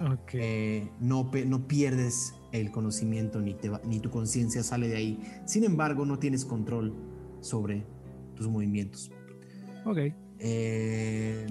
[0.00, 0.30] Ok.
[0.34, 5.20] Eh, no, no pierdes el conocimiento ni, te va- ni tu conciencia sale de ahí.
[5.44, 6.94] Sin embargo, no tienes control
[7.40, 7.86] sobre
[8.34, 9.12] tus movimientos.
[9.84, 9.98] Ok.
[10.38, 11.46] Eh,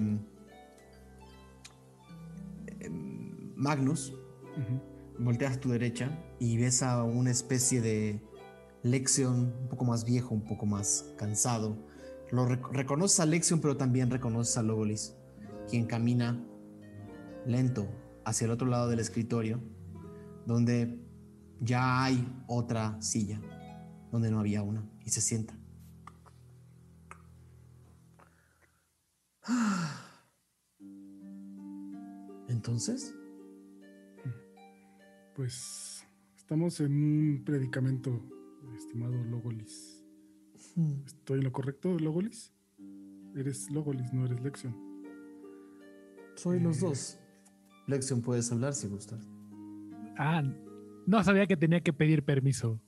[3.56, 4.12] Magnus,
[5.18, 8.20] volteas a tu derecha y ves a una especie de
[8.82, 11.76] Lexion un poco más viejo, un poco más cansado.
[12.30, 15.16] Lo rec- reconoces a Lexion, pero también reconoces a Logolis,
[15.70, 16.44] quien camina
[17.46, 17.88] lento
[18.24, 19.60] hacia el otro lado del escritorio,
[20.46, 21.00] donde
[21.60, 23.40] ya hay otra silla,
[24.10, 25.56] donde no había una, y se sienta.
[32.48, 33.14] Entonces,
[35.34, 36.06] Pues
[36.36, 38.22] estamos en un predicamento,
[38.76, 40.04] estimado Logolis.
[40.76, 42.52] hmm, ¿Estoy en lo correcto, Logolis?
[43.34, 44.76] Eres Logolis, no eres Lexion.
[46.36, 47.18] soy los dos.
[47.88, 49.26] Lexion, puedes hablar si gustas.
[50.16, 50.44] Ah,
[51.06, 52.80] no sabía que tenía que pedir permiso.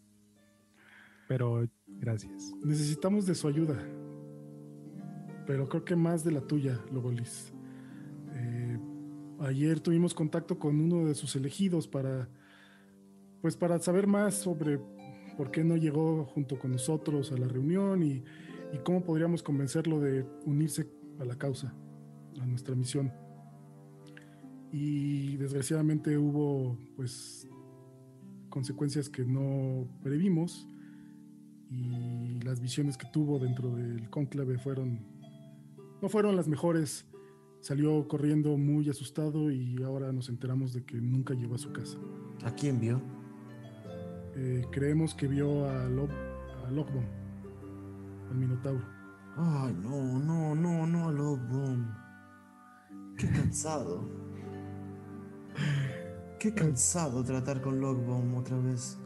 [1.26, 2.55] Pero gracias.
[2.62, 3.76] Necesitamos de su ayuda.
[5.47, 7.52] Pero creo que más de la tuya, Logolis.
[8.34, 8.78] Eh,
[9.41, 12.28] ayer tuvimos contacto con uno de sus elegidos para,
[13.41, 14.81] pues para saber más sobre
[15.36, 18.25] por qué no llegó junto con nosotros a la reunión y,
[18.73, 20.89] y cómo podríamos convencerlo de unirse
[21.20, 21.75] a la causa,
[22.41, 23.12] a nuestra misión.
[24.73, 27.49] Y desgraciadamente hubo pues
[28.49, 30.66] consecuencias que no previmos
[31.70, 35.16] y las visiones que tuvo dentro del cónclave fueron
[36.07, 37.05] no fueron las mejores.
[37.60, 41.99] Salió corriendo muy asustado y ahora nos enteramos de que nunca llegó a su casa.
[42.44, 43.02] ¿A quién vio?
[44.36, 46.09] Eh, creemos que vio a, Lob,
[46.65, 47.09] a Lockbone,
[48.31, 48.85] al Minotauro.
[49.36, 51.89] Ay, no, no, no, no, Lockbone.
[53.18, 54.09] Qué cansado.
[56.39, 58.97] Qué cansado tratar con Lockbone otra vez.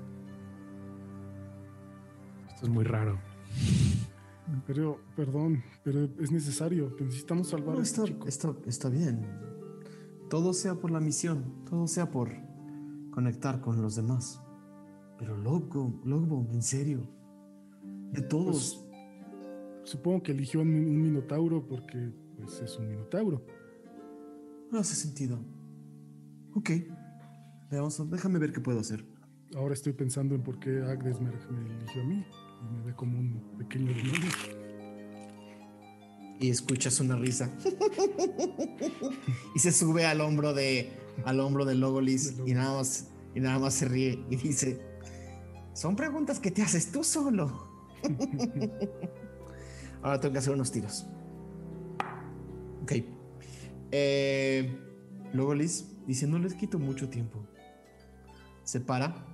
[2.46, 3.18] Esto es muy raro.
[4.66, 6.94] Pero, perdón, pero es necesario.
[7.00, 8.26] Necesitamos salvar No, a este está, chico.
[8.28, 9.26] está, está bien.
[10.28, 12.30] Todo sea por la misión, todo sea por
[13.10, 14.40] conectar con los demás.
[15.18, 17.08] Pero Logbone, Logbone, en serio.
[18.12, 18.86] De todos.
[19.84, 23.44] Supongo que eligió un, un minotauro porque pues, es un minotauro.
[24.70, 25.38] no hace sentido.
[26.54, 26.70] Ok.
[27.70, 29.04] Veamos, déjame ver qué puedo hacer.
[29.56, 32.24] Ahora estoy pensando en por qué Agnes me, me eligió a mí
[32.72, 34.30] me ve como un pequeño demonio.
[36.38, 37.50] Y escuchas una risa.
[39.54, 40.90] y se sube al hombro de
[41.24, 44.80] al hombro de Logolis y nada más y nada más se ríe y dice,
[45.74, 47.68] "Son preguntas que te haces tú solo."
[50.02, 51.06] Ahora tengo que hacer unos tiros.
[52.82, 52.92] Ok.
[53.92, 54.78] Eh,
[55.34, 57.46] Logolis dice, "No les quito mucho tiempo."
[58.64, 59.26] Se para.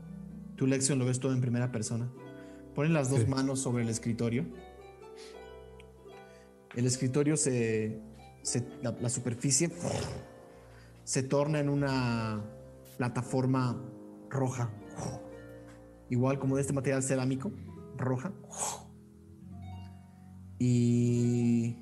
[0.56, 2.10] Tu lección lo ves todo en primera persona.
[2.76, 3.26] Pone las dos Sí.
[3.26, 4.44] manos sobre el escritorio.
[6.76, 8.00] El escritorio se.
[8.42, 9.70] se- la, la superficie
[11.04, 12.44] se torna en una
[12.98, 13.82] plataforma
[14.28, 14.70] roja.
[16.10, 17.50] Igual como de este material cerámico,
[17.96, 18.32] roja.
[20.58, 21.76] Y.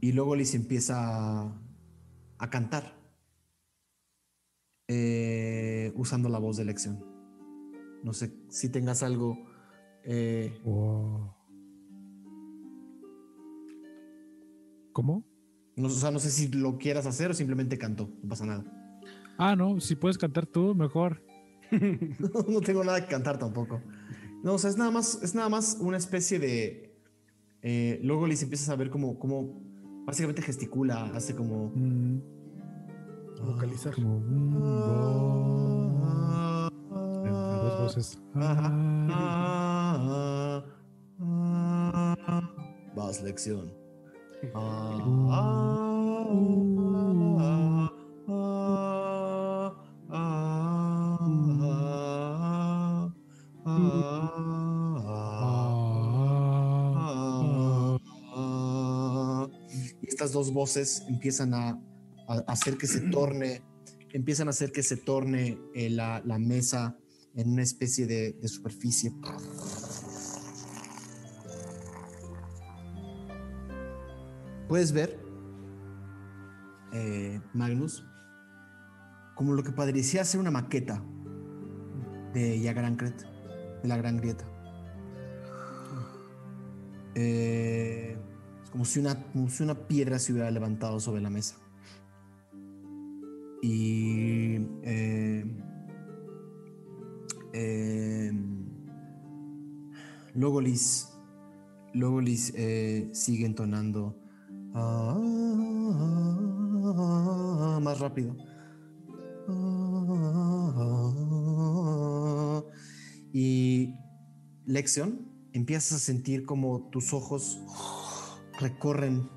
[0.00, 1.60] Y luego Liz empieza a,
[2.38, 2.96] a cantar.
[4.88, 7.04] eh, usando la voz de elección.
[8.04, 9.36] No sé si tengas algo.
[10.06, 11.32] Eh, Wow.
[14.92, 15.24] ¿Cómo?
[15.76, 18.64] No, o sea, no sé si lo quieras hacer o simplemente cantó, no pasa nada.
[19.36, 21.22] Ah, no, si puedes cantar tú, mejor.
[22.48, 23.82] no tengo nada que cantar tampoco.
[24.42, 26.96] No, o sea, es nada más, es nada más una especie de.
[27.62, 29.60] eh, luego Liz empiezas a ver como, como
[30.06, 31.72] básicamente gesticula, hace como.
[31.74, 32.20] Mm,
[33.44, 33.94] Vocalizar.
[33.94, 35.96] como bo- de-
[37.76, 38.18] dos voces.
[38.34, 39.52] Ah.
[42.94, 43.72] Vas, lección.
[60.02, 61.80] Y estas dos voces empiezan a,
[62.28, 63.62] a hacer que se torne,
[64.12, 66.96] empiezan a hacer que se torne eh, la, la mesa
[67.36, 69.12] en una especie de, superficie.
[74.68, 75.20] Puedes ver,
[76.92, 78.04] eh, Magnus,
[79.36, 81.04] como lo que parecía ser una maqueta
[82.32, 83.22] de Yagarankret,
[83.82, 84.44] de la Gran Grieta.
[87.14, 88.16] Eh,
[88.64, 91.56] es como si, una, como si una piedra se hubiera levantado sobre la mesa.
[93.62, 95.44] Y eh,
[97.56, 98.32] eh,
[100.34, 101.08] Logolis,
[101.94, 104.18] Logolis eh, sigue entonando
[104.74, 105.18] ah,
[107.82, 108.36] más rápido.
[109.48, 110.22] Ah,
[113.32, 113.94] y
[114.66, 117.62] Lexion, empiezas a sentir como tus ojos
[118.60, 119.30] recorren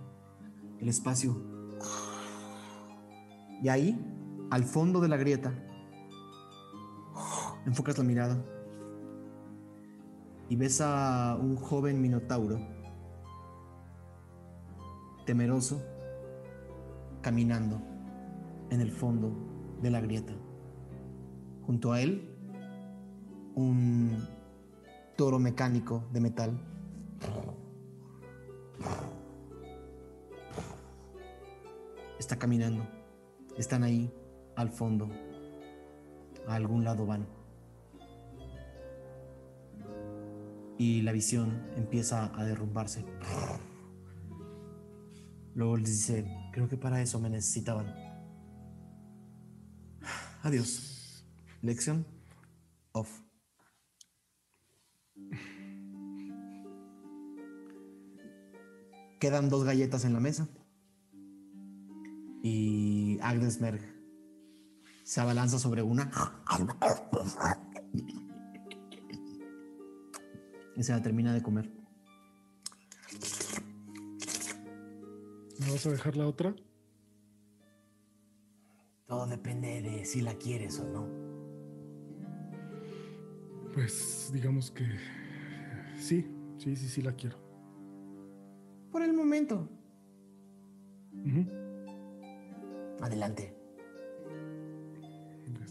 [0.81, 1.41] el espacio.
[3.64, 3.98] Y ahí,
[4.51, 5.68] al fondo de la grieta,
[7.65, 8.38] enfocas la mirada
[10.49, 12.59] y ves a un joven minotauro,
[15.25, 15.81] temeroso,
[17.21, 17.79] caminando
[18.71, 19.31] en el fondo
[19.81, 20.33] de la grieta.
[21.65, 22.35] Junto a él,
[23.55, 24.27] un
[25.15, 26.59] toro mecánico de metal.
[32.17, 32.83] Está caminando.
[33.55, 34.11] Están ahí,
[34.55, 35.09] al fondo.
[36.47, 37.39] A algún lado van.
[40.80, 43.06] Y la visión empieza a derrumbarse.
[45.53, 47.93] Luego les dice, creo que para eso me necesitaban.
[50.41, 51.27] Adiós.
[51.61, 52.06] Lección
[52.93, 53.22] off.
[59.19, 60.48] Quedan dos galletas en la mesa.
[62.41, 63.82] Y Agnes Merg
[65.03, 66.09] se abalanza sobre una.
[70.80, 71.69] Y se la termina de comer.
[75.59, 76.56] ¿Me vas a dejar la otra?
[79.06, 81.06] Todo depende de si la quieres o no.
[83.74, 84.85] Pues digamos que
[85.99, 86.25] sí,
[86.58, 87.35] sí, sí, sí la quiero.
[88.90, 89.67] Por el momento.
[93.01, 93.53] Adelante.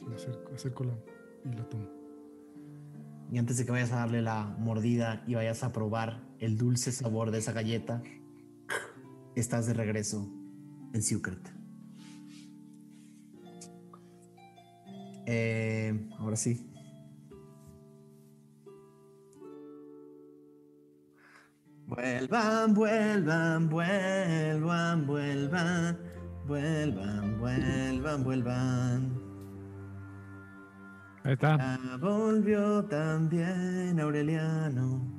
[0.07, 0.93] Me acerco, acerco la,
[1.47, 1.98] y la tomo.
[3.31, 6.93] Y antes de que vayas a darle la mordida y vayas a probar el dulce
[6.93, 8.03] sabor de esa galleta,
[9.37, 10.29] estás de regreso
[10.95, 11.39] en Secret.
[15.27, 16.65] Eh, ahora sí.
[21.87, 25.99] Vuelvan, vuelvan, vuelvan, vuelvan,
[26.47, 29.18] vuelvan, vuelvan, vuelvan.
[31.29, 31.59] Ahí está.
[31.59, 35.15] Ya volvió también Aureliano.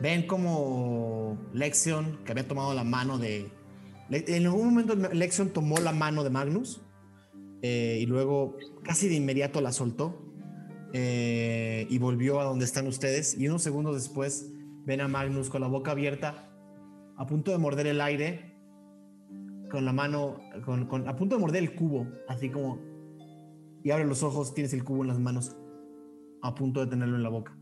[0.00, 3.52] Ven como Lexion, que había tomado la mano de.
[4.08, 6.80] En algún momento Lexion tomó la mano de Magnus
[7.60, 10.32] eh, y luego casi de inmediato la soltó
[10.94, 13.38] eh, y volvió a donde están ustedes.
[13.38, 14.54] Y unos segundos después
[14.86, 16.48] ven a Magnus con la boca abierta,
[17.18, 18.55] a punto de morder el aire,
[19.76, 22.78] con la mano, con, con- a punto de morder el cubo, así como.
[23.84, 25.54] Y abre los ojos, tienes el cubo en las manos,
[26.40, 27.54] a punto de tenerlo en la boca.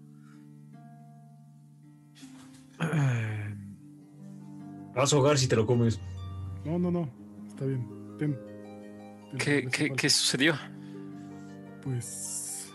[4.94, 5.98] Vas a ahogar si te lo comes.
[6.64, 7.08] No, no, no.
[7.48, 7.84] Está bien.
[8.16, 8.38] Ten.
[9.32, 10.54] Ten, ¿Qué, qué, qué sucedió?
[11.82, 12.72] Pues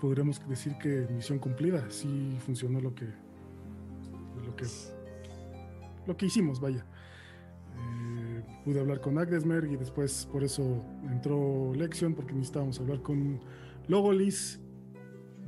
[0.00, 1.84] podríamos decir que misión cumplida.
[1.90, 3.04] Sí funcionó lo que
[4.46, 4.64] lo que
[6.06, 6.86] lo que hicimos, vaya.
[8.66, 13.40] Pude hablar con Agdesmerg y después por eso entró Lexion porque necesitábamos hablar con
[13.86, 14.60] Logolis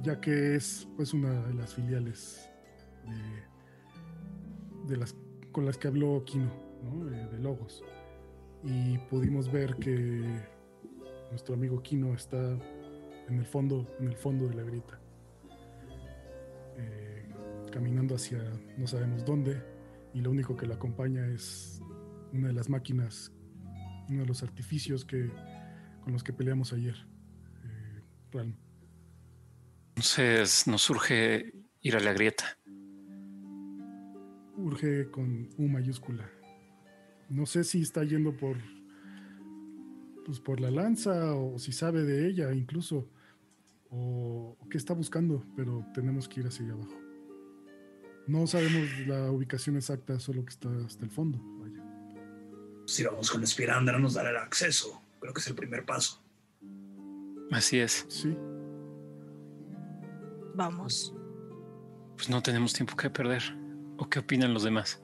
[0.03, 2.49] ya que es pues una de las filiales
[4.87, 5.17] de, las
[5.51, 6.53] con las que habló Kino,
[6.85, 7.05] ¿no?
[7.07, 7.83] De Logos.
[8.63, 10.25] Y pudimos ver que
[11.31, 12.39] nuestro amigo Kino está
[13.29, 15.01] en el fondo, en el fondo de la grieta.
[16.77, 17.29] Eh,
[17.73, 18.39] caminando hacia
[18.77, 19.61] no sabemos dónde.
[20.15, 21.78] Y lo único que lo acompaña es
[22.33, 23.33] una de las máquinas,
[24.09, 25.31] uno de los artificios que,
[26.03, 26.97] con los que peleamos ayer.
[27.65, 28.03] Eh.
[29.95, 32.45] Entonces nos surge ir a la grieta.
[34.57, 36.29] Urge con U mayúscula.
[37.29, 38.57] No sé si está yendo por
[40.25, 43.09] pues por la lanza o si sabe de ella incluso
[43.89, 47.01] o, o qué está buscando, pero tenemos que ir hacia allá abajo.
[48.27, 51.41] No sabemos la ubicación exacta, solo que está hasta el fondo.
[52.89, 55.03] Si vamos con Espirandra nos dará el acceso.
[55.21, 56.23] Creo que es el primer paso.
[57.53, 58.07] Así es.
[58.09, 58.35] Sí.
[60.55, 61.15] Vamos.
[62.17, 63.43] Pues no tenemos tiempo que perder.
[63.99, 65.03] ¿O qué opinan los demás?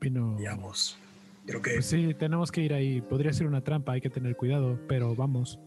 [0.00, 0.34] Pino.
[0.36, 0.98] Veamos.
[1.46, 3.00] Creo que Pues sí, tenemos que ir ahí.
[3.00, 5.60] Podría ser una trampa, hay que tener cuidado, pero vamos.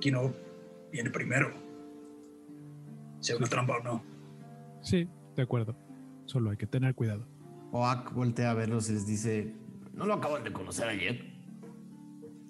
[0.00, 0.32] Kino
[0.90, 1.52] viene primero.
[3.20, 4.02] Sea una trampa o no.
[4.80, 5.06] Sí,
[5.36, 5.76] de acuerdo.
[6.24, 7.26] Solo hay que tener cuidado.
[7.72, 9.54] Oak voltea a verlos y les dice:
[9.94, 11.30] ¿No lo acaban de conocer ayer?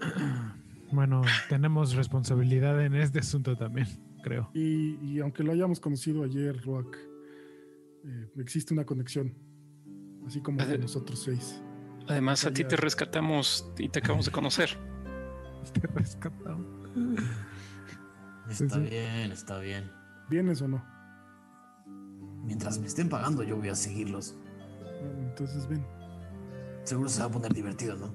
[0.92, 3.86] Bueno, tenemos responsabilidad en este asunto también,
[4.24, 4.50] creo.
[4.54, 6.96] Y, y aunque lo hayamos conocido ayer, Roak,
[8.04, 9.32] eh, existe una conexión,
[10.26, 11.62] así como con nosotros seis.
[12.08, 14.76] Además, a ti te rescatamos y te acabamos de conocer.
[15.74, 16.66] Te rescatamos.
[18.48, 18.80] Está sí.
[18.80, 19.92] bien, está bien.
[20.28, 20.84] ¿Vienes o no?
[22.42, 24.34] Mientras me estén pagando, yo voy a seguirlos.
[25.00, 25.84] Entonces ven.
[26.84, 28.10] Seguro se va a poner divertido, ¿no?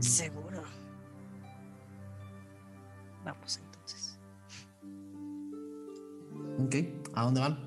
[0.00, 0.62] Seguro.
[3.24, 4.18] Vamos entonces.
[6.58, 6.74] Ok.
[7.14, 7.58] ¿A dónde van?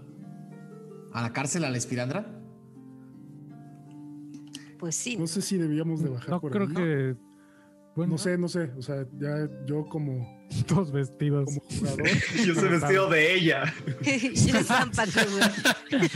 [1.14, 2.26] ¿A la cárcel, a la espirandra?
[4.78, 5.18] Pues sí.
[5.18, 6.74] No sé si debíamos de bajar No por creo ahí.
[6.74, 7.16] que.
[7.98, 8.72] Bueno, No sé, no sé.
[8.77, 11.45] O sea, ya yo como, Todos vestidos.
[11.45, 12.08] como jugador.
[12.45, 13.74] Yo soy vestido de ella.
[14.01, 16.09] Ya están güey.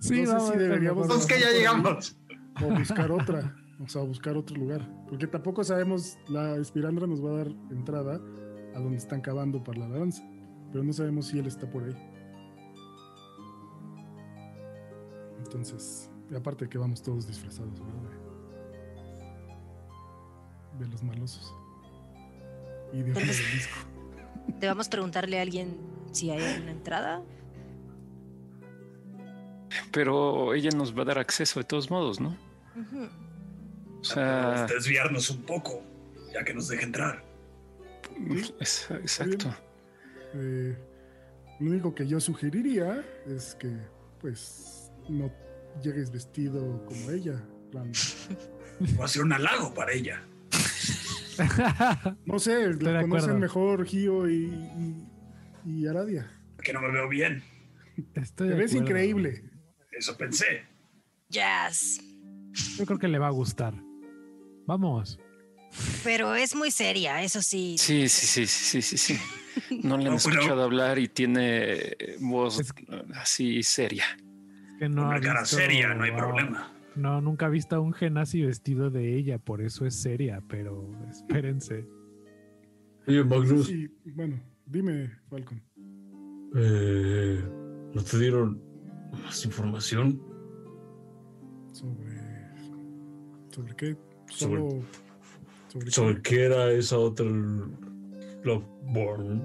[0.00, 2.16] Sí, no sé si deberíamos Entonces que ya llegamos.
[2.62, 3.56] O buscar otra.
[3.80, 4.88] O sea, buscar otro lugar.
[5.08, 8.20] Porque tampoco sabemos, la espirandra nos va a dar entrada
[8.72, 10.22] a donde están cavando para la lanza.
[10.70, 11.96] Pero no sabemos si él está por ahí.
[15.38, 18.21] Entonces, y aparte que vamos todos disfrazados, ¿verdad?
[20.82, 21.54] De los malosos.
[22.92, 23.76] Y de del disco.
[24.60, 25.76] ¿Te vamos a preguntarle a alguien
[26.12, 27.22] si hay una entrada?
[29.90, 32.36] Pero ella nos va a dar acceso de todos modos, ¿no?
[34.00, 35.82] O sea, desviarnos un poco,
[36.32, 37.24] ya que nos deje entrar.
[38.60, 39.54] es- exacto.
[40.34, 40.76] Eh,
[41.60, 43.70] lo único que yo sugeriría es que,
[44.20, 45.30] pues, no
[45.82, 47.42] llegues vestido como ella.
[47.70, 47.92] plan-
[49.00, 50.22] Va a ser un halago para ella.
[52.26, 53.38] No sé, Estoy la conocen acuerdo.
[53.38, 55.08] mejor Gio y, y,
[55.82, 56.30] y Aradia.
[56.62, 57.42] Que no me veo bien.
[58.14, 58.88] Estoy Te ves acuerdo.
[58.88, 59.44] increíble.
[59.90, 60.64] Eso pensé.
[61.28, 62.00] Jazz.
[62.78, 63.74] Yo creo que le va a gustar.
[64.66, 65.18] Vamos.
[66.04, 67.76] Pero es muy seria, eso sí.
[67.78, 69.18] Sí, sí, sí, sí, sí.
[69.82, 72.72] No le han pero- escuchado hablar y tiene voz Es
[73.14, 74.04] así seria.
[74.74, 76.71] Es que no Hombre, cara visto seria, no hay problema.
[76.96, 80.90] No, nunca ha visto a un genasi vestido de ella, por eso es seria, pero
[81.10, 81.86] espérense.
[83.06, 85.60] Oye, Magnus, Sí, bueno, dime, Falcon.
[86.54, 87.42] eh,
[87.94, 88.60] ¿no te dieron
[89.24, 90.20] más información?
[91.72, 92.12] Sobre.
[93.50, 93.96] ¿Sobre qué?
[94.30, 94.82] Sobre- Solo.
[95.68, 95.90] ¿Sobre, qué?
[95.90, 97.26] ¿Sobre qué era esa otra
[98.44, 99.42] Loveborn?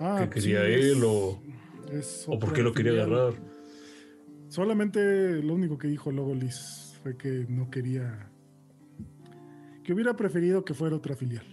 [0.00, 1.42] Ah, ¿Qué quería sí, él es- o,
[1.90, 3.32] es o por qué lo quería agarrar?
[4.48, 8.30] Solamente lo único que dijo Logolis fue que no quería.
[9.84, 11.44] que hubiera preferido que fuera otra filial.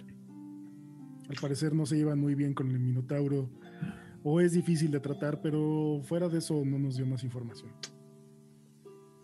[1.30, 3.50] Al parecer no se llevan muy bien con el Minotauro.
[4.24, 7.72] O es difícil de tratar, pero fuera de eso no nos dio más información.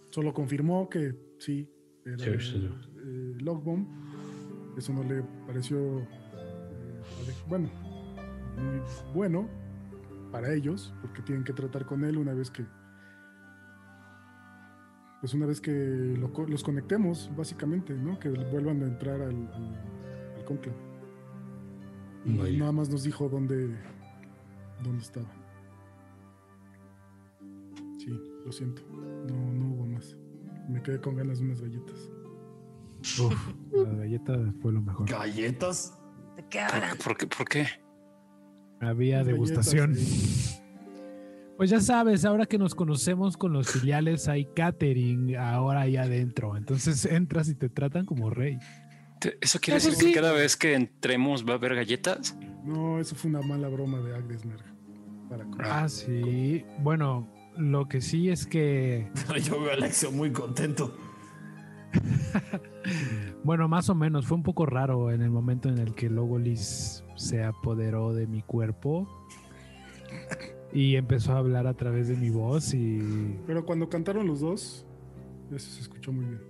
[0.09, 1.67] Solo confirmó que sí,
[2.05, 2.69] era Sí, sí.
[3.03, 3.87] eh, Logbomb.
[4.77, 7.69] Eso no le pareció eh, bueno,
[8.57, 8.81] muy
[9.13, 9.49] bueno
[10.31, 12.63] para ellos, porque tienen que tratar con él una vez que
[15.21, 18.19] pues una vez que lo los conectemos, básicamente, ¿no?
[18.19, 20.77] Que vuelvan a entrar al, al, al cónclave.
[22.25, 23.75] Y nada más nos dijo dónde,
[24.83, 25.27] dónde estaba.
[27.97, 28.81] Sí, lo siento.
[28.91, 30.17] No, no hubo más.
[30.69, 32.11] Me quedé con ganas de unas galletas.
[33.19, 35.09] Uf, la galleta fue lo mejor.
[35.09, 35.99] ¿Galletas?
[36.35, 36.97] ¿De qué ¿Por, hablan?
[36.97, 37.27] por qué?
[37.27, 37.67] ¿Por qué?
[38.79, 39.93] Había degustación.
[39.93, 40.60] galletas.
[41.61, 46.57] Pues ya sabes, ahora que nos conocemos con los filiales, hay catering ahora ahí adentro.
[46.57, 48.57] Entonces entras y te tratan como rey.
[49.39, 52.35] ¿Eso quiere decir que cada vez que entremos va a haber galletas?
[52.63, 54.63] No, eso fue una mala broma de Agnesmerg.
[55.29, 56.65] Para Ah, sí.
[56.79, 59.11] Bueno, lo que sí es que,
[59.43, 60.97] Yo veo a Alexio muy contento.
[63.43, 67.03] bueno, más o menos, fue un poco raro en el momento en el que Logolis
[67.17, 69.07] se apoderó de mi cuerpo
[70.73, 74.85] y empezó a hablar a través de mi voz y Pero cuando cantaron los dos,
[75.53, 76.41] eso se escuchó muy bien.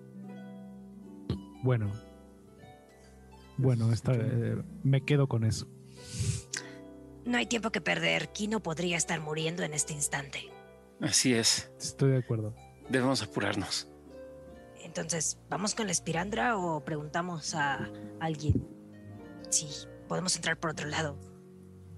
[1.64, 1.92] bueno,
[3.58, 5.68] bueno, esta- eh, me quedo con eso.
[7.26, 8.30] No hay tiempo que perder.
[8.30, 10.50] Kino podría estar muriendo en este instante.
[11.00, 11.72] Así es.
[11.80, 12.56] Estoy de acuerdo.
[12.90, 13.88] Debemos apurarnos.
[14.84, 18.68] Entonces, ¿vamos con la espirandra o preguntamos a alguien
[19.50, 19.68] si
[20.08, 21.16] podemos entrar por otro lado?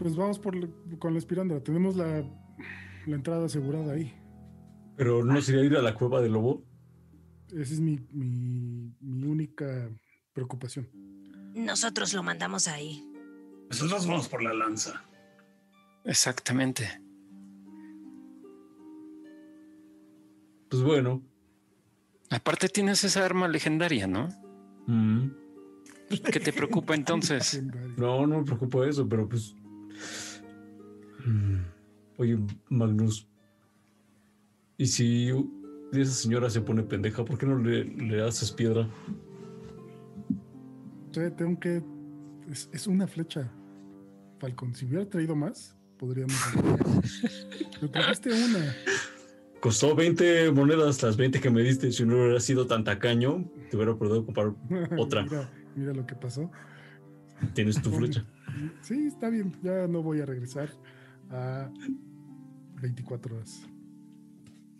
[0.03, 0.53] Pues vamos por
[0.99, 1.63] con la espirandra.
[1.63, 2.29] Tenemos la,
[3.05, 4.13] la entrada asegurada ahí.
[4.97, 6.61] Pero no sería ir a la cueva del lobo.
[7.47, 9.89] Esa es mi, mi, mi única
[10.33, 10.89] preocupación.
[11.55, 13.01] Nosotros lo mandamos ahí.
[13.69, 15.05] Nosotros vamos por la lanza.
[16.03, 17.01] Exactamente.
[20.69, 21.23] Pues bueno.
[22.29, 24.27] Aparte tienes esa arma legendaria, ¿no?
[24.87, 25.29] mm,
[26.09, 27.63] ¿Qué te preocupa entonces?
[27.95, 29.55] No, no me preocupa eso, pero pues.
[31.25, 31.61] Mm,
[32.17, 32.37] Oye,
[32.69, 33.27] Magnus.
[34.77, 35.29] ¿Y si
[35.93, 38.87] esa señora se pone pendeja, por qué no le, le haces piedra?
[41.11, 41.81] Tengo que.
[42.49, 43.49] Es, es una flecha,
[44.39, 44.73] Falcon.
[44.73, 46.35] Si hubiera traído más, podríamos.
[47.79, 48.75] Pero trajiste una.
[49.59, 51.91] Costó 20 monedas las 20 que me diste.
[51.91, 54.53] Si no hubiera sido tan tacaño, te hubiera podido comprar
[54.97, 55.23] otra.
[55.23, 56.51] mira, mira lo que pasó.
[57.53, 58.25] Tienes tu flecha.
[58.81, 59.53] Sí, está bien.
[59.61, 60.69] Ya no voy a regresar
[61.29, 61.69] a
[62.81, 63.61] 24 horas.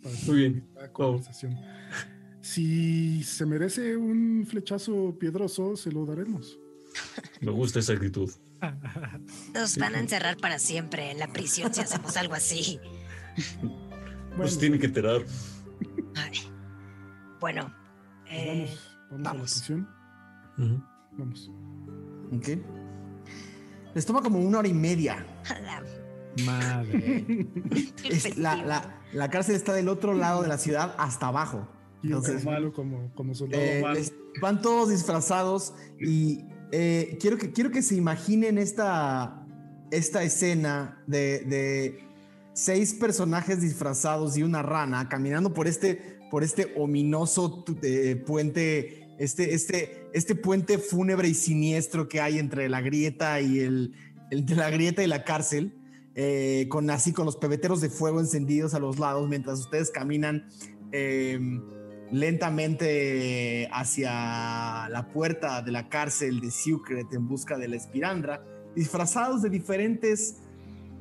[0.02, 0.68] Para Muy bien.
[0.74, 1.58] La conversación.
[2.40, 6.58] Si se merece un flechazo piedroso, se lo daremos.
[7.40, 8.30] Me gusta esa actitud.
[9.54, 12.78] Nos van a encerrar para siempre en la prisión si hacemos algo así.
[14.36, 15.22] Pues tiene que enterar.
[16.16, 16.38] Ay.
[17.40, 17.74] Bueno,
[18.30, 18.68] eh,
[19.10, 19.88] Vamos, vamos, a la prisión.
[20.58, 20.82] Ujú.
[21.12, 21.50] Vamos.
[22.32, 22.48] ¿Ok?
[23.94, 25.24] Les toma como una hora y media.
[26.44, 27.24] Madre.
[28.04, 31.68] Es- la, la- la cárcel está del otro lado de la ciudad hasta abajo.
[32.02, 33.62] Y Entonces, malo como, como soldado.
[33.62, 33.94] eh, mal.
[33.94, 39.46] les, van todos disfrazados y eh, quiero, que, quiero que se imaginen esta,
[39.92, 42.04] esta escena de, de
[42.52, 49.54] seis personajes disfrazados y una rana caminando por este, por este ominoso eh, puente, este,
[49.54, 53.94] este, este puente fúnebre y siniestro que hay entre la grieta y el,
[54.30, 55.74] la grieta la cárcel.
[56.16, 60.46] eh, con así con los pebeteros de fuego encendidos a los lados mientras ustedes caminan
[60.92, 61.40] eh,
[62.12, 68.44] lentamente hacia la puerta de la cárcel de Secret en busca de la espirandra,
[68.76, 70.36] disfrazados de diferentes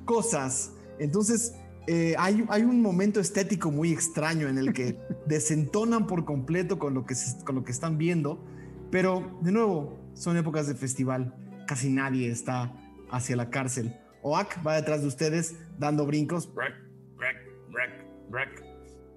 [0.05, 0.71] cosas.
[0.99, 1.53] Entonces,
[1.87, 6.93] eh, hay, hay, un momento estético muy extraño en el que desentonan por completo con
[6.93, 8.43] lo, que se, con lo que están viendo,
[8.89, 11.35] pero de nuevo, son épocas de festival,
[11.67, 12.73] casi nadie está
[13.11, 13.95] hacia la cárcel.
[14.21, 16.49] Oak va detrás de ustedes dando brincos,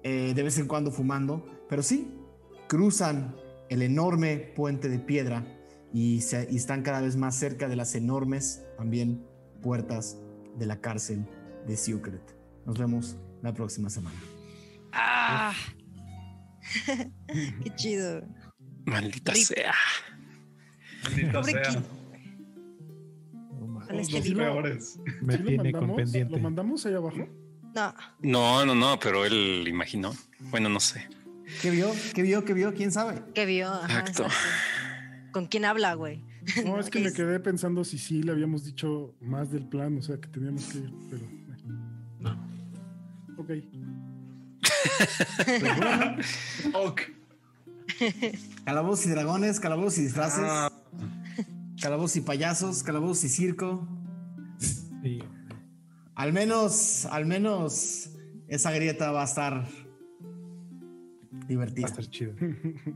[0.03, 2.13] eh, de vez en cuando fumando, pero sí,
[2.67, 3.35] cruzan
[3.69, 5.45] el enorme puente de piedra
[5.93, 9.25] y, se, y están cada vez más cerca de las enormes también
[9.61, 10.17] puertas
[10.57, 11.25] de la cárcel
[11.65, 12.36] de Secret.
[12.67, 14.17] Nos vemos la próxima semana.
[14.91, 15.53] ¡Ah!
[17.63, 18.21] ¡Qué chido!
[18.85, 19.43] Maldita Rip.
[19.43, 19.73] sea.
[21.03, 21.71] Maldita Pobre sea.
[21.71, 21.83] Los-
[24.13, 24.35] este.
[24.35, 24.99] Peores.
[25.21, 26.33] Me ¿Sí lo tiene con pendiente.
[26.35, 27.25] ¿Lo mandamos ahí abajo?
[27.73, 30.11] No, No, no, no, pero él imaginó.
[30.51, 31.07] Bueno, no sé.
[31.61, 31.89] ¿Qué vio?
[32.13, 32.43] ¿Qué vio?
[32.43, 32.73] ¿Qué vio?
[32.73, 33.23] ¿Quién sabe?
[33.33, 33.69] ¿qué vio?
[33.71, 34.23] Ajá, Exacto.
[34.23, 35.31] exacto.
[35.31, 36.21] ¿Con quién habla, güey?
[36.65, 40.01] No, es que me quedé pensando si sí le habíamos dicho más del plan, o
[40.01, 41.46] sea, que teníamos que ir, pero...
[43.37, 43.51] Ok.
[46.73, 47.01] Ok.
[48.65, 50.71] Calabozos y dragones, calabozos y disfraces, Ah.
[51.81, 53.87] calabozos y payasos, calabozos y circo.
[54.59, 55.19] Sí.
[56.15, 58.09] Al menos, al menos
[58.47, 61.87] esa grieta va a estar Va a divertida.
[61.87, 62.33] estar chido.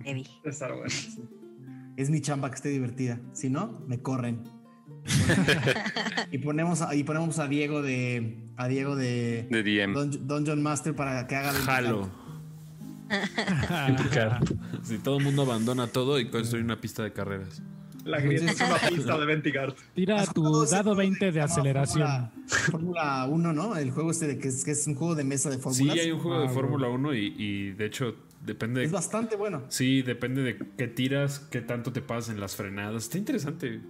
[0.03, 0.27] Heavy.
[0.43, 0.89] Estar bueno.
[0.89, 1.23] sí.
[1.97, 3.19] Es mi chamba que esté divertida.
[3.33, 4.43] Si no, me corren.
[6.31, 9.93] Y ponemos a, y ponemos a Diego de a Diego de De DM.
[9.93, 12.09] Dun- Dungeon Master para que haga Jalo.
[13.89, 14.39] Implicar.
[14.83, 17.61] Si todo el mundo abandona todo y construye una pista de carreras.
[18.03, 19.75] La grieta es una pista de Ventigard.
[19.93, 22.31] Tira tu dado juego 20 de aceleración.
[22.47, 23.75] Fórmula- Fórmula 1, ¿no?
[23.77, 25.99] El juego este de que es, que es un juego de mesa de Sí, fórmulas.
[25.99, 28.83] hay un juego de Ah, Fórmula 1 y, y de hecho depende.
[28.83, 29.61] Es bastante bueno.
[29.69, 33.03] Sí, depende de qué tiras, qué tanto te pasas en las frenadas.
[33.03, 33.81] Está interesante.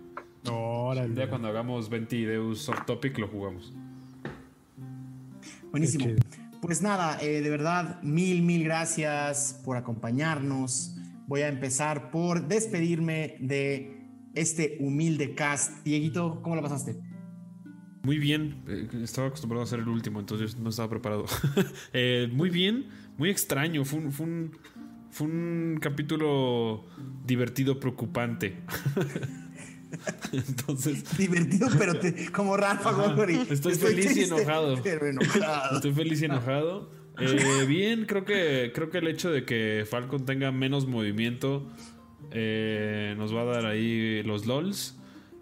[0.49, 1.13] Órale.
[1.15, 3.73] Ya cuando hagamos 20 Deus Soft Topic lo jugamos.
[5.71, 6.05] Buenísimo.
[6.61, 10.95] Pues nada, eh, de verdad, mil, mil gracias por acompañarnos.
[11.27, 14.05] Voy a empezar por despedirme de
[14.35, 15.83] este humilde cast.
[15.83, 16.97] Dieguito, ¿cómo lo pasaste?
[18.03, 21.25] Muy bien, eh, estaba acostumbrado a ser el último, entonces no estaba preparado.
[21.93, 22.87] Eh, muy bien,
[23.17, 23.85] muy extraño.
[23.85, 24.51] Fue un, fue un,
[25.09, 26.85] fue un capítulo
[27.25, 28.57] divertido, preocupante.
[30.31, 33.39] entonces, Divertido, pero te- como Rafa Gorgori.
[33.49, 34.79] Estoy feliz y triste, enojado.
[34.83, 35.75] Pero enojado.
[35.75, 36.91] estoy feliz y enojado.
[37.19, 41.69] Eh, bien, creo que, creo que el hecho de que Falcon tenga menos movimiento
[42.31, 44.97] eh, nos va a dar ahí los LOLs.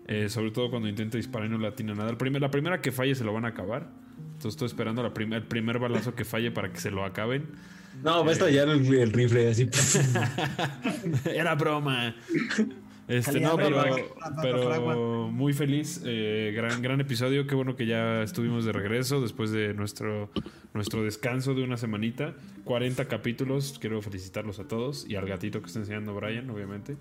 [0.08, 2.18] Eh, sobre todo cuando intente disparar y no le atina nada.
[2.18, 3.92] Primer- la primera que falle se lo van a acabar.
[4.18, 7.46] Entonces estoy esperando la prim- el primer balazo que falle para que se lo acaben.
[8.04, 9.70] No, va a estallar el, el rifle así.
[11.26, 12.16] Era broma.
[13.10, 13.84] Este, no, pero,
[14.42, 16.02] pero muy feliz.
[16.06, 17.48] eh, gran, gran episodio.
[17.48, 20.30] Qué bueno que ya estuvimos de regreso después de nuestro,
[20.76, 22.36] nuestro descanso de una semanita.
[22.66, 23.78] 40 capítulos.
[23.80, 26.98] Quiero felicitarlos a todos y al gatito que está enseñando Brian, obviamente.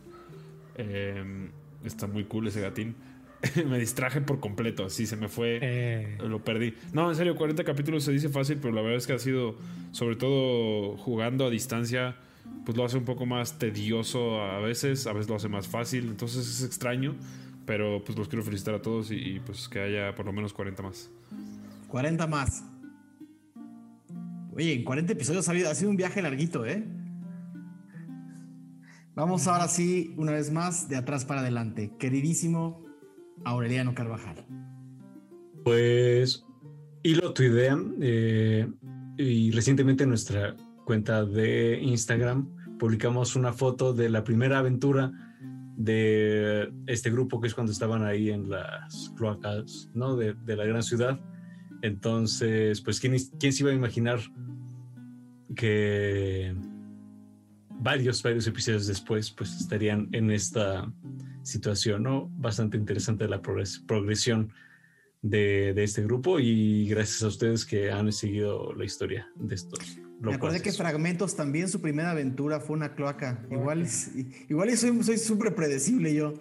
[0.77, 1.51] Eh,
[1.85, 2.97] está muy cool ese gatín.
[3.69, 5.59] me distraje por completo, así se me fue.
[5.63, 6.75] Eh, Lo perdí.
[6.93, 9.57] No, en serio, 40 capítulos se dice fácil, pero la verdad es que ha sido,
[9.93, 12.17] sobre todo jugando a distancia,
[12.65, 16.09] pues lo hace un poco más tedioso a veces, a veces lo hace más fácil,
[16.09, 17.15] entonces es extraño,
[17.67, 20.53] pero pues los quiero felicitar a todos y, y, pues que haya por lo menos
[20.53, 21.11] 40 más.
[21.89, 22.65] 40 más.
[24.55, 26.85] Oye, en 40 episodios ha, habido- ha sido un viaje larguito, ¿eh?
[29.15, 31.93] Vamos ahora sí, una vez más, de atrás para adelante.
[31.99, 32.85] Queridísimo
[33.45, 34.45] Aureliano Carvajal.
[35.65, 36.45] Pues,
[37.03, 37.95] y lo tuitean.
[38.01, 38.69] eh,
[39.17, 40.55] y recientemente en nuestra
[40.89, 45.13] cuenta de Instagram publicamos una foto de la primera aventura
[45.77, 50.17] de este grupo, que es cuando estaban ahí en las cloacas, ¿no?
[50.17, 51.21] De, de la gran ciudad.
[51.83, 54.19] Entonces, pues, ¿quién, ¿quién se iba a imaginar
[55.55, 56.57] que
[57.69, 60.91] varios, varios episodios después, pues, estarían en esta
[61.43, 62.31] situación, ¿no?
[62.39, 64.53] Bastante interesante la progres- progresión
[65.23, 69.99] de, de este grupo y gracias a ustedes que han seguido la historia de estos
[70.21, 73.45] Me acordé que Fragmentos también su primera aventura fue una cloaca.
[73.51, 74.11] Igual, es,
[74.49, 76.35] igual soy, soy súper predecible yo.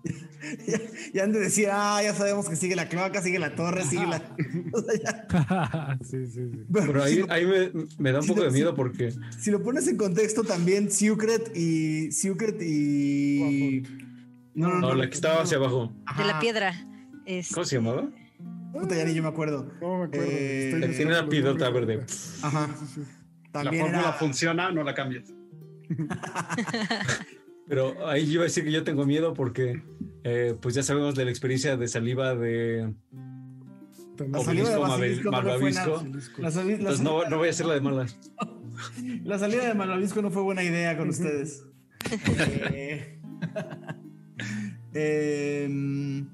[0.66, 0.80] ya,
[1.12, 4.36] ya, antes decía, ah, ya sabemos que sigue la cloaca, sigue la torre, sigue la.
[6.02, 6.64] sí, sí, sí.
[6.72, 9.12] Pero ahí, ahí me, me, da un poco de miedo porque.
[9.38, 12.10] Si lo pones en contexto también, Secret y.
[12.10, 13.82] Secret y.
[14.54, 15.94] No, no, no, la que estaba hacia abajo.
[16.16, 16.74] De la piedra.
[17.52, 18.08] ¿Cómo se llamaba?
[18.72, 19.72] Puta, ya ni yo me acuerdo.
[19.80, 20.26] No me acuerdo.
[20.28, 22.04] Eh, tiene una pilota verde.
[22.42, 22.68] Ajá.
[23.52, 25.32] También la fórmula funciona, no la cambies.
[27.68, 29.82] Pero ahí yo iba a decir que yo tengo miedo porque
[30.24, 32.92] eh, pues ya sabemos de la experiencia de saliva de
[34.18, 34.78] la saliva de
[35.30, 36.04] Malvavisco.
[36.38, 38.18] No, Entonces no, no voy a hacer la de malas.
[39.22, 41.64] La salida de Malvavisco no fue buena idea con ustedes.
[42.72, 43.20] eh,
[44.92, 46.24] eh,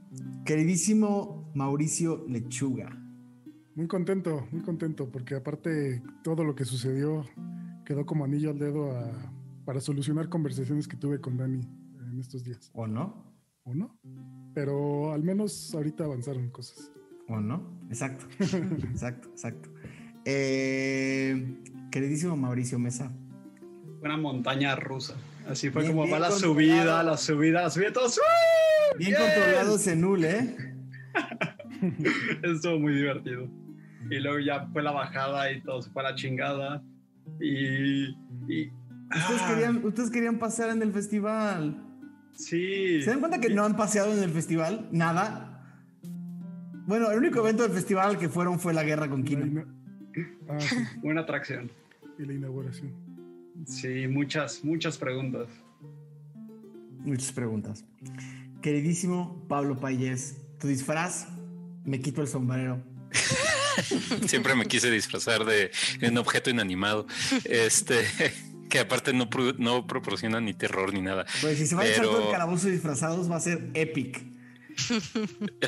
[0.51, 2.91] queridísimo Mauricio Lechuga.
[3.77, 7.25] Muy contento, muy contento, porque aparte todo lo que sucedió
[7.85, 8.93] quedó como anillo al dedo
[9.65, 11.61] para solucionar conversaciones que tuve con Dani
[12.01, 12.69] en estos días.
[12.75, 13.33] ¿O no?
[13.63, 13.97] ¿O no?
[14.53, 16.91] Pero al menos ahorita avanzaron cosas.
[17.29, 17.63] ¿O no?
[17.89, 18.27] Exacto,
[18.91, 19.71] exacto, exacto.
[20.25, 21.63] Eh,
[21.93, 23.13] queridísimo Mauricio Mesa.
[24.03, 25.15] Una montaña rusa.
[25.49, 28.21] Así fue como va la subida, la subida, la subida, todos.
[28.99, 30.57] Bien controlado ese null, ¿eh?
[32.43, 33.49] Estuvo muy divertido.
[34.11, 36.83] Y luego ya fue la bajada y todo se fue a la chingada.
[37.41, 38.11] Y.
[38.11, 39.47] ¿Ustedes, ah.
[39.49, 41.83] querían, ustedes querían pasear en el festival.
[42.33, 43.03] Sí.
[43.03, 44.89] ¿Se dan cuenta que no han paseado en el festival?
[44.93, 45.51] Nada.
[46.87, 49.65] Bueno, el único evento del festival que fueron fue la guerra con Kino.
[50.49, 50.59] Ah,
[51.03, 51.71] Una atracción.
[52.19, 53.10] Y la inauguración.
[53.67, 55.49] Sí, muchas, muchas preguntas.
[57.05, 57.85] Muchas preguntas.
[58.63, 61.29] Queridísimo Pablo Payés, tu disfraz,
[61.85, 62.83] me quito el sombrero.
[64.27, 65.71] Siempre me quise disfrazar de
[66.03, 67.07] un objeto inanimado.
[67.45, 68.05] Este
[68.71, 71.27] que aparte no, no proporciona ni terror ni nada.
[71.41, 74.23] Pues si se va a echar todo el calabozo disfrazados, va a ser epic.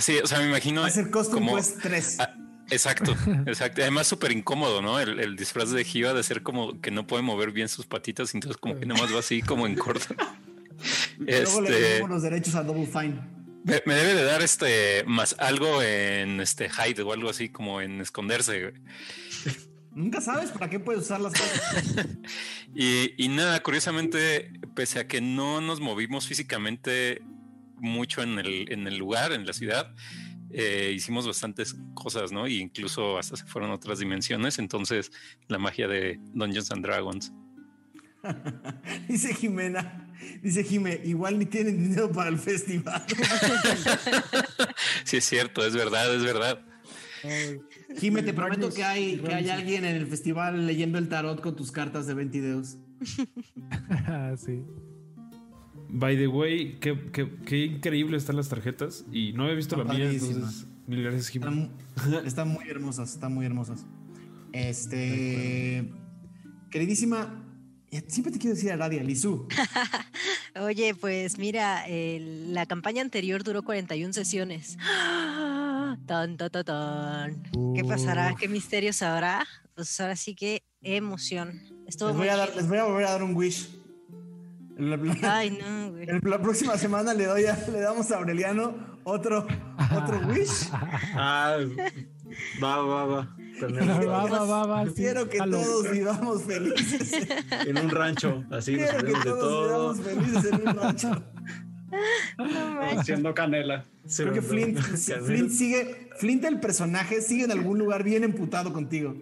[0.00, 0.82] Sí, o sea, me imagino.
[0.82, 2.20] Va a ser Custom como, 3.
[2.20, 2.34] Ah,
[2.72, 3.14] exacto,
[3.46, 3.82] exacto.
[3.82, 4.98] Además, súper incómodo, ¿no?
[4.98, 8.56] El, disfraz de Giva de ser como que no puede mover bien sus patitas, entonces,
[8.56, 10.14] como que nomás va así, como en corto.
[11.18, 13.20] Luego le este, los derechos a Double Fine.
[13.64, 18.00] Me, debe de dar este más algo en este hide o algo así como en
[18.00, 18.74] esconderse.
[19.94, 22.08] Nunca sabes para qué puedes usar las cosas.
[22.74, 27.22] y, nada, curiosamente, pese a que no nos movimos físicamente
[27.76, 29.94] mucho en el, en el lugar, en la ciudad,
[30.52, 32.46] eh, hicimos bastantes cosas, ¿no?
[32.46, 34.58] Y incluso hasta se fueron otras dimensiones.
[34.58, 35.10] Entonces,
[35.48, 37.32] la magia de Dungeons and Dragons.
[39.08, 40.08] Dice Jimena,
[40.42, 43.04] dice Jime, igual ni tienen dinero para el festival.
[45.04, 46.64] sí, es cierto, es verdad, es verdad.
[47.98, 51.54] Jime, te prometo que hay, que hay alguien en el festival leyendo el tarot con
[51.54, 52.78] tus cartas de 20 dedos.
[54.44, 54.62] sí.
[55.94, 59.04] By the way, qué, qué, increíble están las tarjetas.
[59.12, 61.30] Y no he visto la mía, entonces mil gracias.
[62.24, 63.84] Están, muy hermosas, están muy hermosas.
[64.52, 65.92] Este.
[66.70, 67.42] Queridísima,
[68.06, 69.46] Siempre te quiero decir a Radia, Lizu.
[70.62, 74.78] Oye, pues mira, la campaña anterior duró 41 sesiones.
[76.06, 77.42] Tan, tan, tan,
[77.74, 78.34] ¿Qué pasará?
[78.34, 79.46] ¿Qué misterios habrá?
[79.74, 81.60] Pues ahora sí que emoción.
[81.84, 83.68] les, voy a dar, les voy a volver a dar un wish.
[85.22, 86.06] Ay, no, güey.
[86.22, 89.46] La próxima semana le, doy le damos a Aureliano otro,
[89.96, 90.70] otro wish.
[91.14, 91.58] Ah,
[92.62, 93.36] va, va, va.
[94.94, 97.28] Quiero que todos vivamos felices.
[97.66, 101.24] En un rancho, así Quiero que todos vivamos felices en un rancho.
[102.96, 103.84] Haciendo canela.
[104.16, 109.14] Creo que Flint, Flint sigue, Flint el personaje sigue en algún lugar bien emputado contigo.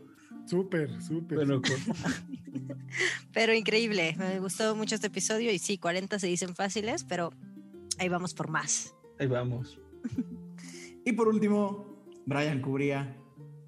[0.50, 1.38] Súper, súper.
[3.32, 4.16] pero increíble.
[4.18, 7.32] Me gustó mucho este episodio y sí, 40 se dicen fáciles, pero
[8.00, 8.92] ahí vamos por más.
[9.20, 9.78] Ahí vamos.
[11.04, 13.16] y por último, Brian cubría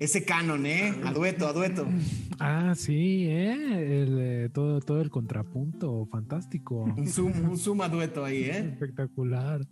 [0.01, 0.93] ese canon, ¿eh?
[1.05, 1.87] A dueto, a dueto.
[2.41, 4.51] Ah, sí, ¿eh?
[4.53, 6.83] todo, todo el contrapunto, fantástico.
[6.83, 8.59] Un zoom, un zoom a dueto ahí, ¿eh?
[8.73, 9.65] Espectacular.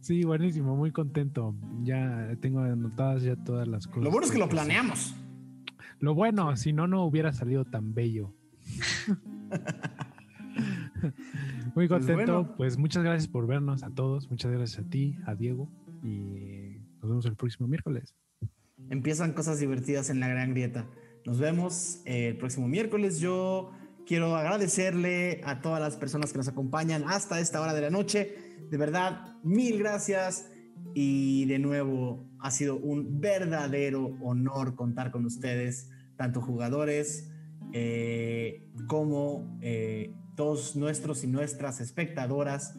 [0.00, 1.54] Sí, buenísimo, muy contento.
[1.84, 4.04] Ya tengo anotadas ya todas las cosas.
[4.04, 5.14] Lo bueno es que lo planeamos.
[6.00, 8.32] Lo bueno, si no, no hubiera salido tan bello.
[11.74, 12.54] muy pues contento.
[12.56, 14.30] Pues, muchas gracias por vernos a todos.
[14.30, 15.68] Muchas gracias a ti, a Diego.
[16.02, 18.14] Y nos vemos el próximo miércoles
[18.90, 20.86] empiezan cosas divertidas en la gran grieta.
[21.24, 23.20] Nos vemos el próximo miércoles.
[23.20, 23.72] Yo
[24.06, 28.36] quiero agradecerle a todas las personas que nos acompañan hasta esta hora de la noche.
[28.70, 30.50] De verdad, mil gracias.
[30.94, 37.30] Y de nuevo, ha sido un verdadero honor contar con ustedes, tanto jugadores,
[37.72, 42.74] eh, como eh, todos nuestros y nuestras espectadoras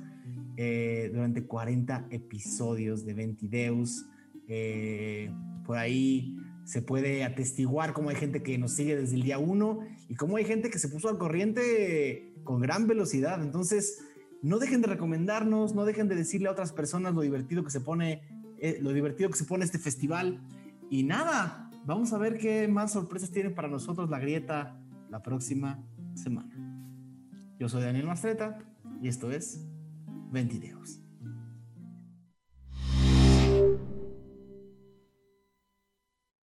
[0.55, 4.05] eh, durante 40 episodios de Ventideus.
[4.47, 5.31] Eh,
[5.65, 9.79] por ahí se puede atestiguar cómo hay gente que nos sigue desde el día 1
[10.09, 13.41] y cómo hay gente que se puso al corriente con gran velocidad.
[13.41, 13.97] Entonces,
[14.43, 17.81] no dejen de recomendarnos, no dejen de decirle a otras personas lo divertido que se
[17.81, 18.21] pone,
[18.59, 20.39] eh, lo divertido que se pone este festival.
[20.89, 24.77] Y nada, vamos a ver qué más sorpresas tiene para nosotros la grieta
[25.09, 26.55] la próxima semana.
[27.59, 28.59] Yo soy Daniel Mastreta
[29.01, 29.65] y esto es
[30.31, 31.04] Ventideos.